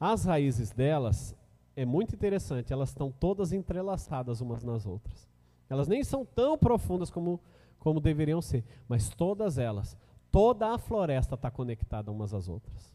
As 0.00 0.24
raízes 0.24 0.72
delas 0.72 1.36
é 1.78 1.84
muito 1.84 2.12
interessante, 2.12 2.72
elas 2.72 2.88
estão 2.88 3.12
todas 3.12 3.52
entrelaçadas 3.52 4.40
umas 4.40 4.64
nas 4.64 4.84
outras. 4.84 5.28
Elas 5.70 5.86
nem 5.86 6.02
são 6.02 6.24
tão 6.24 6.58
profundas 6.58 7.08
como, 7.08 7.40
como 7.78 8.00
deveriam 8.00 8.42
ser, 8.42 8.64
mas 8.88 9.08
todas 9.08 9.58
elas, 9.58 9.96
toda 10.28 10.74
a 10.74 10.78
floresta 10.78 11.36
está 11.36 11.52
conectada 11.52 12.10
umas 12.10 12.34
às 12.34 12.48
outras. 12.48 12.92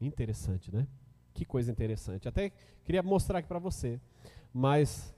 Interessante, 0.00 0.74
né? 0.74 0.88
Que 1.32 1.44
coisa 1.44 1.70
interessante. 1.70 2.26
Até 2.26 2.50
queria 2.84 3.00
mostrar 3.00 3.38
aqui 3.38 3.46
para 3.46 3.60
você, 3.60 4.00
mas 4.52 5.14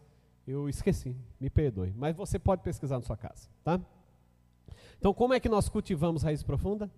eu 0.47 0.69
esqueci, 0.69 1.17
me 1.41 1.49
perdoe. 1.49 1.95
Mas 1.97 2.15
você 2.15 2.39
pode 2.39 2.61
pesquisar 2.63 2.97
na 2.97 3.03
sua 3.07 3.17
casa, 3.17 3.49
tá? 3.65 3.81
Então, 4.99 5.15
como 5.15 5.33
é 5.33 5.41
que 5.41 5.49
nós 5.49 5.67
cultivamos 5.67 6.23
raiz 6.23 6.43
profunda? 6.43 6.91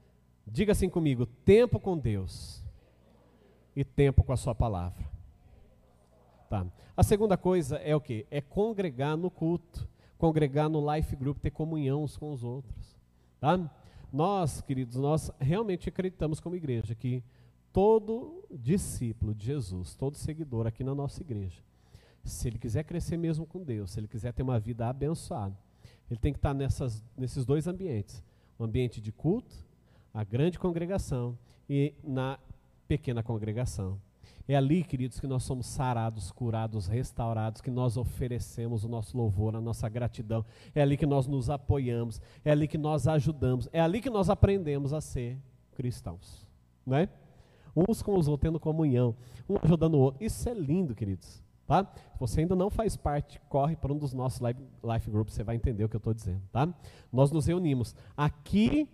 Diga 0.45 0.73
assim 0.73 0.89
comigo: 0.89 1.25
tempo 1.25 1.79
com 1.79 1.97
Deus 1.97 2.65
e 3.77 3.85
tempo 3.85 4.25
com 4.25 4.33
a 4.33 4.37
Sua 4.37 4.57
palavra. 4.57 5.14
Tá. 6.49 6.67
A 6.97 7.03
segunda 7.03 7.37
coisa 7.37 7.77
é 7.77 7.95
o 7.97 8.01
que? 8.01 8.27
É 8.31 8.41
congregar 8.41 9.17
no 9.17 9.31
culto, 9.31 9.89
congregar 10.19 10.69
no 10.69 10.95
life 10.95 11.15
group, 11.17 11.39
ter 11.39 11.51
comunhão 11.51 12.03
uns 12.03 12.17
com 12.17 12.33
os 12.33 12.45
outros. 12.45 12.97
Tá? 13.41 13.59
Nós, 14.13 14.61
queridos, 14.61 14.97
nós 14.97 15.31
realmente 15.41 15.89
acreditamos 15.89 16.41
como 16.41 16.55
igreja 16.55 16.95
que 16.95 17.23
todo 17.73 18.45
discípulo 18.51 19.35
de 19.35 19.47
Jesus, 19.47 19.95
todo 19.95 20.17
seguidor 20.17 20.67
aqui 20.67 20.85
na 20.85 20.95
nossa 20.95 21.21
igreja, 21.21 21.61
se 22.23 22.49
ele 22.49 22.59
quiser 22.59 22.85
crescer 22.85 23.17
mesmo 23.17 23.45
com 23.45 23.63
Deus, 23.63 23.91
se 23.91 24.01
ele 24.01 24.09
quiser 24.09 24.33
ter 24.33 24.43
uma 24.43 24.59
vida 24.61 24.89
abençoada, 24.89 25.59
ele 26.11 26.21
tem 26.21 26.33
que 26.33 26.39
estar 26.39 26.55
nessas, 26.55 27.03
nesses 27.17 27.45
dois 27.45 27.67
ambientes: 27.67 28.23
o 28.59 28.65
ambiente 28.65 29.01
de 29.01 29.11
culto, 29.11 29.55
a 30.13 30.23
grande 30.23 30.59
congregação, 30.59 31.37
e 31.69 31.95
na 32.03 32.39
pequena 32.87 33.23
congregação. 33.23 33.99
É 34.47 34.55
ali, 34.55 34.85
queridos, 34.85 35.19
que 35.19 35.27
nós 35.27 35.43
somos 35.43 35.67
sarados, 35.67 36.31
curados, 36.31 36.87
restaurados, 36.87 37.63
que 37.63 37.71
nós 37.71 37.97
oferecemos 37.97 38.85
o 38.85 38.89
nosso 38.89 39.17
louvor, 39.17 39.57
a 39.57 39.61
nossa 39.61 39.89
gratidão. 39.89 40.45
É 40.75 40.83
ali 40.83 40.97
que 40.97 41.07
nós 41.07 41.27
nos 41.27 41.49
apoiamos, 41.49 42.21
é 42.45 42.51
ali 42.51 42.69
que 42.69 42.77
nós 42.77 43.09
ajudamos, 43.09 43.69
é 43.73 43.81
ali 43.81 44.03
que 44.03 44.11
nós 44.11 44.29
aprendemos 44.29 44.93
a 44.93 45.01
ser 45.01 45.39
cristãos. 45.75 46.47
Não 46.85 46.97
é? 46.97 47.09
Uns 47.75 48.03
com 48.03 48.19
os 48.19 48.29
outros, 48.29 48.49
tendo 48.49 48.61
comunhão, 48.61 49.17
um 49.49 49.57
ajudando 49.63 49.95
o 49.95 49.99
outro. 49.99 50.23
Isso 50.23 50.49
é 50.49 50.55
lindo, 50.55 50.95
queridos. 50.95 51.43
Tá? 51.67 51.85
Se 52.13 52.21
você 52.21 52.41
ainda 52.41 52.55
não 52.55 52.69
faz 52.69 52.97
parte, 52.97 53.41
corre 53.49 53.75
para 53.75 53.93
um 53.93 53.97
dos 53.97 54.13
nossos 54.13 54.41
life, 54.41 54.61
life 54.85 55.11
groups, 55.11 55.35
você 55.35 55.43
vai 55.43 55.57
entender 55.57 55.85
o 55.85 55.89
que 55.89 55.97
eu 55.97 55.99
estou 55.99 56.13
dizendo. 56.13 56.43
Tá? 56.53 56.69
Nós 57.11 57.33
nos 57.33 57.47
reunimos 57.47 57.97
aqui 58.15 58.87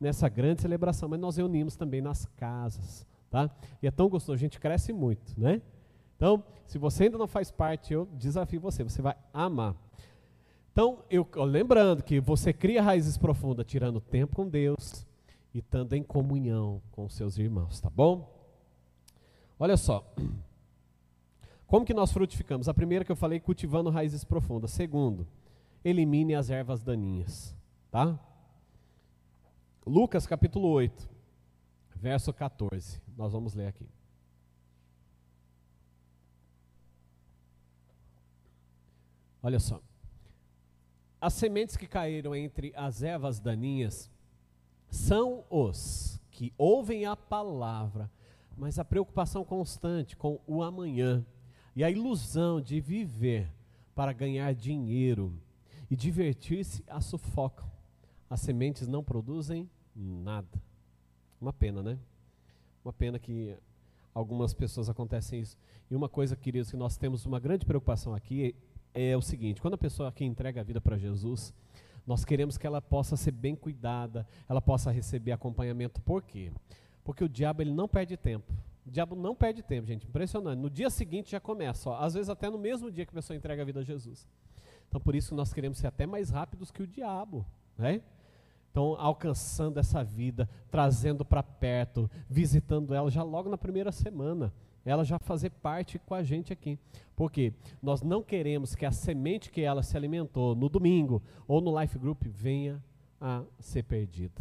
nessa 0.00 0.28
grande 0.28 0.62
celebração, 0.62 1.08
mas 1.08 1.20
nós 1.20 1.36
reunimos 1.36 1.76
também 1.76 2.00
nas 2.00 2.26
casas. 2.36 3.06
Tá? 3.30 3.50
E 3.82 3.86
é 3.86 3.90
tão 3.90 4.08
gostoso, 4.08 4.34
a 4.34 4.38
gente 4.38 4.58
cresce 4.58 4.92
muito. 4.92 5.38
Né? 5.38 5.60
Então, 6.16 6.42
se 6.66 6.78
você 6.78 7.04
ainda 7.04 7.18
não 7.18 7.26
faz 7.26 7.50
parte, 7.50 7.92
eu 7.92 8.08
desafio 8.14 8.60
você, 8.60 8.82
você 8.82 9.00
vai 9.00 9.16
amar. 9.32 9.76
Então, 10.72 11.02
eu, 11.10 11.26
lembrando 11.44 12.02
que 12.02 12.20
você 12.20 12.52
cria 12.52 12.82
raízes 12.82 13.16
profundas 13.16 13.66
tirando 13.66 14.00
tempo 14.00 14.36
com 14.36 14.48
Deus 14.48 15.06
e 15.52 15.58
estando 15.58 15.92
em 15.94 16.02
comunhão 16.02 16.80
com 16.92 17.08
seus 17.08 17.36
irmãos, 17.38 17.80
tá 17.80 17.90
bom? 17.90 18.32
Olha 19.58 19.76
só. 19.76 20.04
Como 21.66 21.84
que 21.84 21.92
nós 21.92 22.12
frutificamos? 22.12 22.68
A 22.68 22.74
primeira 22.74 23.04
que 23.04 23.12
eu 23.12 23.16
falei, 23.16 23.40
cultivando 23.40 23.90
raízes 23.90 24.24
profundas. 24.24 24.70
Segundo, 24.70 25.26
elimine 25.84 26.34
as 26.34 26.48
ervas 26.48 26.82
daninhas. 26.82 27.54
Tá? 27.90 28.18
Lucas 29.86 30.26
capítulo 30.26 30.68
8, 30.68 31.08
verso 31.96 32.32
14. 32.32 33.00
Nós 33.18 33.32
vamos 33.32 33.52
ler 33.52 33.66
aqui. 33.66 33.84
Olha 39.42 39.58
só. 39.58 39.82
As 41.20 41.34
sementes 41.34 41.76
que 41.76 41.88
caíram 41.88 42.32
entre 42.32 42.72
as 42.76 43.02
ervas 43.02 43.40
daninhas 43.40 44.08
são 44.88 45.44
os 45.50 46.20
que 46.30 46.54
ouvem 46.56 47.06
a 47.06 47.16
palavra, 47.16 48.08
mas 48.56 48.78
a 48.78 48.84
preocupação 48.84 49.44
constante 49.44 50.16
com 50.16 50.40
o 50.46 50.62
amanhã 50.62 51.26
e 51.74 51.82
a 51.82 51.90
ilusão 51.90 52.60
de 52.60 52.80
viver 52.80 53.52
para 53.96 54.12
ganhar 54.12 54.54
dinheiro 54.54 55.34
e 55.90 55.96
divertir-se 55.96 56.84
a 56.86 57.00
sufocam. 57.00 57.68
As 58.30 58.40
sementes 58.40 58.86
não 58.86 59.02
produzem 59.02 59.68
nada. 59.92 60.62
Uma 61.40 61.52
pena, 61.52 61.82
né? 61.82 61.98
Uma 62.88 62.92
pena 62.94 63.18
que 63.18 63.54
algumas 64.14 64.54
pessoas 64.54 64.88
acontecem 64.88 65.40
isso. 65.40 65.58
E 65.90 65.94
uma 65.94 66.08
coisa, 66.08 66.34
queridos, 66.34 66.70
que 66.70 66.76
nós 66.78 66.96
temos 66.96 67.26
uma 67.26 67.38
grande 67.38 67.66
preocupação 67.66 68.14
aqui 68.14 68.54
é, 68.94 69.14
o 69.14 69.20
seguinte: 69.20 69.60
quando 69.60 69.74
a 69.74 69.78
pessoa 69.78 70.08
aqui 70.08 70.24
entrega 70.24 70.62
a 70.62 70.64
vida 70.64 70.80
para 70.80 70.96
Jesus, 70.96 71.52
nós 72.06 72.24
queremos 72.24 72.56
que 72.56 72.66
ela 72.66 72.80
possa 72.80 73.14
ser 73.14 73.32
bem 73.32 73.54
cuidada, 73.54 74.26
ela 74.48 74.62
possa 74.62 74.90
receber 74.90 75.32
acompanhamento. 75.32 76.00
Por 76.00 76.22
quê? 76.22 76.50
Porque 77.04 77.22
o 77.22 77.28
diabo 77.28 77.60
ele 77.60 77.74
não 77.74 77.86
perde 77.86 78.16
tempo. 78.16 78.54
O 78.86 78.90
diabo 78.90 79.14
não 79.14 79.34
perde 79.34 79.62
tempo, 79.62 79.86
gente. 79.86 80.06
Impressionante. 80.06 80.58
No 80.58 80.70
dia 80.70 80.88
seguinte 80.88 81.32
já 81.32 81.40
começa. 81.40 81.90
Ó, 81.90 81.98
às 82.02 82.14
vezes 82.14 82.30
até 82.30 82.48
no 82.48 82.56
mesmo 82.56 82.90
dia 82.90 83.04
que 83.04 83.10
a 83.10 83.16
pessoa 83.16 83.36
entrega 83.36 83.60
a 83.60 83.66
vida 83.66 83.80
a 83.80 83.84
Jesus. 83.84 84.26
Então 84.88 84.98
por 84.98 85.14
isso 85.14 85.34
nós 85.34 85.52
queremos 85.52 85.76
ser 85.76 85.88
até 85.88 86.06
mais 86.06 86.30
rápidos 86.30 86.70
que 86.70 86.82
o 86.82 86.86
diabo. 86.86 87.44
Né? 87.76 88.00
Então, 88.70 88.96
alcançando 88.98 89.78
essa 89.78 90.04
vida, 90.04 90.48
trazendo 90.70 91.24
para 91.24 91.42
perto, 91.42 92.10
visitando 92.28 92.94
ela 92.94 93.10
já 93.10 93.22
logo 93.22 93.48
na 93.48 93.58
primeira 93.58 93.90
semana. 93.90 94.52
Ela 94.84 95.04
já 95.04 95.18
fazer 95.18 95.50
parte 95.50 95.98
com 95.98 96.14
a 96.14 96.22
gente 96.22 96.52
aqui. 96.52 96.78
Porque 97.16 97.52
nós 97.82 98.02
não 98.02 98.22
queremos 98.22 98.74
que 98.74 98.86
a 98.86 98.92
semente 98.92 99.50
que 99.50 99.60
ela 99.60 99.82
se 99.82 99.96
alimentou 99.96 100.54
no 100.54 100.68
domingo 100.68 101.22
ou 101.46 101.60
no 101.60 101.78
Life 101.78 101.98
Group 101.98 102.22
venha 102.24 102.82
a 103.20 103.42
ser 103.58 103.82
perdida. 103.82 104.40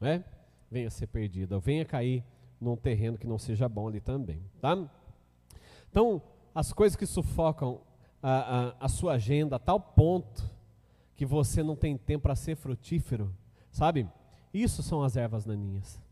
Né? 0.00 0.22
Venha 0.70 0.88
a 0.88 0.90
ser 0.90 1.06
perdida, 1.06 1.58
venha 1.58 1.84
cair 1.84 2.22
num 2.60 2.76
terreno 2.76 3.16
que 3.16 3.26
não 3.26 3.38
seja 3.38 3.68
bom 3.68 3.88
ali 3.88 4.00
também, 4.00 4.42
tá? 4.60 4.76
Então, 5.90 6.20
as 6.54 6.72
coisas 6.72 6.96
que 6.96 7.06
sufocam 7.06 7.80
a, 8.22 8.74
a, 8.80 8.86
a 8.86 8.88
sua 8.88 9.14
agenda 9.14 9.56
a 9.56 9.58
tal 9.58 9.80
ponto 9.80 10.50
que 11.14 11.24
você 11.24 11.62
não 11.62 11.74
tem 11.74 11.96
tempo 11.96 12.24
para 12.24 12.36
ser 12.36 12.56
frutífero, 12.56 13.32
sabe? 13.78 14.08
Isso 14.52 14.82
são 14.82 15.04
as 15.04 15.16
ervas 15.16 15.46
naninhas. 15.46 16.02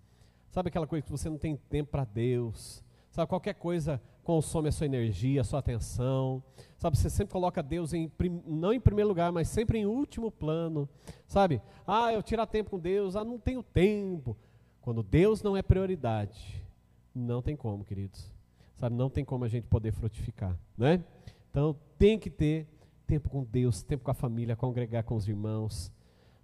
Sabe 0.51 0.69
aquela 0.69 0.87
coisa 0.87 1.05
que 1.05 1.11
você 1.11 1.29
não 1.29 1.37
tem 1.37 1.57
tempo 1.57 1.91
para 1.91 2.05
Deus? 2.05 2.81
Sabe, 3.11 3.29
qualquer 3.29 3.55
coisa 3.55 4.01
consome 4.23 4.69
a 4.69 4.73
sua 4.73 4.87
energia, 4.87 5.41
a 5.41 5.45
sua 5.45 5.59
atenção. 5.59 6.41
Sabe, 6.79 6.97
você 6.97 7.11
sempre 7.11 7.33
coloca 7.33 7.65
Deus 7.65 7.93
em, 7.93 8.11
não 8.47 8.73
em 8.73 8.79
primeiro 8.79 9.09
lugar, 9.09 9.33
mas 9.33 9.49
sempre 9.49 9.79
em 9.79 9.87
último 9.87 10.31
plano. 10.31 10.89
Sabe? 11.27 11.61
Ah, 11.85 12.13
eu 12.13 12.23
tirar 12.23 12.47
tempo 12.47 12.71
com 12.71 12.79
Deus, 12.79 13.17
ah, 13.17 13.25
não 13.25 13.37
tenho 13.37 13.65
tempo. 13.65 14.37
Quando 14.81 15.03
Deus 15.03 15.43
não 15.43 15.57
é 15.57 15.63
prioridade, 15.63 16.65
não 17.13 17.43
tem 17.43 17.57
como, 17.57 17.85
queridos. 17.85 18.33
Sabe, 18.77 18.95
não 18.95 19.11
tem 19.11 19.25
como 19.25 19.45
a 19.45 19.49
gente 19.49 19.67
poder 19.67 19.91
frutificar, 19.91 20.57
né? 20.79 21.03
Então, 21.51 21.77
tem 21.99 22.17
que 22.17 22.31
ter 22.31 22.69
tempo 23.09 23.29
com 23.29 23.43
Deus, 23.43 23.83
tempo 23.83 24.05
com 24.05 24.11
a 24.13 24.15
família, 24.15 24.55
congregar 24.55 25.03
com 25.03 25.17
os 25.17 25.27
irmãos. 25.27 25.91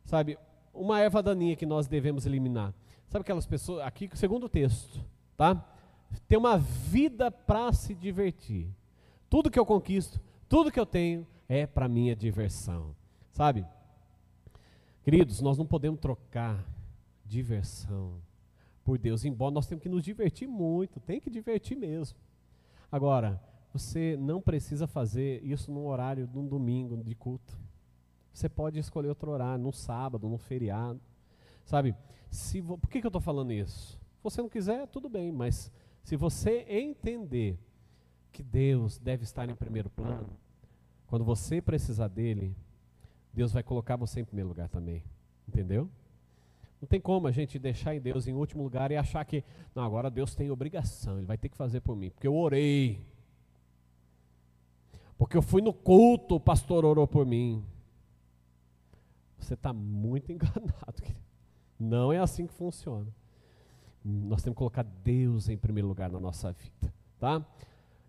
Sabe, 0.05 0.37
uma 0.73 1.01
erva 1.01 1.23
daninha 1.23 1.57
que 1.57 1.67
nós 1.67 1.87
devemos 1.87 2.27
eliminar. 2.27 2.73
Sabe 3.09 3.23
aquelas 3.23 3.47
pessoas, 3.47 3.85
aqui, 3.85 4.09
segundo 4.15 4.45
o 4.45 4.49
texto, 4.49 5.05
tá? 5.37 5.65
Ter 6.27 6.37
uma 6.37 6.57
vida 6.59 7.31
para 7.31 7.73
se 7.73 7.95
divertir. 7.95 8.69
Tudo 9.29 9.51
que 9.51 9.59
eu 9.59 9.67
conquisto, 9.67 10.21
tudo 10.49 10.71
que 10.71 10.81
eu 10.81 10.87
tenho 10.87 11.27
é 11.49 11.67
para 11.67 11.89
minha 11.89 12.17
diversão. 12.17 12.95
Sabe? 13.33 13.67
Queridos, 15.03 15.41
nós 15.41 15.59
não 15.59 15.67
podemos 15.67 16.01
trocar 16.01 16.65
diversão 17.25 18.15
por 18.85 18.99
Deus. 18.99 19.25
Embora 19.25 19.53
nós 19.53 19.67
temos 19.67 19.83
que 19.83 19.89
nos 19.89 20.03
divertir 20.03 20.47
muito, 20.47 21.01
tem 21.01 21.21
que 21.21 21.31
divertir 21.31 21.77
mesmo. 21.77 22.17
Agora, 22.91 23.41
você 23.73 24.17
não 24.21 24.41
precisa 24.41 24.87
fazer 24.87 25.43
isso 25.43 25.73
num 25.73 25.87
horário 25.87 26.27
de 26.27 26.39
um 26.39 26.47
domingo 26.47 27.03
de 27.03 27.15
culto. 27.15 27.57
Você 28.33 28.49
pode 28.49 28.79
escolher 28.79 29.09
outro 29.09 29.31
horário, 29.31 29.63
num 29.63 29.73
sábado, 29.73 30.29
num 30.29 30.39
feriado. 30.39 31.01
Sabe? 31.65 31.95
Se 32.31 32.61
vo... 32.61 32.79
Por 32.79 32.89
que, 32.89 33.01
que 33.01 33.07
eu 33.07 33.11
estou 33.11 33.21
falando 33.21 33.53
isso? 33.53 34.01
Se 34.17 34.23
você 34.23 34.41
não 34.41 34.49
quiser, 34.49 34.87
tudo 34.89 35.09
bem, 35.09 35.31
mas 35.31 35.71
se 36.03 36.17
você 36.17 36.65
entender 36.69 37.59
que 38.33 38.43
Deus 38.43 38.99
deve 38.99 39.25
estar 39.25 39.49
em 39.49 39.55
primeiro 39.55 39.91
plano, 39.91 40.31
quando 41.07 41.25
você 41.25 41.61
precisar 41.61 42.09
dele, 42.09 42.57
Deus 43.33 43.53
vai 43.53 43.63
colocar 43.63 43.97
você 43.97 44.21
em 44.21 44.25
primeiro 44.25 44.49
lugar 44.49 44.69
também. 44.69 45.05
Entendeu? 45.47 45.89
Não 46.81 46.89
tem 46.89 47.01
como 47.01 47.29
a 47.29 47.31
gente 47.31 47.59
deixar 47.59 47.95
em 47.95 48.01
Deus 48.01 48.27
em 48.27 48.33
último 48.33 48.63
lugar 48.63 48.91
e 48.91 48.97
achar 48.97 49.25
que, 49.25 49.45
não, 49.75 49.85
agora 49.85 50.11
Deus 50.11 50.35
tem 50.35 50.51
obrigação, 50.51 51.19
Ele 51.19 51.27
vai 51.27 51.39
ter 51.39 51.49
que 51.49 51.57
fazer 51.57 51.81
por 51.81 51.95
mim, 51.95 52.11
porque 52.11 52.27
eu 52.27 52.35
orei. 52.35 53.05
Porque 55.17 55.37
eu 55.37 55.43
fui 55.43 55.63
no 55.63 55.73
culto, 55.73 56.37
o 56.37 56.41
pastor 56.41 56.85
orou 56.85 57.07
por 57.07 57.25
mim. 57.25 57.65
Você 59.43 59.55
está 59.55 59.73
muito 59.73 60.31
enganado. 60.33 61.03
Querido. 61.03 61.21
Não 61.79 62.13
é 62.13 62.19
assim 62.19 62.47
que 62.47 62.53
funciona. 62.53 63.09
Nós 64.05 64.43
temos 64.43 64.55
que 64.55 64.59
colocar 64.59 64.83
Deus 64.83 65.49
em 65.49 65.57
primeiro 65.57 65.89
lugar 65.89 66.11
na 66.11 66.19
nossa 66.19 66.53
vida. 66.53 66.93
Tá? 67.19 67.45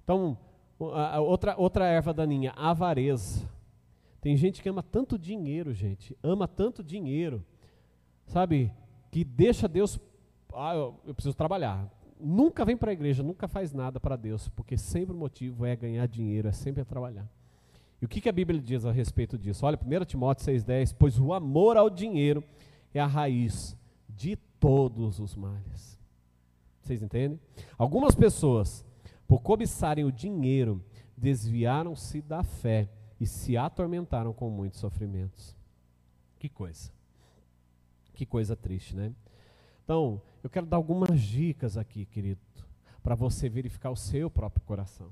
Então, 0.03 0.37
outra, 0.79 1.55
outra 1.57 1.85
erva 1.85 2.13
daninha, 2.13 2.51
avareza. 2.55 3.47
Tem 4.19 4.35
gente 4.35 4.61
que 4.61 4.69
ama 4.69 4.81
tanto 4.81 5.19
dinheiro, 5.19 5.73
gente. 5.73 6.17
Ama 6.23 6.47
tanto 6.47 6.83
dinheiro 6.83 7.43
sabe, 8.27 8.71
que 9.11 9.23
deixa 9.23 9.67
Deus, 9.67 9.99
ah, 10.53 10.75
eu, 10.75 10.99
eu 11.05 11.13
preciso 11.13 11.35
trabalhar. 11.35 11.89
Nunca 12.19 12.63
vem 12.63 12.77
para 12.77 12.91
a 12.91 12.93
igreja, 12.93 13.21
nunca 13.21 13.47
faz 13.47 13.73
nada 13.73 13.99
para 13.99 14.15
Deus, 14.15 14.47
porque 14.49 14.77
sempre 14.77 15.13
o 15.13 15.17
motivo 15.17 15.65
é 15.65 15.75
ganhar 15.75 16.07
dinheiro, 16.07 16.47
é 16.47 16.51
sempre 16.51 16.83
trabalhar. 16.85 17.27
E 18.03 18.05
o 18.05 18.09
que, 18.09 18.19
que 18.19 18.27
a 18.27 18.33
Bíblia 18.33 18.59
diz 18.59 18.83
a 18.83 18.91
respeito 18.91 19.37
disso? 19.37 19.65
Olha, 19.65 19.79
1 19.81 20.03
Timóteo 20.03 20.45
6,10: 20.45 20.93
Pois 20.99 21.17
o 21.17 21.31
amor 21.31 21.77
ao 21.77 21.89
dinheiro 21.89 22.43
é 22.93 22.99
a 22.99 23.07
raiz 23.07 23.77
de 24.09 24.35
todos 24.59 25.21
os 25.21 25.37
males. 25.37 25.97
Vocês 26.81 27.01
entendem? 27.01 27.39
Algumas 27.77 28.13
pessoas, 28.13 28.85
por 29.25 29.39
cobiçarem 29.39 30.03
o 30.03 30.11
dinheiro, 30.11 30.83
desviaram-se 31.15 32.21
da 32.21 32.43
fé 32.43 32.89
e 33.21 33.25
se 33.25 33.55
atormentaram 33.55 34.33
com 34.33 34.49
muitos 34.49 34.81
sofrimentos. 34.81 35.55
Que 36.37 36.49
coisa. 36.49 36.91
Que 38.13 38.25
coisa 38.25 38.53
triste, 38.53 38.97
né? 38.97 39.13
Então, 39.85 40.21
eu 40.43 40.49
quero 40.49 40.65
dar 40.65 40.75
algumas 40.75 41.21
dicas 41.21 41.77
aqui, 41.77 42.03
querido, 42.03 42.41
para 43.01 43.15
você 43.15 43.47
verificar 43.47 43.91
o 43.91 43.95
seu 43.95 44.29
próprio 44.29 44.65
coração. 44.65 45.09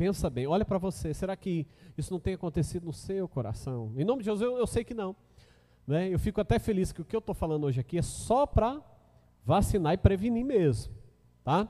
Pensa 0.00 0.30
bem, 0.30 0.46
olha 0.46 0.64
para 0.64 0.78
você, 0.78 1.12
será 1.12 1.36
que 1.36 1.66
isso 1.94 2.10
não 2.10 2.18
tem 2.18 2.32
acontecido 2.32 2.86
no 2.86 2.92
seu 2.92 3.28
coração? 3.28 3.92
Em 3.98 4.02
nome 4.02 4.22
de 4.22 4.30
Jesus, 4.30 4.40
eu, 4.40 4.56
eu 4.56 4.66
sei 4.66 4.82
que 4.82 4.94
não. 4.94 5.14
Né? 5.86 6.08
Eu 6.08 6.18
fico 6.18 6.40
até 6.40 6.58
feliz 6.58 6.90
que 6.90 7.02
o 7.02 7.04
que 7.04 7.14
eu 7.14 7.18
estou 7.18 7.34
falando 7.34 7.64
hoje 7.64 7.80
aqui 7.80 7.98
é 7.98 8.02
só 8.02 8.46
para 8.46 8.80
vacinar 9.44 9.92
e 9.92 9.98
prevenir 9.98 10.42
mesmo, 10.42 10.94
tá? 11.44 11.68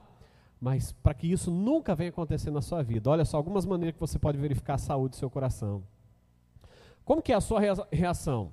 Mas 0.61 0.93
para 0.93 1.13
que 1.13 1.27
isso 1.27 1.51
nunca 1.51 1.93
venha 1.97 2.11
acontecer 2.11 2.53
na 2.53 2.63
sua 2.63 2.85
vida, 2.85 3.11
olha 3.11 3.25
só 3.25 3.37
algumas 3.37 3.67
maneiras 3.67 3.95
que 3.95 4.01
você 4.01 4.17
pode 4.17 4.39
verificar 4.39 4.75
a 4.75 4.79
saúde 4.79 5.17
do 5.17 5.17
seu 5.17 5.29
coração. 5.29 5.83
Como 7.05 7.21
que 7.21 7.33
é 7.33 7.35
a 7.35 7.41
sua 7.41 7.61
reação? 7.91 8.53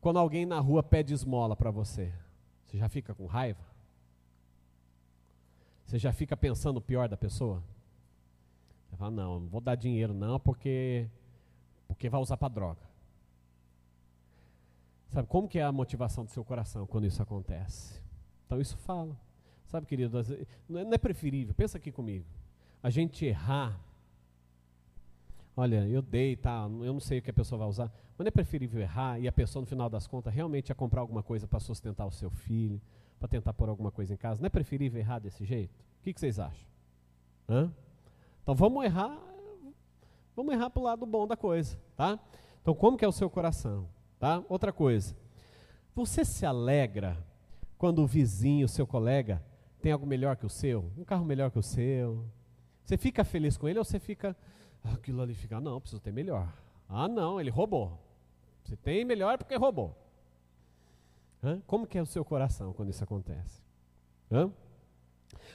Quando 0.00 0.20
alguém 0.20 0.46
na 0.46 0.60
rua 0.60 0.84
pede 0.84 1.12
esmola 1.12 1.56
para 1.56 1.72
você, 1.72 2.12
você 2.64 2.78
já 2.78 2.88
fica 2.88 3.12
com 3.12 3.26
raiva? 3.26 3.64
Você 5.84 5.98
já 5.98 6.12
fica 6.12 6.36
pensando 6.36 6.76
o 6.76 6.80
pior 6.80 7.08
da 7.08 7.16
pessoa? 7.16 7.60
Você 8.96 8.98
fala, 8.98 9.10
não, 9.10 9.40
não 9.40 9.48
vou 9.48 9.60
dar 9.60 9.74
dinheiro 9.74 10.14
não, 10.14 10.40
porque, 10.40 11.06
porque 11.86 12.08
vai 12.08 12.18
usar 12.18 12.38
para 12.38 12.48
droga. 12.48 12.80
Sabe, 15.12 15.28
como 15.28 15.46
que 15.46 15.58
é 15.58 15.62
a 15.62 15.70
motivação 15.70 16.24
do 16.24 16.30
seu 16.30 16.42
coração 16.42 16.86
quando 16.86 17.06
isso 17.06 17.22
acontece? 17.22 18.00
Então 18.46 18.58
isso 18.58 18.76
fala. 18.78 19.14
Sabe, 19.66 19.86
querido, 19.86 20.18
não 20.66 20.92
é 20.92 20.98
preferível, 20.98 21.54
pensa 21.54 21.76
aqui 21.76 21.92
comigo, 21.92 22.24
a 22.82 22.88
gente 22.88 23.24
errar 23.26 23.78
olha, 25.56 25.86
eu 25.88 26.02
dei, 26.02 26.36
tá, 26.36 26.68
eu 26.82 26.92
não 26.92 27.00
sei 27.00 27.18
o 27.18 27.22
que 27.22 27.30
a 27.30 27.34
pessoa 27.34 27.58
vai 27.58 27.68
usar, 27.68 27.90
mas 28.16 28.24
não 28.24 28.28
é 28.28 28.30
preferível 28.30 28.80
errar 28.80 29.18
e 29.18 29.26
a 29.26 29.32
pessoa, 29.32 29.62
no 29.62 29.66
final 29.66 29.88
das 29.88 30.06
contas, 30.06 30.32
realmente 30.32 30.68
ia 30.68 30.74
comprar 30.74 31.00
alguma 31.00 31.22
coisa 31.22 31.46
para 31.46 31.58
sustentar 31.58 32.06
o 32.06 32.10
seu 32.10 32.30
filho, 32.30 32.80
para 33.18 33.26
tentar 33.26 33.54
pôr 33.54 33.68
alguma 33.68 33.90
coisa 33.90 34.12
em 34.12 34.16
casa? 34.18 34.40
Não 34.40 34.46
é 34.46 34.50
preferível 34.50 35.00
errar 35.00 35.18
desse 35.18 35.44
jeito? 35.44 35.74
O 36.00 36.02
que, 36.02 36.12
que 36.12 36.20
vocês 36.20 36.38
acham? 36.38 36.68
Hã? 37.48 37.72
Então 38.46 38.54
vamos 38.54 38.84
errar, 38.84 39.18
vamos 40.36 40.54
errar 40.54 40.70
para 40.70 40.80
o 40.80 40.84
lado 40.84 41.04
bom 41.04 41.26
da 41.26 41.36
coisa, 41.36 41.76
tá? 41.96 42.16
Então 42.62 42.76
como 42.76 42.96
que 42.96 43.04
é 43.04 43.08
o 43.08 43.10
seu 43.10 43.28
coração, 43.28 43.88
tá? 44.20 44.40
Outra 44.48 44.72
coisa, 44.72 45.16
você 45.92 46.24
se 46.24 46.46
alegra 46.46 47.18
quando 47.76 48.04
o 48.04 48.06
vizinho, 48.06 48.66
o 48.66 48.68
seu 48.68 48.86
colega, 48.86 49.42
tem 49.82 49.90
algo 49.90 50.06
melhor 50.06 50.36
que 50.36 50.46
o 50.46 50.48
seu? 50.48 50.92
Um 50.96 51.02
carro 51.02 51.24
melhor 51.24 51.50
que 51.50 51.58
o 51.58 51.62
seu? 51.62 52.24
Você 52.84 52.96
fica 52.96 53.24
feliz 53.24 53.56
com 53.56 53.66
ele 53.66 53.80
ou 53.80 53.84
você 53.84 53.98
fica 53.98 54.36
aquilo 54.84 55.22
ali 55.22 55.34
fica, 55.34 55.60
não, 55.60 55.80
preciso 55.80 56.00
ter 56.00 56.12
melhor. 56.12 56.48
Ah, 56.88 57.08
não, 57.08 57.40
ele 57.40 57.50
roubou. 57.50 57.98
Você 58.62 58.76
tem 58.76 59.04
melhor 59.04 59.38
porque 59.38 59.56
roubou. 59.56 59.92
Hã? 61.42 61.60
Como 61.66 61.84
que 61.84 61.98
é 61.98 62.02
o 62.02 62.06
seu 62.06 62.24
coração 62.24 62.72
quando 62.72 62.90
isso 62.90 63.02
acontece? 63.02 63.60
Hã? 64.30 64.52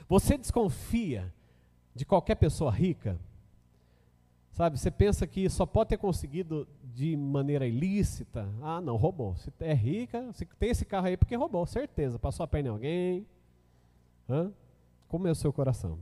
Você 0.10 0.38
desconfia 0.38 1.34
de 1.96 2.06
qualquer 2.06 2.36
pessoa 2.36 2.72
rica? 2.72 3.20
Sabe, 4.52 4.78
você 4.78 4.92
pensa 4.92 5.26
que 5.26 5.50
só 5.50 5.66
pode 5.66 5.90
ter 5.90 5.98
conseguido 5.98 6.68
de 6.84 7.16
maneira 7.16 7.66
ilícita? 7.66 8.50
Ah, 8.62 8.82
não, 8.82 8.98
roubou. 8.98 9.36
Se 9.38 9.52
é 9.62 9.74
rica, 9.74 10.32
se 10.34 10.46
tem 10.46 10.70
esse 10.70 10.86
carro 10.86 11.08
aí 11.08 11.16
porque 11.16 11.36
roubou, 11.36 11.66
certeza. 11.66 12.20
Passou 12.20 12.44
a 12.44 12.48
perna 12.48 12.70
em 12.70 12.72
alguém. 12.72 13.28
Hã? 14.30 14.52
Como 15.08 15.28
é 15.28 15.32
o 15.32 15.36
seu 15.36 15.54
coração? 15.54 16.00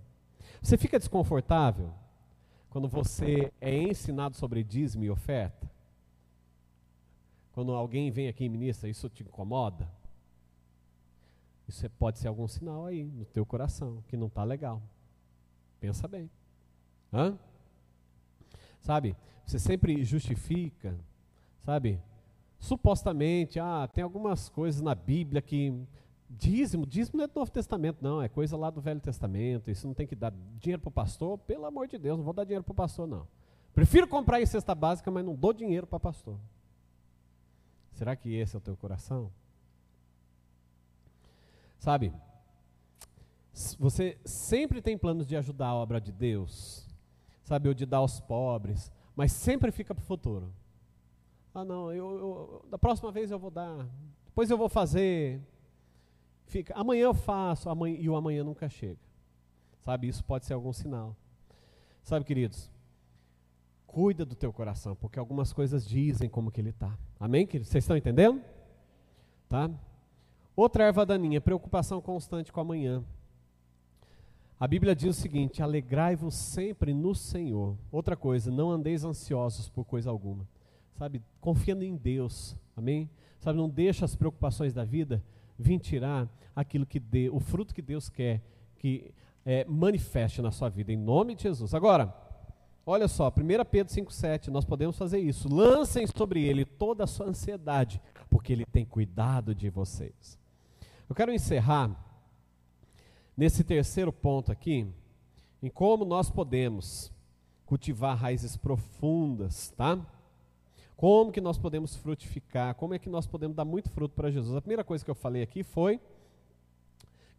Você 0.61 0.77
fica 0.77 0.99
desconfortável 0.99 1.93
quando 2.69 2.87
você 2.87 3.51
é 3.61 3.75
ensinado 3.75 4.35
sobre 4.35 4.63
dízimo 4.63 5.03
e 5.03 5.09
oferta? 5.09 5.69
Quando 7.53 7.71
alguém 7.71 8.11
vem 8.11 8.27
aqui 8.27 8.45
e 8.45 8.49
ministra, 8.49 8.89
isso 8.89 9.09
te 9.09 9.23
incomoda? 9.23 9.87
Isso 11.67 11.85
é, 11.85 11.89
pode 11.89 12.17
ser 12.17 12.27
algum 12.27 12.47
sinal 12.47 12.87
aí 12.87 13.03
no 13.03 13.25
teu 13.25 13.45
coração 13.45 14.03
que 14.07 14.17
não 14.17 14.27
está 14.27 14.43
legal. 14.43 14.81
Pensa 15.79 16.07
bem. 16.07 16.29
Hã? 17.13 17.37
Sabe? 18.79 19.15
Você 19.45 19.59
sempre 19.59 20.03
justifica, 20.03 20.97
sabe? 21.59 21.99
Supostamente, 22.59 23.59
ah, 23.59 23.89
tem 23.91 24.03
algumas 24.03 24.49
coisas 24.49 24.81
na 24.81 24.93
Bíblia 24.93 25.41
que 25.41 25.73
Dízimo, 26.29 26.85
dízimo 26.85 27.17
não 27.17 27.23
é 27.23 27.27
do 27.27 27.39
Novo 27.39 27.49
Testamento, 27.49 27.97
não, 28.01 28.21
é 28.21 28.29
coisa 28.29 28.55
lá 28.55 28.69
do 28.69 28.79
Velho 28.79 28.99
Testamento. 28.99 29.71
Isso 29.71 29.87
não 29.87 29.95
tem 29.95 30.05
que 30.05 30.15
dar 30.15 30.31
dinheiro 30.59 30.79
para 30.79 30.89
o 30.89 30.91
pastor, 30.91 31.39
pelo 31.39 31.65
amor 31.65 31.87
de 31.87 31.97
Deus, 31.97 32.17
não 32.17 32.23
vou 32.23 32.33
dar 32.33 32.43
dinheiro 32.43 32.63
para 32.63 32.71
o 32.71 32.75
pastor, 32.75 33.07
não. 33.07 33.27
Prefiro 33.73 34.07
comprar 34.07 34.39
em 34.39 34.45
cesta 34.45 34.75
básica, 34.75 35.09
mas 35.09 35.25
não 35.25 35.33
dou 35.33 35.51
dinheiro 35.51 35.87
para 35.87 35.99
pastor. 35.99 36.37
Será 37.93 38.15
que 38.15 38.35
esse 38.35 38.55
é 38.55 38.59
o 38.59 38.61
teu 38.61 38.77
coração? 38.77 39.31
Sabe, 41.79 42.13
você 43.77 44.17
sempre 44.23 44.81
tem 44.81 44.97
planos 44.97 45.27
de 45.27 45.35
ajudar 45.35 45.67
a 45.67 45.75
obra 45.75 45.99
de 45.99 46.11
Deus, 46.11 46.87
sabe, 47.43 47.67
ou 47.67 47.73
de 47.73 47.85
dar 47.85 47.97
aos 47.97 48.19
pobres, 48.19 48.91
mas 49.15 49.31
sempre 49.31 49.71
fica 49.71 49.93
para 49.93 50.01
o 50.03 50.05
futuro. 50.05 50.53
Ah, 51.53 51.65
não, 51.65 51.91
eu, 51.91 52.19
eu, 52.19 52.65
da 52.69 52.77
próxima 52.77 53.11
vez 53.11 53.31
eu 53.31 53.39
vou 53.39 53.51
dar, 53.51 53.87
depois 54.25 54.49
eu 54.49 54.57
vou 54.57 54.69
fazer, 54.69 55.41
fica, 56.45 56.73
amanhã 56.75 57.03
eu 57.05 57.13
faço, 57.13 57.69
amanhã, 57.69 57.97
e 57.99 58.09
o 58.09 58.15
amanhã 58.15 58.43
nunca 58.43 58.69
chega. 58.69 58.99
Sabe, 59.81 60.07
isso 60.07 60.23
pode 60.23 60.45
ser 60.45 60.53
algum 60.53 60.71
sinal. 60.71 61.15
Sabe, 62.03 62.23
queridos, 62.25 62.71
cuida 63.87 64.23
do 64.23 64.35
teu 64.35 64.53
coração, 64.53 64.95
porque 64.95 65.17
algumas 65.17 65.51
coisas 65.51 65.85
dizem 65.85 66.29
como 66.29 66.51
que 66.51 66.61
ele 66.61 66.69
está. 66.69 66.95
Amém, 67.19 67.45
queridos? 67.45 67.69
Vocês 67.69 67.83
estão 67.83 67.97
entendendo? 67.97 68.41
Tá? 69.47 69.69
Outra 70.55 70.83
erva 70.83 71.05
daninha, 71.05 71.41
preocupação 71.41 72.01
constante 72.01 72.51
com 72.51 72.61
amanhã. 72.61 73.03
A 74.59 74.67
Bíblia 74.67 74.93
diz 74.93 75.17
o 75.17 75.21
seguinte: 75.21 75.63
alegrai-vos 75.63 76.35
sempre 76.35 76.93
no 76.93 77.15
Senhor. 77.15 77.77
Outra 77.91 78.17
coisa, 78.17 78.51
não 78.51 78.71
andeis 78.71 79.05
ansiosos 79.05 79.69
por 79.69 79.85
coisa 79.85 80.09
alguma. 80.09 80.45
Sabe, 80.97 81.21
confiando 81.39 81.85
em 81.85 81.95
Deus. 81.95 82.55
Amém? 82.75 83.09
Sabe, 83.39 83.57
não 83.57 83.69
deixa 83.69 84.03
as 84.03 84.17
preocupações 84.17 84.73
da 84.73 84.83
vida 84.83 85.23
vir 85.57 85.79
tirar 85.79 86.27
aquilo 86.53 86.85
que 86.85 86.99
dê, 86.99 87.29
o 87.29 87.39
fruto 87.39 87.73
que 87.73 87.81
Deus 87.81 88.09
quer 88.09 88.41
que 88.77 89.13
é, 89.45 89.65
manifeste 89.65 90.41
na 90.41 90.51
sua 90.51 90.69
vida, 90.69 90.91
em 90.91 90.97
nome 90.97 91.35
de 91.35 91.43
Jesus. 91.43 91.73
Agora, 91.73 92.13
olha 92.85 93.07
só, 93.07 93.29
1 93.29 93.65
Pedro 93.69 93.93
5,7, 93.93 94.47
nós 94.47 94.65
podemos 94.65 94.97
fazer 94.97 95.19
isso. 95.19 95.53
Lancem 95.53 96.05
sobre 96.07 96.43
ele 96.43 96.65
toda 96.65 97.05
a 97.05 97.07
sua 97.07 97.27
ansiedade, 97.27 98.01
porque 98.29 98.51
ele 98.51 98.65
tem 98.65 98.85
cuidado 98.85 99.55
de 99.55 99.69
vocês. 99.69 100.37
Eu 101.09 101.15
quero 101.15 101.33
encerrar 101.33 102.08
nesse 103.39 103.63
terceiro 103.63 104.11
ponto 104.11 104.51
aqui, 104.51 104.85
em 105.63 105.69
como 105.69 106.03
nós 106.03 106.29
podemos 106.29 107.09
cultivar 107.65 108.17
raízes 108.17 108.57
profundas, 108.57 109.69
tá? 109.77 109.97
Como 110.97 111.31
que 111.31 111.39
nós 111.39 111.57
podemos 111.57 111.95
frutificar? 111.95 112.75
Como 112.75 112.93
é 112.93 112.99
que 112.99 113.07
nós 113.07 113.25
podemos 113.25 113.55
dar 113.55 113.63
muito 113.63 113.89
fruto 113.91 114.13
para 114.13 114.29
Jesus? 114.29 114.57
A 114.57 114.59
primeira 114.59 114.83
coisa 114.83 115.05
que 115.05 115.09
eu 115.09 115.15
falei 115.15 115.41
aqui 115.41 115.63
foi 115.63 116.01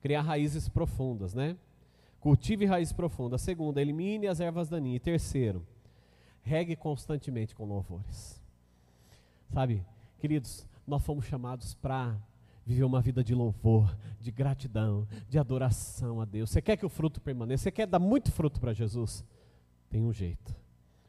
criar 0.01 0.23
raízes 0.23 0.71
profundas, 0.71 1.35
né? 1.35 1.55
Cultive 2.19 2.65
raiz 2.65 2.95
profunda. 2.95 3.37
Segundo, 3.37 3.77
elimine 3.77 4.27
as 4.27 4.41
ervas 4.41 4.71
daninhas. 4.71 5.03
E 5.03 5.05
terceiro, 5.05 5.67
regue 6.43 6.77
constantemente 6.77 7.55
com 7.55 7.67
louvores. 7.67 8.41
Sabe, 9.53 9.85
queridos, 10.19 10.67
nós 10.87 11.05
fomos 11.05 11.27
chamados 11.27 11.75
para 11.75 12.17
viver 12.67 12.85
uma 12.85 13.01
vida 13.01 13.23
de 13.23 13.35
louvor, 13.35 13.97
de 14.21 14.31
gratidão, 14.31 15.07
de 15.29 15.39
adoração 15.39 16.21
a 16.21 16.25
Deus. 16.25 16.51
Você 16.51 16.63
quer 16.63 16.77
que 16.77 16.87
o 16.87 16.91
fruto 16.91 17.21
permaneça? 17.21 17.65
Você 17.65 17.71
quer 17.71 17.87
dar 17.87 17.99
muito 17.99 18.31
fruto 18.31 18.61
para 18.61 18.73
Jesus? 18.73 19.25
Tem 19.89 20.03
um 20.03 20.13
jeito. 20.13 20.55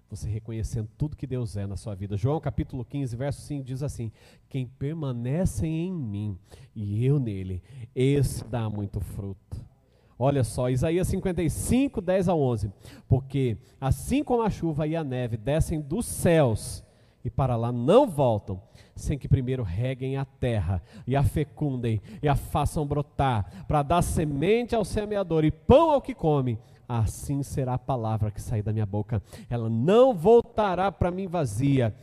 Você 0.10 0.28
reconhecendo 0.28 0.90
tudo 0.98 1.16
que 1.16 1.26
Deus 1.26 1.56
é 1.56 1.66
na 1.66 1.78
sua 1.78 1.96
vida. 1.96 2.18
João 2.18 2.40
capítulo 2.42 2.84
15, 2.84 3.16
verso 3.16 3.42
5 3.44 3.64
diz 3.64 3.82
assim: 3.82 4.12
Quem 4.50 4.68
permanece 4.68 5.66
em 5.66 5.94
mim 5.94 6.38
e 6.76 7.06
eu 7.06 7.18
nele, 7.18 7.64
esse 7.96 8.44
dá 8.44 8.70
muito 8.70 9.00
fruto. 9.00 9.72
Olha 10.20 10.44
só, 10.44 10.70
Isaías 10.70 11.08
55, 11.08 12.02
10 12.02 12.30
a 12.30 12.36
11. 12.36 12.72
Porque 13.08 13.58
assim 13.80 14.24
como 14.24 14.44
a 14.44 14.50
chuva 14.50 14.86
e 14.86 14.96
a 14.96 15.04
neve 15.04 15.38
descem 15.38 15.80
dos 15.80 16.06
céus 16.06 16.84
e 17.24 17.30
para 17.30 17.56
lá 17.56 17.72
não 17.72 18.08
voltam, 18.08 18.62
sem 18.96 19.18
que 19.18 19.28
primeiro 19.28 19.64
reguem 19.64 20.18
a 20.18 20.26
terra 20.26 20.82
e 21.06 21.16
a 21.16 21.24
fecundem 21.24 22.02
e 22.22 22.28
a 22.28 22.36
façam 22.36 22.86
brotar, 22.86 23.66
para 23.68 23.84
dar 23.84 24.02
semente 24.02 24.76
ao 24.76 24.84
semeador 24.84 25.44
e 25.46 25.52
pão 25.52 25.92
ao 25.92 26.02
que 26.02 26.14
come, 26.14 26.60
assim 26.88 27.44
será 27.44 27.76
a 27.76 27.80
palavra 27.80 28.32
que 28.32 28.42
sair 28.42 28.62
da 28.62 28.74
minha 28.74 28.86
boca. 28.86 29.22
Ela 29.50 29.70
não 29.70 30.14
voltará 30.14 30.92
para 30.92 31.12
mim 31.12 31.28
vazia, 31.28 31.96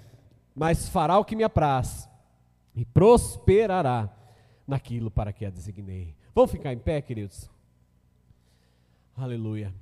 mas 0.54 0.88
fará 0.88 1.18
o 1.18 1.24
que 1.24 1.36
me 1.36 1.44
apraz 1.44 2.08
e 2.74 2.84
prosperará 2.84 4.08
naquilo 4.66 5.10
para 5.10 5.32
que 5.32 5.44
a 5.44 5.50
designei. 5.50 6.14
Vamos 6.34 6.50
ficar 6.50 6.72
em 6.72 6.78
pé, 6.78 7.00
queridos? 7.00 7.50
Aleluia. 9.16 9.74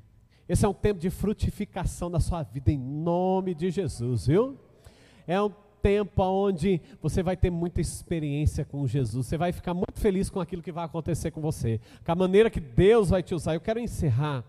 Esse 0.48 0.64
é 0.64 0.68
um 0.68 0.74
tempo 0.74 1.00
de 1.00 1.10
frutificação 1.10 2.10
da 2.10 2.20
sua 2.20 2.42
vida 2.42 2.70
em 2.70 2.78
nome 2.78 3.54
de 3.54 3.70
Jesus, 3.70 4.28
viu? 4.28 4.58
É 5.26 5.40
um 5.40 5.50
tempo 5.82 6.22
onde 6.22 6.80
você 7.00 7.22
vai 7.22 7.36
ter 7.36 7.50
muita 7.50 7.80
experiência 7.80 8.64
com 8.64 8.86
Jesus. 8.86 9.26
Você 9.26 9.38
vai 9.38 9.52
ficar 9.52 9.72
muito 9.72 10.00
feliz 10.00 10.28
com 10.28 10.40
aquilo 10.40 10.60
que 10.60 10.72
vai 10.72 10.84
acontecer 10.84 11.30
com 11.30 11.40
você, 11.40 11.80
com 12.04 12.12
a 12.12 12.14
maneira 12.16 12.50
que 12.50 12.58
Deus 12.58 13.10
vai 13.10 13.22
te 13.22 13.34
usar. 13.34 13.54
Eu 13.54 13.60
quero 13.60 13.78
encerrar 13.78 14.44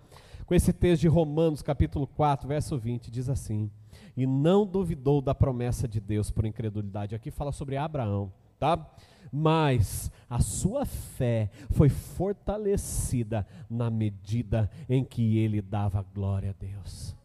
com 0.48 0.56
esse 0.56 0.74
texto 0.74 1.02
de 1.02 1.08
Romanos, 1.08 1.62
capítulo 1.62 2.08
4, 2.08 2.48
verso 2.48 2.78
20, 2.78 3.12
diz 3.12 3.30
assim: 3.30 3.70
E 4.16 4.26
não 4.26 4.66
duvidou 4.66 5.22
da 5.22 5.36
promessa 5.36 5.88
de 5.88 6.00
Deus 6.00 6.32
por 6.32 6.46
incredulidade. 6.46 7.14
Aqui 7.14 7.30
fala 7.30 7.52
sobre 7.52 7.78
Abraão, 7.78 8.32
tá? 8.58 8.90
Mas 9.32 10.12
a 10.30 10.40
sua 10.40 10.86
fé 10.86 11.52
foi 11.72 11.90
fortalecida 11.90 13.46
na 13.70 13.90
medida 13.90 14.72
em 14.90 15.04
que 15.04 15.38
ele 15.38 15.62
dava 15.62 16.04
glória 16.16 16.50
a 16.50 16.66
Deus. 16.66 17.16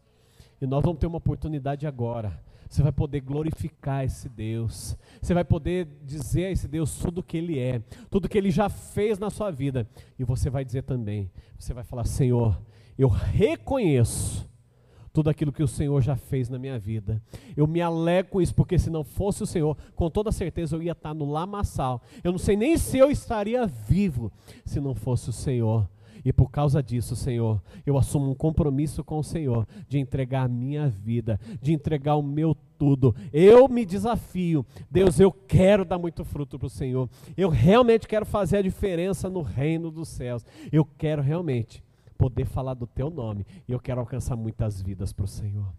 E 0.61 0.67
nós 0.67 0.83
vamos 0.83 0.99
ter 0.99 1.07
uma 1.07 1.17
oportunidade 1.17 1.87
agora 1.87 2.39
você 2.73 2.81
vai 2.81 2.91
poder 2.91 3.21
glorificar 3.21 4.03
esse 4.03 4.27
Deus. 4.27 4.97
Você 5.21 5.31
vai 5.31 5.43
poder 5.43 5.87
dizer 6.03 6.45
a 6.45 6.49
esse 6.51 6.67
Deus 6.67 6.97
tudo 6.97 7.19
o 7.19 7.23
que 7.23 7.37
Ele 7.37 7.59
é, 7.59 7.79
tudo 8.09 8.27
que 8.27 8.35
Ele 8.35 8.49
já 8.49 8.67
fez 8.67 9.19
na 9.19 9.29
sua 9.29 9.51
vida. 9.51 9.87
E 10.17 10.23
você 10.23 10.49
vai 10.49 10.65
dizer 10.65 10.81
também: 10.81 11.29
você 11.55 11.71
vai 11.71 11.83
falar, 11.83 12.03
Senhor, 12.05 12.59
eu 12.97 13.07
reconheço 13.07 14.49
tudo 15.13 15.29
aquilo 15.29 15.53
que 15.53 15.61
o 15.61 15.67
Senhor 15.67 16.01
já 16.01 16.15
fez 16.15 16.49
na 16.49 16.57
minha 16.57 16.79
vida. 16.79 17.21
Eu 17.55 17.67
me 17.67 17.79
alegro 17.79 18.31
com 18.31 18.41
isso, 18.41 18.55
porque 18.55 18.79
se 18.79 18.89
não 18.89 19.03
fosse 19.03 19.43
o 19.43 19.47
Senhor, 19.47 19.77
com 19.93 20.09
toda 20.09 20.31
certeza 20.31 20.75
eu 20.75 20.81
ia 20.81 20.93
estar 20.93 21.13
no 21.13 21.29
lamaçal. 21.29 22.01
Eu 22.23 22.31
não 22.31 22.39
sei 22.39 22.57
nem 22.57 22.75
se 22.75 22.97
eu 22.97 23.11
estaria 23.11 23.67
vivo 23.67 24.31
se 24.65 24.79
não 24.79 24.95
fosse 24.95 25.29
o 25.29 25.33
Senhor. 25.33 25.87
E 26.25 26.31
por 26.31 26.49
causa 26.49 26.81
disso, 26.81 27.15
Senhor, 27.15 27.61
eu 27.85 27.97
assumo 27.97 28.31
um 28.31 28.35
compromisso 28.35 29.03
com 29.03 29.19
o 29.19 29.23
Senhor 29.23 29.67
de 29.87 29.99
entregar 29.99 30.43
a 30.43 30.47
minha 30.47 30.87
vida, 30.87 31.39
de 31.61 31.73
entregar 31.73 32.15
o 32.15 32.23
meu 32.23 32.55
tudo. 32.77 33.13
Eu 33.31 33.67
me 33.67 33.85
desafio. 33.85 34.65
Deus, 34.89 35.19
eu 35.19 35.31
quero 35.31 35.83
dar 35.83 35.97
muito 35.97 36.23
fruto 36.23 36.57
para 36.57 36.67
o 36.67 36.69
Senhor. 36.69 37.09
Eu 37.35 37.49
realmente 37.49 38.07
quero 38.07 38.25
fazer 38.25 38.57
a 38.57 38.61
diferença 38.61 39.29
no 39.29 39.41
reino 39.41 39.91
dos 39.91 40.07
céus. 40.07 40.45
Eu 40.71 40.85
quero 40.85 41.21
realmente 41.21 41.83
poder 42.17 42.45
falar 42.45 42.73
do 42.73 42.87
teu 42.87 43.09
nome. 43.09 43.45
E 43.67 43.71
eu 43.73 43.79
quero 43.79 43.99
alcançar 43.99 44.37
muitas 44.37 44.81
vidas 44.81 45.11
para 45.11 45.25
o 45.25 45.27
Senhor. 45.27 45.73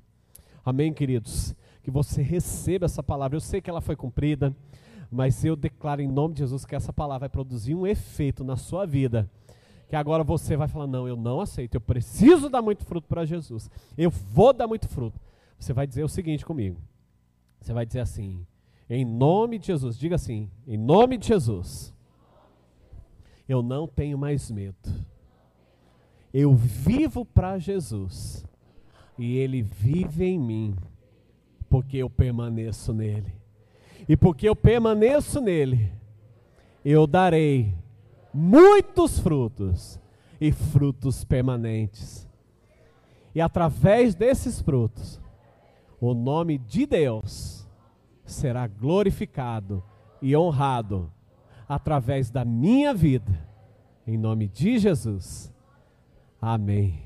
Amém, 0.63 0.93
queridos? 0.93 1.55
Que 1.83 1.91
você 1.91 2.21
receba 2.21 2.85
essa 2.85 3.03
palavra. 3.03 3.37
Eu 3.37 3.41
sei 3.41 3.63
que 3.63 3.71
ela 3.71 3.81
foi 3.81 3.97
cumprida, 3.97 4.55
mas 5.11 5.43
eu 5.43 5.57
declaro 5.57 6.03
em 6.03 6.09
nome 6.09 6.35
de 6.35 6.41
Jesus 6.41 6.67
que 6.67 6.75
essa 6.75 6.93
palavra 6.93 7.21
vai 7.21 7.29
produzir 7.31 7.75
um 7.75 7.87
efeito 7.87 8.45
na 8.45 8.57
sua 8.57 8.85
vida 8.85 9.31
que 9.89 9.97
agora 9.97 10.25
você 10.25 10.57
vai 10.57 10.69
falar: 10.69 10.87
não, 10.87 11.07
eu 11.07 11.17
não 11.17 11.41
aceito, 11.41 11.75
eu 11.75 11.81
preciso 11.81 12.49
dar 12.49 12.63
muito 12.63 12.85
fruto 12.85 13.07
para 13.07 13.25
Jesus, 13.25 13.71
eu 13.97 14.11
vou 14.11 14.53
dar 14.53 14.67
muito 14.67 14.89
fruto. 14.89 15.21
Você 15.59 15.73
vai 15.73 15.87
dizer 15.87 16.05
o 16.05 16.09
seguinte 16.09 16.45
comigo: 16.45 16.81
você 17.61 17.73
vai 17.73 17.87
dizer 17.87 18.01
assim, 18.01 18.47
em 18.89 19.05
nome 19.05 19.59
de 19.59 19.69
Jesus, 19.69 19.99
diga 19.99 20.17
assim, 20.17 20.51
em 20.67 20.77
nome 20.77 21.17
de 21.17 21.29
Jesus, 21.29 21.95
eu 23.49 23.63
não 23.63 23.87
tenho 23.87 24.19
mais 24.19 24.51
medo, 24.51 24.77
eu 26.33 26.55
vivo 26.55 27.25
para 27.25 27.59
Jesus 27.59 28.45
e 29.19 29.37
Ele 29.37 29.63
vive 29.63 30.25
em 30.25 30.39
mim, 30.39 30.77
porque 31.69 31.97
eu 31.99 32.11
permaneço 32.11 32.93
nele, 32.93 33.33
e 34.09 34.17
porque 34.17 34.49
eu 34.49 34.57
permaneço 34.57 35.41
nele, 35.41 35.91
eu 36.85 37.07
darei 37.07 37.73
muitos 38.35 39.19
frutos 39.21 40.01
e 40.41 40.51
frutos 40.51 41.25
permanentes. 41.25 42.29
E 43.35 43.41
através 43.41 44.15
desses 44.15 44.61
frutos, 44.61 45.21
o 46.01 46.13
nome 46.13 46.59
de 46.59 46.87
Deus 46.87 47.67
será 48.25 48.67
glorificado 48.67 49.83
e 50.21 50.37
honrado 50.37 51.13
através 51.69 52.31
da 52.31 52.45
minha 52.45 52.93
vida. 52.93 53.49
Em 54.07 54.19
nome 54.19 54.49
de 54.49 54.79
Jesus. 54.79 55.53
Amém. 56.41 57.04